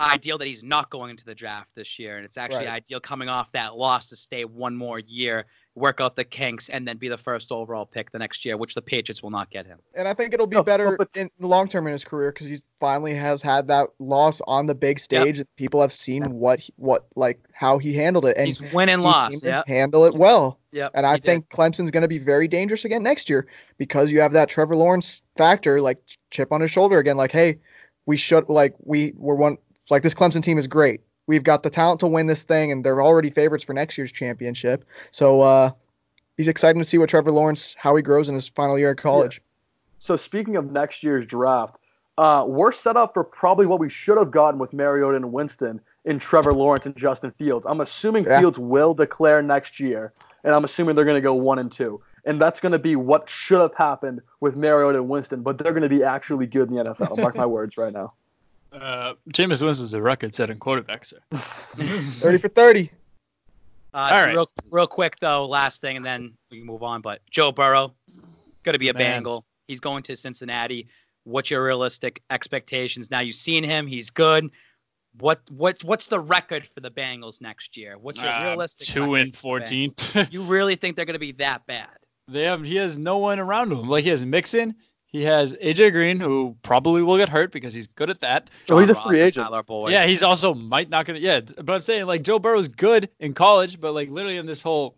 ideal 0.00 0.38
that 0.38 0.46
he's 0.46 0.62
not 0.62 0.90
going 0.90 1.10
into 1.10 1.24
the 1.24 1.34
draft 1.34 1.70
this 1.74 1.98
year, 1.98 2.16
and 2.16 2.24
it's 2.24 2.36
actually 2.38 2.66
Right. 2.66 2.74
ideal 2.82 3.00
coming 3.00 3.28
off 3.28 3.50
that 3.52 3.76
loss 3.76 4.06
to 4.08 4.16
stay 4.16 4.44
one 4.44 4.76
more 4.76 4.98
year, 5.00 5.46
work 5.74 6.00
out 6.00 6.16
the 6.16 6.24
kinks, 6.24 6.68
and 6.68 6.86
then 6.86 6.96
be 6.98 7.08
the 7.08 7.18
first 7.18 7.50
overall 7.52 7.86
pick 7.86 8.10
the 8.10 8.18
next 8.18 8.44
year, 8.44 8.56
which 8.56 8.74
the 8.74 8.82
Patriots 8.82 9.22
will 9.22 9.30
not 9.30 9.50
get 9.50 9.66
him. 9.66 9.78
And 9.94 10.06
I 10.08 10.14
think 10.14 10.34
it'll 10.34 10.46
be 10.46 10.56
No, 10.56 10.62
better 10.62 10.96
but- 10.96 11.16
in 11.16 11.30
the 11.38 11.46
long 11.46 11.68
term 11.68 11.86
in 11.86 11.92
his 11.92 12.04
career 12.04 12.32
because 12.32 12.48
he 12.48 12.58
finally 12.80 13.14
has 13.14 13.42
had 13.42 13.68
that 13.68 13.88
loss 13.98 14.40
on 14.46 14.66
the 14.66 14.74
big 14.74 14.98
stage. 14.98 15.38
and 15.38 15.48
People 15.56 15.80
have 15.80 15.92
seen 15.92 16.22
what 16.32 16.60
he, 16.60 16.72
what 16.76 17.06
like 17.16 17.40
how 17.52 17.78
he 17.78 17.92
handled 17.94 18.26
it, 18.26 18.36
and 18.36 18.46
he's 18.46 18.62
win 18.72 18.88
and 18.88 19.00
he 19.02 19.06
loss. 19.06 19.30
seemed 19.30 19.42
to 19.42 19.48
Yeah, 19.48 19.62
handle 19.66 20.04
it 20.04 20.14
well. 20.14 20.58
yep. 20.72 20.90
And 20.94 21.06
I 21.06 21.14
he 21.14 21.20
did. 21.20 21.24
think 21.26 21.48
Clemson's 21.48 21.90
going 21.90 22.02
to 22.02 22.08
be 22.08 22.18
very 22.18 22.46
dangerous 22.48 22.84
again 22.84 23.02
next 23.02 23.28
year 23.30 23.46
because 23.78 24.10
you 24.12 24.20
have 24.20 24.32
that 24.32 24.48
Trevor 24.48 24.76
Lawrence 24.76 25.22
factor, 25.36 25.80
like 25.80 25.98
chip 26.30 26.52
on 26.52 26.60
his 26.60 26.70
shoulder 26.70 26.98
again. 26.98 27.16
Like, 27.16 27.32
hey, 27.32 27.58
we 28.06 28.16
should 28.16 28.48
like 28.48 28.74
we 28.84 29.12
were 29.16 29.34
one 29.34 29.58
like 29.90 30.02
this 30.02 30.14
Clemson 30.14 30.42
team 30.42 30.58
is 30.58 30.66
great. 30.66 31.00
We've 31.26 31.42
got 31.42 31.62
the 31.62 31.70
talent 31.70 32.00
to 32.00 32.06
win 32.06 32.26
this 32.26 32.42
thing, 32.42 32.72
and 32.72 32.84
they're 32.84 33.02
already 33.02 33.30
favorites 33.30 33.62
for 33.64 33.74
next 33.74 33.98
year's 33.98 34.10
championship. 34.10 34.84
So 35.10 35.42
uh, 35.42 35.70
he's 36.36 36.48
excited 36.48 36.78
to 36.78 36.84
see 36.84 36.96
what 36.98 37.10
Trevor 37.10 37.32
Lawrence 37.32 37.76
how 37.78 37.94
he 37.96 38.02
grows 38.02 38.28
in 38.28 38.34
his 38.34 38.48
final 38.48 38.78
year 38.78 38.92
at 38.92 38.96
college. 38.96 39.42
So 39.98 40.16
speaking 40.16 40.56
of 40.56 40.70
next 40.70 41.02
year's 41.02 41.26
draft, 41.26 41.78
uh, 42.16 42.44
we're 42.46 42.72
set 42.72 42.96
up 42.96 43.14
for 43.14 43.22
probably 43.22 43.66
what 43.66 43.78
we 43.78 43.88
should 43.88 44.16
have 44.16 44.30
gotten 44.30 44.58
with 44.58 44.72
Mariota 44.72 45.16
and 45.16 45.32
Winston 45.32 45.80
in 46.04 46.18
Trevor 46.18 46.52
Lawrence 46.52 46.86
and 46.86 46.96
Justin 46.96 47.30
Fields. 47.32 47.66
I'm 47.68 47.80
assuming 47.80 48.24
Yeah. 48.24 48.40
Fields 48.40 48.58
will 48.58 48.94
declare 48.94 49.42
next 49.42 49.78
year, 49.78 50.12
and 50.44 50.54
I'm 50.54 50.64
assuming 50.64 50.96
they're 50.96 51.04
going 51.04 51.16
to 51.16 51.20
go 51.20 51.34
one 51.34 51.58
and 51.58 51.70
two. 51.70 52.00
And 52.24 52.40
that's 52.40 52.58
going 52.60 52.72
to 52.72 52.78
be 52.78 52.96
what 52.96 53.28
should 53.28 53.60
have 53.60 53.74
happened 53.74 54.20
with 54.40 54.56
Mariota 54.56 54.98
and 54.98 55.08
Winston, 55.08 55.42
but 55.42 55.58
they're 55.58 55.72
going 55.72 55.82
to 55.82 55.88
be 55.88 56.02
actually 56.02 56.46
good 56.46 56.68
in 56.70 56.74
the 56.74 56.84
NFL. 56.84 57.18
Mark 57.18 57.36
my 57.36 57.46
words 57.56 57.76
right 57.76 57.92
now. 57.92 58.14
Uh, 58.72 59.14
Jameis 59.32 59.62
Winston's 59.62 59.94
a 59.94 60.02
record-setting 60.02 60.58
quarterback, 60.58 61.04
sir. 61.04 61.18
Thirty 61.32 62.38
for 62.38 62.48
thirty. 62.48 62.90
Uh, 63.94 63.96
All 64.12 64.22
right. 64.22 64.34
real, 64.34 64.50
real 64.70 64.86
quick 64.86 65.16
though, 65.20 65.46
last 65.46 65.80
thing, 65.80 65.96
and 65.96 66.04
then 66.04 66.34
we 66.50 66.58
can 66.58 66.66
move 66.66 66.82
on. 66.82 67.00
But 67.00 67.20
Joe 67.30 67.50
Burrow, 67.50 67.94
going 68.62 68.74
to 68.74 68.78
be 68.78 68.90
a 68.90 68.94
Man. 68.94 69.16
Bengal. 69.22 69.44
He's 69.66 69.80
going 69.80 70.02
to 70.04 70.16
Cincinnati. 70.16 70.88
What's 71.24 71.50
your 71.50 71.64
realistic 71.64 72.22
expectations? 72.30 73.10
Now 73.10 73.20
you've 73.20 73.36
seen 73.36 73.64
him; 73.64 73.86
he's 73.86 74.10
good. 74.10 74.50
What 75.20 75.40
what 75.50 75.82
what's 75.84 76.06
the 76.06 76.20
record 76.20 76.66
for 76.66 76.80
the 76.80 76.90
Bengals 76.90 77.40
next 77.40 77.76
year? 77.76 77.96
What's 77.98 78.20
your 78.20 78.30
Uh, 78.30 78.44
realistic? 78.44 78.86
two 78.86 79.02
record 79.02 79.20
and 79.20 79.36
fourteen. 79.36 79.94
You 80.30 80.42
really 80.42 80.76
think 80.76 80.94
they're 80.96 81.06
going 81.06 81.14
to 81.14 81.18
be 81.18 81.32
that 81.32 81.66
bad? 81.66 81.88
they 82.28 82.42
have 82.42 82.62
he 82.64 82.76
has 82.76 82.98
no 82.98 83.16
one 83.18 83.38
around 83.38 83.72
him. 83.72 83.88
Like 83.88 84.04
he 84.04 84.10
has 84.10 84.24
Mixon, 84.24 84.76
He 85.10 85.22
has 85.24 85.54
AJ 85.56 85.92
Green, 85.92 86.20
who 86.20 86.54
probably 86.62 87.00
will 87.02 87.16
get 87.16 87.30
hurt 87.30 87.50
because 87.50 87.72
he's 87.72 87.86
good 87.86 88.10
at 88.10 88.20
that. 88.20 88.50
Oh, 88.70 88.78
he's 88.78 88.90
a 88.90 88.94
John 88.94 89.08
free 89.08 89.20
agent. 89.20 89.46
Tyler 89.46 89.62
Boyd. 89.62 89.90
Yeah, 89.90 90.04
he's 90.06 90.22
also 90.22 90.54
might 90.54 90.90
not 90.90 91.06
gonna. 91.06 91.18
Yeah, 91.18 91.40
but 91.64 91.72
I'm 91.74 91.80
saying 91.80 92.04
like 92.06 92.22
Joe 92.22 92.38
Burrow's 92.38 92.68
good 92.68 93.08
in 93.18 93.32
college, 93.32 93.80
but 93.80 93.92
like 93.92 94.10
literally 94.10 94.36
in 94.36 94.44
this 94.44 94.62
whole 94.62 94.96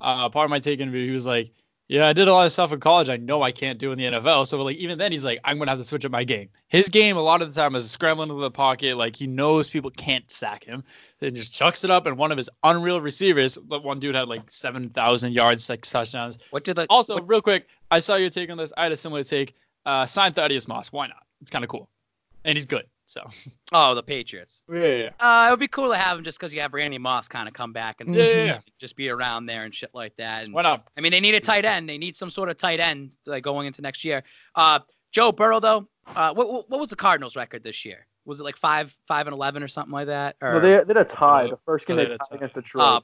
uh, 0.00 0.28
part 0.30 0.44
of 0.46 0.50
my 0.50 0.58
take 0.58 0.80
interview, 0.80 1.04
he 1.06 1.12
was 1.12 1.26
like, 1.26 1.50
"Yeah, 1.88 2.06
I 2.08 2.14
did 2.14 2.26
a 2.26 2.32
lot 2.32 2.46
of 2.46 2.52
stuff 2.52 2.72
in 2.72 2.80
college. 2.80 3.10
I 3.10 3.18
know 3.18 3.42
I 3.42 3.52
can't 3.52 3.78
do 3.78 3.92
in 3.92 3.98
the 3.98 4.04
NFL." 4.04 4.46
So 4.46 4.62
like 4.62 4.76
even 4.78 4.96
then, 4.96 5.12
he's 5.12 5.26
like, 5.26 5.40
"I'm 5.44 5.58
gonna 5.58 5.70
have 5.70 5.78
to 5.78 5.84
switch 5.84 6.06
up 6.06 6.10
my 6.12 6.24
game." 6.24 6.48
His 6.68 6.88
game 6.88 7.18
a 7.18 7.22
lot 7.22 7.42
of 7.42 7.52
the 7.52 7.60
time 7.60 7.74
is 7.74 7.90
scrambling 7.90 8.30
into 8.30 8.40
the 8.40 8.50
pocket. 8.50 8.96
Like 8.96 9.14
he 9.14 9.26
knows 9.26 9.68
people 9.68 9.90
can't 9.90 10.28
sack 10.30 10.64
him, 10.64 10.82
then 11.18 11.34
just 11.34 11.54
chucks 11.54 11.84
it 11.84 11.90
up, 11.90 12.06
and 12.06 12.16
one 12.16 12.30
of 12.32 12.38
his 12.38 12.48
unreal 12.62 13.02
receivers, 13.02 13.58
but 13.58 13.84
one 13.84 13.98
dude 14.00 14.14
had 14.14 14.26
like 14.28 14.50
seven 14.50 14.88
thousand 14.88 15.32
yards, 15.34 15.62
six 15.64 15.90
touchdowns. 15.90 16.38
What 16.50 16.64
did 16.64 16.76
the 16.76 16.86
Also, 16.88 17.16
what- 17.16 17.28
real 17.28 17.42
quick, 17.42 17.68
I 17.94 18.00
saw 18.00 18.16
your 18.16 18.28
take 18.30 18.50
on 18.50 18.58
this. 18.58 18.72
I 18.76 18.82
had 18.82 18.92
a 18.92 18.96
similar 18.96 19.22
take. 19.22 19.54
Uh, 19.86 20.04
sign 20.06 20.32
Thaddeus 20.32 20.66
Moss. 20.66 20.90
Why 20.92 21.06
not? 21.06 21.22
It's 21.40 21.50
kind 21.50 21.64
of 21.64 21.68
cool, 21.68 21.88
and 22.44 22.56
he's 22.56 22.66
good. 22.66 22.86
So 23.06 23.22
oh 23.72 23.94
the 23.94 24.02
Patriots? 24.02 24.62
yeah, 24.72 24.80
yeah, 24.86 25.10
Uh, 25.20 25.46
it 25.46 25.50
would 25.52 25.60
be 25.60 25.68
cool 25.68 25.90
to 25.90 25.96
have 25.96 26.16
him 26.18 26.24
just 26.24 26.38
because 26.38 26.52
you 26.54 26.60
have 26.62 26.72
Randy 26.72 26.96
Moss 26.98 27.28
kind 27.28 27.46
of 27.46 27.52
come 27.54 27.72
back 27.72 28.00
and 28.00 28.14
yeah, 28.14 28.24
yeah, 28.24 28.44
yeah. 28.46 28.58
just 28.80 28.96
be 28.96 29.10
around 29.10 29.44
there 29.46 29.62
and 29.64 29.74
shit 29.74 29.90
like 29.94 30.16
that. 30.16 30.44
And 30.46 30.54
Why 30.54 30.62
not? 30.62 30.88
I 30.96 31.02
mean, 31.02 31.12
they 31.12 31.20
need 31.20 31.34
a 31.34 31.40
tight 31.40 31.64
end. 31.66 31.86
They 31.88 31.98
need 31.98 32.16
some 32.16 32.30
sort 32.30 32.48
of 32.48 32.56
tight 32.56 32.80
end 32.80 33.16
like 33.26 33.44
going 33.44 33.66
into 33.66 33.82
next 33.82 34.04
year. 34.06 34.24
Uh, 34.54 34.78
Joe 35.12 35.30
Burrow 35.32 35.60
though, 35.60 35.86
uh, 36.16 36.32
what 36.34 36.50
what 36.50 36.70
what 36.70 36.80
was 36.80 36.88
the 36.88 36.96
Cardinals' 36.96 37.36
record 37.36 37.62
this 37.62 37.84
year? 37.84 38.06
Was 38.24 38.40
it 38.40 38.44
like 38.44 38.56
five 38.56 38.96
five 39.06 39.26
and 39.26 39.34
eleven 39.34 39.62
or 39.62 39.68
something 39.68 39.92
like 39.92 40.06
that? 40.06 40.36
Or 40.40 40.54
No, 40.54 40.60
they, 40.60 40.70
they 40.82 40.94
had 40.94 40.96
a 40.96 41.04
tie. 41.04 41.46
The 41.48 41.58
first 41.66 41.86
game 41.86 41.94
Oh, 41.98 41.98
they 41.98 42.04
they 42.06 42.10
tied 42.16 42.18
tie. 42.30 42.36
against 42.36 42.54
Detroit. 42.54 42.84
Uh, 42.84 43.00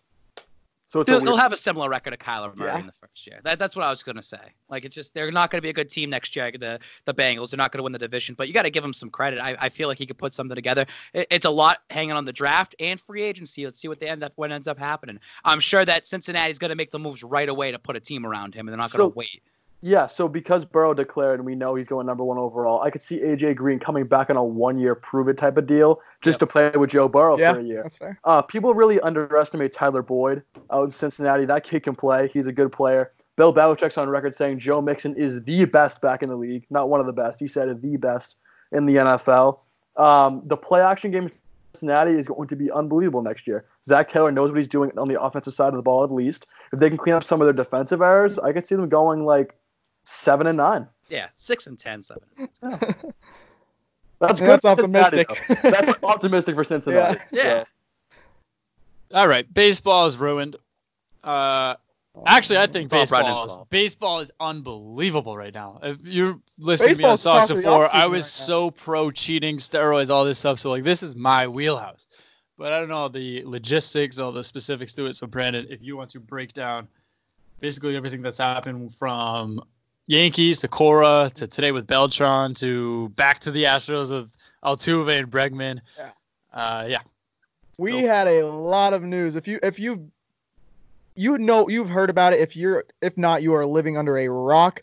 so 0.93 1.03
they'll, 1.05 1.17
weird. 1.17 1.27
they'll 1.29 1.37
have 1.37 1.53
a 1.53 1.57
similar 1.57 1.89
record 1.89 2.11
to 2.11 2.17
Kyler 2.17 2.55
Murray 2.57 2.69
Yeah. 2.71 2.81
in 2.81 2.87
the 2.87 2.93
first 2.93 3.27
year. 3.27 3.41
That, 3.45 3.59
that's 3.59 3.77
what 3.77 3.85
I 3.85 3.91
was 3.91 4.03
gonna 4.03 4.23
say. 4.23 4.39
Like 4.69 4.85
it's 4.85 4.95
just 4.95 5.15
they're 5.15 5.31
not 5.31 5.51
gonna 5.51 5.63
be 5.63 5.69
a 5.71 5.73
good 5.73 5.89
team 5.89 6.11
next 6.11 6.35
year. 6.37 6.51
The 6.53 6.79
the 7.05 7.15
Bengals 7.15 7.51
they're 7.51 7.59
not 7.59 7.73
gonna 7.73 7.83
win 7.83 7.93
the 7.93 7.99
division, 7.99 8.35
but 8.37 8.49
you 8.49 8.55
got 8.55 8.63
to 8.63 8.71
give 8.71 8.85
him 8.85 8.93
some 8.93 9.09
credit. 9.11 9.39
I, 9.41 9.57
I 9.59 9.69
feel 9.69 9.89
like 9.89 9.99
he 9.99 10.07
could 10.07 10.19
put 10.19 10.35
something 10.35 10.55
together. 10.55 10.87
It, 11.15 11.27
it's 11.31 11.45
a 11.47 11.51
lot 11.51 11.79
hanging 11.91 12.13
on 12.13 12.25
the 12.25 12.33
draft 12.33 12.75
and 12.81 13.01
free 13.01 13.23
agency. 13.23 13.65
Let's 13.65 13.81
see 13.81 13.89
what 13.89 14.01
they 14.01 14.09
end 14.09 14.23
up 14.25 14.33
what 14.37 14.51
ends 14.53 14.69
up 14.69 14.79
happening. 14.79 15.19
I'm 15.45 15.61
sure 15.61 15.85
that 15.85 16.07
Cincinnati's 16.07 16.59
gonna 16.59 16.75
make 16.75 16.91
the 16.91 16.99
moves 16.99 17.23
right 17.23 17.49
away 17.49 17.71
to 17.73 17.79
put 17.79 17.97
a 17.97 18.01
team 18.01 18.27
around 18.27 18.55
him, 18.55 18.67
and 18.67 18.73
they're 18.73 18.77
not 18.79 18.91
gonna 18.93 19.05
So- 19.05 19.13
wait. 19.15 19.43
Yeah, 19.83 20.07
so 20.07 20.29
because 20.29 20.65
Burrow 20.67 20.93
declared 20.93 21.41
and 21.41 21.47
we 21.47 21.55
know 21.55 21.75
he's 21.75 21.87
going 21.89 22.07
number 22.07 22.23
one 22.23 22.37
overall, 22.37 22.83
I 22.83 22.91
could 22.91 23.01
see 23.01 23.21
AJ 23.21 23.57
Green 23.57 23.79
coming 23.79 24.05
back 24.07 24.29
on 24.29 24.37
a 24.37 24.45
one 24.45 24.79
year 24.79 24.95
prove 24.95 25.29
it 25.29 25.39
type 25.39 25.57
of 25.57 25.67
deal 25.67 26.01
just 26.21 26.39
to 26.41 26.47
play 26.47 26.71
with 26.71 26.91
Joe 26.91 27.09
Burrow 27.09 27.39
Yeah, 27.39 27.55
for 27.55 27.61
a 27.61 27.63
year. 27.63 27.83
that's 27.83 27.97
fair. 27.97 28.19
Uh, 28.25 28.43
people 28.43 28.75
really 28.75 29.01
underestimate 29.01 29.73
Tyler 29.73 30.03
Boyd 30.03 30.43
out 30.71 30.85
in 30.85 30.93
Cincinnati. 30.93 31.47
That 31.47 31.65
kid 31.65 31.83
can 31.83 31.95
play. 31.95 32.29
He's 32.29 32.47
a 32.47 32.53
good 32.53 32.73
player. 32.73 33.13
Bill 33.37 33.55
Belichick's 33.55 33.97
on 33.97 34.09
record 34.11 34.35
saying 34.35 34.59
Joe 34.59 34.83
Mixon 34.83 35.17
is 35.17 35.43
the 35.45 35.65
best 35.65 36.03
back 36.03 36.23
in 36.23 36.29
the 36.29 36.37
league. 36.37 36.67
Not 36.69 36.91
one 36.91 37.01
of 37.01 37.07
the 37.07 37.13
best. 37.15 37.41
He 37.41 37.49
said 37.49 37.81
the 37.81 37.97
best 37.97 38.37
in 38.73 38.85
the 38.85 38.97
NFL. 38.97 39.61
Um, 39.97 40.43
the 40.45 40.59
play 40.59 40.83
action 40.83 41.11
game 41.11 41.25
in 41.25 41.31
Cincinnati 41.73 42.13
is 42.19 42.27
going 42.27 42.49
to 42.49 42.57
be 42.57 42.71
unbelievable 42.71 43.23
next 43.23 43.47
year. 43.47 43.65
Zac 43.87 44.09
Taylor 44.09 44.31
knows 44.31 44.51
what 44.51 44.59
he's 44.59 44.69
doing 44.69 44.91
on 44.99 45.09
the 45.09 45.21
offensive 45.21 45.55
side 45.55 45.69
of 45.69 45.77
the 45.77 45.83
ball 45.83 46.05
at 46.05 46.11
least. 46.11 46.47
If 46.73 46.81
they 46.81 46.89
can 46.89 46.99
clean 46.99 47.15
up 47.15 47.25
some 47.25 47.41
of 47.41 47.47
their 47.47 47.55
defensive 47.55 48.03
errors, 48.03 48.39
I 48.39 48.53
could 48.53 48.67
see 48.67 48.75
them 48.75 48.89
going 48.89 49.25
like 49.25 49.55
seven 50.11 50.47
and 50.47 50.57
nine. 50.57 50.87
Yeah, 51.09 51.29
six 51.35 51.67
and 51.67 51.79
ten, 51.79 52.03
seven. 52.03 52.23
That's 52.39 52.61
Yeah, 52.63 52.79
good. 54.21 54.39
that's 54.41 54.65
optimistic. 54.65 55.29
That's 55.63 55.93
optimistic 56.03 56.55
for 56.55 56.65
Cincinnati. 56.65 57.21
Yeah. 57.33 57.65
All 59.15 59.27
right, 59.27 59.53
baseball 59.53 60.07
is 60.07 60.17
ruined. 60.19 60.57
Uh, 61.25 61.75
actually, 62.27 62.59
I 62.59 62.67
think 62.67 62.91
baseball 62.91 63.45
is, 63.45 63.59
baseball 63.71 64.21
is 64.21 64.31
unbelievable 64.39 65.37
right 65.37 65.53
now. 65.55 65.81
If 65.83 66.05
you're 66.05 66.39
listening 66.59 66.97
Baseball's 66.97 67.23
to 67.23 67.29
me 67.29 67.33
on 67.35 67.45
Sox 67.45 67.49
probably 67.49 67.63
before, 67.63 67.95
I 67.95 68.07
was 68.07 68.25
now. 68.25 68.45
so 68.47 68.71
pro 68.71 69.11
cheating, 69.11 69.57
steroids, 69.57 70.11
all 70.11 70.25
this 70.25 70.39
stuff. 70.39 70.59
So 70.59 70.71
like, 70.71 70.85
this 70.85 71.03
is 71.03 71.17
my 71.17 71.49
wheelhouse. 71.49 72.07
But 72.57 72.73
I 72.75 72.79
don't 72.79 72.89
know 72.91 73.09
the 73.09 73.43
logistics, 73.47 74.19
all 74.19 74.33
the 74.33 74.45
specifics 74.45 74.93
to 74.95 75.07
it. 75.07 75.15
So 75.15 75.27
Brandon, 75.27 75.67
if 75.71 75.83
you 75.83 75.97
want 75.97 76.11
to 76.11 76.21
break 76.21 76.53
down 76.53 76.89
basically 77.59 77.97
everything 77.97 78.23
that's 78.23 78.39
happened 78.39 78.93
from 78.93 79.63
Yankees 80.11 80.59
to 80.59 80.67
Cora 80.67 81.31
to 81.37 81.47
today 81.47 81.71
with 81.71 81.87
Beltran 81.87 82.53
to 82.55 83.11
back 83.11 83.39
to 83.39 83.53
the 83.53 83.63
Astros 83.63 84.11
with 84.11 84.37
Altuve 84.65 85.21
and 85.21 85.31
Bregman. 85.31 85.79
Yeah. 85.97 86.11
Uh, 86.53 86.85
yeah. 86.89 86.99
We 87.79 87.93
Go. 87.93 88.09
had 88.09 88.27
a 88.27 88.45
lot 88.45 88.93
of 88.93 89.05
news. 89.05 89.37
If 89.37 89.47
you 89.47 89.61
if 89.63 89.79
you 89.79 90.11
you 91.15 91.39
know 91.39 91.69
you've 91.69 91.89
heard 91.89 92.11
about 92.11 92.33
it. 92.33 92.41
If 92.41 92.57
you're 92.57 92.87
if 93.01 93.17
not, 93.17 93.45
you 93.45 93.55
are 93.55 93.65
living 93.65 93.97
under 93.97 94.19
a 94.19 94.27
rock. 94.27 94.83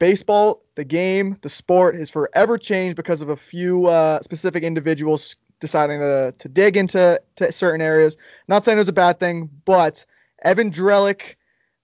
Baseball, 0.00 0.60
the 0.74 0.84
game, 0.84 1.38
the 1.42 1.48
sport 1.48 1.94
is 1.94 2.10
forever 2.10 2.58
changed 2.58 2.96
because 2.96 3.22
of 3.22 3.28
a 3.28 3.36
few 3.36 3.86
uh, 3.86 4.20
specific 4.22 4.64
individuals 4.64 5.36
deciding 5.60 6.00
to 6.00 6.34
to 6.36 6.48
dig 6.48 6.76
into 6.76 7.20
to 7.36 7.52
certain 7.52 7.80
areas. 7.80 8.16
Not 8.48 8.64
saying 8.64 8.76
it 8.76 8.80
was 8.80 8.88
a 8.88 8.92
bad 8.92 9.20
thing, 9.20 9.48
but 9.66 10.04
Evan 10.42 10.72
Drellich, 10.72 11.36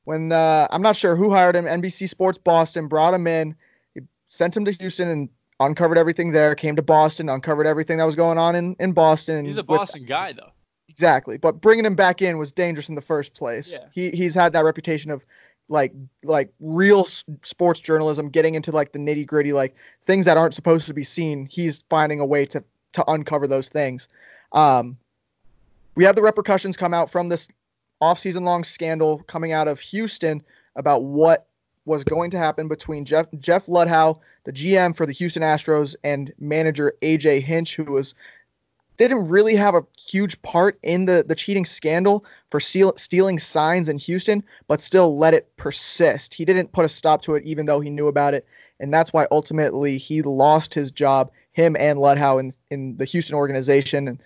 when 0.05 0.33
uh, 0.33 0.67
I'm 0.71 0.83
not 0.83 0.97
sure 0.97 1.17
who 1.17 1.31
hired 1.31 1.57
him, 1.57 1.65
NBC 1.65 2.09
Sports 2.09 2.39
Boston 2.39 2.89
brought 2.89 3.15
him 3.15 3.27
in, 3.27 3.55
he 3.95 4.01
sent 4.27 4.57
him 4.57 4.65
to 4.65 4.73
Houston 4.73 5.09
and 5.09 5.29
uncovered 5.61 5.99
everything 5.99 6.33
there. 6.33 6.55
Came 6.55 6.77
to 6.77 6.83
Boston, 6.83 7.29
uncovered 7.29 7.67
everything 7.67 7.99
that 7.99 8.05
was 8.05 8.17
going 8.17 8.39
on 8.39 8.55
in 8.55 8.77
in 8.81 8.93
Boston. 8.93 9.45
He's 9.45 9.59
a 9.59 9.63
with- 9.63 9.79
Boston 9.79 10.05
guy, 10.05 10.33
though. 10.33 10.51
Exactly, 10.89 11.39
but 11.39 11.61
bringing 11.61 11.85
him 11.85 11.95
back 11.95 12.21
in 12.21 12.37
was 12.37 12.51
dangerous 12.51 12.89
in 12.89 12.97
the 12.97 13.01
first 13.01 13.33
place. 13.33 13.73
Yeah. 13.73 13.87
He 13.93 14.11
he's 14.11 14.35
had 14.35 14.53
that 14.55 14.65
reputation 14.65 15.13
of 15.13 15.25
like 15.69 15.93
like 16.25 16.53
real 16.59 17.05
sports 17.05 17.79
journalism, 17.79 18.29
getting 18.29 18.57
into 18.57 18.73
like 18.73 18.91
the 18.91 18.99
nitty 18.99 19.25
gritty, 19.25 19.53
like 19.53 19.77
things 20.05 20.25
that 20.25 20.37
aren't 20.37 20.53
supposed 20.53 20.89
to 20.89 20.95
be 20.95 21.05
seen. 21.05 21.47
He's 21.47 21.85
finding 21.89 22.19
a 22.19 22.27
way 22.27 22.45
to 22.47 22.65
to 22.95 23.09
uncover 23.09 23.47
those 23.47 23.69
things. 23.69 24.09
Um, 24.53 24.99
we 25.95 26.05
had 26.05 26.17
the 26.17 26.23
repercussions 26.23 26.77
come 26.77 26.93
out 26.93 27.09
from 27.09 27.29
this 27.29 27.49
off-season 28.01 28.45
long 28.45 28.65
scandal 28.65 29.23
coming 29.25 29.53
out 29.53 29.69
of 29.69 29.81
Houston 29.81 30.43
about 30.77 31.05
what 31.05 31.47
was 31.85 32.05
going 32.05 32.31
to 32.31 32.39
happen 32.39 32.69
between 32.69 33.05
Jeff 33.05 33.27
Jeff 33.39 33.67
Luhnow, 33.67 34.19
the 34.45 34.53
GM 34.53 34.97
for 34.97 35.07
the 35.07 35.13
Houston 35.13 35.43
Astros, 35.43 35.97
and 36.05 36.33
manager 36.39 36.95
AJ 37.03 37.43
Hinch, 37.43 37.77
who 37.77 37.85
was 37.85 38.15
didn't 38.97 39.29
really 39.29 39.57
have 39.57 39.75
a 39.75 39.85
huge 39.99 40.41
part 40.43 40.79
in 40.83 41.07
the 41.07 41.25
the 41.27 41.35
cheating 41.35 41.65
scandal 41.65 42.25
for 42.51 42.61
steal, 42.61 42.93
stealing 42.97 43.39
signs 43.39 43.89
in 43.89 43.97
Houston, 43.99 44.45
but 44.69 44.81
still 44.81 45.17
let 45.17 45.33
it 45.33 45.55
persist. 45.57 46.35
He 46.35 46.45
didn't 46.45 46.73
put 46.73 46.85
a 46.85 46.89
stop 46.89 47.23
to 47.23 47.35
it, 47.35 47.45
even 47.45 47.67
though 47.67 47.81
he 47.81 47.89
knew 47.89 48.09
about 48.09 48.35
it, 48.35 48.47
and 48.79 48.93
that's 48.93 49.13
why 49.13 49.27
ultimately 49.31 49.97
he 49.97 50.23
lost 50.23 50.75
his 50.75 50.91
job. 50.91 51.31
Him 51.53 51.77
and 51.79 51.99
Luhnow 51.99 52.39
in 52.39 52.53
in 52.71 52.97
the 52.99 53.07
Houston 53.07 53.37
organization, 53.37 54.07
and 54.07 54.23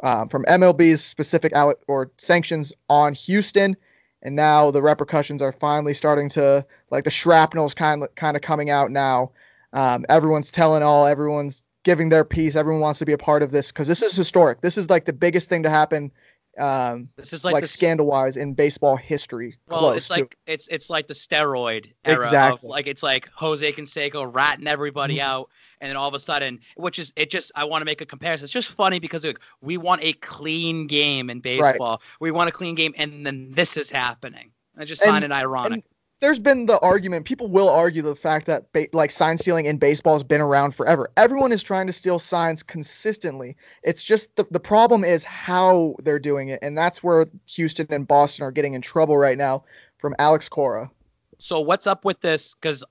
um, 0.00 0.28
from 0.28 0.44
MLB's 0.44 1.02
specific 1.02 1.52
alle- 1.54 1.74
or 1.86 2.10
sanctions 2.16 2.72
on 2.88 3.14
Houston, 3.14 3.76
and 4.22 4.34
now 4.34 4.70
the 4.70 4.82
repercussions 4.82 5.42
are 5.42 5.52
finally 5.52 5.94
starting 5.94 6.28
to 6.30 6.64
like 6.90 7.04
the 7.04 7.10
shrapnel's 7.10 7.74
kind 7.74 8.06
kind 8.16 8.36
of 8.36 8.42
coming 8.42 8.70
out 8.70 8.90
now. 8.90 9.30
Um, 9.72 10.04
everyone's 10.08 10.50
telling 10.50 10.82
all, 10.82 11.06
everyone's 11.06 11.64
giving 11.84 12.08
their 12.08 12.24
piece. 12.24 12.56
Everyone 12.56 12.80
wants 12.80 12.98
to 12.98 13.06
be 13.06 13.12
a 13.12 13.18
part 13.18 13.42
of 13.42 13.50
this 13.50 13.70
because 13.70 13.88
this 13.88 14.02
is 14.02 14.14
historic. 14.14 14.60
This 14.60 14.76
is 14.76 14.90
like 14.90 15.04
the 15.04 15.12
biggest 15.12 15.48
thing 15.48 15.62
to 15.62 15.70
happen, 15.70 16.10
um, 16.58 17.08
This 17.16 17.32
is 17.32 17.44
like, 17.44 17.54
like, 17.54 17.62
the, 17.64 17.68
scandal 17.68 18.06
wise 18.06 18.36
in 18.36 18.54
baseball 18.54 18.96
history. 18.96 19.56
Well, 19.68 19.80
close 19.80 19.96
it's 19.98 20.06
to. 20.08 20.12
like 20.14 20.36
it's 20.46 20.68
it's 20.68 20.90
like 20.90 21.06
the 21.06 21.14
steroid 21.14 21.92
era 22.04 22.18
Exactly. 22.24 22.66
of 22.66 22.70
like 22.70 22.86
it's 22.86 23.02
like 23.02 23.28
Jose 23.34 23.72
Canseco 23.72 24.28
ratting 24.34 24.66
everybody 24.66 25.16
Mhm. 25.18 25.22
out, 25.22 25.50
and 25.80 25.88
then 25.90 25.96
all 25.96 26.08
of 26.08 26.14
a 26.14 26.20
sudden, 26.20 26.60
which 26.76 26.98
is 26.98 27.12
it 27.16 27.30
just 27.30 27.52
I 27.54 27.64
want 27.64 27.80
to 27.82 27.84
make 27.86 28.00
a 28.00 28.06
comparison. 28.06 28.44
It's 28.44 28.52
just 28.52 28.68
funny 28.70 28.98
because 28.98 29.24
like, 29.24 29.38
we 29.60 29.76
want 29.76 30.02
a 30.02 30.12
clean 30.14 30.86
game 30.86 31.30
in 31.30 31.40
baseball. 31.40 32.02
We 32.20 32.30
want 32.30 32.48
a 32.48 32.52
clean 32.52 32.74
game, 32.74 32.94
and 32.96 33.24
then 33.24 33.50
this 33.52 33.76
is 33.76 33.90
happening. 33.90 34.50
I 34.76 34.84
just 34.84 35.02
And- 35.02 35.10
find 35.10 35.24
it 35.24 35.32
ironic. 35.32 35.72
and 35.72 35.82
there's 36.20 36.38
been 36.38 36.66
the 36.66 36.78
argument 36.80 37.24
people 37.24 37.48
will 37.48 37.68
argue 37.68 38.02
the 38.02 38.16
fact 38.16 38.46
that 38.46 38.72
ba- 38.72 38.88
like 38.92 39.10
sign 39.10 39.36
stealing 39.36 39.66
in 39.66 39.76
baseball 39.76 40.14
has 40.14 40.24
been 40.24 40.40
around 40.40 40.74
forever. 40.74 41.10
Everyone 41.16 41.52
is 41.52 41.62
trying 41.62 41.86
to 41.86 41.92
steal 41.92 42.18
signs 42.18 42.62
consistently. 42.62 43.56
It's 43.82 44.02
just 44.02 44.34
the, 44.36 44.44
the 44.50 44.60
problem 44.60 45.04
is 45.04 45.24
how 45.24 45.94
they're 46.02 46.18
doing 46.18 46.48
it 46.48 46.58
and 46.62 46.76
that's 46.76 47.02
where 47.02 47.26
houston 47.46 47.86
and 47.90 48.06
boston 48.06 48.44
are 48.44 48.50
getting 48.50 48.74
in 48.74 48.82
trouble 48.82 49.16
right 49.16 49.38
now 49.38 49.62
from 49.98 50.14
alex 50.18 50.48
cora. 50.48 50.90
So 51.38 51.60
what's 51.60 51.86
up 51.86 52.04
with 52.04 52.20
this? 52.20 52.54
Because 52.54 52.84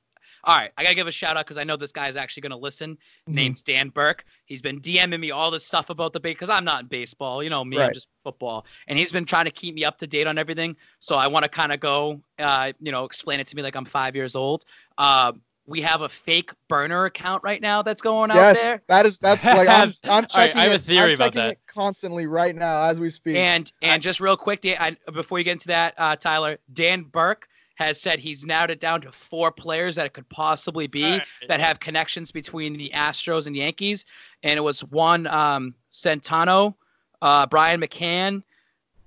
all 0.44 0.58
right, 0.58 0.72
I 0.78 0.84
gotta 0.84 0.96
give 0.96 1.08
a 1.08 1.12
shout 1.12 1.38
out 1.38 1.46
because 1.46 1.58
I 1.58 1.64
know 1.64 1.76
this 1.76 1.92
guy 1.92 2.08
is 2.08 2.16
actually 2.16 2.42
gonna 2.42 2.58
listen. 2.58 2.92
Mm-hmm. 2.96 3.34
Name's 3.34 3.62
Dan 3.62 3.90
Burke. 3.90 4.26
He's 4.46 4.62
been 4.62 4.80
DMing 4.80 5.20
me 5.20 5.32
all 5.32 5.52
this 5.52 5.66
stuff 5.66 5.90
about 5.90 6.14
the 6.14 6.20
base 6.20 6.36
because 6.36 6.50
I'm 6.50 6.64
not 6.66 6.84
in 6.84 6.88
baseball. 6.88 7.44
You 7.44 7.50
know 7.50 7.64
me, 7.64 7.80
I'm 7.80 7.94
just 7.94 8.08
football. 8.24 8.66
And 8.88 8.98
he's 8.98 9.12
been 9.12 9.26
trying 9.26 9.46
to 9.46 9.52
keep 9.52 9.76
me 9.76 9.84
up 9.86 9.98
to 10.00 10.08
date 10.08 10.28
on 10.28 10.38
everything. 10.38 10.76
So 11.00 11.16
I 11.16 11.28
want 11.28 11.44
to 11.44 11.50
kind 11.50 11.72
of 11.72 11.80
go, 11.80 12.22
uh, 12.40 12.72
you 12.82 12.92
know, 12.92 13.06
explain 13.06 13.40
it 13.40 13.48
to 13.48 13.56
me 13.56 13.62
like 13.62 13.76
I'm 13.76 13.86
five 13.86 14.16
years 14.16 14.36
old. 14.36 14.66
Uh, 14.98 15.34
we 15.68 15.82
have 15.82 16.02
a 16.02 16.10
fake 16.10 16.52
burner 16.70 17.06
account 17.06 17.44
right 17.44 17.62
now 17.62 17.82
that's 17.82 18.02
going 18.02 18.32
out 18.32 18.38
yes 18.38 18.62
there. 18.62 18.82
that 18.88 19.06
is 19.06 19.20
that's 19.20 19.44
like 19.44 19.68
i'm, 19.68 19.94
I'm 20.06 20.10
All 20.10 20.22
right, 20.22 20.30
checking 20.30 20.58
I 20.58 20.64
have 20.64 20.72
a 20.72 20.76
it, 20.76 20.82
theory 20.82 21.10
I'm 21.12 21.16
about 21.16 21.34
that. 21.34 21.52
it 21.52 21.60
constantly 21.68 22.26
right 22.26 22.56
now 22.56 22.84
as 22.86 23.00
we 23.02 23.10
speak 23.10 23.36
And 23.36 23.70
and 23.82 24.02
just 24.02 24.22
real 24.22 24.38
quick, 24.38 24.62
Dan, 24.62 24.78
I, 24.80 24.96
before 25.12 25.38
you 25.40 25.44
get 25.44 25.52
into 25.52 25.68
that, 25.68 25.94
uh, 25.98 26.16
Tyler, 26.16 26.58
Dan 26.74 27.04
Burke 27.04 27.48
has 27.78 28.02
said 28.02 28.18
he's 28.20 28.44
narrowed 28.44 28.72
it 28.72 28.80
down 28.80 29.00
to 29.00 29.12
four 29.12 29.52
players 29.52 29.96
that 29.96 30.06
it 30.08 30.14
could 30.14 30.28
possibly 30.30 30.88
be 30.88 31.04
right. 31.04 31.24
that 31.48 31.60
have 31.60 31.80
connections 31.80 32.32
between 32.32 32.74
the 32.74 32.92
Astros 32.94 33.46
and 33.46 33.56
Yankees, 33.56 34.04
and 34.42 34.58
it 34.58 34.62
was 34.62 34.84
one 34.86 35.28
um, 35.28 35.76
Centeno, 35.92 36.74
uh, 37.22 37.46
Brian 37.46 37.80
McCann, 37.80 38.42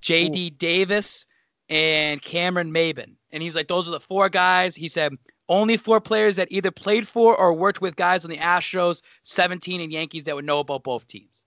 J.D. 0.02 0.50
Davis, 0.50 1.26
and 1.68 2.22
Cameron 2.22 2.72
Maybin. 2.72 3.16
And 3.32 3.42
he's 3.42 3.56
like, 3.56 3.66
those 3.66 3.88
are 3.88 3.92
the 3.92 4.00
four 4.00 4.28
guys. 4.28 4.76
He 4.76 4.86
said 4.86 5.14
only 5.48 5.76
four 5.76 6.00
players 6.00 6.36
that 6.36 6.46
either 6.52 6.70
played 6.70 7.08
for 7.08 7.36
or 7.36 7.52
worked 7.52 7.80
with 7.80 7.96
guys 7.96 8.24
on 8.24 8.30
the 8.30 8.36
Astros, 8.36 9.02
17 9.24 9.80
and 9.80 9.92
Yankees 9.92 10.24
that 10.24 10.36
would 10.36 10.44
know 10.44 10.60
about 10.60 10.84
both 10.84 11.08
teams. 11.08 11.44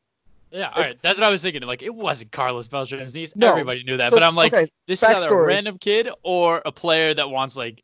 Yeah, 0.54 0.70
all 0.70 0.84
right. 0.84 0.93
That's 1.01 1.20
what 1.20 1.26
I 1.26 1.32
was 1.32 1.41
thinking. 1.41 1.64
Like, 1.64 1.82
it 1.82 1.93
wasn't 1.93 2.32
Carlos 2.32 2.68
Beltran's 2.68 3.16
niece. 3.16 3.36
No, 3.36 3.51
Everybody 3.51 3.84
knew 3.84 3.97
that. 3.97 4.12
so- 4.12 4.16
but 4.18 4.24
I'm 4.24 4.36
like, 4.36 4.54
okay, 4.54 4.68
this 4.86 5.01
is 5.01 5.10
either 5.10 5.34
a 5.34 5.45
random 5.45 5.80
kid 5.80 6.10
or 6.22 6.62
a 6.66 6.72
player 6.72 7.14
that 7.16 7.30
wants 7.30 7.58
like 7.58 7.84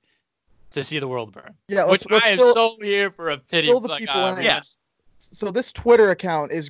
to 0.72 0.84
see 0.84 1.00
the 1.00 1.08
world 1.08 1.34
burn. 1.34 1.56
Yeah, 1.68 1.86
Which 1.86 2.06
let's, 2.08 2.12
let's 2.12 2.26
I 2.28 2.30
am 2.30 2.38
fill- 2.38 2.54
so 2.54 2.78
here 2.80 3.10
for 3.10 3.30
a 3.30 3.38
pity. 3.38 3.68
the 3.68 3.76
like, 3.76 4.00
people 4.02 4.24
uh, 4.24 4.36
in. 4.36 4.44
Yes. 4.44 4.78
so 5.18 5.50
this 5.50 5.72
Twitter 5.72 6.12
account 6.12 6.52
is 6.52 6.70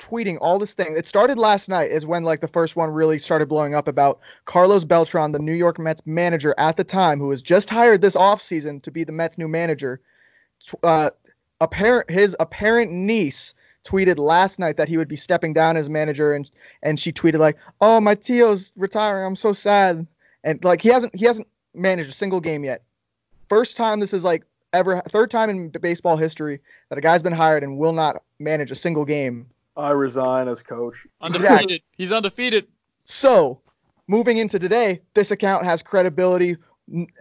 tweeting 0.00 0.38
all 0.40 0.58
this 0.58 0.74
thing. 0.74 0.96
It 0.96 1.06
started 1.06 1.38
last 1.38 1.68
night 1.68 1.90
is 1.92 2.04
when 2.04 2.24
like 2.24 2.40
the 2.40 2.48
first 2.48 2.74
one 2.74 2.90
really 2.90 3.18
started 3.18 3.48
blowing 3.48 3.76
up 3.76 3.86
about 3.86 4.18
Carlos 4.44 4.84
Beltran, 4.84 5.30
the 5.30 5.38
New 5.38 5.54
York 5.54 5.78
Mets 5.78 6.02
manager 6.04 6.52
at 6.58 6.76
the 6.76 6.84
time, 6.84 7.20
who 7.20 7.28
was 7.28 7.42
just 7.42 7.70
hired 7.70 8.00
this 8.00 8.16
offseason 8.16 8.82
to 8.82 8.90
be 8.90 9.04
the 9.04 9.12
Mets 9.12 9.38
new 9.38 9.48
manager. 9.48 10.00
Uh, 10.82 11.10
apparent 11.60 12.10
his 12.10 12.36
apparent 12.40 12.90
niece 12.90 13.54
tweeted 13.84 14.18
last 14.18 14.58
night 14.58 14.76
that 14.76 14.88
he 14.88 14.96
would 14.96 15.08
be 15.08 15.16
stepping 15.16 15.52
down 15.52 15.76
as 15.76 15.88
manager 15.88 16.32
and 16.32 16.50
and 16.82 16.98
she 16.98 17.12
tweeted 17.12 17.38
like, 17.38 17.56
"Oh, 17.80 18.00
my 18.00 18.14
Tio's 18.14 18.72
retiring. 18.76 19.26
I'm 19.26 19.36
so 19.36 19.52
sad." 19.52 20.06
And 20.44 20.62
like 20.64 20.80
he 20.82 20.88
hasn't 20.88 21.14
he 21.14 21.24
hasn't 21.24 21.48
managed 21.74 22.10
a 22.10 22.14
single 22.14 22.40
game 22.40 22.64
yet. 22.64 22.82
First 23.48 23.76
time 23.76 24.00
this 24.00 24.12
is 24.12 24.24
like 24.24 24.44
ever 24.72 25.00
third 25.08 25.30
time 25.30 25.50
in 25.50 25.68
baseball 25.70 26.16
history 26.16 26.60
that 26.88 26.98
a 26.98 27.00
guy's 27.00 27.22
been 27.22 27.32
hired 27.32 27.62
and 27.62 27.78
will 27.78 27.92
not 27.92 28.22
manage 28.38 28.70
a 28.70 28.74
single 28.74 29.04
game. 29.04 29.46
I 29.76 29.90
resign 29.90 30.48
as 30.48 30.62
coach. 30.62 31.06
Undefeated. 31.20 31.82
He's 31.96 32.12
undefeated. 32.12 32.66
So, 33.04 33.60
moving 34.08 34.38
into 34.38 34.58
today, 34.58 35.00
this 35.14 35.30
account 35.30 35.64
has 35.64 35.82
credibility. 35.82 36.56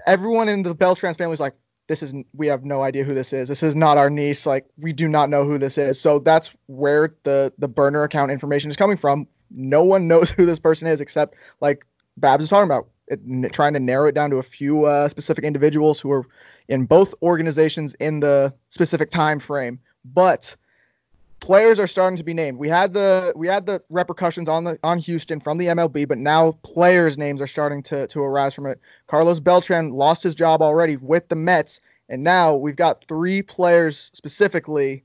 Everyone 0.08 0.50
in 0.50 0.64
the 0.64 0.76
Beltrans 0.76 1.18
family 1.18 1.34
is 1.34 1.40
like, 1.40 1.54
this 1.88 2.04
is 2.04 2.14
we 2.34 2.48
have 2.48 2.66
no 2.66 2.82
idea 2.82 3.04
who 3.04 3.14
this 3.14 3.34
is. 3.34 3.48
This 3.48 3.64
is 3.64 3.76
not 3.76 3.98
our 3.98 4.10
niece. 4.10 4.46
Like 4.46 4.66
we 4.78 4.94
do 4.94 5.08
not 5.08 5.30
know 5.30 5.44
who 5.44 5.58
this 5.58 5.78
is. 5.78 6.00
So 6.00 6.20
that's 6.20 6.52
where 6.68 7.16
the 7.24 7.54
the 7.58 7.68
burner 7.68 8.04
account 8.04 8.32
information 8.32 8.70
is 8.70 8.78
coming 8.78 8.98
from. 8.98 9.28
No 9.52 9.84
one 9.84 10.08
knows 10.08 10.30
who 10.38 10.46
this 10.46 10.60
person 10.60 10.88
is 10.88 11.02
except 11.02 11.36
like 11.62 11.86
Babs 12.18 12.44
is 12.44 12.50
talking 12.50 12.66
about 12.66 12.88
it, 13.08 13.22
n- 13.30 13.50
trying 13.52 13.74
to 13.74 13.80
narrow 13.80 14.08
it 14.08 14.16
down 14.16 14.30
to 14.32 14.38
a 14.38 14.44
few 14.44 14.86
uh, 14.86 15.08
specific 15.08 15.44
individuals 15.44 16.00
who 16.00 16.12
are 16.12 16.26
in 16.68 16.86
both 16.86 17.14
organizations 17.22 17.94
in 17.96 18.20
the 18.20 18.54
specific 18.70 19.10
time 19.10 19.40
frame. 19.40 19.80
But 20.04 20.56
players 21.40 21.80
are 21.80 21.88
starting 21.88 22.18
to 22.18 22.24
be 22.24 22.34
named. 22.34 22.58
We 22.58 22.70
had 22.70 22.94
the 22.94 23.34
we 23.36 23.48
had 23.48 23.66
the 23.66 23.82
repercussions 23.90 24.50
on 24.50 24.64
the 24.64 24.80
on 24.84 25.00
Houston 25.00 25.40
from 25.40 25.58
the 25.58 25.68
MLB, 25.68 26.08
but 26.08 26.18
now 26.18 26.54
players' 26.64 27.18
names 27.18 27.42
are 27.42 27.48
starting 27.48 27.84
to 27.84 28.08
to 28.08 28.22
arise 28.22 28.54
from 28.54 28.66
it. 28.66 28.80
Carlos 29.08 29.40
Beltran 29.40 29.92
lost 29.92 30.24
his 30.24 30.36
job 30.36 30.62
already 30.62 30.98
with 30.98 31.28
the 31.30 31.36
Mets, 31.36 31.82
and 32.10 32.24
now 32.24 32.56
we've 32.56 32.76
got 32.76 33.06
three 33.08 33.42
players 33.42 34.12
specifically 34.14 35.04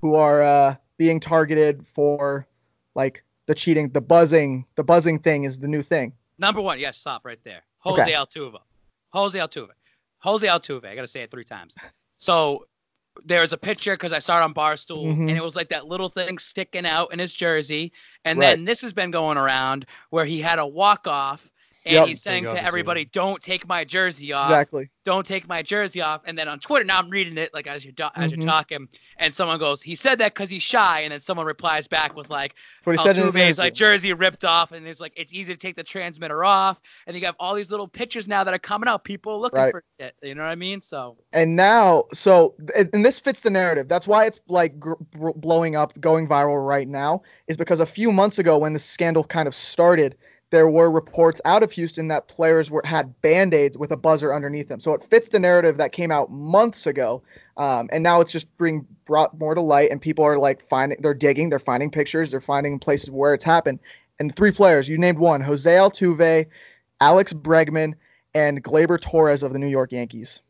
who 0.00 0.14
are 0.14 0.42
uh, 0.42 0.76
being 0.98 1.20
targeted 1.20 1.86
for 1.86 2.46
like 2.94 3.24
the 3.46 3.54
cheating, 3.54 3.90
the 3.90 4.00
buzzing, 4.00 4.64
the 4.74 4.84
buzzing 4.84 5.18
thing 5.18 5.44
is 5.44 5.58
the 5.58 5.68
new 5.68 5.82
thing. 5.82 6.12
Number 6.38 6.60
one, 6.60 6.78
yes, 6.78 6.98
stop 6.98 7.24
right 7.24 7.38
there. 7.44 7.62
Jose 7.78 8.02
Okay. 8.02 8.12
Altuve. 8.12 8.58
Jose 9.12 9.38
Altuve. 9.38 9.68
Jose 10.18 10.46
Altuve. 10.46 10.84
I 10.86 10.94
gotta 10.94 11.06
say 11.06 11.22
it 11.22 11.30
three 11.30 11.44
times. 11.44 11.74
So 12.16 12.66
there's 13.24 13.52
a 13.52 13.58
picture 13.58 13.94
because 13.94 14.12
I 14.12 14.18
saw 14.18 14.38
it 14.40 14.42
on 14.42 14.54
Barstool, 14.54 15.04
Mhm. 15.16 15.28
and 15.28 15.30
it 15.30 15.42
was 15.44 15.56
like 15.56 15.68
that 15.68 15.86
little 15.86 16.08
thing 16.08 16.38
sticking 16.38 16.86
out 16.86 17.12
in 17.12 17.18
his 17.18 17.32
jersey. 17.34 17.92
And 18.24 18.38
Right. 18.38 18.48
then 18.48 18.64
this 18.64 18.80
has 18.80 18.92
been 18.92 19.10
going 19.10 19.38
around 19.38 19.86
where 20.10 20.24
he 20.24 20.40
had 20.40 20.58
a 20.58 20.66
walk 20.66 21.06
off, 21.06 21.50
and 21.84 21.94
Yep. 21.94 22.06
he's 22.08 22.22
saying 22.22 22.44
to 22.44 22.50
his 22.54 22.64
everybody, 22.66 23.04
"Don't 23.06 23.42
take 23.42 23.66
my 23.68 23.84
jersey 23.84 24.32
off. 24.32 24.46
Exactly. 24.46 24.88
Don't 25.04 25.26
take 25.26 25.46
my 25.48 25.62
jersey 25.62 26.00
off." 26.00 26.22
And 26.24 26.36
then 26.38 26.48
on 26.48 26.58
Twitter, 26.60 26.84
now 26.84 26.98
I'm 26.98 27.10
reading 27.10 27.36
it 27.38 27.52
like 27.52 27.66
as 27.66 27.84
you're 27.84 27.92
do- 27.92 28.08
as 28.16 28.32
Mhm. 28.32 28.36
you're 28.38 28.46
talking, 28.46 28.88
and 29.18 29.32
someone 29.34 29.58
goes, 29.58 29.82
"He 29.82 29.94
said 29.94 30.18
that 30.20 30.34
because 30.34 30.50
he's 30.50 30.62
shy," 30.62 31.00
and 31.00 31.12
then 31.12 31.20
someone 31.20 31.46
replies 31.46 31.86
back 31.88 32.16
with 32.16 32.30
like. 32.30 32.54
What 32.84 32.96
he 32.96 33.02
said 33.02 33.16
in 33.16 33.24
his 33.24 33.34
Altuve's 33.34 33.58
like 33.58 33.72
jersey 33.74 34.12
ripped 34.12 34.44
off, 34.44 34.72
and 34.72 34.86
it's 34.86 35.00
like 35.00 35.12
it's 35.16 35.32
easy 35.32 35.52
to 35.52 35.58
take 35.58 35.74
the 35.76 35.82
transmitter 35.82 36.44
off, 36.44 36.80
and 37.06 37.16
you 37.16 37.24
have 37.24 37.34
all 37.40 37.54
these 37.54 37.70
little 37.70 37.88
pictures 37.88 38.28
now 38.28 38.44
that 38.44 38.52
are 38.52 38.58
coming 38.58 38.88
out. 38.88 39.04
People 39.04 39.40
looking 39.40 39.58
Right. 39.58 39.70
for 39.70 39.82
shit. 39.98 40.14
You 40.22 40.34
know 40.34 40.42
what 40.42 40.50
I 40.50 40.54
mean? 40.54 40.80
So 40.82 41.16
and 41.32 41.56
now 41.56 42.04
so 42.12 42.54
and 42.76 42.90
and 42.92 43.04
this 43.04 43.18
fits 43.18 43.40
the 43.40 43.50
narrative 43.50 43.88
that's 43.88 44.06
why 44.06 44.26
it's 44.26 44.40
like 44.48 44.78
gr- 44.78 44.92
blowing 45.36 45.76
up 45.76 45.98
going 46.00 46.28
viral 46.28 46.66
right 46.66 46.86
now 46.88 47.22
is 47.48 47.56
because 47.56 47.80
a 47.80 47.86
few 47.86 48.12
months 48.12 48.38
ago 48.38 48.58
when 48.58 48.72
the 48.74 48.78
scandal 48.78 49.24
kind 49.24 49.48
of 49.48 49.54
started 49.54 50.16
there 50.54 50.68
were 50.68 50.88
reports 50.88 51.40
out 51.44 51.64
of 51.64 51.72
houston 51.72 52.06
that 52.06 52.28
players 52.28 52.70
were 52.70 52.82
had 52.84 53.20
band-aids 53.22 53.76
with 53.76 53.90
a 53.90 53.96
buzzer 53.96 54.32
underneath 54.32 54.68
them. 54.68 54.78
So 54.78 54.94
it 54.94 55.02
fits 55.02 55.28
the 55.28 55.40
narrative 55.40 55.78
that 55.78 55.90
came 55.90 56.12
out 56.12 56.30
months 56.30 56.86
ago 56.86 57.24
um, 57.56 57.88
and 57.90 58.04
now 58.04 58.20
it's 58.20 58.30
just 58.30 58.46
being 58.56 58.86
brought 59.04 59.36
more 59.36 59.56
to 59.56 59.60
light 59.60 59.90
and 59.90 60.00
people 60.00 60.24
are 60.24 60.38
like 60.38 60.62
finding 60.62 60.96
they're 61.00 61.12
digging 61.12 61.50
they're 61.50 61.58
finding 61.58 61.90
pictures 61.90 62.30
they're 62.30 62.40
finding 62.40 62.78
places 62.78 63.10
where 63.10 63.34
it's 63.34 63.44
happened. 63.44 63.80
And 64.20 64.34
three 64.36 64.52
players 64.52 64.88
you 64.88 64.96
named 64.96 65.18
one 65.18 65.40
jose 65.40 65.74
altuve 65.74 66.46
alex 67.00 67.32
bregman 67.32 67.94
and 68.32 68.62
gleyber 68.62 69.00
torres 69.00 69.42
of 69.42 69.52
the 69.52 69.58
new 69.58 69.66
york 69.66 69.90
yankees. 69.90 70.40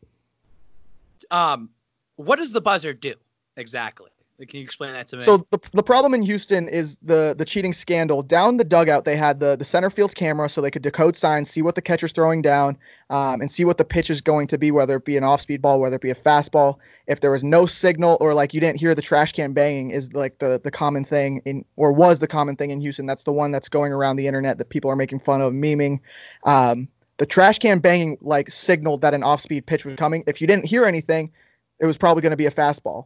Um, 1.31 1.71
what 2.17 2.35
does 2.35 2.51
the 2.51 2.61
buzzer 2.61 2.93
do 2.93 3.15
exactly? 3.57 4.11
Can 4.37 4.59
you 4.59 4.65
explain 4.65 4.91
that 4.91 5.07
to 5.07 5.15
me? 5.15 5.21
So 5.21 5.47
the, 5.51 5.59
the 5.71 5.81
problem 5.81 6.13
in 6.13 6.21
Houston 6.21 6.67
is 6.67 6.97
the 7.01 7.33
the 7.37 7.45
cheating 7.45 7.71
scandal. 7.71 8.21
Down 8.21 8.57
the 8.57 8.65
dugout, 8.65 9.05
they 9.05 9.15
had 9.15 9.39
the 9.39 9.55
the 9.55 9.63
center 9.63 9.89
field 9.89 10.13
camera, 10.13 10.49
so 10.49 10.59
they 10.59 10.69
could 10.69 10.81
decode 10.81 11.15
signs, 11.15 11.49
see 11.49 11.61
what 11.61 11.75
the 11.75 11.81
catcher's 11.81 12.11
throwing 12.11 12.41
down, 12.41 12.77
um, 13.09 13.39
and 13.39 13.49
see 13.49 13.63
what 13.63 13.77
the 13.77 13.85
pitch 13.85 14.09
is 14.09 14.19
going 14.19 14.47
to 14.47 14.57
be, 14.57 14.71
whether 14.71 14.97
it 14.97 15.05
be 15.05 15.15
an 15.15 15.23
off 15.23 15.39
speed 15.39 15.61
ball, 15.61 15.79
whether 15.79 15.95
it 15.95 16.01
be 16.01 16.09
a 16.09 16.15
fastball. 16.15 16.75
If 17.07 17.21
there 17.21 17.31
was 17.31 17.45
no 17.45 17.65
signal 17.65 18.17
or 18.19 18.33
like 18.33 18.53
you 18.53 18.59
didn't 18.59 18.77
hear 18.77 18.93
the 18.93 19.01
trash 19.01 19.31
can 19.31 19.53
banging, 19.53 19.91
is 19.91 20.11
like 20.13 20.39
the 20.39 20.59
the 20.61 20.71
common 20.71 21.05
thing 21.05 21.41
in 21.45 21.63
or 21.77 21.93
was 21.93 22.19
the 22.19 22.27
common 22.27 22.57
thing 22.57 22.71
in 22.71 22.81
Houston. 22.81 23.05
That's 23.05 23.23
the 23.23 23.31
one 23.31 23.51
that's 23.51 23.69
going 23.69 23.93
around 23.93 24.17
the 24.17 24.27
internet 24.27 24.57
that 24.57 24.69
people 24.69 24.91
are 24.91 24.97
making 24.97 25.21
fun 25.21 25.41
of, 25.41 25.53
memeing. 25.53 26.01
Um, 26.43 26.89
the 27.19 27.25
trash 27.25 27.59
can 27.59 27.79
banging 27.79 28.17
like 28.19 28.49
signaled 28.49 28.99
that 28.99 29.13
an 29.13 29.23
off 29.23 29.39
speed 29.39 29.65
pitch 29.65 29.85
was 29.85 29.95
coming. 29.95 30.25
If 30.27 30.41
you 30.41 30.47
didn't 30.47 30.65
hear 30.65 30.83
anything, 30.83 31.31
it 31.79 31.85
was 31.85 31.97
probably 31.97 32.21
going 32.21 32.31
to 32.31 32.37
be 32.37 32.47
a 32.47 32.51
fastball. 32.51 33.05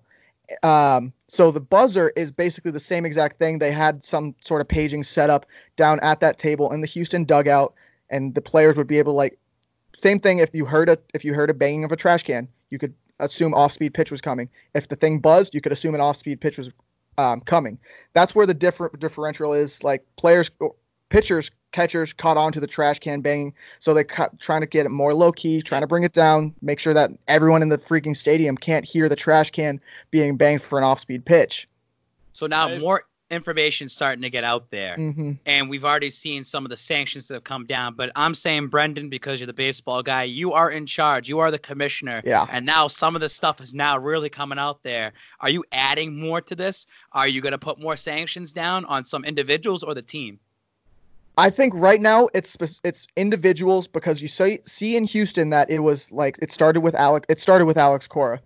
Um, 0.64 1.14
so 1.28 1.52
the 1.52 1.60
buzzer 1.60 2.12
is 2.16 2.32
basically 2.32 2.72
the 2.72 2.80
same 2.80 3.06
exact 3.06 3.38
thing. 3.38 3.60
They 3.60 3.72
had 3.72 4.04
some 4.04 4.36
sort 4.42 4.62
of 4.62 4.68
paging 4.68 5.04
set 5.04 5.30
up 5.30 5.46
down 5.76 6.00
at 6.02 6.20
that 6.22 6.38
table 6.38 6.72
in 6.72 6.82
the 6.82 6.88
Houston 6.88 7.24
dugout, 7.24 7.74
and 8.10 8.34
the 8.36 8.42
players 8.42 8.76
would 8.78 8.88
be 8.88 8.98
able 8.98 9.14
to 9.14 9.18
like 9.18 9.38
same 10.00 10.20
thing. 10.20 10.40
If 10.40 10.54
you 10.54 10.66
heard 10.66 10.90
a 10.90 10.98
if 11.14 11.24
you 11.24 11.34
heard 11.34 11.50
a 11.50 11.54
banging 11.54 11.84
of 11.84 11.92
a 11.92 11.96
trash 11.96 12.24
can, 12.24 12.48
you 12.70 12.78
could 12.78 12.94
assume 13.20 13.54
off 13.54 13.72
speed 13.72 13.94
pitch 13.94 14.12
was 14.12 14.22
coming. 14.22 14.50
If 14.74 14.88
the 14.88 14.96
thing 14.96 15.20
buzzed, 15.20 15.54
you 15.54 15.62
could 15.62 15.72
assume 15.72 15.96
an 15.96 16.02
off 16.02 16.18
speed 16.18 16.42
pitch 16.42 16.58
was 16.58 16.72
um, 17.18 17.42
coming. 17.42 17.78
That's 18.14 18.34
where 18.34 18.46
the 18.46 18.54
different 18.54 19.00
differential 19.00 19.54
is. 19.54 19.84
Like 19.84 20.06
players, 20.16 20.50
pitchers, 21.10 21.52
catchers 21.72 22.14
caught 22.14 22.38
on 22.38 22.52
to 22.52 22.60
the 22.60 22.68
trash 22.68 23.00
can 23.00 23.22
banging, 23.22 23.54
so 23.80 23.94
they 23.94 24.04
cut, 24.04 24.40
trying 24.40 24.62
to 24.62 24.68
get 24.68 24.86
it 24.86 24.90
more 24.90 25.14
low 25.14 25.32
key, 25.32 25.62
trying 25.62 25.82
to 25.82 25.88
bring 25.88 26.04
it 26.04 26.14
down, 26.14 26.54
make 26.62 26.80
sure 26.80 26.94
that 26.94 27.12
everyone 27.28 27.62
in 27.62 27.70
the 27.70 27.78
freaking 27.78 28.16
stadium 28.16 28.56
can't 28.58 28.86
hear 28.86 29.10
the 29.10 29.16
trash 29.16 29.52
can 29.52 29.80
being 30.12 30.38
banged 30.38 30.62
for 30.62 30.78
an 30.78 30.84
off 30.84 31.00
speed 31.00 31.26
pitch. 31.26 31.68
so 32.34 32.48
now 32.48 32.78
more 32.80 33.04
information 33.32 33.88
starting 33.88 34.24
to 34.24 34.30
get 34.30 34.44
out 34.44 34.72
there. 34.72 34.96
hmm 34.96 35.34
and 35.46 35.70
we've 35.70 35.86
already 35.86 36.10
seen 36.10 36.44
some 36.44 36.66
of 36.66 36.72
the 36.72 36.78
sanctions 36.78 37.28
that 37.28 37.36
have 37.36 37.44
come 37.44 37.66
down. 37.66 37.94
But 37.94 38.12
I'm 38.16 38.34
saying, 38.34 38.68
Brendan, 38.68 39.08
because 39.10 39.40
you're 39.40 39.46
the 39.48 39.54
baseball 39.54 40.02
guy, 40.02 40.24
you 40.24 40.52
are 40.54 40.72
in 40.72 40.88
charge. 40.88 41.30
You 41.30 41.38
are 41.38 41.52
the 41.52 41.60
commissioner. 41.60 42.24
Yeah. 42.26 42.48
And 42.50 42.66
now 42.66 42.88
some 42.88 43.14
of 43.16 43.22
this 43.22 43.34
stuff 43.34 43.62
is 43.62 43.76
now 43.76 44.00
really 44.00 44.30
coming 44.30 44.58
out 44.58 44.82
there. 44.82 45.14
Are 45.42 45.50
you 45.50 45.64
adding 45.72 46.20
more 46.20 46.42
to 46.42 46.56
this? 46.56 46.88
Are 47.12 47.28
you 47.28 47.40
going 47.42 47.52
to 47.52 47.60
put 47.60 47.80
more 47.80 47.96
sanctions 47.96 48.52
down 48.52 48.84
on 48.86 49.06
some 49.06 49.24
individuals 49.24 49.84
or 49.84 49.94
the 49.94 50.02
team? 50.02 50.40
I 51.40 51.50
think 51.50 51.74
right 51.74 52.02
now 52.02 52.28
it's 52.34 52.58
it's 52.84 53.08
individuals 53.16 53.88
because 53.88 54.22
you 54.22 54.28
see 54.28 54.60
see 54.66 54.98
in 54.98 55.06
Houston 55.06 55.52
that 55.52 55.70
it 55.70 55.80
was 55.80 56.12
like 56.12 56.38
it 56.42 56.52
started 56.52 56.82
with 56.82 56.96
Alex 56.96 57.26
it 57.30 57.40
started 57.40 57.66
with 57.66 57.78
Alex 57.78 58.08
Cora. 58.08 58.42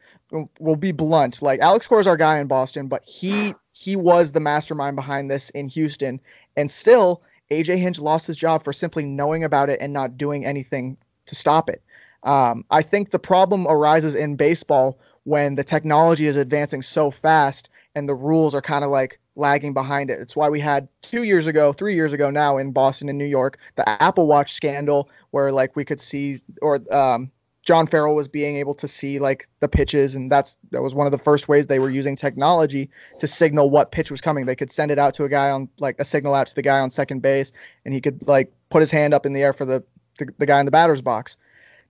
We'll- 0.60 0.76
be 0.76 0.92
blunt. 0.92 1.42
Like 1.42 1.60
Alex 1.60 1.88
Cora 1.88 2.02
is 2.02 2.08
our 2.08 2.18
guy 2.18 2.38
in 2.38 2.46
Boston, 2.46 2.88
but 2.88 3.04
he 3.04 3.56
he 3.72 3.96
was 3.96 4.32
the 4.32 4.40
mastermind 4.40 4.96
behind 4.96 5.32
this 5.32 5.50
in 5.52 5.70
Houston, 5.70 6.22
and 6.56 6.70
still 6.70 7.24
AJ 7.50 7.78
Hinch 7.78 8.00
lost 8.00 8.28
his 8.28 8.36
job 8.36 8.64
for 8.64 8.72
simply 8.72 9.06
knowing 9.06 9.44
about 9.44 9.72
it 9.72 9.80
and 9.82 9.92
not 9.92 10.16
doing 10.16 10.46
anything 10.46 10.96
to 11.26 11.34
stop 11.34 11.72
it. 11.72 11.82
Um, 12.22 12.64
I 12.70 12.84
think 12.84 13.10
the 13.10 13.18
problem 13.20 13.66
arises 13.68 14.14
in 14.14 14.36
baseball 14.36 15.00
when 15.24 15.56
the 15.56 15.64
technology 15.64 16.28
is 16.28 16.36
advancing 16.36 16.84
so 16.84 17.10
fast 17.10 17.70
and 17.96 18.08
the 18.08 18.16
rules 18.16 18.54
are 18.54 18.62
kind 18.62 18.84
of 18.84 18.92
like 18.92 19.20
lagging 19.36 19.74
behind 19.74 20.10
it. 20.10 20.20
It's 20.20 20.36
why 20.36 20.50
we 20.50 20.60
had 20.60 20.88
two 21.02 21.24
years 21.24 21.48
ago, 21.48 21.74
three 21.74 21.96
years 21.96 22.14
ago 22.14 22.30
now 22.30 22.58
in 22.58 22.72
Boston 22.72 23.10
and 23.10 23.18
New 23.18 23.26
York, 23.26 23.58
the 23.76 23.88
Apple 24.02 24.28
Watch 24.28 24.54
scandal, 24.54 25.10
where 25.32 25.52
like 25.52 25.76
we 25.76 25.86
could 25.86 26.00
see, 26.00 26.42
or 26.62 26.80
um, 26.94 27.32
John 27.66 27.88
Farrell 27.88 28.16
was 28.16 28.28
being 28.28 28.58
able 28.58 28.74
to 28.76 28.88
see 28.88 29.20
like 29.20 29.48
the 29.60 29.68
pitches, 29.68 30.16
and 30.16 30.32
that's 30.32 30.58
that 30.72 30.82
was 30.82 30.94
one 30.94 31.08
of 31.08 31.12
the 31.12 31.18
first 31.18 31.48
ways 31.48 31.68
they 31.68 31.80
were 31.80 31.90
using 31.90 32.16
technology 32.16 32.90
to 33.20 33.28
signal 33.28 33.70
what 33.70 33.92
pitch 33.92 34.12
was 34.12 34.22
coming. 34.22 34.46
They 34.46 34.56
could 34.56 34.72
send 34.72 34.92
it 34.92 35.00
out 35.00 35.14
to 35.16 35.24
a 35.24 35.30
guy 35.30 35.50
on 35.50 35.70
like 35.80 35.96
a 36.00 36.06
signal 36.06 36.36
out 36.36 36.48
to 36.48 36.56
the 36.56 36.62
guy 36.62 36.80
on 36.80 36.90
second 36.90 37.22
base, 37.22 37.52
and 37.86 37.94
he 37.94 38.02
could 38.02 38.28
like 38.28 38.52
put 38.70 38.82
his 38.82 38.92
hand 38.92 39.14
up 39.14 39.26
in 39.26 39.34
the 39.34 39.42
air 39.42 39.54
for 39.54 39.66
the 39.66 39.84
the, 40.20 40.28
the 40.38 40.46
guy 40.46 40.60
in 40.60 40.66
the 40.66 40.72
batter's 40.72 41.02
box. 41.02 41.38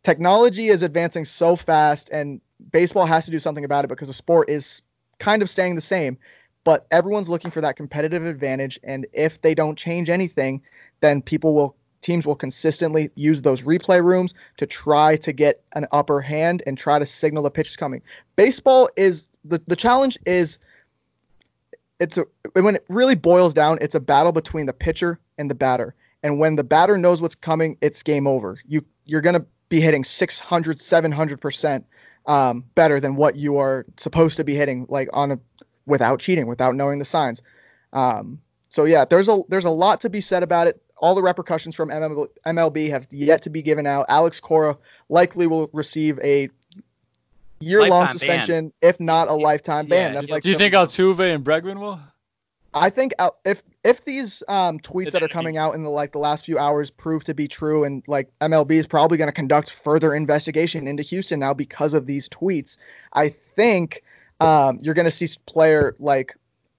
Technology 0.04 0.68
is 0.68 0.84
advancing 0.84 1.26
so 1.26 1.56
fast, 1.56 2.10
and 2.12 2.40
baseball 2.72 3.06
has 3.06 3.26
to 3.26 3.32
do 3.32 3.40
something 3.40 3.66
about 3.66 3.84
it 3.84 3.88
because 3.88 4.08
the 4.08 4.14
sport 4.14 4.50
is 4.50 4.82
kind 5.20 5.42
of 5.42 5.50
staying 5.50 5.76
the 5.76 5.82
same. 5.82 6.18
But 6.64 6.88
everyone's 6.92 7.30
looking 7.30 7.52
for 7.52 7.62
that 7.62 7.76
competitive 7.76 8.26
advantage, 8.26 8.80
and 8.84 9.06
if 9.14 9.42
they 9.42 9.54
don't 9.54 9.78
change 9.78 10.10
anything, 10.10 10.62
then 11.02 11.22
people 11.22 11.54
will 11.54 11.76
teams 12.04 12.26
will 12.26 12.36
consistently 12.36 13.10
use 13.16 13.42
those 13.42 13.64
replay 13.64 14.04
rooms 14.04 14.34
to 14.58 14.68
try 14.68 15.16
to 15.16 15.32
get 15.32 15.64
an 15.74 15.88
upper 15.92 16.20
hand 16.22 16.62
and 16.68 16.78
try 16.78 17.00
to 17.00 17.06
signal 17.06 17.44
the 17.44 17.50
pitch 17.50 17.70
is 17.70 17.78
coming. 17.78 18.02
Baseball 18.36 18.90
is 18.98 19.28
the, 19.46 19.62
the 19.68 19.76
challenge 19.76 20.20
is 20.26 20.60
it's 22.00 22.18
a 22.18 22.26
when 22.54 22.76
it 22.76 22.86
really 22.90 23.16
boils 23.16 23.54
down, 23.54 23.78
it's 23.82 23.96
a 23.96 24.00
battle 24.00 24.32
between 24.32 24.66
the 24.66 24.74
pitcher 24.74 25.20
and 25.38 25.50
the 25.50 25.56
batter. 25.56 25.96
And 26.22 26.40
when 26.40 26.56
the 26.56 26.64
batter 26.64 26.98
knows 26.98 27.22
what's 27.22 27.36
coming, 27.36 27.78
it's 27.82 28.04
game 28.04 28.28
over. 28.28 28.60
You 28.68 28.86
you're 29.06 29.22
gonna 29.22 29.46
be 29.70 29.82
hitting 29.82 30.04
600, 30.04 30.80
700 30.80 31.42
percent 31.42 31.86
um, 32.26 32.64
better 32.76 33.00
than 33.00 33.16
what 33.16 33.36
you 33.36 33.58
are 33.58 33.86
supposed 33.98 34.38
to 34.38 34.44
be 34.44 34.56
hitting, 34.56 34.86
like 34.90 35.10
on 35.14 35.32
a 35.32 35.40
without 35.86 36.20
cheating, 36.20 36.48
without 36.48 36.76
knowing 36.76 37.00
the 37.00 37.06
signs. 37.06 37.42
Um, 37.94 38.40
so 38.70 38.86
yeah, 38.86 39.06
there's 39.06 39.30
a 39.30 39.42
there's 39.50 39.66
a 39.66 39.70
lot 39.70 40.02
to 40.02 40.10
be 40.10 40.22
said 40.22 40.44
about 40.44 40.68
it 40.68 40.82
all 41.04 41.16
the 41.16 41.22
repercussions 41.22 41.76
from 41.76 41.90
MLB 41.90 42.90
have 42.90 43.06
yet 43.12 43.42
to 43.42 43.50
be 43.50 43.62
given 43.62 43.86
out. 43.86 44.06
Alex 44.08 44.40
Cora 44.40 44.78
likely 45.10 45.48
will 45.48 45.70
receive 45.74 46.18
a 46.20 46.50
year-long 47.60 47.90
Lifetime 47.90 48.18
suspension, 48.18 48.74
if 48.82 49.02
not 49.02 49.28
a 49.28 49.34
lifetime 49.34 49.88
ban. 49.88 50.14
Yeah, 50.14 50.22
That's 50.22 50.32
like 50.32 50.44
Do 50.44 50.50
you 50.50 50.58
think 50.58 50.74
Altuve 50.74 51.36
and 51.36 51.44
Bregman 51.44 51.82
will? 51.82 52.00
I 52.74 52.90
think 52.90 53.12
if 53.44 53.64
if 53.84 54.06
these 54.06 54.44
um, 54.48 54.80
tweets 54.80 55.08
If 55.08 55.14
that 55.14 55.22
are 55.22 55.26
anything. 55.26 55.34
coming 55.34 55.58
out 55.58 55.76
in 55.76 55.84
the 55.84 55.90
like 55.90 56.14
the 56.14 56.20
last 56.20 56.46
few 56.46 56.58
hours 56.58 56.90
prove 56.90 57.26
to 57.26 57.34
be 57.34 57.50
true, 57.50 57.84
and 57.84 58.02
like 58.08 58.32
MLB 58.40 58.72
is 58.72 58.88
probably 58.88 59.18
going 59.18 59.28
to 59.28 59.34
conduct 59.34 59.72
further 59.72 60.16
investigation 60.16 60.88
into 60.88 61.04
Houston 61.04 61.40
now 61.40 61.54
because 61.54 61.94
of 61.94 62.08
these 62.08 62.30
tweets, 62.30 62.78
I 63.12 63.28
think 63.30 64.04
um, 64.44 64.80
you're 64.82 64.94
going 64.94 65.06
to 65.06 65.12
see 65.12 65.28
player 65.46 65.96
like 66.00 66.36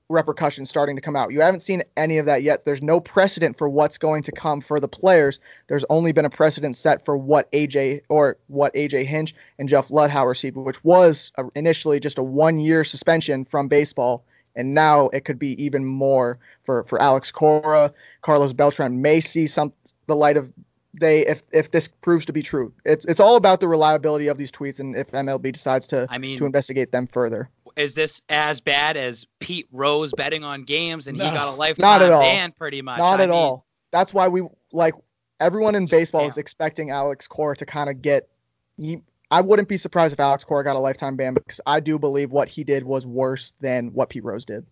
repercussions 0.08 0.68
starting 0.68 0.96
to 0.96 1.02
come 1.02 1.16
out. 1.16 1.32
You 1.32 1.40
haven't 1.40 1.60
seen 1.60 1.82
any 1.96 2.18
of 2.18 2.26
that 2.26 2.42
yet. 2.42 2.64
There's 2.64 2.82
no 2.82 3.00
precedent 3.00 3.56
for 3.56 3.68
what's 3.68 3.96
going 3.96 4.22
to 4.24 4.32
come 4.32 4.60
for 4.60 4.78
the 4.78 4.88
players. 4.88 5.40
There's 5.68 5.84
only 5.88 6.12
been 6.12 6.26
a 6.26 6.30
precedent 6.30 6.76
set 6.76 7.04
for 7.04 7.16
what 7.16 7.50
AJ 7.52 8.02
or 8.10 8.36
what 8.48 8.74
AJ 8.74 9.06
Hinch 9.06 9.34
and 9.58 9.68
Jeff 9.68 9.88
Luhnow 9.88 10.26
received, 10.26 10.56
which 10.56 10.82
was 10.84 11.32
uh, 11.38 11.44
initially 11.54 12.00
just 12.00 12.18
a 12.18 12.22
one-year 12.22 12.84
suspension 12.84 13.44
from 13.44 13.68
baseball 13.68 14.24
and 14.56 14.74
now 14.74 15.08
it 15.08 15.24
could 15.24 15.38
be 15.38 15.62
even 15.62 15.84
more 15.84 16.38
for 16.64 16.84
for 16.84 17.00
Alex 17.00 17.32
Cora. 17.32 17.92
Carlos 18.20 18.52
Beltran 18.52 19.02
may 19.02 19.20
see 19.20 19.46
some 19.46 19.72
the 20.06 20.16
light 20.16 20.36
of 20.36 20.52
day 20.98 21.26
if 21.26 21.42
if 21.52 21.70
this 21.70 21.88
proves 21.88 22.24
to 22.26 22.32
be 22.32 22.42
true. 22.42 22.72
It's 22.84 23.04
it's 23.06 23.20
all 23.20 23.36
about 23.36 23.60
the 23.60 23.68
reliability 23.68 24.28
of 24.28 24.36
these 24.36 24.50
tweets 24.52 24.80
and 24.80 24.96
if 24.96 25.10
MLB 25.12 25.52
decides 25.52 25.86
to 25.88 26.06
I 26.10 26.18
mean, 26.18 26.36
to 26.38 26.46
investigate 26.46 26.92
them 26.92 27.06
further. 27.06 27.48
is 27.76 27.94
this 27.94 28.22
as 28.28 28.60
bad 28.60 28.96
as 28.96 29.26
Pete 29.40 29.66
Rose 29.72 30.12
betting 30.16 30.44
on 30.44 30.62
games 30.64 31.08
and 31.08 31.16
he 31.16 31.22
got 31.22 31.32
a 31.32 31.36
not 31.50 31.58
lifetime 31.58 32.02
at 32.02 32.12
all. 32.12 32.20
ban 32.22 32.52
pretty 32.52 32.80
much? 32.82 32.98
Not 32.98 33.20
I 33.20 33.24
at 33.24 33.28
mean, 33.30 33.38
all. 33.38 33.66
That's 33.90 34.14
why 34.14 34.28
we 34.28 34.42
like 34.72 34.94
everyone 35.40 35.74
in 35.74 35.86
baseball 35.86 36.26
is 36.26 36.38
expecting 36.38 36.90
Alex 36.90 37.26
Cora 37.26 37.56
to 37.56 37.66
kind 37.66 37.90
of 37.90 38.00
get. 38.02 38.28
He, 38.76 39.02
I 39.30 39.40
wouldn't 39.40 39.68
be 39.68 39.76
surprised 39.76 40.12
if 40.12 40.20
Alex 40.20 40.44
Cora 40.44 40.62
got 40.64 40.76
a 40.76 40.78
lifetime 40.78 41.16
ban 41.16 41.34
because 41.34 41.60
I 41.66 41.80
do 41.80 41.98
believe 41.98 42.30
what 42.32 42.48
he 42.48 42.62
did 42.64 42.84
was 42.84 43.04
worse 43.06 43.52
than 43.60 43.88
what 43.88 44.08
Pete 44.10 44.22
Rose 44.24 44.44
did. 44.44 44.64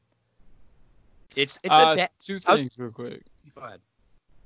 It's 1.36 1.58
it's 1.62 1.74
Uh, 1.74 1.92
a 1.92 1.96
ba- 1.96 2.08
two 2.20 2.38
I 2.46 2.52
was- 2.52 2.60
things 2.60 2.78
real 2.78 2.90
quick. 2.90 3.22
Go 3.54 3.62
ahead. 3.62 3.80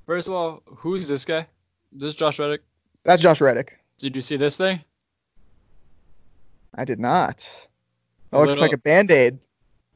First 0.05 0.27
of 0.29 0.33
all, 0.33 0.63
who's 0.65 1.07
this 1.09 1.25
guy? 1.25 1.45
Is 1.93 2.01
this 2.01 2.15
Josh 2.15 2.39
Reddick? 2.39 2.61
That's 3.03 3.21
Josh 3.21 3.41
Reddick. 3.41 3.77
Did 3.97 4.15
you 4.15 4.21
see 4.21 4.35
this 4.35 4.57
thing? 4.57 4.79
I 6.75 6.85
did 6.85 6.99
not. 6.99 7.37
That 8.31 8.37
A 8.37 8.39
looks 8.39 8.49
little- 8.49 8.61
like 8.63 8.73
a 8.73 8.77
band 8.77 9.11
aid. 9.11 9.39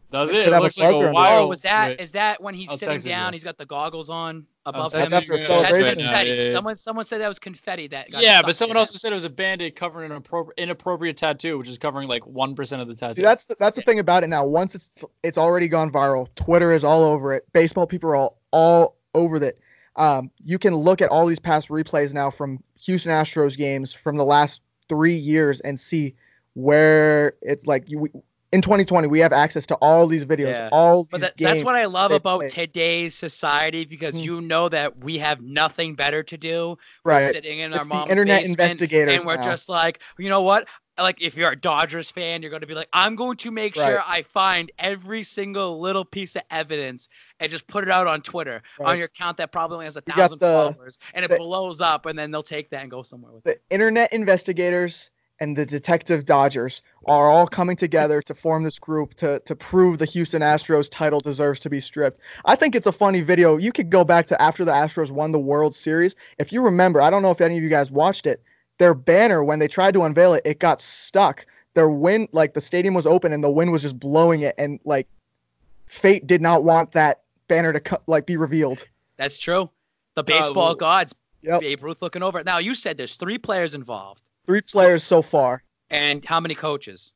Does 0.09 0.31
Could 0.31 0.39
it? 0.41 0.47
It 0.47 0.51
have 0.53 0.61
a 0.61 0.63
looks 0.63 0.77
like 0.77 0.93
a 0.93 0.97
on 0.97 1.05
it. 1.05 1.11
wire. 1.13 1.37
Oh, 1.39 1.47
was 1.47 1.61
that 1.61 2.01
is 2.01 2.11
that 2.11 2.41
when 2.43 2.53
he's 2.53 2.67
I'll 2.69 2.75
sitting 2.75 2.95
text 2.95 3.05
it 3.07 3.11
to 3.11 3.15
down? 3.15 3.31
you. 3.31 3.35
He's 3.37 3.45
got 3.45 3.57
the 3.57 3.65
goggles 3.65 4.09
on 4.09 4.45
above 4.65 4.91
him. 4.93 4.99
after 4.99 5.15
a 5.15 5.21
you 5.21 5.27
That's 5.31 5.45
celebration. 5.45 5.83
right 5.85 5.97
now, 5.97 6.03
confetti. 6.03 6.29
yeah, 6.31 6.35
yeah. 6.43 6.51
Someone 6.51 6.75
someone 6.75 7.05
said 7.05 7.21
that 7.21 7.29
was 7.29 7.39
confetti. 7.39 7.87
That 7.87 8.11
got 8.11 8.21
Yeah, 8.21 8.41
but 8.41 8.53
someone 8.57 8.75
in 8.75 8.79
also 8.79 8.95
it. 8.95 8.99
said 8.99 9.13
it 9.13 9.15
was 9.15 9.23
a 9.23 9.29
band-aid 9.29 9.77
covering 9.77 10.11
an 10.11 10.21
appro- 10.21 10.49
inappropriate 10.57 11.15
tattoo, 11.15 11.57
which 11.57 11.69
is 11.69 11.77
covering 11.77 12.09
like 12.09 12.27
one 12.27 12.55
percent 12.55 12.81
of 12.81 12.89
the 12.89 12.93
tattoo. 12.95 13.15
See, 13.15 13.21
that's 13.21 13.45
the, 13.45 13.55
that's 13.57 13.77
the 13.77 13.83
thing 13.83 13.99
about 13.99 14.25
it 14.25 14.27
now. 14.27 14.45
Once 14.45 14.75
it's 14.75 14.91
it's 15.23 15.37
already 15.37 15.69
gone 15.69 15.89
viral, 15.89 16.27
Twitter 16.35 16.73
is 16.73 16.83
all 16.83 17.03
over 17.03 17.33
it. 17.33 17.45
Baseball 17.53 17.87
people 17.87 18.09
are 18.09 18.17
all 18.17 18.37
all 18.51 18.97
over 19.13 19.37
it. 19.37 19.61
Um, 19.95 20.31
you 20.43 20.57
can 20.57 20.75
look 20.75 21.01
at 21.01 21.09
all 21.09 21.25
these 21.25 21.39
past 21.39 21.69
replays 21.69 22.13
now 22.13 22.29
from 22.29 22.63
Houston 22.83 23.11
Astros 23.11 23.57
games 23.57 23.93
from 23.93 24.17
the 24.17 24.25
last 24.25 24.61
three 24.87 25.15
years 25.15 25.59
and 25.61 25.79
see 25.79 26.15
where 26.53 27.33
it's 27.41 27.67
like 27.67 27.89
you. 27.89 28.07
In 28.53 28.61
2020, 28.61 29.07
we 29.07 29.19
have 29.19 29.31
access 29.31 29.65
to 29.67 29.75
all 29.75 30.07
these 30.07 30.25
videos, 30.25 30.55
Yeah. 30.59 30.67
all 30.73 31.03
these 31.03 31.11
But 31.11 31.21
that, 31.21 31.37
games. 31.37 31.51
that's 31.51 31.63
what 31.63 31.75
I 31.75 31.85
love 31.85 32.11
about 32.11 32.39
play. 32.41 32.49
today's 32.49 33.15
society 33.15 33.85
because 33.85 34.13
Hmm. 34.15 34.21
you 34.23 34.41
know 34.41 34.67
that 34.67 35.01
we 35.05 35.17
have 35.19 35.39
nothing 35.41 35.95
better 35.95 36.21
to 36.23 36.37
do. 36.37 36.77
We're 37.05 37.11
right. 37.13 37.31
sitting 37.31 37.59
in 37.59 37.71
It's 37.71 37.79
our 37.79 37.85
mom's 37.85 38.09
internet 38.11 38.41
basement, 38.41 38.59
investigators 38.59 39.13
and 39.15 39.25
we're 39.25 39.37
now. 39.37 39.43
just 39.43 39.69
like, 39.69 40.01
you 40.19 40.27
know 40.27 40.41
what? 40.41 40.67
Like 40.99 41.21
if 41.21 41.35
you're 41.35 41.51
a 41.51 41.55
Dodgers 41.55 42.11
fan, 42.11 42.41
you're 42.41 42.49
going 42.51 42.61
to 42.61 42.67
be 42.67 42.73
like, 42.75 42.89
I'm 42.93 43.15
going 43.15 43.37
to 43.37 43.51
make 43.51 43.75
Right. 43.75 43.87
sure 43.87 44.03
I 44.05 44.21
find 44.23 44.71
every 44.77 45.23
single 45.23 45.79
little 45.79 46.03
piece 46.05 46.35
of 46.35 46.43
evidence 46.51 47.07
and 47.39 47.49
just 47.49 47.65
put 47.67 47.83
it 47.83 47.89
out 47.89 48.07
on 48.07 48.21
Twitter 48.21 48.61
on 48.79 48.97
your 48.97 49.05
account 49.05 49.37
that 49.37 49.51
probably 49.51 49.75
only 49.75 49.85
has 49.85 49.97
a 49.97 50.01
thousand 50.01 50.39
the- 50.39 50.45
followers, 50.73 50.99
and 51.13 51.23
it 51.25 51.29
the- 51.29 51.37
blows 51.37 51.81
up, 51.81 52.05
and 52.05 52.19
then 52.19 52.29
they'll 52.29 52.43
take 52.43 52.69
that 52.71 52.81
and 52.81 52.91
go 52.91 53.03
somewhere 53.03 53.31
with 53.31 53.45
it. 53.47 53.61
the 53.69 53.73
internet 53.75 54.11
investigators 54.11 55.09
and 55.39 55.57
the 55.57 55.65
detective 55.65 56.25
Dodgers 56.25 56.83
are 57.07 57.27
all 57.27 57.47
coming 57.47 57.75
together 57.75 58.21
to 58.23 58.35
form 58.35 58.61
this 58.63 58.77
group 58.77 59.15
to 59.15 59.39
to 59.45 59.55
prove 59.55 59.97
the 59.97 60.05
Houston 60.05 60.41
Astros 60.43 60.87
title 60.91 61.19
deserves 61.19 61.59
to 61.61 61.69
be 61.69 61.79
stripped. 61.79 62.19
I 62.45 62.55
think 62.55 62.75
it's 62.75 62.85
a 62.85 62.91
funny 62.91 63.21
video. 63.21 63.57
You 63.57 63.71
could 63.71 63.89
go 63.89 64.03
back 64.03 64.27
to 64.27 64.39
after 64.41 64.63
the 64.65 64.71
Astros 64.73 65.09
won 65.09 65.31
the 65.31 65.39
World 65.39 65.73
Series. 65.73 66.15
If 66.37 66.51
you 66.53 66.61
remember, 66.61 67.01
I 67.01 67.09
don't 67.09 67.23
know 67.23 67.31
if 67.31 67.41
any 67.41 67.57
of 67.57 67.63
you 67.63 67.69
guys 67.69 67.89
watched 67.89 68.27
it. 68.27 68.43
Their 68.81 68.95
banner 68.95 69.43
when 69.43 69.59
they 69.59 69.67
tried 69.67 69.93
to 69.93 70.01
unveil 70.01 70.33
it, 70.33 70.41
it 70.43 70.57
got 70.57 70.81
stuck. 70.81 71.45
Their 71.75 71.87
wind, 71.87 72.29
like 72.31 72.55
the 72.55 72.61
stadium 72.61 72.95
was 72.95 73.05
open 73.05 73.31
and 73.31 73.43
the 73.43 73.49
wind 73.51 73.71
was 73.71 73.83
just 73.83 73.99
blowing 73.99 74.41
it, 74.41 74.55
and 74.57 74.79
like 74.85 75.07
fate 75.85 76.25
did 76.25 76.41
not 76.41 76.63
want 76.63 76.93
that 76.93 77.21
banner 77.47 77.71
to 77.73 77.79
cut, 77.79 78.01
like 78.07 78.25
be 78.25 78.37
revealed. 78.37 78.87
That's 79.17 79.37
true. 79.37 79.69
The 80.15 80.23
baseball 80.23 80.69
well, 80.69 80.75
gods, 80.75 81.13
Yep. 81.43 81.61
Babe 81.61 81.83
Ruth 81.83 82.01
looking 82.01 82.23
over 82.23 82.39
it. 82.39 82.45
Now 82.47 82.57
you 82.57 82.73
said 82.73 82.97
there's 82.97 83.17
three 83.17 83.37
players 83.37 83.75
involved, 83.75 84.23
Three 84.47 84.61
players 84.61 85.03
so 85.03 85.21
far. 85.21 85.61
and 85.91 86.25
how 86.25 86.39
many 86.39 86.55
coaches? 86.55 87.13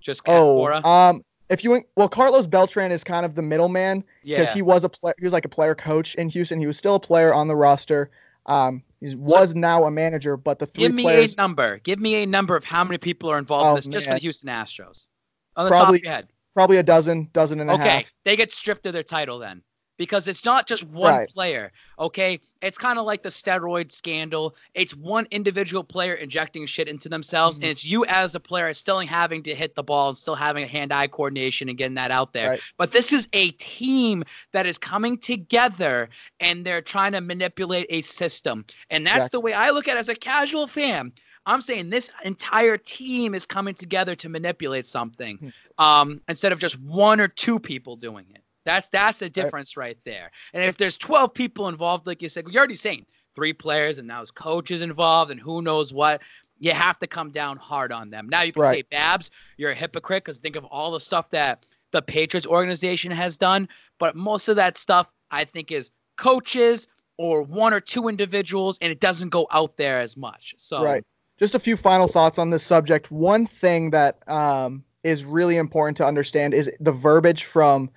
Just 0.00 0.22
Oh, 0.26 0.56
Cora? 0.56 0.84
um, 0.84 1.24
if 1.48 1.62
you 1.62 1.80
well, 1.94 2.08
Carlos 2.08 2.48
Beltran 2.48 2.90
is 2.90 3.04
kind 3.04 3.24
of 3.24 3.36
the 3.36 3.42
middleman 3.42 4.00
because 4.24 4.48
yeah. 4.48 4.52
he 4.52 4.62
was 4.62 4.82
a 4.82 4.88
player. 4.88 5.14
He 5.18 5.24
was 5.24 5.32
like 5.32 5.44
a 5.44 5.48
player 5.48 5.76
coach 5.76 6.16
in 6.16 6.28
Houston. 6.30 6.58
He 6.58 6.66
was 6.66 6.76
still 6.76 6.96
a 6.96 7.00
player 7.00 7.32
on 7.32 7.46
the 7.46 7.54
roster. 7.54 8.10
Um, 8.46 8.82
he 9.04 9.14
was 9.16 9.54
now 9.54 9.84
a 9.84 9.90
manager, 9.90 10.36
but 10.36 10.58
the 10.58 10.66
three 10.66 10.84
Give 10.84 10.94
me 10.94 11.02
players 11.02 11.34
a 11.34 11.36
number. 11.36 11.78
Give 11.78 11.98
me 11.98 12.16
a 12.22 12.26
number 12.26 12.56
of 12.56 12.64
how 12.64 12.84
many 12.84 12.98
people 12.98 13.30
are 13.30 13.38
involved 13.38 13.64
in 13.66 13.70
Oh, 13.72 13.74
this 13.76 13.86
just 13.86 14.06
for 14.06 14.14
the 14.14 14.20
Houston 14.20 14.48
Astros. 14.48 15.08
On 15.56 15.64
the 15.64 15.70
top 15.70 15.78
Probably 15.78 15.98
of 15.98 16.04
your 16.04 16.12
head. 16.12 16.28
probably 16.54 16.76
a 16.78 16.82
dozen, 16.82 17.28
dozen 17.32 17.60
and 17.60 17.70
a 17.70 17.74
Okay, 17.74 17.82
half. 17.88 18.00
Okay, 18.00 18.08
they 18.24 18.36
get 18.36 18.52
stripped 18.52 18.86
of 18.86 18.92
their 18.92 19.02
title 19.02 19.38
then. 19.38 19.62
Because 19.96 20.26
it's 20.26 20.44
not 20.44 20.66
just 20.66 20.82
one 20.84 21.14
Right. 21.18 21.28
player. 21.28 21.72
Okay. 21.98 22.40
It's 22.62 22.76
kind 22.76 22.98
of 22.98 23.06
like 23.06 23.22
the 23.22 23.28
steroid 23.28 23.92
scandal. 23.92 24.56
It's 24.74 24.94
one 24.94 25.26
individual 25.30 25.84
player 25.84 26.14
injecting 26.14 26.66
shit 26.66 26.88
into 26.88 27.08
themselves, 27.08 27.58
Mhm. 27.58 27.62
and 27.62 27.70
it's 27.70 27.84
you 27.84 28.04
as 28.06 28.34
a 28.34 28.40
player 28.40 28.72
still 28.74 28.98
having 29.00 29.42
to 29.44 29.54
hit 29.54 29.74
the 29.74 29.82
ball 29.82 30.08
and 30.08 30.18
still 30.18 30.34
having 30.34 30.64
a 30.64 30.66
hand-eye 30.66 31.06
coordination 31.08 31.68
and 31.68 31.78
getting 31.78 31.94
that 31.94 32.10
out 32.10 32.32
there. 32.32 32.50
Right. 32.50 32.60
But 32.76 32.90
this 32.92 33.12
is 33.12 33.28
a 33.32 33.50
team 33.52 34.24
that 34.52 34.66
is 34.66 34.78
coming 34.78 35.18
together 35.18 36.08
and 36.40 36.64
they're 36.64 36.82
trying 36.82 37.12
to 37.12 37.20
manipulate 37.20 37.86
a 37.90 38.00
system. 38.00 38.64
And 38.90 39.06
that's 39.06 39.16
Exactly. 39.16 39.36
the 39.36 39.40
way 39.40 39.52
I 39.52 39.70
look 39.70 39.88
at 39.88 39.96
it 39.96 40.00
as 40.00 40.08
a 40.08 40.14
casual 40.14 40.66
fan. 40.66 41.12
I'm 41.46 41.60
saying 41.60 41.90
this 41.90 42.08
entire 42.24 42.78
team 42.78 43.34
is 43.34 43.44
coming 43.44 43.74
together 43.74 44.14
to 44.16 44.28
manipulate 44.30 44.86
something 44.86 45.36
Hmm. 45.36 45.84
um, 45.84 46.20
instead 46.28 46.52
of 46.52 46.58
just 46.58 46.80
one 46.80 47.20
or 47.20 47.28
two 47.28 47.58
people 47.60 47.96
doing 47.96 48.24
it. 48.34 48.40
That's 48.64 48.88
that's 48.88 49.18
the 49.18 49.30
difference 49.30 49.76
right. 49.76 49.98
there. 50.04 50.30
And 50.52 50.64
if 50.64 50.76
there's 50.76 50.96
12 50.96 51.34
people 51.34 51.68
involved, 51.68 52.06
like 52.06 52.22
you 52.22 52.28
said, 52.28 52.46
you're 52.48 52.58
already 52.58 52.76
saying 52.76 53.06
three 53.34 53.52
players 53.52 53.98
and 53.98 54.08
now 54.08 54.18
there's 54.18 54.30
coaches 54.30 54.82
involved 54.82 55.30
and 55.30 55.40
who 55.40 55.62
knows 55.62 55.92
what. 55.92 56.22
You 56.58 56.72
have 56.72 56.98
to 57.00 57.06
come 57.06 57.30
down 57.30 57.56
hard 57.56 57.92
on 57.92 58.10
them. 58.10 58.28
Now 58.28 58.42
you 58.42 58.52
can 58.52 58.62
Right. 58.62 58.76
say, 58.76 58.82
Babs, 58.82 59.30
you're 59.56 59.72
a 59.72 59.74
hypocrite 59.74 60.24
because 60.24 60.38
think 60.38 60.56
of 60.56 60.64
all 60.66 60.92
the 60.92 61.00
stuff 61.00 61.28
that 61.30 61.66
the 61.90 62.00
Patriots 62.00 62.46
organization 62.46 63.10
has 63.10 63.36
done, 63.36 63.68
but 63.98 64.16
most 64.16 64.48
of 64.48 64.56
that 64.56 64.78
stuff 64.78 65.10
I 65.30 65.44
think 65.44 65.72
is 65.72 65.90
coaches 66.16 66.86
or 67.18 67.42
one 67.42 67.72
or 67.72 67.80
two 67.80 68.08
individuals, 68.08 68.78
and 68.80 68.90
it 68.90 69.00
doesn't 69.00 69.28
go 69.28 69.46
out 69.50 69.76
there 69.76 70.00
as 70.00 70.16
much. 70.16 70.54
So 70.58 70.82
Right. 70.82 71.04
Just 71.38 71.54
a 71.54 71.58
few 71.58 71.76
final 71.76 72.06
thoughts 72.06 72.38
on 72.38 72.50
this 72.50 72.62
subject. 72.64 73.10
One 73.10 73.46
thing 73.46 73.90
that 73.90 74.26
um, 74.28 74.84
is 75.02 75.24
really 75.24 75.56
important 75.56 75.96
to 75.96 76.06
understand 76.06 76.54
is 76.54 76.70
the 76.80 76.92
verbiage 76.92 77.44
from 77.44 77.90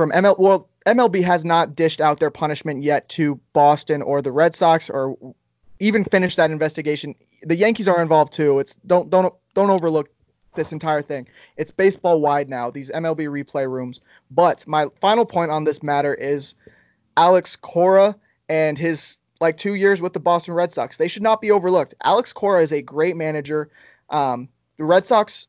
from 0.00 0.12
ML. 0.12 0.38
Well, 0.38 0.66
MLB 0.86 1.22
has 1.24 1.44
not 1.44 1.76
dished 1.76 2.00
out 2.00 2.20
their 2.20 2.30
punishment 2.30 2.82
yet 2.82 3.06
to 3.10 3.38
Boston 3.52 4.00
or 4.00 4.22
the 4.22 4.32
Red 4.32 4.54
Sox, 4.54 4.88
or 4.88 5.14
even 5.78 6.04
finished 6.04 6.38
that 6.38 6.50
investigation. 6.50 7.14
The 7.42 7.54
Yankees 7.54 7.86
are 7.86 8.00
involved 8.00 8.32
too. 8.32 8.60
It's 8.60 8.76
don't 8.86 9.10
don't 9.10 9.34
don't 9.52 9.68
overlook 9.68 10.08
this 10.54 10.72
entire 10.72 11.02
thing. 11.02 11.28
It's 11.58 11.70
baseball 11.70 12.22
wide 12.22 12.48
now. 12.48 12.70
These 12.70 12.90
MLB 12.92 13.28
replay 13.28 13.70
rooms. 13.70 14.00
But 14.30 14.66
my 14.66 14.86
final 15.02 15.26
point 15.26 15.50
on 15.50 15.64
this 15.64 15.82
matter 15.82 16.14
is 16.14 16.54
Alex 17.18 17.54
Cora 17.54 18.16
and 18.48 18.78
his 18.78 19.18
like 19.42 19.58
two 19.58 19.74
years 19.74 20.00
with 20.00 20.14
the 20.14 20.20
Boston 20.20 20.54
Red 20.54 20.72
Sox. 20.72 20.96
They 20.96 21.08
should 21.08 21.22
not 21.22 21.42
be 21.42 21.50
overlooked. 21.50 21.92
Alex 22.04 22.32
Cora 22.32 22.62
is 22.62 22.72
a 22.72 22.80
great 22.80 23.18
manager. 23.18 23.68
Um, 24.08 24.48
the 24.78 24.84
Red 24.84 25.04
Sox, 25.04 25.46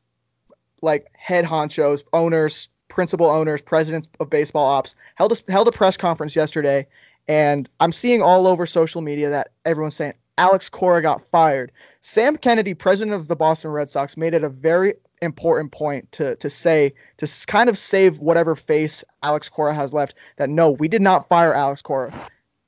like 0.82 1.06
head 1.14 1.46
honchos, 1.46 2.02
owners, 2.12 2.68
principal 2.92 3.26
owners, 3.26 3.62
presidents 3.62 4.06
of 4.20 4.28
baseball 4.28 4.66
ops, 4.66 4.94
held 5.14 5.32
a, 5.32 5.50
held 5.50 5.66
a 5.66 5.72
press 5.72 5.96
conference 5.96 6.36
yesterday, 6.36 6.86
and 7.26 7.68
I'm 7.80 7.90
seeing 7.90 8.20
all 8.20 8.46
over 8.46 8.66
social 8.66 9.00
media 9.00 9.30
that 9.30 9.52
everyone's 9.64 9.96
saying 9.96 10.12
Alex 10.36 10.68
Cora 10.68 11.00
got 11.00 11.26
fired. 11.26 11.72
Sam 12.02 12.36
Kennedy, 12.36 12.74
president 12.74 13.14
of 13.14 13.28
the 13.28 13.36
Boston 13.36 13.70
Red 13.70 13.88
Sox, 13.88 14.16
made 14.16 14.34
it 14.34 14.44
a 14.44 14.50
very 14.50 14.94
important 15.22 15.72
point 15.72 16.10
to 16.12 16.36
to 16.36 16.50
say 16.50 16.92
to 17.16 17.46
kind 17.46 17.70
of 17.70 17.78
save 17.78 18.18
whatever 18.18 18.54
face 18.54 19.04
Alex 19.22 19.48
Cora 19.48 19.74
has 19.74 19.94
left 19.94 20.14
that 20.36 20.50
no, 20.50 20.72
we 20.72 20.88
did 20.88 21.00
not 21.00 21.28
fire 21.28 21.54
Alex 21.54 21.80
Cora. 21.80 22.12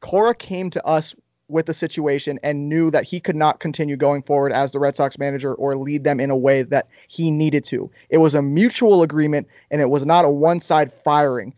Cora 0.01 0.35
came 0.35 0.71
to 0.71 0.85
us 0.87 1.15
with 1.49 1.67
the 1.67 1.75
situation 1.75 2.39
and 2.43 2.69
knew 2.69 2.91
that 2.91 3.07
he 3.07 3.21
could 3.21 3.37
not 3.37 3.61
continue 3.61 3.97
going 3.97 4.23
forward 4.23 4.53
as 4.53 4.73
the 4.73 4.79
Red 4.79 4.97
Sox 4.97 5.19
manager 5.19 5.55
or 5.55 5.77
lead 5.77 6.05
them 6.05 6.21
in 6.21 6.31
a 6.31 6.37
way 6.37 6.63
that 6.63 6.89
he 7.09 7.31
needed 7.31 7.65
to. 7.65 7.91
It 8.09 8.19
was 8.19 8.35
a 8.35 8.43
mutual 8.43 9.03
agreement 9.03 9.47
and 9.71 9.81
it 9.81 9.91
was 9.91 10.07
not 10.07 10.25
a 10.25 10.31
one-side 10.31 10.93
firing. 10.93 11.55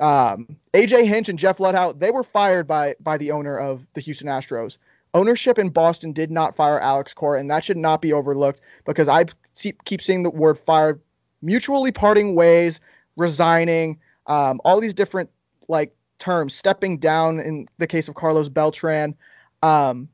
Um, 0.00 0.56
AJ 0.72 1.06
Hinch 1.06 1.28
and 1.28 1.38
Jeff 1.38 1.58
Luhnow, 1.58 1.98
they 1.98 2.10
were 2.10 2.24
fired 2.24 2.66
by 2.66 2.96
by 3.00 3.16
the 3.16 3.30
owner 3.30 3.56
of 3.56 3.86
the 3.94 4.00
Houston 4.00 4.26
Astros. 4.26 4.78
Ownership 5.14 5.60
in 5.60 5.70
Boston 5.70 6.12
did 6.12 6.32
not 6.32 6.56
fire 6.56 6.80
Alex 6.80 7.14
Cora, 7.14 7.38
and 7.38 7.48
that 7.48 7.62
should 7.62 7.76
not 7.76 8.02
be 8.02 8.12
overlooked 8.12 8.60
because 8.84 9.06
I 9.06 9.26
keep 9.54 10.02
seeing 10.02 10.24
the 10.24 10.30
word 10.30 10.58
fired, 10.58 11.00
mutually 11.40 11.92
parting 11.92 12.34
ways, 12.34 12.80
resigning, 13.16 13.96
um, 14.26 14.60
all 14.64 14.80
these 14.80 14.94
different 14.94 15.30
like 15.68 15.94
terms, 16.18 16.54
stepping 16.54 16.98
down 16.98 17.40
in 17.40 17.66
the 17.78 17.86
case 17.86 18.08
of 18.08 18.14
Carlos 18.14 18.48
Beltran. 18.48 19.14
Um, 19.62 20.08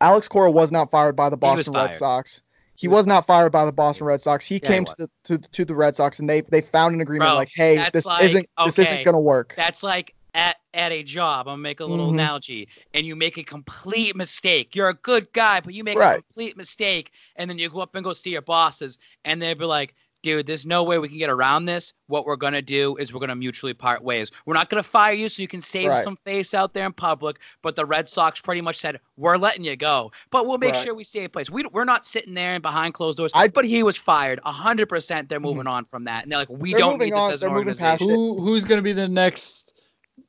Alex 0.00 0.28
Cora 0.28 0.50
was 0.50 0.70
not 0.70 0.90
fired 0.90 1.16
by 1.16 1.30
the 1.30 1.36
Boston 1.36 1.72
Red. 1.74 1.92
Sox. 1.92 2.42
He 2.76 2.88
was 2.88 3.06
not 3.06 3.26
fired 3.26 3.52
by 3.52 3.64
the 3.64 3.72
Boston 3.72 4.06
Red 4.06 4.20
Sox. 4.20 4.44
He 4.46 4.56
Yeah, 4.56 4.60
he 4.60 4.74
came 4.74 4.84
to 4.84 4.94
the 4.98 5.10
to, 5.24 5.38
to 5.38 5.64
the 5.64 5.74
Red 5.74 5.94
Sox 5.96 6.18
and 6.18 6.28
they 6.28 6.40
they 6.42 6.60
found 6.60 6.94
an 6.94 7.00
agreement 7.00 7.30
Bro, 7.30 7.36
like, 7.36 7.50
hey, 7.54 7.88
this 7.92 8.04
like, 8.04 8.24
isn't 8.24 8.48
this 8.64 8.78
isn't 8.78 9.04
gonna 9.04 9.20
work. 9.20 9.54
That's 9.56 9.82
like 9.82 10.14
at 10.34 10.56
at 10.74 10.90
a 10.90 11.02
job. 11.02 11.46
I'm 11.46 11.52
gonna 11.52 11.62
make 11.62 11.80
a 11.80 11.84
little 11.84 12.10
Mhm. 12.10 12.14
analogy, 12.14 12.68
and 12.92 13.06
you 13.06 13.14
make 13.14 13.38
a 13.38 13.44
complete 13.44 14.16
mistake. 14.16 14.74
You're 14.74 14.88
a 14.88 14.94
good 14.94 15.32
guy, 15.32 15.60
but 15.60 15.72
you 15.74 15.84
make 15.84 15.96
a 15.96 16.14
complete 16.14 16.56
mistake, 16.56 17.12
and 17.36 17.48
then 17.48 17.58
you 17.58 17.70
go 17.70 17.80
up 17.80 17.94
and 17.94 18.04
go 18.04 18.12
see 18.12 18.30
your 18.30 18.42
bosses, 18.42 18.98
and 19.24 19.40
they'll 19.40 19.54
be 19.54 19.64
like, 19.64 19.94
"Dude, 20.24 20.46
there's 20.46 20.66
no 20.66 20.82
way 20.82 20.98
we 20.98 21.08
can 21.08 21.18
get 21.18 21.30
around 21.30 21.66
this. 21.66 21.92
What 22.08 22.26
we're 22.26 22.34
gonna 22.36 22.62
do 22.62 22.96
is 22.96 23.12
we're 23.12 23.20
gonna 23.20 23.36
mutually 23.36 23.74
part 23.74 24.02
ways. 24.02 24.30
We're 24.46 24.54
not 24.54 24.70
gonna 24.70 24.82
fire 24.82 25.12
you 25.12 25.28
so 25.28 25.40
you 25.42 25.46
can 25.48 25.60
save 25.60 25.90
Right. 25.90 26.02
some 26.02 26.16
face 26.24 26.54
out 26.54 26.74
there 26.74 26.86
in 26.86 26.92
public." 26.92 27.36
But 27.62 27.76
the 27.76 27.84
Red 27.86 28.08
Sox 28.08 28.40
pretty 28.40 28.60
much 28.60 28.76
said, 28.78 28.98
"We're 29.16 29.36
letting 29.36 29.64
you 29.64 29.76
go, 29.76 30.10
but 30.30 30.46
we'll 30.46 30.58
make 30.58 30.74
Right. 30.74 30.84
sure 30.84 30.94
we 30.94 31.04
stay 31.04 31.24
in 31.24 31.30
place. 31.30 31.50
We, 31.50 31.64
we're 31.72 31.84
not 31.84 32.04
sitting 32.04 32.34
there 32.34 32.54
and 32.54 32.62
behind 32.62 32.94
closed 32.94 33.18
doors." 33.18 33.30
I- 33.34 33.46
Mm-hmm. 33.46 33.52
but 33.54 33.64
he 33.66 33.82
was 33.82 33.96
fired. 33.96 34.40
hundred 34.44 34.88
percent. 34.88 35.28
They're 35.28 35.38
moving 35.40 35.66
on 35.66 35.84
from 35.84 36.04
that, 36.04 36.22
and 36.24 36.32
they're 36.32 36.38
like, 36.40 36.48
"We 36.50 36.70
They're 36.72 36.80
don't 36.80 36.92
moving 36.94 37.06
need 37.10 37.14
this 37.14 37.22
on, 37.22 37.32
as 37.32 37.42
an 37.42 37.48
they're 37.48 37.56
moving 37.58 37.74
past 37.76 38.02
organization." 38.02 38.10
it. 38.10 38.14
Who 38.16 38.40
who's 38.42 38.64
gonna 38.64 38.82
be 38.82 38.92
the 38.92 39.08
next 39.08 39.82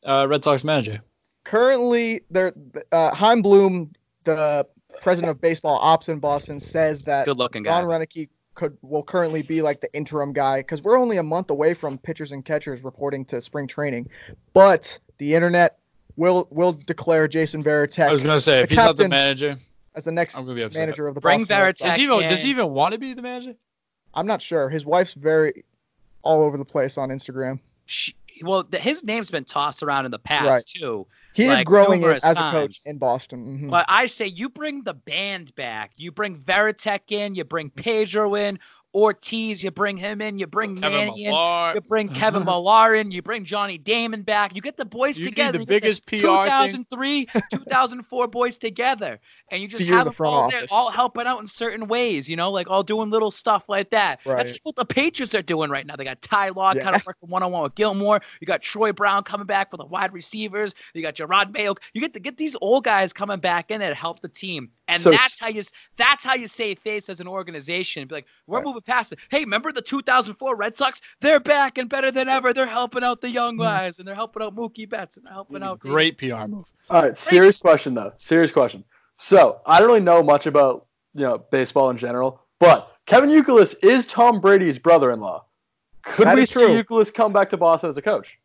uh, 0.03 0.27
Red 0.29 0.43
Sox 0.43 0.63
manager? 0.63 1.01
currently 1.45 2.21
there 2.31 2.53
uh 2.91 3.13
Chaim 3.13 3.41
Bloom, 3.41 3.91
the 4.23 4.67
president 5.01 5.29
of 5.31 5.39
baseball 5.41 5.77
ops 5.81 6.09
in 6.09 6.19
Boston, 6.19 6.59
says 6.59 7.03
that 7.03 7.25
Good 7.25 7.37
looking 7.37 7.61
guy. 7.63 7.81
Ron 7.83 7.87
Roenicke 8.01 8.29
could 8.55 8.77
will 8.81 9.03
currently 9.03 9.41
be 9.41 9.61
like 9.61 9.81
the 9.81 9.93
interim 9.93 10.33
guy 10.33 10.59
because 10.59 10.81
we're 10.81 10.97
only 10.97 11.17
a 11.17 11.23
month 11.23 11.49
away 11.49 11.73
from 11.73 11.97
pitchers 11.97 12.31
and 12.31 12.43
catchers 12.43 12.83
reporting 12.83 13.25
to 13.25 13.39
spring 13.41 13.67
training. 13.67 14.09
But 14.53 14.97
the 15.17 15.35
internet 15.35 15.77
will 16.15 16.47
will 16.49 16.73
declare 16.73 17.27
Jason 17.27 17.65
I 17.67 18.11
was 18.11 18.23
gonna 18.23 18.39
say 18.39 18.61
if 18.61 18.69
The 18.69 18.75
he's 18.75 18.77
not 18.77 18.95
the 18.97 19.03
captain- 19.03 19.09
manager, 19.11 19.55
as 19.93 20.05
the 20.05 20.11
next 20.11 20.37
I'm 20.37 20.45
gonna 20.45 20.55
be 20.55 20.61
upset. 20.63 20.81
manager 20.87 21.07
of 21.07 21.15
the 21.15 21.21
Bring 21.21 21.43
Boston 21.43 21.57
Varitek 21.57 21.77
Does 21.77 21.95
he 21.95 22.03
even 22.03 22.19
does 22.21 22.43
he 22.43 22.49
even 22.49 22.69
want 22.71 22.93
to 22.93 22.99
be 22.99 23.13
the 23.13 23.21
manager? 23.21 23.55
I'm 24.13 24.25
not 24.25 24.41
sure. 24.41 24.69
His 24.69 24.85
wife's 24.85 25.13
very 25.13 25.65
all 26.23 26.41
over 26.43 26.57
the 26.57 26.65
place 26.65 26.97
on 26.97 27.09
Instagram. 27.09 27.59
She, 27.85 28.15
well, 28.41 28.63
th- 28.63 28.81
his 28.81 29.03
name's 29.03 29.29
been 29.29 29.45
tossed 29.45 29.83
around 29.83 30.05
in 30.05 30.11
the 30.11 30.19
past 30.19 30.45
Right. 30.47 30.65
too. 30.65 31.05
He 31.35 31.47
is 31.47 31.63
growing 31.63 32.03
as 32.03 32.23
a 32.23 32.33
coach 32.51 32.79
in 32.85 32.97
Boston. 32.97 33.59
Mhm. 33.59 33.69
But 33.69 33.85
I 33.89 34.05
say 34.05 34.25
you 34.25 34.47
bring 34.49 34.83
the 34.83 34.93
band 34.93 35.53
back. 35.55 35.91
You 35.97 36.11
bring 36.11 36.39
Varitek 36.39 37.11
in. 37.11 37.35
You 37.35 37.43
bring 37.43 37.69
Pedro 37.69 38.35
in. 38.35 38.57
Ortiz, 38.95 39.61
you 39.61 39.71
bring 39.71 39.97
him 39.97 40.21
in. 40.21 40.39
You 40.39 40.47
bring 40.47 40.77
Kevin 40.77 41.07
Manny 41.07 41.25
in. 41.25 41.33
You 41.75 41.81
bring 41.81 42.07
Kevin 42.21 42.45
Millar 42.45 42.95
in. 42.95 43.11
You 43.11 43.21
bring 43.21 43.43
Johnny 43.43 43.77
Damon 43.77 44.21
back. 44.23 44.55
You 44.55 44.61
get 44.61 44.77
the 44.77 44.85
boys 44.85 45.19
You 45.19 45.25
together. 45.25 45.57
the 45.57 45.59
You 45.59 45.65
get 45.65 45.81
biggest 45.81 46.05
PR 46.07 46.15
thing. 46.15 46.85
2003, 46.87 47.25
2004 47.51 48.27
boys 48.27 48.57
together, 48.57 49.19
and 49.51 49.61
you 49.61 49.67
just 49.67 49.85
The 49.85 49.91
of 49.91 49.97
have 49.97 50.05
the 50.05 50.11
them 50.13 50.25
all 50.25 50.49
there, 50.49 50.61
all 50.71 50.89
helping 50.91 51.25
out 51.27 51.41
in 51.41 51.47
certain 51.47 51.87
ways. 51.87 52.29
You 52.29 52.37
know, 52.37 52.49
like 52.51 52.69
all 52.69 52.83
doing 52.83 53.09
little 53.09 53.31
stuff 53.31 53.65
like 53.67 53.89
that. 53.89 54.21
That's 54.25 54.53
like 54.53 54.61
what 54.63 54.75
the 54.77 54.85
Patriots 54.85 55.35
are 55.35 55.41
doing 55.41 55.69
right 55.69 55.85
now. 55.85 55.95
They 55.97 56.05
got 56.05 56.21
Ty 56.21 56.49
Law 56.49 56.73
Yeah. 56.73 56.83
kind 56.83 56.95
of 56.95 57.05
working 57.05 57.29
one 57.29 57.43
on 57.43 57.51
one 57.51 57.63
with 57.63 57.75
Gilmore. 57.75 58.21
You 58.39 58.47
got 58.47 58.61
Troy 58.61 58.93
Brown 58.93 59.23
coming 59.23 59.45
back 59.45 59.71
for 59.71 59.77
the 59.77 59.85
wide 59.85 60.13
receivers. 60.13 60.73
You 60.93 61.01
got 61.01 61.15
Gerard 61.15 61.51
Mayo. 61.51 61.75
You 61.93 61.99
get 62.01 62.13
to 62.13 62.19
get 62.21 62.37
these 62.37 62.55
old 62.61 62.85
guys 62.85 63.11
coming 63.11 63.39
back 63.41 63.71
in 63.71 63.81
to 63.81 63.93
help 63.93 64.21
the 64.21 64.29
team, 64.29 64.69
and 64.87 65.01
So- 65.01 65.11
that's 65.11 65.39
how 65.39 65.47
you 65.47 65.63
that's 65.97 66.23
how 66.23 66.35
you 66.35 66.47
save 66.47 66.79
face 66.79 67.09
as 67.09 67.19
an 67.19 67.27
organization. 67.27 68.07
Be 68.07 68.15
like, 68.15 68.25
we're 68.47 68.57
Right. 68.59 68.65
moving 68.65 68.81
past 68.81 69.11
it. 69.13 69.19
Hey, 69.29 69.39
remember 69.41 69.71
the 69.71 69.81
2004 69.81 70.55
Red 70.55 70.77
Sox? 70.77 71.01
They're 71.21 71.39
back 71.39 71.77
and 71.77 71.89
better 71.89 72.11
than 72.11 72.27
ever. 72.27 72.53
They're 72.53 72.65
helping 72.65 73.03
out 73.03 73.21
the 73.21 73.29
young 73.29 73.55
Mhm. 73.57 73.63
guys, 73.63 73.99
and 73.99 74.07
they're 74.07 74.15
helping 74.15 74.43
out 74.43 74.55
Mookie 74.55 74.89
Betts, 74.89 75.17
and 75.17 75.25
they're 75.25 75.33
helping 75.33 75.63
out 75.63 75.81
the- 75.81 75.89
Great 75.89 76.17
PR 76.17 76.47
move. 76.47 76.65
All 76.89 77.01
right, 77.01 77.17
serious 77.17 77.57
question 77.57 77.93
though. 77.93 78.13
Serious 78.17 78.51
question. 78.51 78.83
So 79.17 79.61
I 79.65 79.79
don't 79.79 79.87
really 79.87 79.99
know 80.01 80.21
much 80.21 80.45
about 80.45 80.85
you 81.13 81.21
know 81.21 81.37
baseball 81.37 81.89
in 81.89 81.97
general, 81.97 82.41
but 82.59 82.91
Kevin 83.05 83.29
Youkilis 83.29 83.73
is 83.83 84.05
Tom 84.07 84.41
Brady's 84.41 84.77
brother-in-law. 84.77 85.45
Could 86.03 86.27
That 86.27 86.35
we 86.35 86.41
is 86.41 86.49
see 86.49 86.53
true. 86.53 86.83
Youkilis 86.83 87.13
come 87.13 87.31
back 87.33 87.49
to 87.51 87.57
Boston 87.57 87.89
as 87.89 87.97
a 87.97 88.01
coach? 88.01 88.37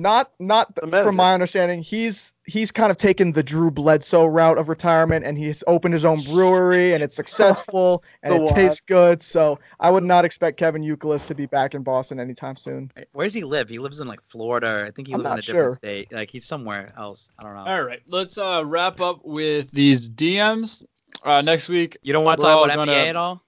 Not 0.00 0.30
not 0.38 0.72
from 1.02 1.16
my 1.16 1.34
understanding 1.34 1.82
he's 1.82 2.32
he's 2.46 2.70
kind 2.72 2.90
of 2.90 2.96
taken 2.96 3.32
the 3.32 3.42
drew 3.42 3.70
bledsoe 3.70 4.24
route 4.24 4.56
of 4.56 4.68
retirement 4.68 5.26
and 5.26 5.36
he's 5.36 5.62
opened 5.66 5.92
his 5.92 6.04
own 6.06 6.16
brewery 6.32 6.94
and 6.94 7.02
it's 7.02 7.14
successful 7.14 8.02
and 8.22 8.32
it 8.34 8.40
what? 8.40 8.54
tastes 8.54 8.80
good 8.80 9.22
so 9.22 9.58
i 9.78 9.90
would 9.90 10.02
not 10.02 10.24
expect 10.24 10.56
kevin 10.56 10.82
youkilis 10.82 11.26
to 11.26 11.34
be 11.34 11.44
back 11.46 11.74
in 11.74 11.82
boston 11.82 12.18
anytime 12.18 12.56
soon 12.56 12.90
Where 13.12 13.26
does 13.26 13.34
he 13.34 13.44
live? 13.44 13.68
He 13.68 13.78
lives 13.78 14.00
in 14.00 14.08
like 14.08 14.20
Florida. 14.28 14.84
I 14.86 14.90
think 14.90 15.06
he 15.08 15.14
I'm 15.14 15.22
lives 15.22 15.26
in 15.26 15.32
a 15.32 15.36
not 15.36 15.44
different 15.44 15.64
sure. 15.66 15.74
state. 15.76 16.12
Like 16.12 16.30
he's 16.32 16.46
somewhere 16.46 16.88
else. 16.96 17.28
I 17.38 17.42
don't 17.42 17.54
know. 17.54 17.64
All 17.70 17.82
right, 17.84 18.00
let's 18.08 18.38
uh, 18.38 18.62
wrap 18.66 19.00
up 19.00 19.20
with 19.24 19.70
these 19.72 20.08
DMs. 20.08 20.82
Uh, 21.24 21.42
next 21.42 21.68
week, 21.68 21.98
You 22.02 22.12
don't 22.14 22.24
want 22.24 22.40
to 22.40 22.46
talk 22.46 22.64
about 22.64 22.74
gonna- 22.76 22.92
NBA 22.92 23.08
at 23.10 23.16
all? 23.16 23.42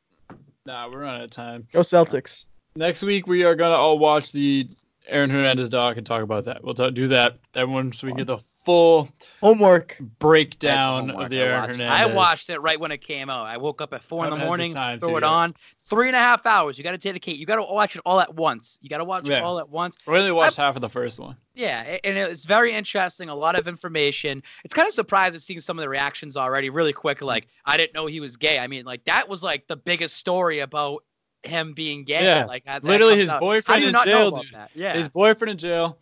nah, 0.67 0.89
we're 0.91 1.01
running 1.01 1.21
out 1.21 1.25
of 1.25 1.31
time. 1.31 1.67
go 1.73 1.81
celtics 1.81 2.45
Next 2.77 3.03
week, 3.03 3.27
we 3.27 3.45
are 3.45 3.55
gonna 3.55 3.75
all 3.75 3.99
watch 3.99 4.33
the 4.33 4.69
Aaron 5.09 5.31
Hernandez 5.31 5.69
doc 5.71 5.97
and 5.97 6.07
talk 6.07 6.23
about 6.23 6.45
that. 6.45 6.63
We'll 6.65 6.75
talk, 6.75 6.95
do 6.95 7.09
that, 7.09 7.39
everyone, 7.55 7.93
so 7.93 8.07
we 8.07 8.13
get 8.15 8.27
the 8.29 8.39
full 8.39 9.09
homework 9.41 9.97
breakdown 10.21 11.09
Nice 11.09 11.25
of 11.25 11.31
the 11.31 11.39
homework. 11.39 11.43
I 11.43 11.45
Aaron 11.45 11.61
watched- 11.61 11.73
Hernandez. 11.81 12.11
I 12.13 12.15
watched 12.17 12.51
it 12.51 12.59
right 12.61 12.79
when 12.81 12.93
it 12.93 12.99
came 12.99 13.29
out. 13.29 13.47
I 13.47 13.57
woke 13.57 13.81
up 13.81 13.93
at 13.93 14.05
four 14.05 14.25
in 14.25 14.31
the 14.31 14.37
had 14.37 14.43
the 14.43 14.47
morning, 14.47 14.73
time 14.73 15.01
threw 15.01 15.11
it 15.17 15.23
yet. 15.23 15.25
on. 15.25 15.55
Three 15.91 16.07
and 16.07 16.15
a 16.15 16.21
half 16.21 16.47
hours. 16.47 16.79
You 16.79 16.85
got 16.85 16.93
to 16.93 16.99
dedicate. 16.99 17.37
You 17.37 17.45
got 17.47 17.57
to 17.57 17.63
watch 17.63 17.97
it 17.97 18.03
all 18.07 18.21
at 18.21 18.33
once. 18.35 18.79
You 18.81 18.89
got 18.89 18.99
to 18.99 19.05
watch 19.05 19.29
it 19.29 19.43
all 19.43 19.59
at 19.59 19.69
once. 19.69 19.97
I 20.07 20.11
really 20.13 20.31
watched 20.33 20.57
half 20.57 20.77
of 20.77 20.81
the 20.81 20.89
first 20.89 21.19
one. 21.19 21.37
Yeah, 21.55 21.83
a- 21.83 22.07
and 22.07 22.17
it's 22.17 22.45
very 22.45 22.73
interesting. 22.73 23.29
A 23.29 23.35
lot 23.35 23.57
of 23.57 23.67
information. 23.67 24.43
It's 24.65 24.73
kind 24.73 24.87
of 24.87 24.95
surprising 24.95 25.41
seeing 25.41 25.61
some 25.61 25.77
of 25.79 25.83
the 25.83 25.89
reactions 25.89 26.37
already, 26.37 26.71
really 26.71 26.93
quick. 26.93 27.21
Like, 27.21 27.49
I 27.67 27.77
didn't 27.77 27.95
know 27.95 28.07
he 28.07 28.21
was 28.21 28.37
gay. 28.37 28.59
I 28.61 28.69
mean, 28.69 28.85
like 28.85 29.05
that 29.05 29.29
was 29.29 29.43
like 29.43 29.67
the 29.67 29.77
biggest 29.77 30.17
story 30.17 30.61
about 30.61 31.03
him 31.45 31.73
being 31.75 32.05
gay. 32.05 32.25
Yeah, 32.25 32.45
like 32.45 32.65
that 32.65 32.85
literally 32.85 33.17
his 33.17 33.33
boyfriend 33.33 33.67
How 33.67 33.77
do 33.77 33.83
you 33.83 33.89
in 33.89 33.93
not 33.93 34.07
know 34.07 34.31
jail, 34.31 34.31
dude. 34.31 34.57
Yeah, 34.75 34.95
His 34.95 35.09
boyfriend 35.09 35.51
in 35.53 35.59
jail 35.59 35.99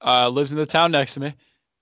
uh, 0.00 0.28
lives 0.28 0.52
in 0.52 0.58
the 0.58 0.66
town 0.66 0.92
next 0.92 1.14
to 1.14 1.20
me. 1.20 1.34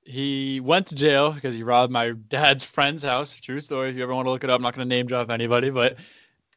He 0.05 0.61
went 0.61 0.89
to 0.89 0.95
jail 0.95 1.33
because 1.33 1.55
he 1.55 1.63
robbed 1.63 1.93
my 1.93 2.13
dad's 2.29 2.65
friend's 2.65 3.03
house. 3.03 3.39
True 3.41 3.61
story. 3.61 3.91
If 3.91 3.97
you 3.97 4.03
ever 4.03 4.15
want 4.15 4.27
to 4.27 4.31
look 4.31 4.45
it 4.45 4.51
up, 4.51 4.57
I'm 4.57 4.63
not 4.63 4.75
going 4.75 4.89
to 4.89 4.95
name 4.95 5.07
drop 5.07 5.31
anybody, 5.31 5.71
but 5.71 5.99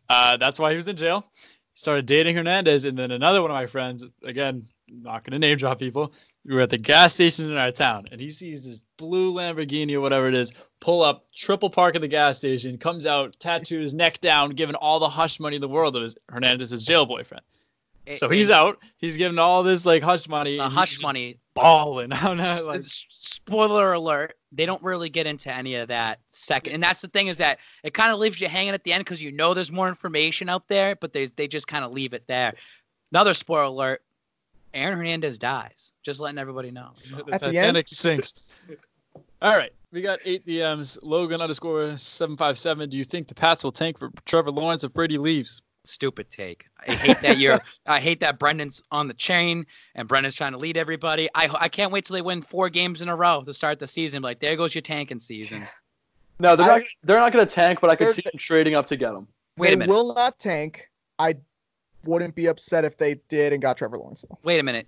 uh, 0.09 0.37
that's 0.37 0.59
why 0.59 0.71
he 0.71 0.75
was 0.75 0.87
in 0.87 0.95
jail. 0.95 1.29
started 1.73 2.05
dating 2.05 2.35
Hernandez, 2.35 2.85
and 2.85 2.97
then 2.97 3.11
another 3.11 3.41
one 3.41 3.51
of 3.51 3.55
my 3.55 3.65
friends, 3.65 4.05
again, 4.23 4.67
not 5.01 5.23
gonna 5.23 5.39
name 5.39 5.57
drop 5.57 5.79
people. 5.79 6.13
We 6.45 6.53
were 6.55 6.61
at 6.61 6.69
the 6.69 6.77
gas 6.77 7.13
station 7.13 7.49
in 7.49 7.57
our 7.57 7.71
town, 7.71 8.05
and 8.11 8.19
he 8.21 8.29
sees 8.29 8.65
this 8.65 8.83
blue 8.97 9.33
Lamborghini 9.33 9.93
or 9.95 10.01
whatever 10.01 10.27
it 10.27 10.35
is 10.35 10.53
pull 10.81 11.01
up, 11.01 11.25
triple 11.33 11.69
park 11.69 11.95
at 11.95 12.01
the 12.01 12.07
gas 12.07 12.37
station, 12.37 12.77
comes 12.77 13.07
out, 13.07 13.33
tattoos, 13.39 13.93
neck 13.93 14.19
down, 14.19 14.49
giving 14.51 14.75
all 14.75 14.99
the 14.99 15.07
hush 15.09 15.39
money 15.39 15.55
in 15.55 15.61
the 15.61 15.67
world. 15.67 15.95
It 15.95 15.99
was 15.99 16.17
Hernandez's 16.29 16.85
jail 16.85 17.05
boyfriend. 17.05 17.41
It- 18.05 18.17
So 18.17 18.27
he's 18.27 18.49
it- 18.49 18.55
out. 18.55 18.79
He's 18.97 19.15
giving 19.17 19.39
all 19.39 19.63
this 19.63 19.85
like 19.85 20.03
hush 20.03 20.27
money. 20.27 20.57
the 20.57 20.69
hush 20.69 21.01
money. 21.01 21.39
balling. 21.55 22.09
Not 22.23 22.65
like 22.65 22.83
Spoiler 22.85 23.93
alert: 23.93 24.35
they 24.51 24.65
don't 24.65 24.81
really 24.83 25.09
get 25.09 25.25
into 25.25 25.53
any 25.53 25.75
of 25.75 25.87
that 25.87 26.19
second, 26.31 26.73
and 26.73 26.83
that's 26.83 26.99
the 27.01 27.07
thing 27.07 27.27
is 27.27 27.37
that 27.37 27.59
it 27.83 27.93
kind 27.93 28.11
of 28.11 28.19
leaves 28.19 28.41
you 28.41 28.47
hanging 28.49 28.73
at 28.73 28.83
the 28.83 28.91
end 28.91 29.01
because 29.05 29.21
you 29.21 29.31
know 29.31 29.53
there's 29.53 29.71
more 29.71 29.87
information 29.87 30.49
out 30.49 30.67
there, 30.67 30.95
but 30.97 31.13
they 31.13 31.27
they 31.27 31.47
just 31.47 31.67
kind 31.67 31.85
of 31.85 31.91
leave 31.93 32.13
it 32.13 32.25
there. 32.27 32.53
Another 33.13 33.33
spoiler 33.33 33.63
alert: 33.63 34.01
Aaron 34.73 34.97
Hernandez 34.97 35.37
dies. 35.37 35.93
Just 36.03 36.19
letting 36.19 36.37
everybody 36.37 36.71
know. 36.71 36.91
So. 36.95 37.15
the 37.27 37.33
At 37.33 37.41
the 37.41 37.57
end? 37.57 37.87
Sinks. 37.87 38.61
All 39.41 39.57
right, 39.57 39.71
we 39.91 40.01
got 40.01 40.19
eight 40.25 40.45
DMs. 40.45 40.97
Logan 41.01 41.41
underscore 41.41 41.97
seven 41.97 42.37
five 42.37 42.57
seven. 42.57 42.89
Do 42.89 42.97
you 42.97 43.03
think 43.03 43.27
the 43.27 43.35
Pats 43.35 43.63
will 43.63 43.71
tank 43.71 43.99
for 43.99 44.11
Trevor 44.25 44.51
Lawrence 44.51 44.83
if 44.83 44.93
Brady 44.93 45.17
leaves? 45.17 45.61
Stupid 45.85 46.29
take. 46.29 46.65
I 46.87 46.93
hate 46.93 47.19
that 47.19 47.37
you're. 47.39 47.59
I 47.85 47.99
hate 47.99 48.21
that 48.21 48.39
Brendan's 48.39 48.81
on 48.91 49.09
the 49.09 49.13
chain 49.13 49.65
and 49.95 50.07
Brendan's 50.07 50.35
trying 50.35 50.53
to 50.53 50.57
lead 50.57 50.77
everybody. 50.77 51.27
I 51.35 51.53
I 51.59 51.67
can't 51.67 51.91
wait 51.91 52.05
till 52.05 52.13
they 52.13 52.21
win 52.21 52.41
four 52.41 52.69
games 52.69 53.01
in 53.01 53.09
a 53.09 53.15
row 53.15 53.43
to 53.45 53.53
start 53.53 53.79
the 53.79 53.87
season. 53.87 54.21
Like 54.23 54.39
there 54.39 54.55
goes 54.55 54.73
your 54.73 54.81
tanking 54.81 55.19
season. 55.19 55.67
No, 56.39 56.55
they're 56.55 56.69
I- 56.69 56.77
not. 56.79 56.87
They're 57.03 57.19
not 57.19 57.31
going 57.31 57.45
to 57.47 57.53
tank, 57.53 57.79
but 57.79 57.91
I 57.91 57.95
could 57.95 58.15
see 58.15 58.23
them 58.23 58.33
trading 58.37 58.73
up 58.73 58.87
to 58.87 58.95
get 58.97 59.13
him. 59.13 59.27
Wait 59.55 59.71
a 59.71 59.77
minute. 59.77 59.93
will 59.93 60.15
not 60.15 60.39
tank. 60.39 60.89
I 61.19 61.35
wouldn't 62.05 62.35
be 62.35 62.47
upset 62.47 62.85
if 62.85 62.97
they 62.97 63.15
did 63.29 63.53
and 63.53 63.61
got 63.61 63.77
Trevor 63.77 63.97
Lawrence 63.97 64.25
though. 64.29 64.37
Wait 64.43 64.59
a 64.59 64.63
minute. 64.63 64.87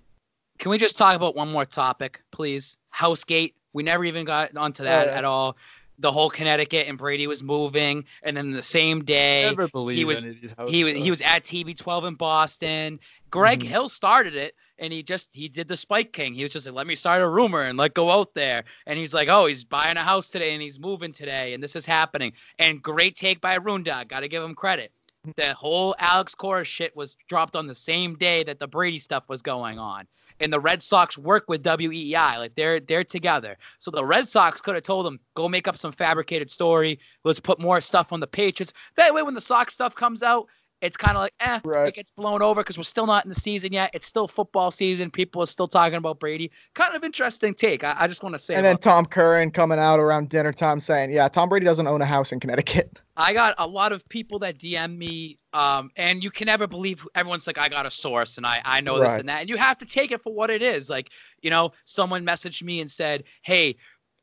Can 0.58 0.70
we 0.70 0.78
just 0.78 0.96
talk 0.96 1.14
about 1.16 1.34
one 1.36 1.50
more 1.52 1.64
topic, 1.64 2.22
please? 2.30 2.76
Housegate. 2.94 3.54
We 3.72 3.82
never 3.82 4.04
even 4.04 4.24
got 4.24 4.56
onto 4.56 4.84
that 4.84 5.08
Yeah. 5.08 5.12
at 5.18 5.24
all. 5.24 5.56
The 5.98 6.12
whole 6.12 6.28
Connecticut 6.28 6.86
and 6.88 6.98
Brady 6.98 7.26
was 7.26 7.42
moving, 7.42 8.04
and 8.22 8.36
then 8.36 8.50
the 8.52 8.62
same 8.62 9.02
day 9.04 9.44
Never 9.44 9.66
believe 9.68 10.06
was- 10.06 10.24
any 10.24 10.34
of 10.34 10.40
these 10.40 10.54
house 10.54 10.70
he 10.70 10.84
was 10.84 10.94
he 10.94 11.10
was 11.10 11.20
at 11.22 11.44
TB12 11.44 12.04
in 12.06 12.14
Boston. 12.14 13.00
Greg 13.30 13.60
Mhm. 13.60 13.66
Hill 13.68 13.88
started 13.88 14.34
it, 14.34 14.54
and 14.78 14.92
he 14.92 15.02
just 15.02 15.34
he 15.34 15.48
did 15.48 15.68
the 15.68 15.76
Spike 15.76 16.12
King. 16.12 16.34
He 16.34 16.42
was 16.42 16.52
just 16.52 16.66
like, 16.66 16.74
"Let 16.74 16.86
me 16.86 16.94
start 16.94 17.22
a 17.22 17.28
rumor 17.28 17.62
and 17.62 17.78
let 17.78 17.94
go 17.94 18.10
out 18.10 18.34
there." 18.34 18.64
And 18.86 18.98
he's 18.98 19.14
like, 19.14 19.28
"Oh, 19.28 19.46
he's 19.46 19.64
buying 19.64 19.96
a 19.96 20.02
house 20.04 20.28
today 20.28 20.52
and 20.52 20.62
he's 20.62 20.78
moving 20.78 21.12
today, 21.12 21.54
and 21.54 21.62
this 21.62 21.74
is 21.76 21.86
happening." 21.86 22.32
And 22.58 22.82
great 22.82 23.16
take 23.16 23.40
by 23.40 23.58
Runda. 23.58 24.06
Got 24.06 24.20
to 24.20 24.28
give 24.28 24.42
him 24.42 24.54
credit. 24.54 24.92
The 25.36 25.54
whole 25.54 25.94
Alex 25.98 26.34
Cora 26.34 26.64
shit 26.64 26.94
was 26.96 27.16
dropped 27.28 27.56
on 27.56 27.66
the 27.66 27.74
same 27.74 28.14
day 28.16 28.44
that 28.44 28.60
the 28.60 28.68
Brady 28.68 28.98
stuff 28.98 29.24
was 29.28 29.42
going 29.42 29.78
on. 29.78 30.06
And 30.38 30.52
the 30.52 30.60
Red 30.60 30.82
Sox 30.82 31.18
work 31.18 31.48
with 31.48 31.64
WEEI, 31.64 32.38
like 32.38 32.54
they're 32.54 32.78
they're 32.78 33.02
together. 33.02 33.56
So 33.78 33.90
the 33.90 34.04
Red 34.04 34.28
Sox 34.28 34.60
could 34.60 34.74
have 34.74 34.84
told 34.84 35.06
them, 35.06 35.18
"Go 35.34 35.48
make 35.48 35.66
up 35.66 35.76
some 35.76 35.92
fabricated 35.92 36.50
story. 36.50 37.00
Let's 37.24 37.40
put 37.40 37.58
more 37.58 37.80
stuff 37.80 38.12
on 38.12 38.20
the 38.20 38.26
Patriots." 38.26 38.72
That 38.96 39.14
way, 39.14 39.22
when 39.22 39.34
the 39.34 39.40
Sox 39.40 39.72
stuff 39.72 39.94
comes 39.94 40.22
out, 40.22 40.46
it's 40.80 40.96
kind 40.96 41.16
of 41.16 41.22
like, 41.22 41.34
eh, 41.40 41.60
Right. 41.64 41.88
it 41.88 41.94
gets 41.94 42.10
blown 42.10 42.42
over 42.42 42.62
because 42.62 42.76
we're 42.76 42.84
still 42.84 43.06
not 43.06 43.24
in 43.24 43.28
the 43.28 43.34
season 43.34 43.72
yet. 43.72 43.90
It's 43.94 44.06
still 44.06 44.28
football 44.28 44.70
season. 44.70 45.10
People 45.10 45.42
are 45.42 45.46
still 45.46 45.68
talking 45.68 45.96
about 45.96 46.20
Brady. 46.20 46.50
Kind 46.74 46.94
of 46.94 47.02
interesting 47.02 47.54
take. 47.54 47.82
I, 47.82 47.96
I 47.98 48.06
just 48.06 48.22
want 48.22 48.34
to 48.34 48.38
say. 48.38 48.54
And 48.54 48.64
then 48.64 48.78
Tom 48.78 49.06
Curran 49.06 49.50
coming 49.50 49.78
out 49.78 49.98
around 49.98 50.28
dinner 50.28 50.52
time 50.52 50.80
saying, 50.80 51.12
"Yeah, 51.12 51.28
Tom 51.28 51.48
Brady 51.48 51.64
doesn't 51.64 51.86
own 51.86 52.02
a 52.02 52.06
house 52.06 52.32
in 52.32 52.40
Connecticut." 52.40 53.00
I 53.16 53.32
got 53.32 53.54
a 53.58 53.66
lot 53.66 53.92
of 53.92 54.06
people 54.10 54.38
that 54.40 54.58
DM 54.58 54.98
me, 54.98 55.38
um, 55.54 55.90
and 55.96 56.22
you 56.22 56.30
can 56.30 56.44
never 56.46 56.66
believe 56.66 57.06
everyone's 57.14 57.46
like, 57.46 57.56
I 57.56 57.70
got 57.70 57.86
a 57.86 57.90
source 57.90 58.36
and 58.36 58.46
I, 58.46 58.60
I 58.62 58.82
know 58.82 59.00
this 59.00 59.14
and 59.14 59.28
that. 59.30 59.40
And 59.40 59.48
you 59.48 59.56
have 59.56 59.78
to 59.78 59.86
take 59.86 60.10
it 60.10 60.22
for 60.22 60.34
what 60.34 60.50
it 60.50 60.60
is. 60.60 60.90
Like, 60.90 61.08
you 61.40 61.48
know, 61.48 61.72
someone 61.86 62.26
messaged 62.26 62.62
me 62.62 62.80
and 62.82 62.90
said, 62.90 63.24
Hey, 63.40 63.76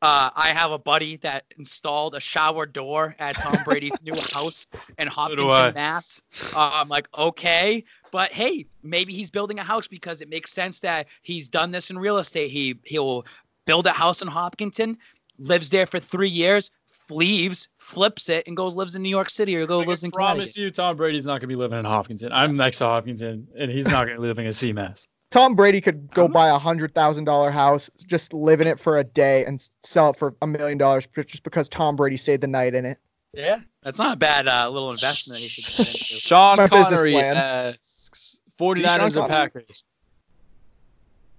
uh, 0.03 0.29
I 0.35 0.49
have 0.49 0.71
a 0.71 0.77
buddy 0.77 1.15
that 1.17 1.45
installed 1.57 2.13
a 2.13 2.19
shower 2.19 2.65
door 2.65 3.15
at 3.19 3.37
Tom 3.37 3.55
Brady's 3.63 3.95
new 4.03 4.11
house 4.33 4.67
in 4.99 5.07
Hopkinton, 5.07 5.49
I. 5.49 5.71
Mass. 5.71 6.21
Uh, 6.53 6.71
I'm 6.73 6.89
like, 6.89 7.07
okay, 7.17 7.85
but 8.11 8.29
hey, 8.33 8.65
maybe 8.83 9.13
he's 9.13 9.31
building 9.31 9.59
a 9.59 9.63
house 9.63 9.87
because 9.87 10.21
it 10.21 10.27
makes 10.27 10.51
sense 10.51 10.81
that 10.81 11.07
he's 11.21 11.47
done 11.47 11.71
this 11.71 11.89
in 11.89 11.97
real 11.97 12.17
estate. 12.17 12.51
He 12.51 12.77
he'll 12.83 13.23
build 13.65 13.87
a 13.87 13.91
house 13.91 14.21
in 14.21 14.27
Hopkinton, 14.27 14.97
lives 15.39 15.69
there 15.69 15.85
for 15.85 16.01
three 16.01 16.27
years, 16.27 16.69
leaves, 17.09 17.69
flips 17.77 18.27
it, 18.27 18.45
and 18.45 18.57
goes 18.57 18.75
lives 18.75 18.95
in 18.95 19.03
New 19.03 19.09
York 19.09 19.29
City 19.29 19.55
or 19.55 19.65
go 19.65 19.79
I 19.79 19.85
lives 19.85 20.03
in 20.03 20.11
promise 20.11 20.53
Connecticut. 20.55 20.63
you, 20.63 20.71
Tom 20.71 20.97
Brady's 20.97 21.25
not 21.25 21.39
gonna 21.39 21.47
be 21.47 21.55
living 21.55 21.79
in 21.79 21.85
Hopkinton. 21.85 22.33
I'm 22.33 22.57
next 22.57 22.79
to 22.79 22.87
Hopkinton, 22.87 23.47
and 23.57 23.71
he's 23.71 23.87
not 23.87 24.05
gonna 24.05 24.19
be 24.19 24.27
living 24.27 24.47
in 24.47 24.51
CMAS. 24.51 25.07
Tom 25.33 25.55
Brady 25.55 25.81
could 25.81 26.13
go 26.13 26.27
buy 26.27 26.49
a 26.49 26.59
hundred 26.59 26.93
thousand 26.93 27.23
dollar 27.23 27.49
house, 27.49 27.89
just 28.05 28.33
live 28.33 28.61
in 28.61 28.67
it 28.67 28.79
for 28.79 28.99
a 28.99 29.03
day, 29.03 29.43
and 29.45 29.67
sell 29.81 30.11
it 30.11 30.15
for 30.15 30.35
a 30.43 30.47
million 30.47 30.77
dollars 30.77 31.07
just 31.25 31.41
because 31.41 31.67
Tom 31.67 31.95
Brady 31.95 32.17
stayed 32.17 32.39
the 32.39 32.45
night 32.45 32.75
in 32.75 32.85
it. 32.85 32.99
Yeah, 33.33 33.61
that's 33.81 33.97
not 33.97 34.13
a 34.13 34.15
bad 34.15 34.47
uh, 34.47 34.69
little 34.69 34.91
investment. 34.91 35.41
He 35.41 35.47
should 35.47 35.63
get 35.65 35.79
into. 35.79 35.87
Sean 35.97 36.57
My 36.57 36.67
Connery 36.67 37.13
plan. 37.13 37.35
asks 37.35 38.41
49ers 38.59 39.15
Sean 39.15 39.23
or 39.23 39.27
Packers? 39.27 39.83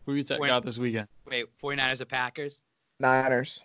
Who 0.06 0.14
you 0.14 0.24
t- 0.24 0.38
Wait. 0.40 0.48
got 0.48 0.64
this 0.64 0.80
weekend? 0.80 1.06
Wait, 1.28 1.46
49ers 1.62 2.00
or 2.00 2.06
Packers? 2.06 2.62
Niners, 2.98 3.62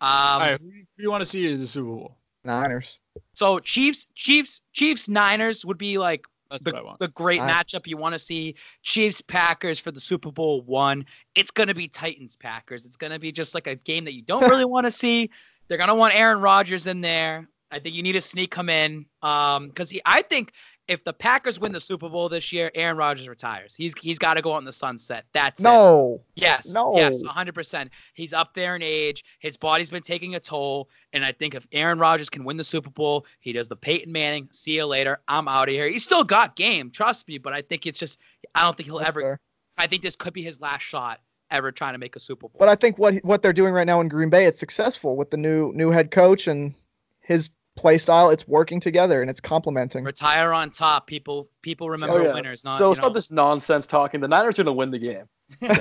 Um, 0.00 0.08
All 0.08 0.38
right, 0.38 0.60
who, 0.60 0.68
who 0.70 1.02
you 1.02 1.10
want 1.10 1.22
to 1.22 1.26
see 1.26 1.52
in 1.52 1.58
the 1.58 1.66
Super 1.66 1.96
Bowl? 1.96 2.16
Niners. 2.44 3.00
So 3.34 3.58
Chiefs, 3.58 4.06
Chiefs, 4.14 4.62
Chiefs, 4.72 5.08
Niners 5.08 5.66
would 5.66 5.78
be 5.78 5.98
like 5.98 6.26
That's 6.50 6.64
what 6.64 6.74
I 6.74 6.78
the, 6.78 6.84
want. 6.84 6.98
the 6.98 7.08
great 7.08 7.40
Niners. 7.40 7.54
matchup 7.54 7.86
you 7.86 7.96
want 7.96 8.14
to 8.14 8.18
see. 8.18 8.54
Chiefs, 8.82 9.20
Packers 9.20 9.78
for 9.78 9.90
the 9.90 10.00
Super 10.00 10.32
Bowl 10.32 10.62
one. 10.62 11.04
It's 11.34 11.50
gonna 11.50 11.74
be 11.74 11.88
Titans, 11.88 12.36
Packers. 12.36 12.86
It's 12.86 12.96
gonna 12.96 13.18
be 13.18 13.32
just 13.32 13.54
like 13.54 13.66
a 13.66 13.76
game 13.76 14.04
that 14.04 14.14
you 14.14 14.22
don't 14.22 14.48
really 14.48 14.64
want 14.66 14.86
to 14.86 14.90
see. 14.90 15.30
They're 15.68 15.78
gonna 15.78 15.94
want 15.94 16.16
Aaron 16.16 16.40
Rodgers 16.40 16.86
in 16.86 17.00
there. 17.00 17.48
I 17.70 17.78
think 17.78 17.94
you 17.94 18.02
need 18.02 18.12
to 18.12 18.20
sneak 18.20 18.54
him 18.54 18.70
in. 18.70 19.04
Um, 19.22 19.68
because 19.68 19.92
I 20.06 20.22
think 20.22 20.52
if 20.88 21.04
the 21.04 21.12
Packers 21.12 21.60
win 21.60 21.72
the 21.72 21.80
Super 21.80 22.08
Bowl 22.08 22.28
this 22.28 22.52
year, 22.52 22.70
Aaron 22.74 22.96
Rodgers 22.96 23.28
retires. 23.28 23.74
He's 23.74 23.94
he's 24.00 24.18
got 24.18 24.34
to 24.34 24.42
go 24.42 24.54
out 24.54 24.58
in 24.58 24.64
the 24.64 24.72
sunset. 24.72 25.26
That's 25.32 25.60
it. 25.60 25.64
No, 25.64 26.20
Yes. 26.34 26.72
No. 26.72 26.96
Yes. 26.96 27.22
100%. 27.22 27.90
He's 28.14 28.32
up 28.32 28.54
there 28.54 28.74
in 28.74 28.82
age. 28.82 29.24
His 29.40 29.56
body's 29.56 29.90
been 29.90 30.02
taking 30.02 30.34
a 30.34 30.40
toll. 30.40 30.88
And 31.12 31.24
I 31.24 31.32
think 31.32 31.54
if 31.54 31.66
Aaron 31.72 31.98
Rodgers 31.98 32.30
can 32.30 32.42
win 32.44 32.56
the 32.56 32.64
Super 32.64 32.90
Bowl, 32.90 33.26
he 33.40 33.52
does 33.52 33.68
the 33.68 33.76
Peyton 33.76 34.10
Manning. 34.10 34.48
See 34.50 34.76
you 34.76 34.86
later. 34.86 35.20
I'm 35.28 35.46
out 35.46 35.68
of 35.68 35.74
here. 35.74 35.88
He's 35.88 36.04
still 36.04 36.24
got 36.24 36.56
game. 36.56 36.90
Trust 36.90 37.28
me. 37.28 37.38
But 37.38 37.52
I 37.52 37.62
think 37.62 37.86
it's 37.86 37.98
just, 37.98 38.18
I 38.54 38.62
don't 38.62 38.76
think 38.76 38.88
he'll 38.88 38.98
that's 38.98 39.10
ever, 39.10 39.20
fair. 39.20 39.40
I 39.76 39.86
think 39.86 40.02
this 40.02 40.16
could 40.16 40.32
be 40.32 40.42
his 40.42 40.60
last 40.60 40.82
shot 40.82 41.20
ever 41.50 41.70
trying 41.70 41.94
to 41.94 41.98
make 41.98 42.16
a 42.16 42.20
Super 42.20 42.48
Bowl. 42.48 42.56
But 42.58 42.68
I 42.68 42.74
think 42.74 42.98
what 42.98 43.16
what 43.24 43.42
they're 43.42 43.52
doing 43.52 43.74
right 43.74 43.86
now 43.86 44.00
in 44.00 44.08
Green 44.08 44.30
Bay, 44.30 44.44
it's 44.44 44.58
successful 44.58 45.16
with 45.16 45.30
the 45.30 45.36
new 45.36 45.72
new 45.72 45.90
head 45.90 46.10
coach 46.10 46.46
and 46.46 46.74
his 47.20 47.50
play 47.78 47.96
style. 47.98 48.30
It's 48.30 48.46
working 48.48 48.80
together 48.80 49.20
and 49.22 49.30
it's 49.30 49.40
complementing. 49.40 50.04
Retire 50.04 50.52
on 50.52 50.70
top. 50.70 51.06
People, 51.06 51.48
people 51.62 51.88
remember 51.88 52.20
Oh, 52.20 52.24
yeah. 52.26 52.34
winners, 52.34 52.64
not, 52.64 52.78
so 52.78 52.90
you 52.90 52.96
stop 52.96 53.08
know. 53.08 53.14
this 53.14 53.30
nonsense 53.30 53.86
talking. 53.86 54.20
The 54.20 54.28
Niners 54.28 54.58
are 54.58 54.64
going 54.64 54.74
to 54.74 54.78
win 54.78 54.90
the 54.90 54.98
game. 54.98 55.24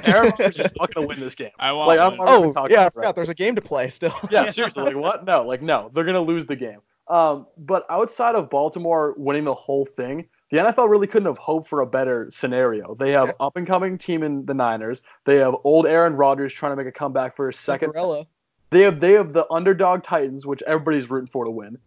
Aaron 0.05 0.29
Rodgers 0.31 0.57
is 0.57 0.71
not 0.79 0.93
going 0.93 1.03
to 1.03 1.07
win 1.07 1.19
this 1.19 1.35
game. 1.35 1.49
I 1.59 1.71
want 1.73 1.87
Like, 1.87 1.99
I'm 1.99 2.17
one. 2.17 2.25
not 2.25 2.29
Oh 2.29 2.53
talking 2.53 2.73
yeah, 2.73 2.79
I 2.79 2.81
about 2.83 2.93
forgot. 2.93 3.15
There's 3.15 3.29
a 3.29 3.33
game 3.35 3.55
to 3.55 3.61
play 3.61 3.89
still. 3.89 4.13
yeah, 4.31 4.49
seriously, 4.49 4.83
like 4.83 4.95
what? 4.95 5.25
No, 5.25 5.43
like 5.43 5.61
no, 5.61 5.91
they're 5.93 6.05
gonna 6.05 6.21
lose 6.21 6.45
the 6.45 6.55
game. 6.55 6.79
Um, 7.09 7.47
but 7.57 7.85
outside 7.89 8.35
of 8.35 8.49
Baltimore 8.49 9.13
winning 9.17 9.43
the 9.45 9.53
whole 9.53 9.85
thing, 9.85 10.27
the 10.51 10.57
NFL 10.57 10.89
really 10.89 11.07
couldn't 11.07 11.25
have 11.27 11.37
hoped 11.37 11.67
for 11.69 11.81
a 11.81 11.85
better 11.85 12.29
scenario. 12.31 12.95
They 12.95 13.11
have 13.11 13.27
Yeah. 13.27 13.45
up 13.45 13.55
and 13.57 13.65
coming 13.67 13.97
team 13.97 14.23
in 14.23 14.45
the 14.45 14.53
Niners. 14.53 15.01
They 15.25 15.37
have 15.37 15.55
old 15.63 15.85
Aaron 15.87 16.15
Rodgers 16.15 16.53
trying 16.53 16.73
to 16.73 16.75
make 16.77 16.87
a 16.87 16.91
comeback 16.91 17.35
for 17.35 17.47
his 17.47 17.57
second. 17.59 17.89
Cinderella. 17.93 18.25
They 18.69 18.81
have 18.81 18.99
they 18.99 19.13
have 19.13 19.31
the 19.33 19.45
underdog 19.51 20.03
Titans, 20.03 20.45
which 20.45 20.61
everybody's 20.63 21.09
rooting 21.09 21.29
for 21.31 21.45
to 21.45 21.51
win. 21.51 21.77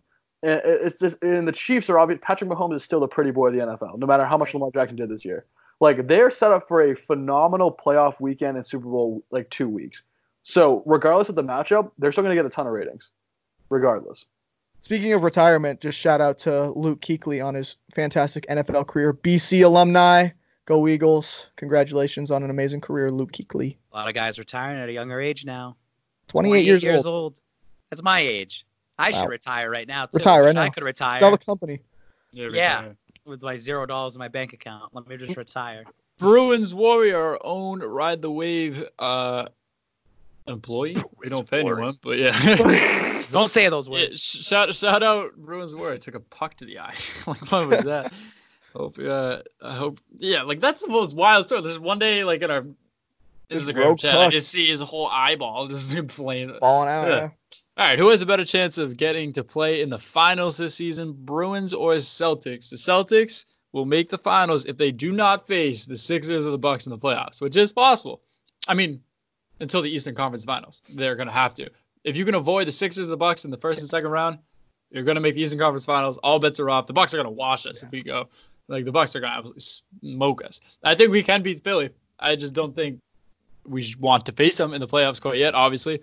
And 0.42 0.60
it's 0.64 0.98
just 0.98 1.22
and 1.22 1.46
the 1.46 1.52
Chiefs 1.52 1.90
are 1.90 1.98
obvious. 1.98 2.20
Patrick 2.22 2.50
Mahomes 2.50 2.74
is 2.74 2.84
still 2.84 3.00
the 3.00 3.08
pretty 3.08 3.30
boy 3.30 3.48
of 3.48 3.54
the 3.54 3.60
NFL, 3.60 3.98
no 3.98 4.06
matter 4.06 4.24
how 4.24 4.36
much 4.36 4.54
Lamar 4.54 4.70
Jackson 4.72 4.96
did 4.96 5.08
this 5.08 5.24
year. 5.24 5.44
Like 5.80 6.06
they're 6.06 6.30
set 6.30 6.52
up 6.52 6.68
for 6.68 6.82
a 6.82 6.94
phenomenal 6.94 7.72
playoff 7.72 8.20
weekend 8.20 8.56
and 8.56 8.66
Super 8.66 8.88
Bowl 8.88 9.22
like 9.30 9.48
two 9.50 9.68
weeks. 9.68 10.02
So 10.42 10.82
regardless 10.86 11.28
of 11.28 11.34
the 11.34 11.42
matchup, 11.42 11.90
they're 11.98 12.12
still 12.12 12.24
going 12.24 12.34
to 12.36 12.42
get 12.42 12.46
a 12.46 12.54
ton 12.54 12.66
of 12.66 12.72
ratings, 12.72 13.10
regardless. 13.68 14.26
Speaking 14.82 15.12
of 15.12 15.22
retirement, 15.22 15.80
just 15.80 15.98
shout 15.98 16.22
out 16.22 16.38
to 16.40 16.70
Luke 16.70 17.02
Kuechly 17.02 17.44
on 17.44 17.54
his 17.54 17.76
fantastic 17.94 18.46
NFL 18.46 18.86
career. 18.86 19.12
BC 19.12 19.62
alumni, 19.62 20.28
go 20.64 20.88
Eagles! 20.88 21.50
Congratulations 21.56 22.30
on 22.30 22.42
an 22.42 22.48
amazing 22.48 22.80
career, 22.80 23.10
Luke 23.10 23.32
Kuechly. 23.32 23.76
a 23.92 23.96
lot 23.96 24.08
of 24.08 24.14
guys 24.14 24.38
retiring 24.38 24.78
at 24.80 24.88
a 24.88 24.92
younger 24.92 25.20
age 25.20 25.44
now. 25.44 25.76
28 26.28 26.82
years, 26.82 27.06
old. 27.06 27.40
That's 27.90 28.02
my 28.02 28.20
age. 28.20 28.64
I 29.00 29.10
Wow. 29.10 29.20
should 29.22 29.28
retire 29.30 29.70
right 29.70 29.86
now. 29.88 30.06
Too. 30.06 30.10
Retire 30.14 30.42
Wish 30.42 30.48
right 30.48 30.54
now. 30.54 30.62
I 30.62 30.68
could 30.70 30.82
retire. 30.84 31.18
Sell 31.18 31.30
the 31.30 31.38
company. 31.38 31.80
Yeah, 32.32 32.48
Yeah. 32.52 32.78
retire. 32.80 32.96
with 33.26 33.42
like 33.42 33.60
zero 33.60 33.86
dollars 33.86 34.14
in 34.14 34.18
my 34.18 34.28
bank 34.28 34.52
account. 34.52 34.94
Let 34.94 35.06
me 35.06 35.16
just 35.16 35.36
retire. 35.36 35.84
Bruins 36.18 36.74
Warrior, 36.74 37.16
our 37.18 37.38
own 37.42 37.80
Ride 37.80 38.20
the 38.22 38.30
Wave 38.30 38.82
uh, 38.98 39.46
employee. 40.46 40.96
We 41.18 41.28
don't 41.28 41.48
pay 41.48 41.62
Warrior. 41.62 41.78
anyone, 41.78 41.98
but 42.02 42.18
yeah. 42.18 43.22
Don't 43.30 43.48
say 43.48 43.68
those 43.68 43.88
words. 43.88 44.20
sh- 44.20 44.44
shout, 44.44 44.74
shout 44.74 45.02
out 45.04 45.36
Bruins 45.36 45.76
Warrior. 45.76 45.98
Took 45.98 46.16
a 46.16 46.20
puck 46.20 46.54
to 46.56 46.64
the 46.64 46.80
eye. 46.80 46.94
like, 47.26 47.52
what 47.52 47.68
was 47.68 47.84
that? 47.84 48.12
Hope 48.74 48.98
uh, 49.00 49.38
I 49.62 49.74
hope 49.74 49.98
yeah, 50.16 50.42
like 50.42 50.60
that's 50.60 50.82
the 50.82 50.90
most 50.92 51.16
wild 51.16 51.44
story. 51.44 51.60
There's 51.62 51.80
one 51.80 51.98
day 51.98 52.22
like 52.22 52.40
in 52.42 52.50
our 52.52 52.62
Just 53.50 53.68
Instagram 53.68 53.84
rogue 53.84 53.98
chat, 53.98 54.14
I 54.14 54.24
puck. 54.24 54.32
just 54.32 54.48
see 54.48 54.68
his 54.68 54.80
whole 54.80 55.08
eyeball 55.08 55.66
just 55.66 55.92
inflamed. 55.96 56.52
Falling 56.60 56.88
out. 56.88 57.08
Yeah. 57.08 57.30
Yeah. 57.80 57.86
All 57.86 57.90
right, 57.92 57.98
who 57.98 58.08
has 58.10 58.20
a 58.20 58.26
better 58.26 58.44
chance 58.44 58.76
of 58.76 58.98
getting 58.98 59.32
to 59.32 59.42
play 59.42 59.80
in 59.80 59.88
the 59.88 59.98
finals 59.98 60.58
this 60.58 60.74
season, 60.74 61.14
Bruins 61.14 61.72
or 61.72 61.94
Celtics? 61.94 62.68
The 62.68 62.76
Celtics 62.76 63.56
will 63.72 63.86
make 63.86 64.10
the 64.10 64.18
finals 64.18 64.66
if 64.66 64.76
they 64.76 64.92
do 64.92 65.12
not 65.12 65.46
face 65.46 65.86
the 65.86 65.96
Sixers 65.96 66.44
or 66.44 66.50
the 66.50 66.58
Bucks 66.58 66.86
in 66.86 66.90
the 66.90 66.98
playoffs, 66.98 67.40
which 67.40 67.56
is 67.56 67.72
possible. 67.72 68.20
I 68.68 68.74
mean, 68.74 69.00
until 69.60 69.80
the 69.80 69.88
Eastern 69.88 70.14
Conference 70.14 70.44
Finals, 70.44 70.82
they're 70.90 71.16
going 71.16 71.28
to 71.28 71.32
have 71.32 71.54
to. 71.54 71.70
If 72.04 72.18
you 72.18 72.26
can 72.26 72.34
avoid 72.34 72.66
the 72.66 72.72
Sixers 72.72 73.08
or 73.08 73.12
the 73.12 73.16
Bucks 73.16 73.46
in 73.46 73.50
the 73.50 73.56
first 73.56 73.80
and 73.80 73.88
second 73.88 74.10
round, 74.10 74.38
you're 74.90 75.04
going 75.04 75.14
to 75.14 75.22
make 75.22 75.34
the 75.34 75.40
Eastern 75.40 75.58
Conference 75.58 75.86
Finals. 75.86 76.18
All 76.18 76.38
bets 76.38 76.60
are 76.60 76.68
off. 76.68 76.86
The 76.86 76.92
Bucks 76.92 77.14
are 77.14 77.16
going 77.16 77.34
to 77.34 77.38
wash 77.38 77.64
us 77.64 77.82
if 77.82 77.90
we 77.90 78.02
go. 78.02 78.28
Like 78.68 78.84
the 78.84 78.92
Bucks 78.92 79.16
are 79.16 79.20
going 79.20 79.32
to 79.32 79.38
absolutely 79.38 79.62
smoke 80.02 80.44
us. 80.44 80.60
I 80.84 80.94
think 80.94 81.12
we 81.12 81.22
can 81.22 81.42
beat 81.42 81.64
Philly. 81.64 81.88
I 82.18 82.36
just 82.36 82.54
don't 82.54 82.76
think 82.76 83.00
we 83.64 83.82
want 83.98 84.26
to 84.26 84.32
face 84.32 84.58
them 84.58 84.74
in 84.74 84.80
the 84.82 84.86
playoffs 84.86 85.22
quite 85.22 85.38
yet. 85.38 85.54
Obviously. 85.54 86.02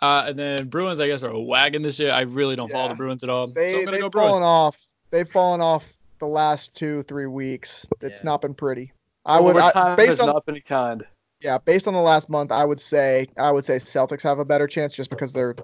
Uh, 0.00 0.26
and 0.28 0.38
then 0.38 0.68
Bruins, 0.68 1.00
I 1.00 1.08
guess, 1.08 1.22
are 1.24 1.30
a 1.30 1.40
wagon 1.40 1.82
this 1.82 1.98
year. 1.98 2.12
I 2.12 2.20
really 2.22 2.54
don't 2.56 2.70
follow 2.70 2.88
the 2.88 2.94
Bruins 2.94 3.22
at 3.24 3.30
all. 3.30 3.48
They 3.48 3.70
so 3.70 3.78
I'm 3.78 3.84
gonna 3.84 3.96
they've 3.96 4.10
go 4.10 4.10
fallen 4.10 4.30
Bruins. 4.32 4.44
off. 4.46 4.78
They've 5.10 5.28
fallen 5.28 5.60
off 5.60 5.92
the 6.20 6.26
last 6.26 6.76
two 6.76 7.02
three 7.04 7.26
weeks. 7.26 7.86
It's 8.00 8.20
Yeah. 8.20 8.24
not 8.24 8.42
been 8.42 8.54
pretty. 8.54 8.92
I 9.26 9.40
would 9.40 9.56
I, 9.56 9.94
based 9.96 10.18
has 10.18 10.20
on 10.20 10.26
not 10.28 10.46
been 10.46 10.60
kind. 10.66 11.04
yeah 11.40 11.58
based 11.58 11.88
on 11.88 11.94
the 11.94 12.00
last 12.00 12.28
month. 12.30 12.52
I 12.52 12.64
would 12.64 12.80
say 12.80 13.26
I 13.36 13.50
would 13.50 13.64
say 13.64 13.76
Celtics 13.76 14.22
have 14.22 14.38
a 14.38 14.44
better 14.44 14.66
chance 14.66 14.94
just 14.94 15.10
because 15.10 15.32
they're 15.32 15.54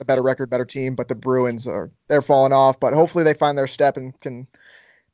a 0.00 0.04
better 0.04 0.22
record, 0.22 0.48
better 0.50 0.64
team. 0.64 0.94
But 0.94 1.08
the 1.08 1.14
Bruins 1.14 1.66
are 1.66 1.90
they're 2.08 2.22
falling 2.22 2.52
off. 2.52 2.80
But 2.80 2.94
hopefully 2.94 3.24
they 3.24 3.34
find 3.34 3.56
their 3.58 3.66
step 3.66 3.96
and 3.96 4.18
can 4.20 4.46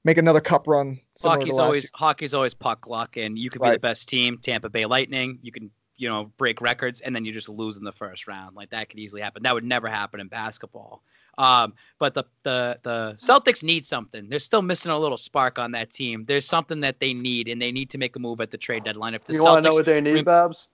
make 0.05 0.18
another 0.18 0.41
cup 0.41 0.66
run. 0.68 1.01
Hockey's 1.20 1.59
always 1.59 1.85
year. 1.85 1.91
hockey's 1.95 2.33
always 2.33 2.55
puck 2.55 2.87
luck, 2.87 3.16
and 3.16 3.37
you 3.39 3.51
could 3.51 3.61
be 3.61 3.70
the 3.70 3.79
best 3.79 4.09
team, 4.09 4.39
Tampa 4.39 4.68
Bay 4.70 4.87
Lightning. 4.87 5.39
You 5.43 5.51
can 5.53 5.70
you 5.99 6.09
know 6.09 6.31
break 6.39 6.61
records, 6.61 7.01
and 7.03 7.15
then 7.15 7.25
you 7.25 7.33
just 7.33 7.49
lose 7.49 7.77
in 7.77 7.85
the 7.85 7.93
first 7.93 8.27
round. 8.27 8.57
Like 8.57 8.71
that 8.71 8.89
could 8.89 8.99
easily 8.99 9.21
happen. 9.21 9.43
That 9.43 9.55
would 9.55 9.65
never 9.65 9.89
happen 9.89 10.21
in 10.21 10.29
basketball. 10.29 11.03
Um, 11.37 11.75
but 11.99 12.15
the 12.15 12.25
the 12.43 12.79
the 12.83 13.17
Celtics 13.21 13.63
need 13.63 13.85
something. 13.85 14.29
They're 14.29 14.39
still 14.39 14.63
missing 14.63 14.91
a 14.91 14.99
little 14.99 15.17
spark 15.19 15.59
on 15.59 15.71
that 15.73 15.91
team. 15.93 16.25
There's 16.27 16.47
something 16.47 16.81
that 16.81 16.99
they 17.01 17.13
need, 17.15 17.49
and 17.49 17.61
they 17.61 17.71
need 17.71 17.91
to 17.91 17.99
make 17.99 18.17
a 18.17 18.19
move 18.19 18.41
at 18.41 18.51
the 18.51 18.59
trade 18.59 18.85
deadline. 18.85 19.15
If 19.15 19.25
the 19.25 19.35
You 19.35 19.45
want 19.45 19.63
to 19.63 19.69
know 19.71 19.75
what 19.77 19.85
they 19.85 20.01
need, 20.01 20.15
rem- 20.15 20.25
Babs? 20.25 20.69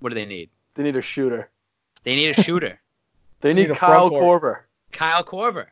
what 0.00 0.10
do 0.10 0.14
they 0.14 0.26
need? 0.26 0.50
They 0.74 0.82
need 0.82 0.96
a 0.96 1.02
shooter. 1.02 1.48
They 2.04 2.14
need 2.16 2.36
a 2.36 2.42
shooter. 2.42 2.80
They 3.40 3.54
Need 3.54 3.68
need 3.68 3.76
Kyle 3.76 4.08
court. 4.08 4.42
Korver. 4.42 4.58
Kyle 4.92 5.24
Korver. 5.24 5.66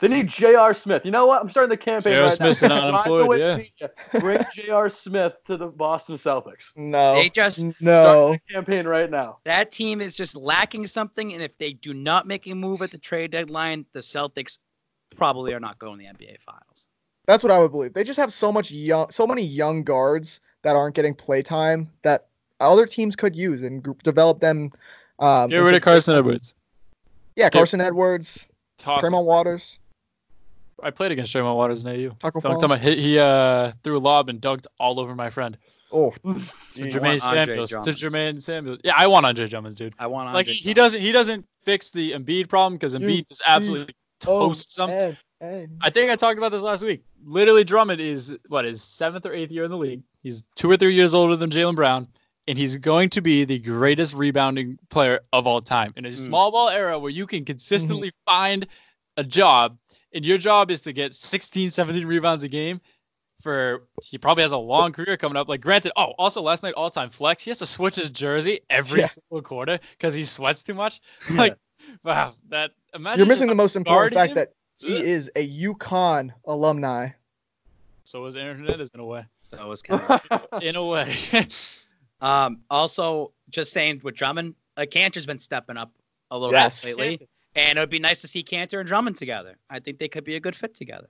They 0.00 0.08
need 0.08 0.28
J.R. 0.28 0.72
Smith. 0.74 1.02
You 1.04 1.10
know 1.10 1.26
what? 1.26 1.40
I'm 1.42 1.48
starting 1.48 1.68
the 1.68 1.76
campaign 1.76 2.14
J.R. 2.14 2.24
right 2.24 2.32
Smith's 2.32 2.62
now. 2.62 2.88
an 2.88 2.94
unemployed, 2.94 3.28
Ride 3.40 3.70
the 3.78 3.88
yeah. 4.12 4.20
Bring 4.20 4.38
J.R. 4.54 4.88
Smith 4.90 5.34
to 5.46 5.56
the 5.56 5.66
Boston 5.66 6.16
Celtics. 6.16 6.74
No, 6.76 7.14
They 7.14 7.28
just 7.28 7.64
no. 7.80 8.02
Start 8.02 8.40
the 8.48 8.54
campaign 8.54 8.86
right 8.86 9.10
now. 9.10 9.38
that 9.44 9.70
team 9.70 10.00
is 10.00 10.16
just 10.16 10.36
lacking 10.36 10.86
something, 10.86 11.32
and 11.34 11.42
if 11.42 11.56
they 11.58 11.72
do 11.74 11.92
not 11.92 12.26
make 12.26 12.46
a 12.46 12.54
move 12.54 12.82
at 12.82 12.90
the 12.90 12.98
trade 12.98 13.30
deadline, 13.30 13.84
the 13.92 14.00
Celtics 14.00 14.58
probably 15.16 15.52
are 15.52 15.60
not 15.60 15.78
going 15.78 15.98
to 15.98 16.04
the 16.04 16.10
NBA 16.24 16.38
Finals. 16.40 16.86
That's 17.26 17.42
what 17.42 17.52
I 17.52 17.58
would 17.58 17.70
believe. 17.70 17.92
They 17.92 18.04
just 18.04 18.18
have 18.18 18.32
so 18.32 18.50
much 18.50 18.70
young, 18.70 19.10
so 19.10 19.26
many 19.26 19.42
young 19.42 19.82
guards 19.84 20.40
that 20.62 20.76
aren't 20.76 20.94
getting 20.94 21.14
play 21.14 21.42
time 21.42 21.90
that 22.02 22.26
other 22.60 22.86
teams 22.86 23.16
could 23.16 23.36
use 23.36 23.62
and 23.62 23.82
gr- 23.82 23.92
develop 24.02 24.40
them. 24.40 24.72
Um, 25.18 25.50
Get 25.50 25.58
rid 25.58 25.74
of 25.74 25.82
Carsen 25.82 26.16
Edwards. 26.16 26.54
Yeah, 27.36 27.48
Carsen 27.50 27.80
Edwards, 27.80 28.46
Toss 28.78 28.98
him. 28.98 29.02
Tremont 29.02 29.26
Waters, 29.26 29.78
I 30.82 30.90
played 30.90 31.12
against 31.12 31.32
Tremont 31.32 31.56
Waters 31.56 31.84
in 31.84 31.88
AU. 31.90 32.10
Taco 32.18 32.40
Don't 32.40 32.52
Fall. 32.52 32.56
tell 32.58 32.68
me 32.68 32.78
he, 32.78 32.96
he 33.00 33.18
uh, 33.18 33.72
threw 33.84 33.96
a 33.96 34.00
lob 34.00 34.28
and 34.28 34.40
dunked 34.40 34.66
all 34.78 34.98
over 35.00 35.14
my 35.14 35.30
friend. 35.30 35.56
Oh, 35.92 36.10
To 36.74 36.82
Jermaine 36.82 37.20
Samuels. 37.20 37.70
To 37.70 37.92
Drummond. 37.92 37.96
Jermaine 38.38 38.42
Samuels. 38.42 38.78
Yeah, 38.84 38.92
I 38.96 39.08
want 39.08 39.26
Andre 39.26 39.48
Drummond, 39.48 39.74
dude. 39.76 39.92
I 39.98 40.06
want 40.06 40.26
Like 40.32 40.46
Andre 40.46 40.52
he, 40.54 40.68
he 40.68 40.74
doesn't 40.74 41.00
he 41.00 41.10
doesn't 41.10 41.44
fix 41.64 41.90
the 41.90 42.12
Embiid 42.12 42.48
problem 42.48 42.74
because 42.74 42.96
Embiid 42.96 43.28
just 43.28 43.42
absolutely 43.46 43.94
Oh, 44.26 44.48
toasts 44.50 44.76
them. 44.76 44.90
Ed, 44.90 45.16
Ed. 45.40 45.70
I 45.80 45.88
think 45.90 46.10
I 46.10 46.16
talked 46.16 46.36
about 46.38 46.52
this 46.52 46.62
last 46.62 46.84
week. 46.84 47.02
Literally, 47.24 47.64
Drummond 47.64 48.00
is 48.00 48.36
what 48.48 48.64
his 48.66 48.82
seventh 48.82 49.24
or 49.26 49.32
eighth 49.32 49.50
year 49.50 49.64
in 49.64 49.70
the 49.70 49.78
league. 49.78 50.02
He's 50.22 50.44
two 50.56 50.70
or 50.70 50.76
three 50.76 50.94
years 50.94 51.14
older 51.14 51.36
than 51.36 51.48
Jaylen 51.50 51.74
Brown, 51.74 52.06
and 52.46 52.56
he's 52.58 52.76
going 52.76 53.08
to 53.10 53.20
be 53.22 53.44
the 53.44 53.58
greatest 53.58 54.14
rebounding 54.14 54.78
player 54.90 55.20
of 55.32 55.46
all 55.46 55.60
time 55.62 55.92
in 55.96 56.04
a 56.04 56.12
small 56.12 56.52
ball 56.52 56.68
era 56.68 56.98
where 56.98 57.10
you 57.10 57.26
can 57.26 57.44
consistently 57.46 58.12
find 58.26 58.66
a 59.16 59.24
job, 59.24 59.78
and 60.12 60.24
your 60.24 60.38
job 60.38 60.70
is 60.70 60.80
to 60.82 60.92
get 60.92 61.14
16, 61.14 61.70
17 61.70 62.06
rebounds 62.06 62.44
a 62.44 62.48
game. 62.48 62.80
For 63.42 63.86
he 64.04 64.18
probably 64.18 64.42
has 64.42 64.52
a 64.52 64.58
long 64.58 64.92
career 64.92 65.16
coming 65.16 65.36
up. 65.38 65.48
Like, 65.48 65.62
granted, 65.62 65.92
oh, 65.96 66.12
also 66.18 66.42
last 66.42 66.62
night 66.62 66.74
all 66.74 66.90
time 66.90 67.08
flex, 67.08 67.42
he 67.42 67.50
has 67.50 67.58
to 67.60 67.66
switch 67.66 67.96
his 67.96 68.10
jersey 68.10 68.60
every 68.68 69.00
Yeah. 69.00 69.06
single 69.06 69.40
quarter 69.40 69.78
because 69.92 70.14
he 70.14 70.22
sweats 70.22 70.62
too 70.62 70.74
much. 70.74 71.00
Like, 71.30 71.56
wow, 72.04 72.34
that 72.48 72.72
imagine 72.94 73.18
You're 73.20 73.26
missing 73.26 73.48
the 73.48 73.54
most 73.54 73.76
important 73.76 74.12
fact 74.12 74.32
him? 74.32 74.34
that 74.34 74.52
he 74.78 75.02
is 75.02 75.30
a 75.36 75.48
UConn 75.48 76.32
alumni. 76.44 77.08
So 78.04 78.26
is 78.26 78.36
Aaron 78.36 78.58
Hernandez 78.58 78.90
in 78.92 79.00
a 79.00 79.06
way. 79.06 79.22
That 79.52 79.66
was 79.66 79.80
kind 79.80 80.02
of. 80.30 80.62
In 80.62 80.76
a 80.76 80.84
way. 80.84 81.14
um, 82.20 82.60
also, 82.68 83.32
just 83.48 83.72
saying 83.72 84.02
with 84.04 84.16
Drummond, 84.16 84.54
uh, 84.76 84.84
Kanter's 84.90 85.24
been 85.24 85.38
stepping 85.38 85.78
up 85.78 85.92
a 86.30 86.36
little 86.36 86.52
Yes. 86.52 86.84
bit 86.84 86.98
lately, 86.98 87.28
and 87.54 87.78
it 87.78 87.80
would 87.80 87.90
be 87.90 87.98
nice 87.98 88.20
to 88.22 88.28
see 88.28 88.42
Kanter 88.42 88.78
and 88.80 88.86
Drummond 88.88 89.16
together. 89.16 89.56
I 89.68 89.78
think 89.80 89.98
they 89.98 90.08
could 90.08 90.24
be 90.24 90.36
a 90.36 90.40
good 90.40 90.56
fit 90.56 90.74
together. 90.74 91.08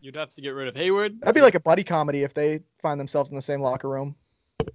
You'd 0.00 0.16
have 0.16 0.28
to 0.30 0.40
get 0.42 0.50
rid 0.50 0.68
of 0.68 0.76
Hayward. 0.76 1.20
That'd 1.20 1.34
be 1.34 1.40
like 1.40 1.54
a 1.54 1.60
buddy 1.60 1.82
comedy 1.84 2.22
if 2.24 2.34
they 2.34 2.60
find 2.82 3.00
themselves 3.00 3.30
in 3.30 3.36
the 3.36 3.42
same 3.42 3.60
locker 3.60 3.88
room. 3.88 4.14
Those 4.58 4.68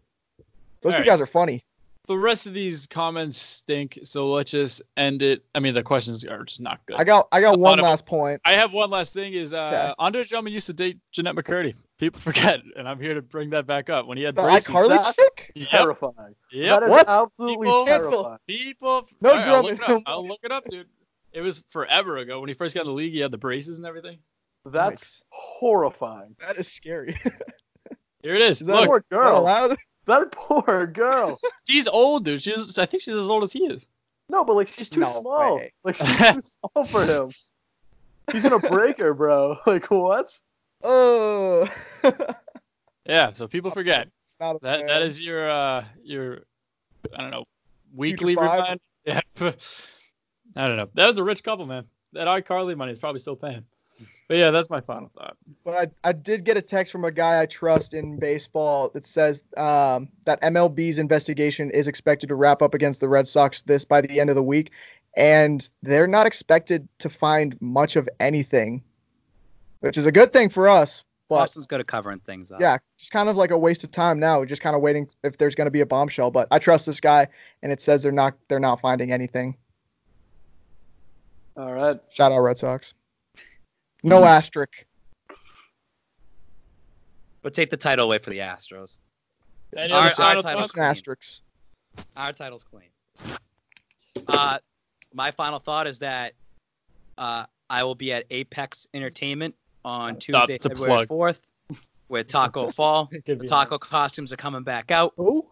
two 0.82 0.90
Alright. 0.90 1.06
guys 1.06 1.22
are 1.22 1.26
funny. 1.28 1.62
the 2.08 2.18
rest 2.18 2.48
of 2.48 2.54
these 2.54 2.88
comments 2.88 3.38
stink. 3.38 4.00
So 4.02 4.32
let's 4.32 4.50
just 4.52 4.82
end 4.98 5.22
it. 5.22 5.44
I 5.54 5.60
mean, 5.60 5.76
the 5.76 5.84
questions 5.84 6.26
are 6.26 6.44
just 6.46 6.62
not 6.62 6.84
good. 6.88 6.98
I 6.98 7.04
got 7.04 7.28
I 7.32 7.42
got 7.42 7.50
A 7.54 7.58
lot 7.58 7.70
one 7.72 7.80
of- 7.80 7.84
last 7.84 8.06
point. 8.08 8.42
I 8.46 8.54
have 8.54 8.74
one 8.74 8.90
last 8.90 9.14
thing. 9.14 9.34
Is 9.34 9.54
uh, 9.54 9.68
Okay. 9.68 9.94
Andre 10.00 10.24
Drummond 10.24 10.54
used 10.54 10.66
to 10.68 10.74
date 10.74 10.98
Jennette 11.12 11.36
McCurdy. 11.36 11.76
People 12.00 12.20
forget, 12.22 12.62
and 12.78 12.88
I'm 12.88 13.00
here 13.00 13.14
to 13.14 13.22
bring 13.22 13.50
that 13.52 13.68
back 13.68 13.90
up. 13.90 14.08
When 14.08 14.18
he 14.18 14.24
had 14.24 14.36
The 14.36 14.42
braces. 14.42 14.74
iCarly 14.74 14.90
That's 14.90 15.16
chick? 15.16 15.52
Yep. 15.56 15.70
terrifying. 15.70 16.36
Yep. 16.52 16.80
That 16.80 16.84
is 16.86 16.90
What? 16.90 17.08
absolutely 17.10 17.68
People- 17.68 17.86
Cancel. 17.86 18.12
terrifying. 18.12 18.38
People. 18.48 19.08
No 19.22 19.30
All 19.32 19.36
right, 19.38 19.48
I'll 19.48 19.62
look 19.64 19.74
it 19.82 19.90
up. 19.90 20.02
I'll 20.06 20.28
look 20.28 20.40
it 20.44 20.52
up, 20.52 20.66
dude. 20.70 20.88
It 21.34 21.42
was 21.42 21.64
forever 21.70 22.18
ago 22.18 22.40
when 22.40 22.48
he 22.48 22.54
first 22.56 22.74
got 22.74 22.82
in 22.82 22.88
the 22.88 22.94
league. 22.94 23.14
He 23.14 23.20
had 23.20 23.32
the 23.32 23.38
braces 23.38 23.78
and 23.78 23.86
everything. 23.86 24.18
That's 24.66 25.22
horrifying. 25.30 26.36
That 26.40 26.58
is 26.58 26.68
scary. 26.72 27.14
Here 28.24 28.34
it 28.34 28.42
is. 28.42 28.62
Is 28.62 28.68
that 28.68 28.76
Look, 28.76 28.88
Poor 28.88 29.06
girl. 29.12 29.40
allowed? 29.40 29.78
That 30.06 30.32
poor 30.32 30.88
girl. 30.88 31.40
she's 31.68 31.88
old, 31.88 32.26
dude. 32.26 32.42
She's. 32.42 32.80
I 32.80 32.88
think 32.88 33.04
she's 33.04 33.16
as 33.16 33.30
old 33.30 33.44
as 33.44 33.54
he 33.54 33.66
is. 33.68 33.86
No, 34.28 34.44
but 34.44 34.56
like 34.56 34.68
she's 34.70 34.90
too 34.90 35.02
No 35.02 35.20
small. 35.22 35.58
way. 35.58 35.72
Like 35.84 35.98
she's 35.98 36.18
too 36.18 36.42
small 36.42 36.84
for 36.86 37.06
him. 37.06 37.30
He's 38.32 38.42
gonna 38.42 38.58
break 38.58 38.98
her, 39.00 39.14
bro. 39.14 39.58
Like 39.68 39.92
what? 39.92 40.34
Oh. 40.84 41.68
Yeah. 43.06 43.34
So 43.34 43.48
people 43.48 43.72
forget. 43.72 44.08
That 44.40 44.62
fan. 44.62 44.86
that 44.86 45.02
is 45.02 45.20
your 45.20 45.50
uh 45.50 45.84
your 46.04 46.42
I 47.16 47.22
don't 47.22 47.32
know 47.32 47.46
weekly 47.94 48.36
reminder. 48.36 48.78
Yeah. 49.06 49.22
I 50.56 50.68
don't 50.68 50.78
know. 50.78 50.90
That 50.94 51.08
was 51.08 51.18
a 51.18 51.24
rich 51.24 51.44
couple, 51.44 51.66
man. 51.66 51.86
That 52.14 52.28
iCarly 52.28 52.76
money 52.76 52.92
is 52.92 53.00
probably 53.00 53.20
still 53.20 53.36
paying. 53.36 53.66
But 54.28 54.38
yeah, 54.38 54.52
that's 54.52 54.70
my 54.70 54.80
final 54.82 55.10
thought. 55.10 55.38
But 55.64 55.92
I, 56.04 56.10
I 56.10 56.12
did 56.12 56.44
get 56.44 56.58
a 56.58 56.62
text 56.62 56.92
from 56.92 57.04
a 57.06 57.12
guy 57.12 57.42
I 57.42 57.48
trust 57.48 57.96
in 57.96 58.20
baseball 58.20 58.90
that 58.94 59.06
says 59.06 59.44
um, 59.58 60.10
that 60.26 60.40
MLB's 60.42 61.00
investigation 61.00 61.72
is 61.72 61.88
expected 61.88 62.28
to 62.28 62.36
wrap 62.36 62.62
up 62.62 62.76
against 62.76 63.00
the 63.00 63.10
Red 63.10 63.28
Sox 63.28 63.62
this 63.64 63.86
by 63.86 64.02
the 64.02 64.20
end 64.20 64.30
of 64.30 64.36
the 64.36 64.44
week, 64.44 64.70
and 65.18 65.72
they're 65.82 66.08
not 66.08 66.28
expected 66.28 66.88
to 67.00 67.10
find 67.10 67.60
much 67.60 67.96
of 67.96 68.08
anything, 68.20 68.84
which 69.82 69.98
is 69.98 70.06
a 70.06 70.12
good 70.12 70.34
thing 70.34 70.50
for 70.50 70.68
us. 70.68 71.04
But 71.28 71.36
Boston's 71.42 71.68
good 71.68 71.80
at 71.80 71.86
covering 71.86 72.20
things 72.20 72.52
up. 72.52 72.60
yeah, 72.60 72.80
just 72.98 73.12
kind 73.12 73.30
of 73.30 73.38
like 73.38 73.52
a 73.52 73.58
waste 73.58 73.84
of 73.84 73.92
time 73.92 74.20
now. 74.20 74.44
Just 74.46 74.64
kind 74.64 74.76
of 74.76 74.82
waiting 74.82 75.08
if 75.24 75.38
there's 75.38 75.54
going 75.54 75.68
to 75.68 75.72
be 75.72 75.82
a 75.82 75.86
bombshell. 75.86 76.32
But 76.32 76.48
I 76.50 76.58
trust 76.58 76.88
this 76.88 77.00
guy, 77.00 77.28
and 77.62 77.72
it 77.72 77.80
says 77.80 78.02
they're 78.02 78.12
not 78.12 78.36
they're 78.48 78.60
not 78.60 78.82
finding 78.82 79.12
anything. 79.12 79.56
All 81.56 81.72
right. 81.74 82.00
Shout 82.12 82.32
out 82.32 82.40
Red 82.40 82.58
Sox. 82.58 82.94
No 84.02 84.24
asterisk. 84.24 84.86
But 87.42 87.54
take 87.54 87.70
the 87.70 87.78
title 87.78 88.06
away 88.06 88.18
for 88.18 88.30
the 88.32 88.40
Astros. 88.40 88.98
Any 89.76 89.94
Our- 89.94 90.04
our 90.06 90.12
title's 90.12 90.44
thoughts? 90.46 90.62
Just 90.62 90.78
an 90.78 90.84
asterisk. 90.84 91.42
Our 92.16 92.34
title's 92.34 92.64
clean. 92.64 92.90
Uh, 94.28 94.60
my 95.14 95.32
final 95.32 95.60
thought 95.60 95.86
is 95.88 96.00
that 96.00 96.34
uh, 97.18 97.46
I 97.70 97.84
will 97.84 97.96
be 97.96 98.12
at 98.14 98.26
Apex 98.32 98.88
Entertainment 98.94 99.56
on 99.86 100.18
Tuesday, 100.18 100.54
it's 100.54 100.66
a 100.66 100.70
February 100.70 101.08
4th 101.08 101.40
with 102.10 102.28
Taco 102.28 102.70
Fall. 102.72 103.10
The 103.26 103.36
be 103.36 103.48
taco 103.48 103.78
costumes 103.78 104.34
are 104.34 104.38
coming 104.38 104.64
back 104.64 104.92
out, 104.92 105.14
Oh, 105.18 105.48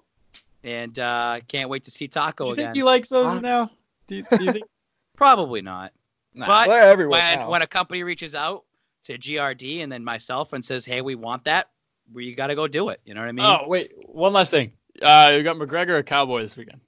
and 0.63 0.97
uh, 0.99 1.39
can't 1.47 1.69
wait 1.69 1.83
to 1.85 1.91
see 1.91 2.07
Taco 2.07 2.45
Do 2.45 2.47
you 2.49 2.53
again. 2.53 2.65
think 2.65 2.75
he 2.75 2.83
likes 2.83 3.09
those 3.09 3.37
Ah. 3.37 3.39
now? 3.39 3.71
Do 4.07 4.15
you, 4.15 4.23
do 4.37 4.43
you 4.43 4.51
think? 4.53 4.65
Probably 5.15 5.61
not. 5.61 5.91
Nah. 6.33 6.45
But 6.47 6.67
they're 6.67 6.83
everywhere 6.83 7.19
when 7.19 7.39
now. 7.39 7.49
when 7.49 7.61
a 7.61 7.67
company 7.67 8.03
reaches 8.03 8.35
out 8.35 8.63
to 9.05 9.17
GRD 9.17 9.81
and 9.83 9.91
then 9.91 10.03
myself 10.03 10.53
and 10.53 10.63
says, 10.63 10.85
"Hey, 10.85 11.01
we 11.01 11.15
want 11.15 11.43
that," 11.45 11.69
we 12.13 12.33
got 12.35 12.47
to 12.47 12.55
go 12.55 12.67
do 12.67 12.89
it. 12.89 12.99
You 13.05 13.13
know 13.15 13.21
what 13.21 13.29
I 13.29 13.31
mean? 13.31 13.45
Oh 13.45 13.67
wait, 13.67 13.93
one 14.07 14.33
last 14.33 14.51
thing. 14.51 14.71
Uh, 15.01 15.33
you 15.35 15.43
got 15.43 15.55
McGregor 15.57 15.89
or 15.91 16.03
Cowboy 16.03 16.41
this 16.41 16.55
weekend? 16.57 16.79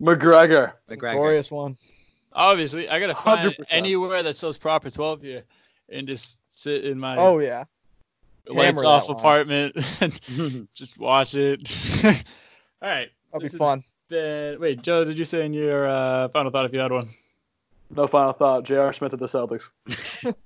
McGregor. 0.00 0.72
McGregor. 0.90 1.12
Glorious 1.12 1.50
one. 1.50 1.76
Obviously, 2.32 2.88
I 2.88 2.98
gotta 2.98 3.14
find 3.14 3.52
100%. 3.52 3.64
anywhere 3.70 4.22
that 4.22 4.34
sells 4.34 4.58
proper 4.58 4.90
twelve 4.90 5.22
here, 5.22 5.44
and 5.88 6.06
just 6.08 6.40
sit 6.60 6.84
in 6.84 6.98
my 6.98 7.16
Oh 7.16 7.38
yeah. 7.38 7.64
lights 8.48 8.82
hammer 8.82 8.94
off 8.94 9.08
apartment 9.08 9.74
and 10.00 10.68
just 10.74 10.98
watch 10.98 11.34
it. 11.34 11.60
All 12.82 12.88
right. 12.88 13.08
That'll 13.32 13.48
be 13.48 13.48
fun. 13.56 13.84
been- 14.08 14.60
wait, 14.60 14.82
Joe, 14.82 15.04
did 15.04 15.18
you 15.18 15.24
say 15.24 15.44
in 15.46 15.52
your 15.52 15.88
uh, 15.88 16.28
final 16.28 16.50
thought 16.50 16.66
if 16.66 16.72
you 16.72 16.78
had 16.80 16.92
one? 16.92 17.06
No 17.94 18.06
final 18.06 18.32
thought. 18.32 18.64
J.R. 18.64 18.92
Smith 18.92 19.12
at 19.12 19.18
the 19.18 19.26
Celtics. 19.26 19.70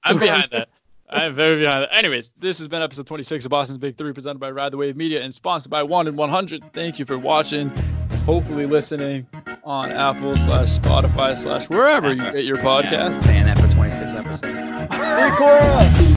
I'm 0.04 0.18
behind 0.18 0.48
that. 0.50 0.68
I'm 1.10 1.32
very 1.32 1.60
behind 1.60 1.84
that. 1.84 1.94
Anyways, 1.94 2.32
this 2.38 2.58
has 2.58 2.68
been 2.68 2.82
episode 2.82 3.06
26 3.06 3.46
of 3.46 3.50
Boston's 3.50 3.78
Big 3.78 3.96
Three, 3.96 4.12
presented 4.12 4.38
by 4.40 4.50
Ride 4.50 4.72
the 4.72 4.76
Wave 4.76 4.96
Media 4.96 5.22
and 5.22 5.32
sponsored 5.32 5.70
by 5.70 5.82
One 5.82 6.06
in 6.06 6.16
100. 6.16 6.72
Thank 6.74 6.98
you 6.98 7.04
for 7.06 7.16
watching, 7.16 7.70
hopefully 8.26 8.66
listening 8.66 9.26
on 9.68 9.92
Apple 9.92 10.34
slash 10.38 10.78
Spotify 10.78 11.36
slash 11.36 11.68
wherever 11.68 12.14
you 12.14 12.22
get 12.32 12.44
your 12.46 12.56
podcasts. 12.56 13.22
Saying 13.22 13.44
that 13.44 13.58
for 13.58 13.68
26 13.68 14.14
episodes. 14.14 14.40
Free 14.40 15.30
Cora! 15.36 15.84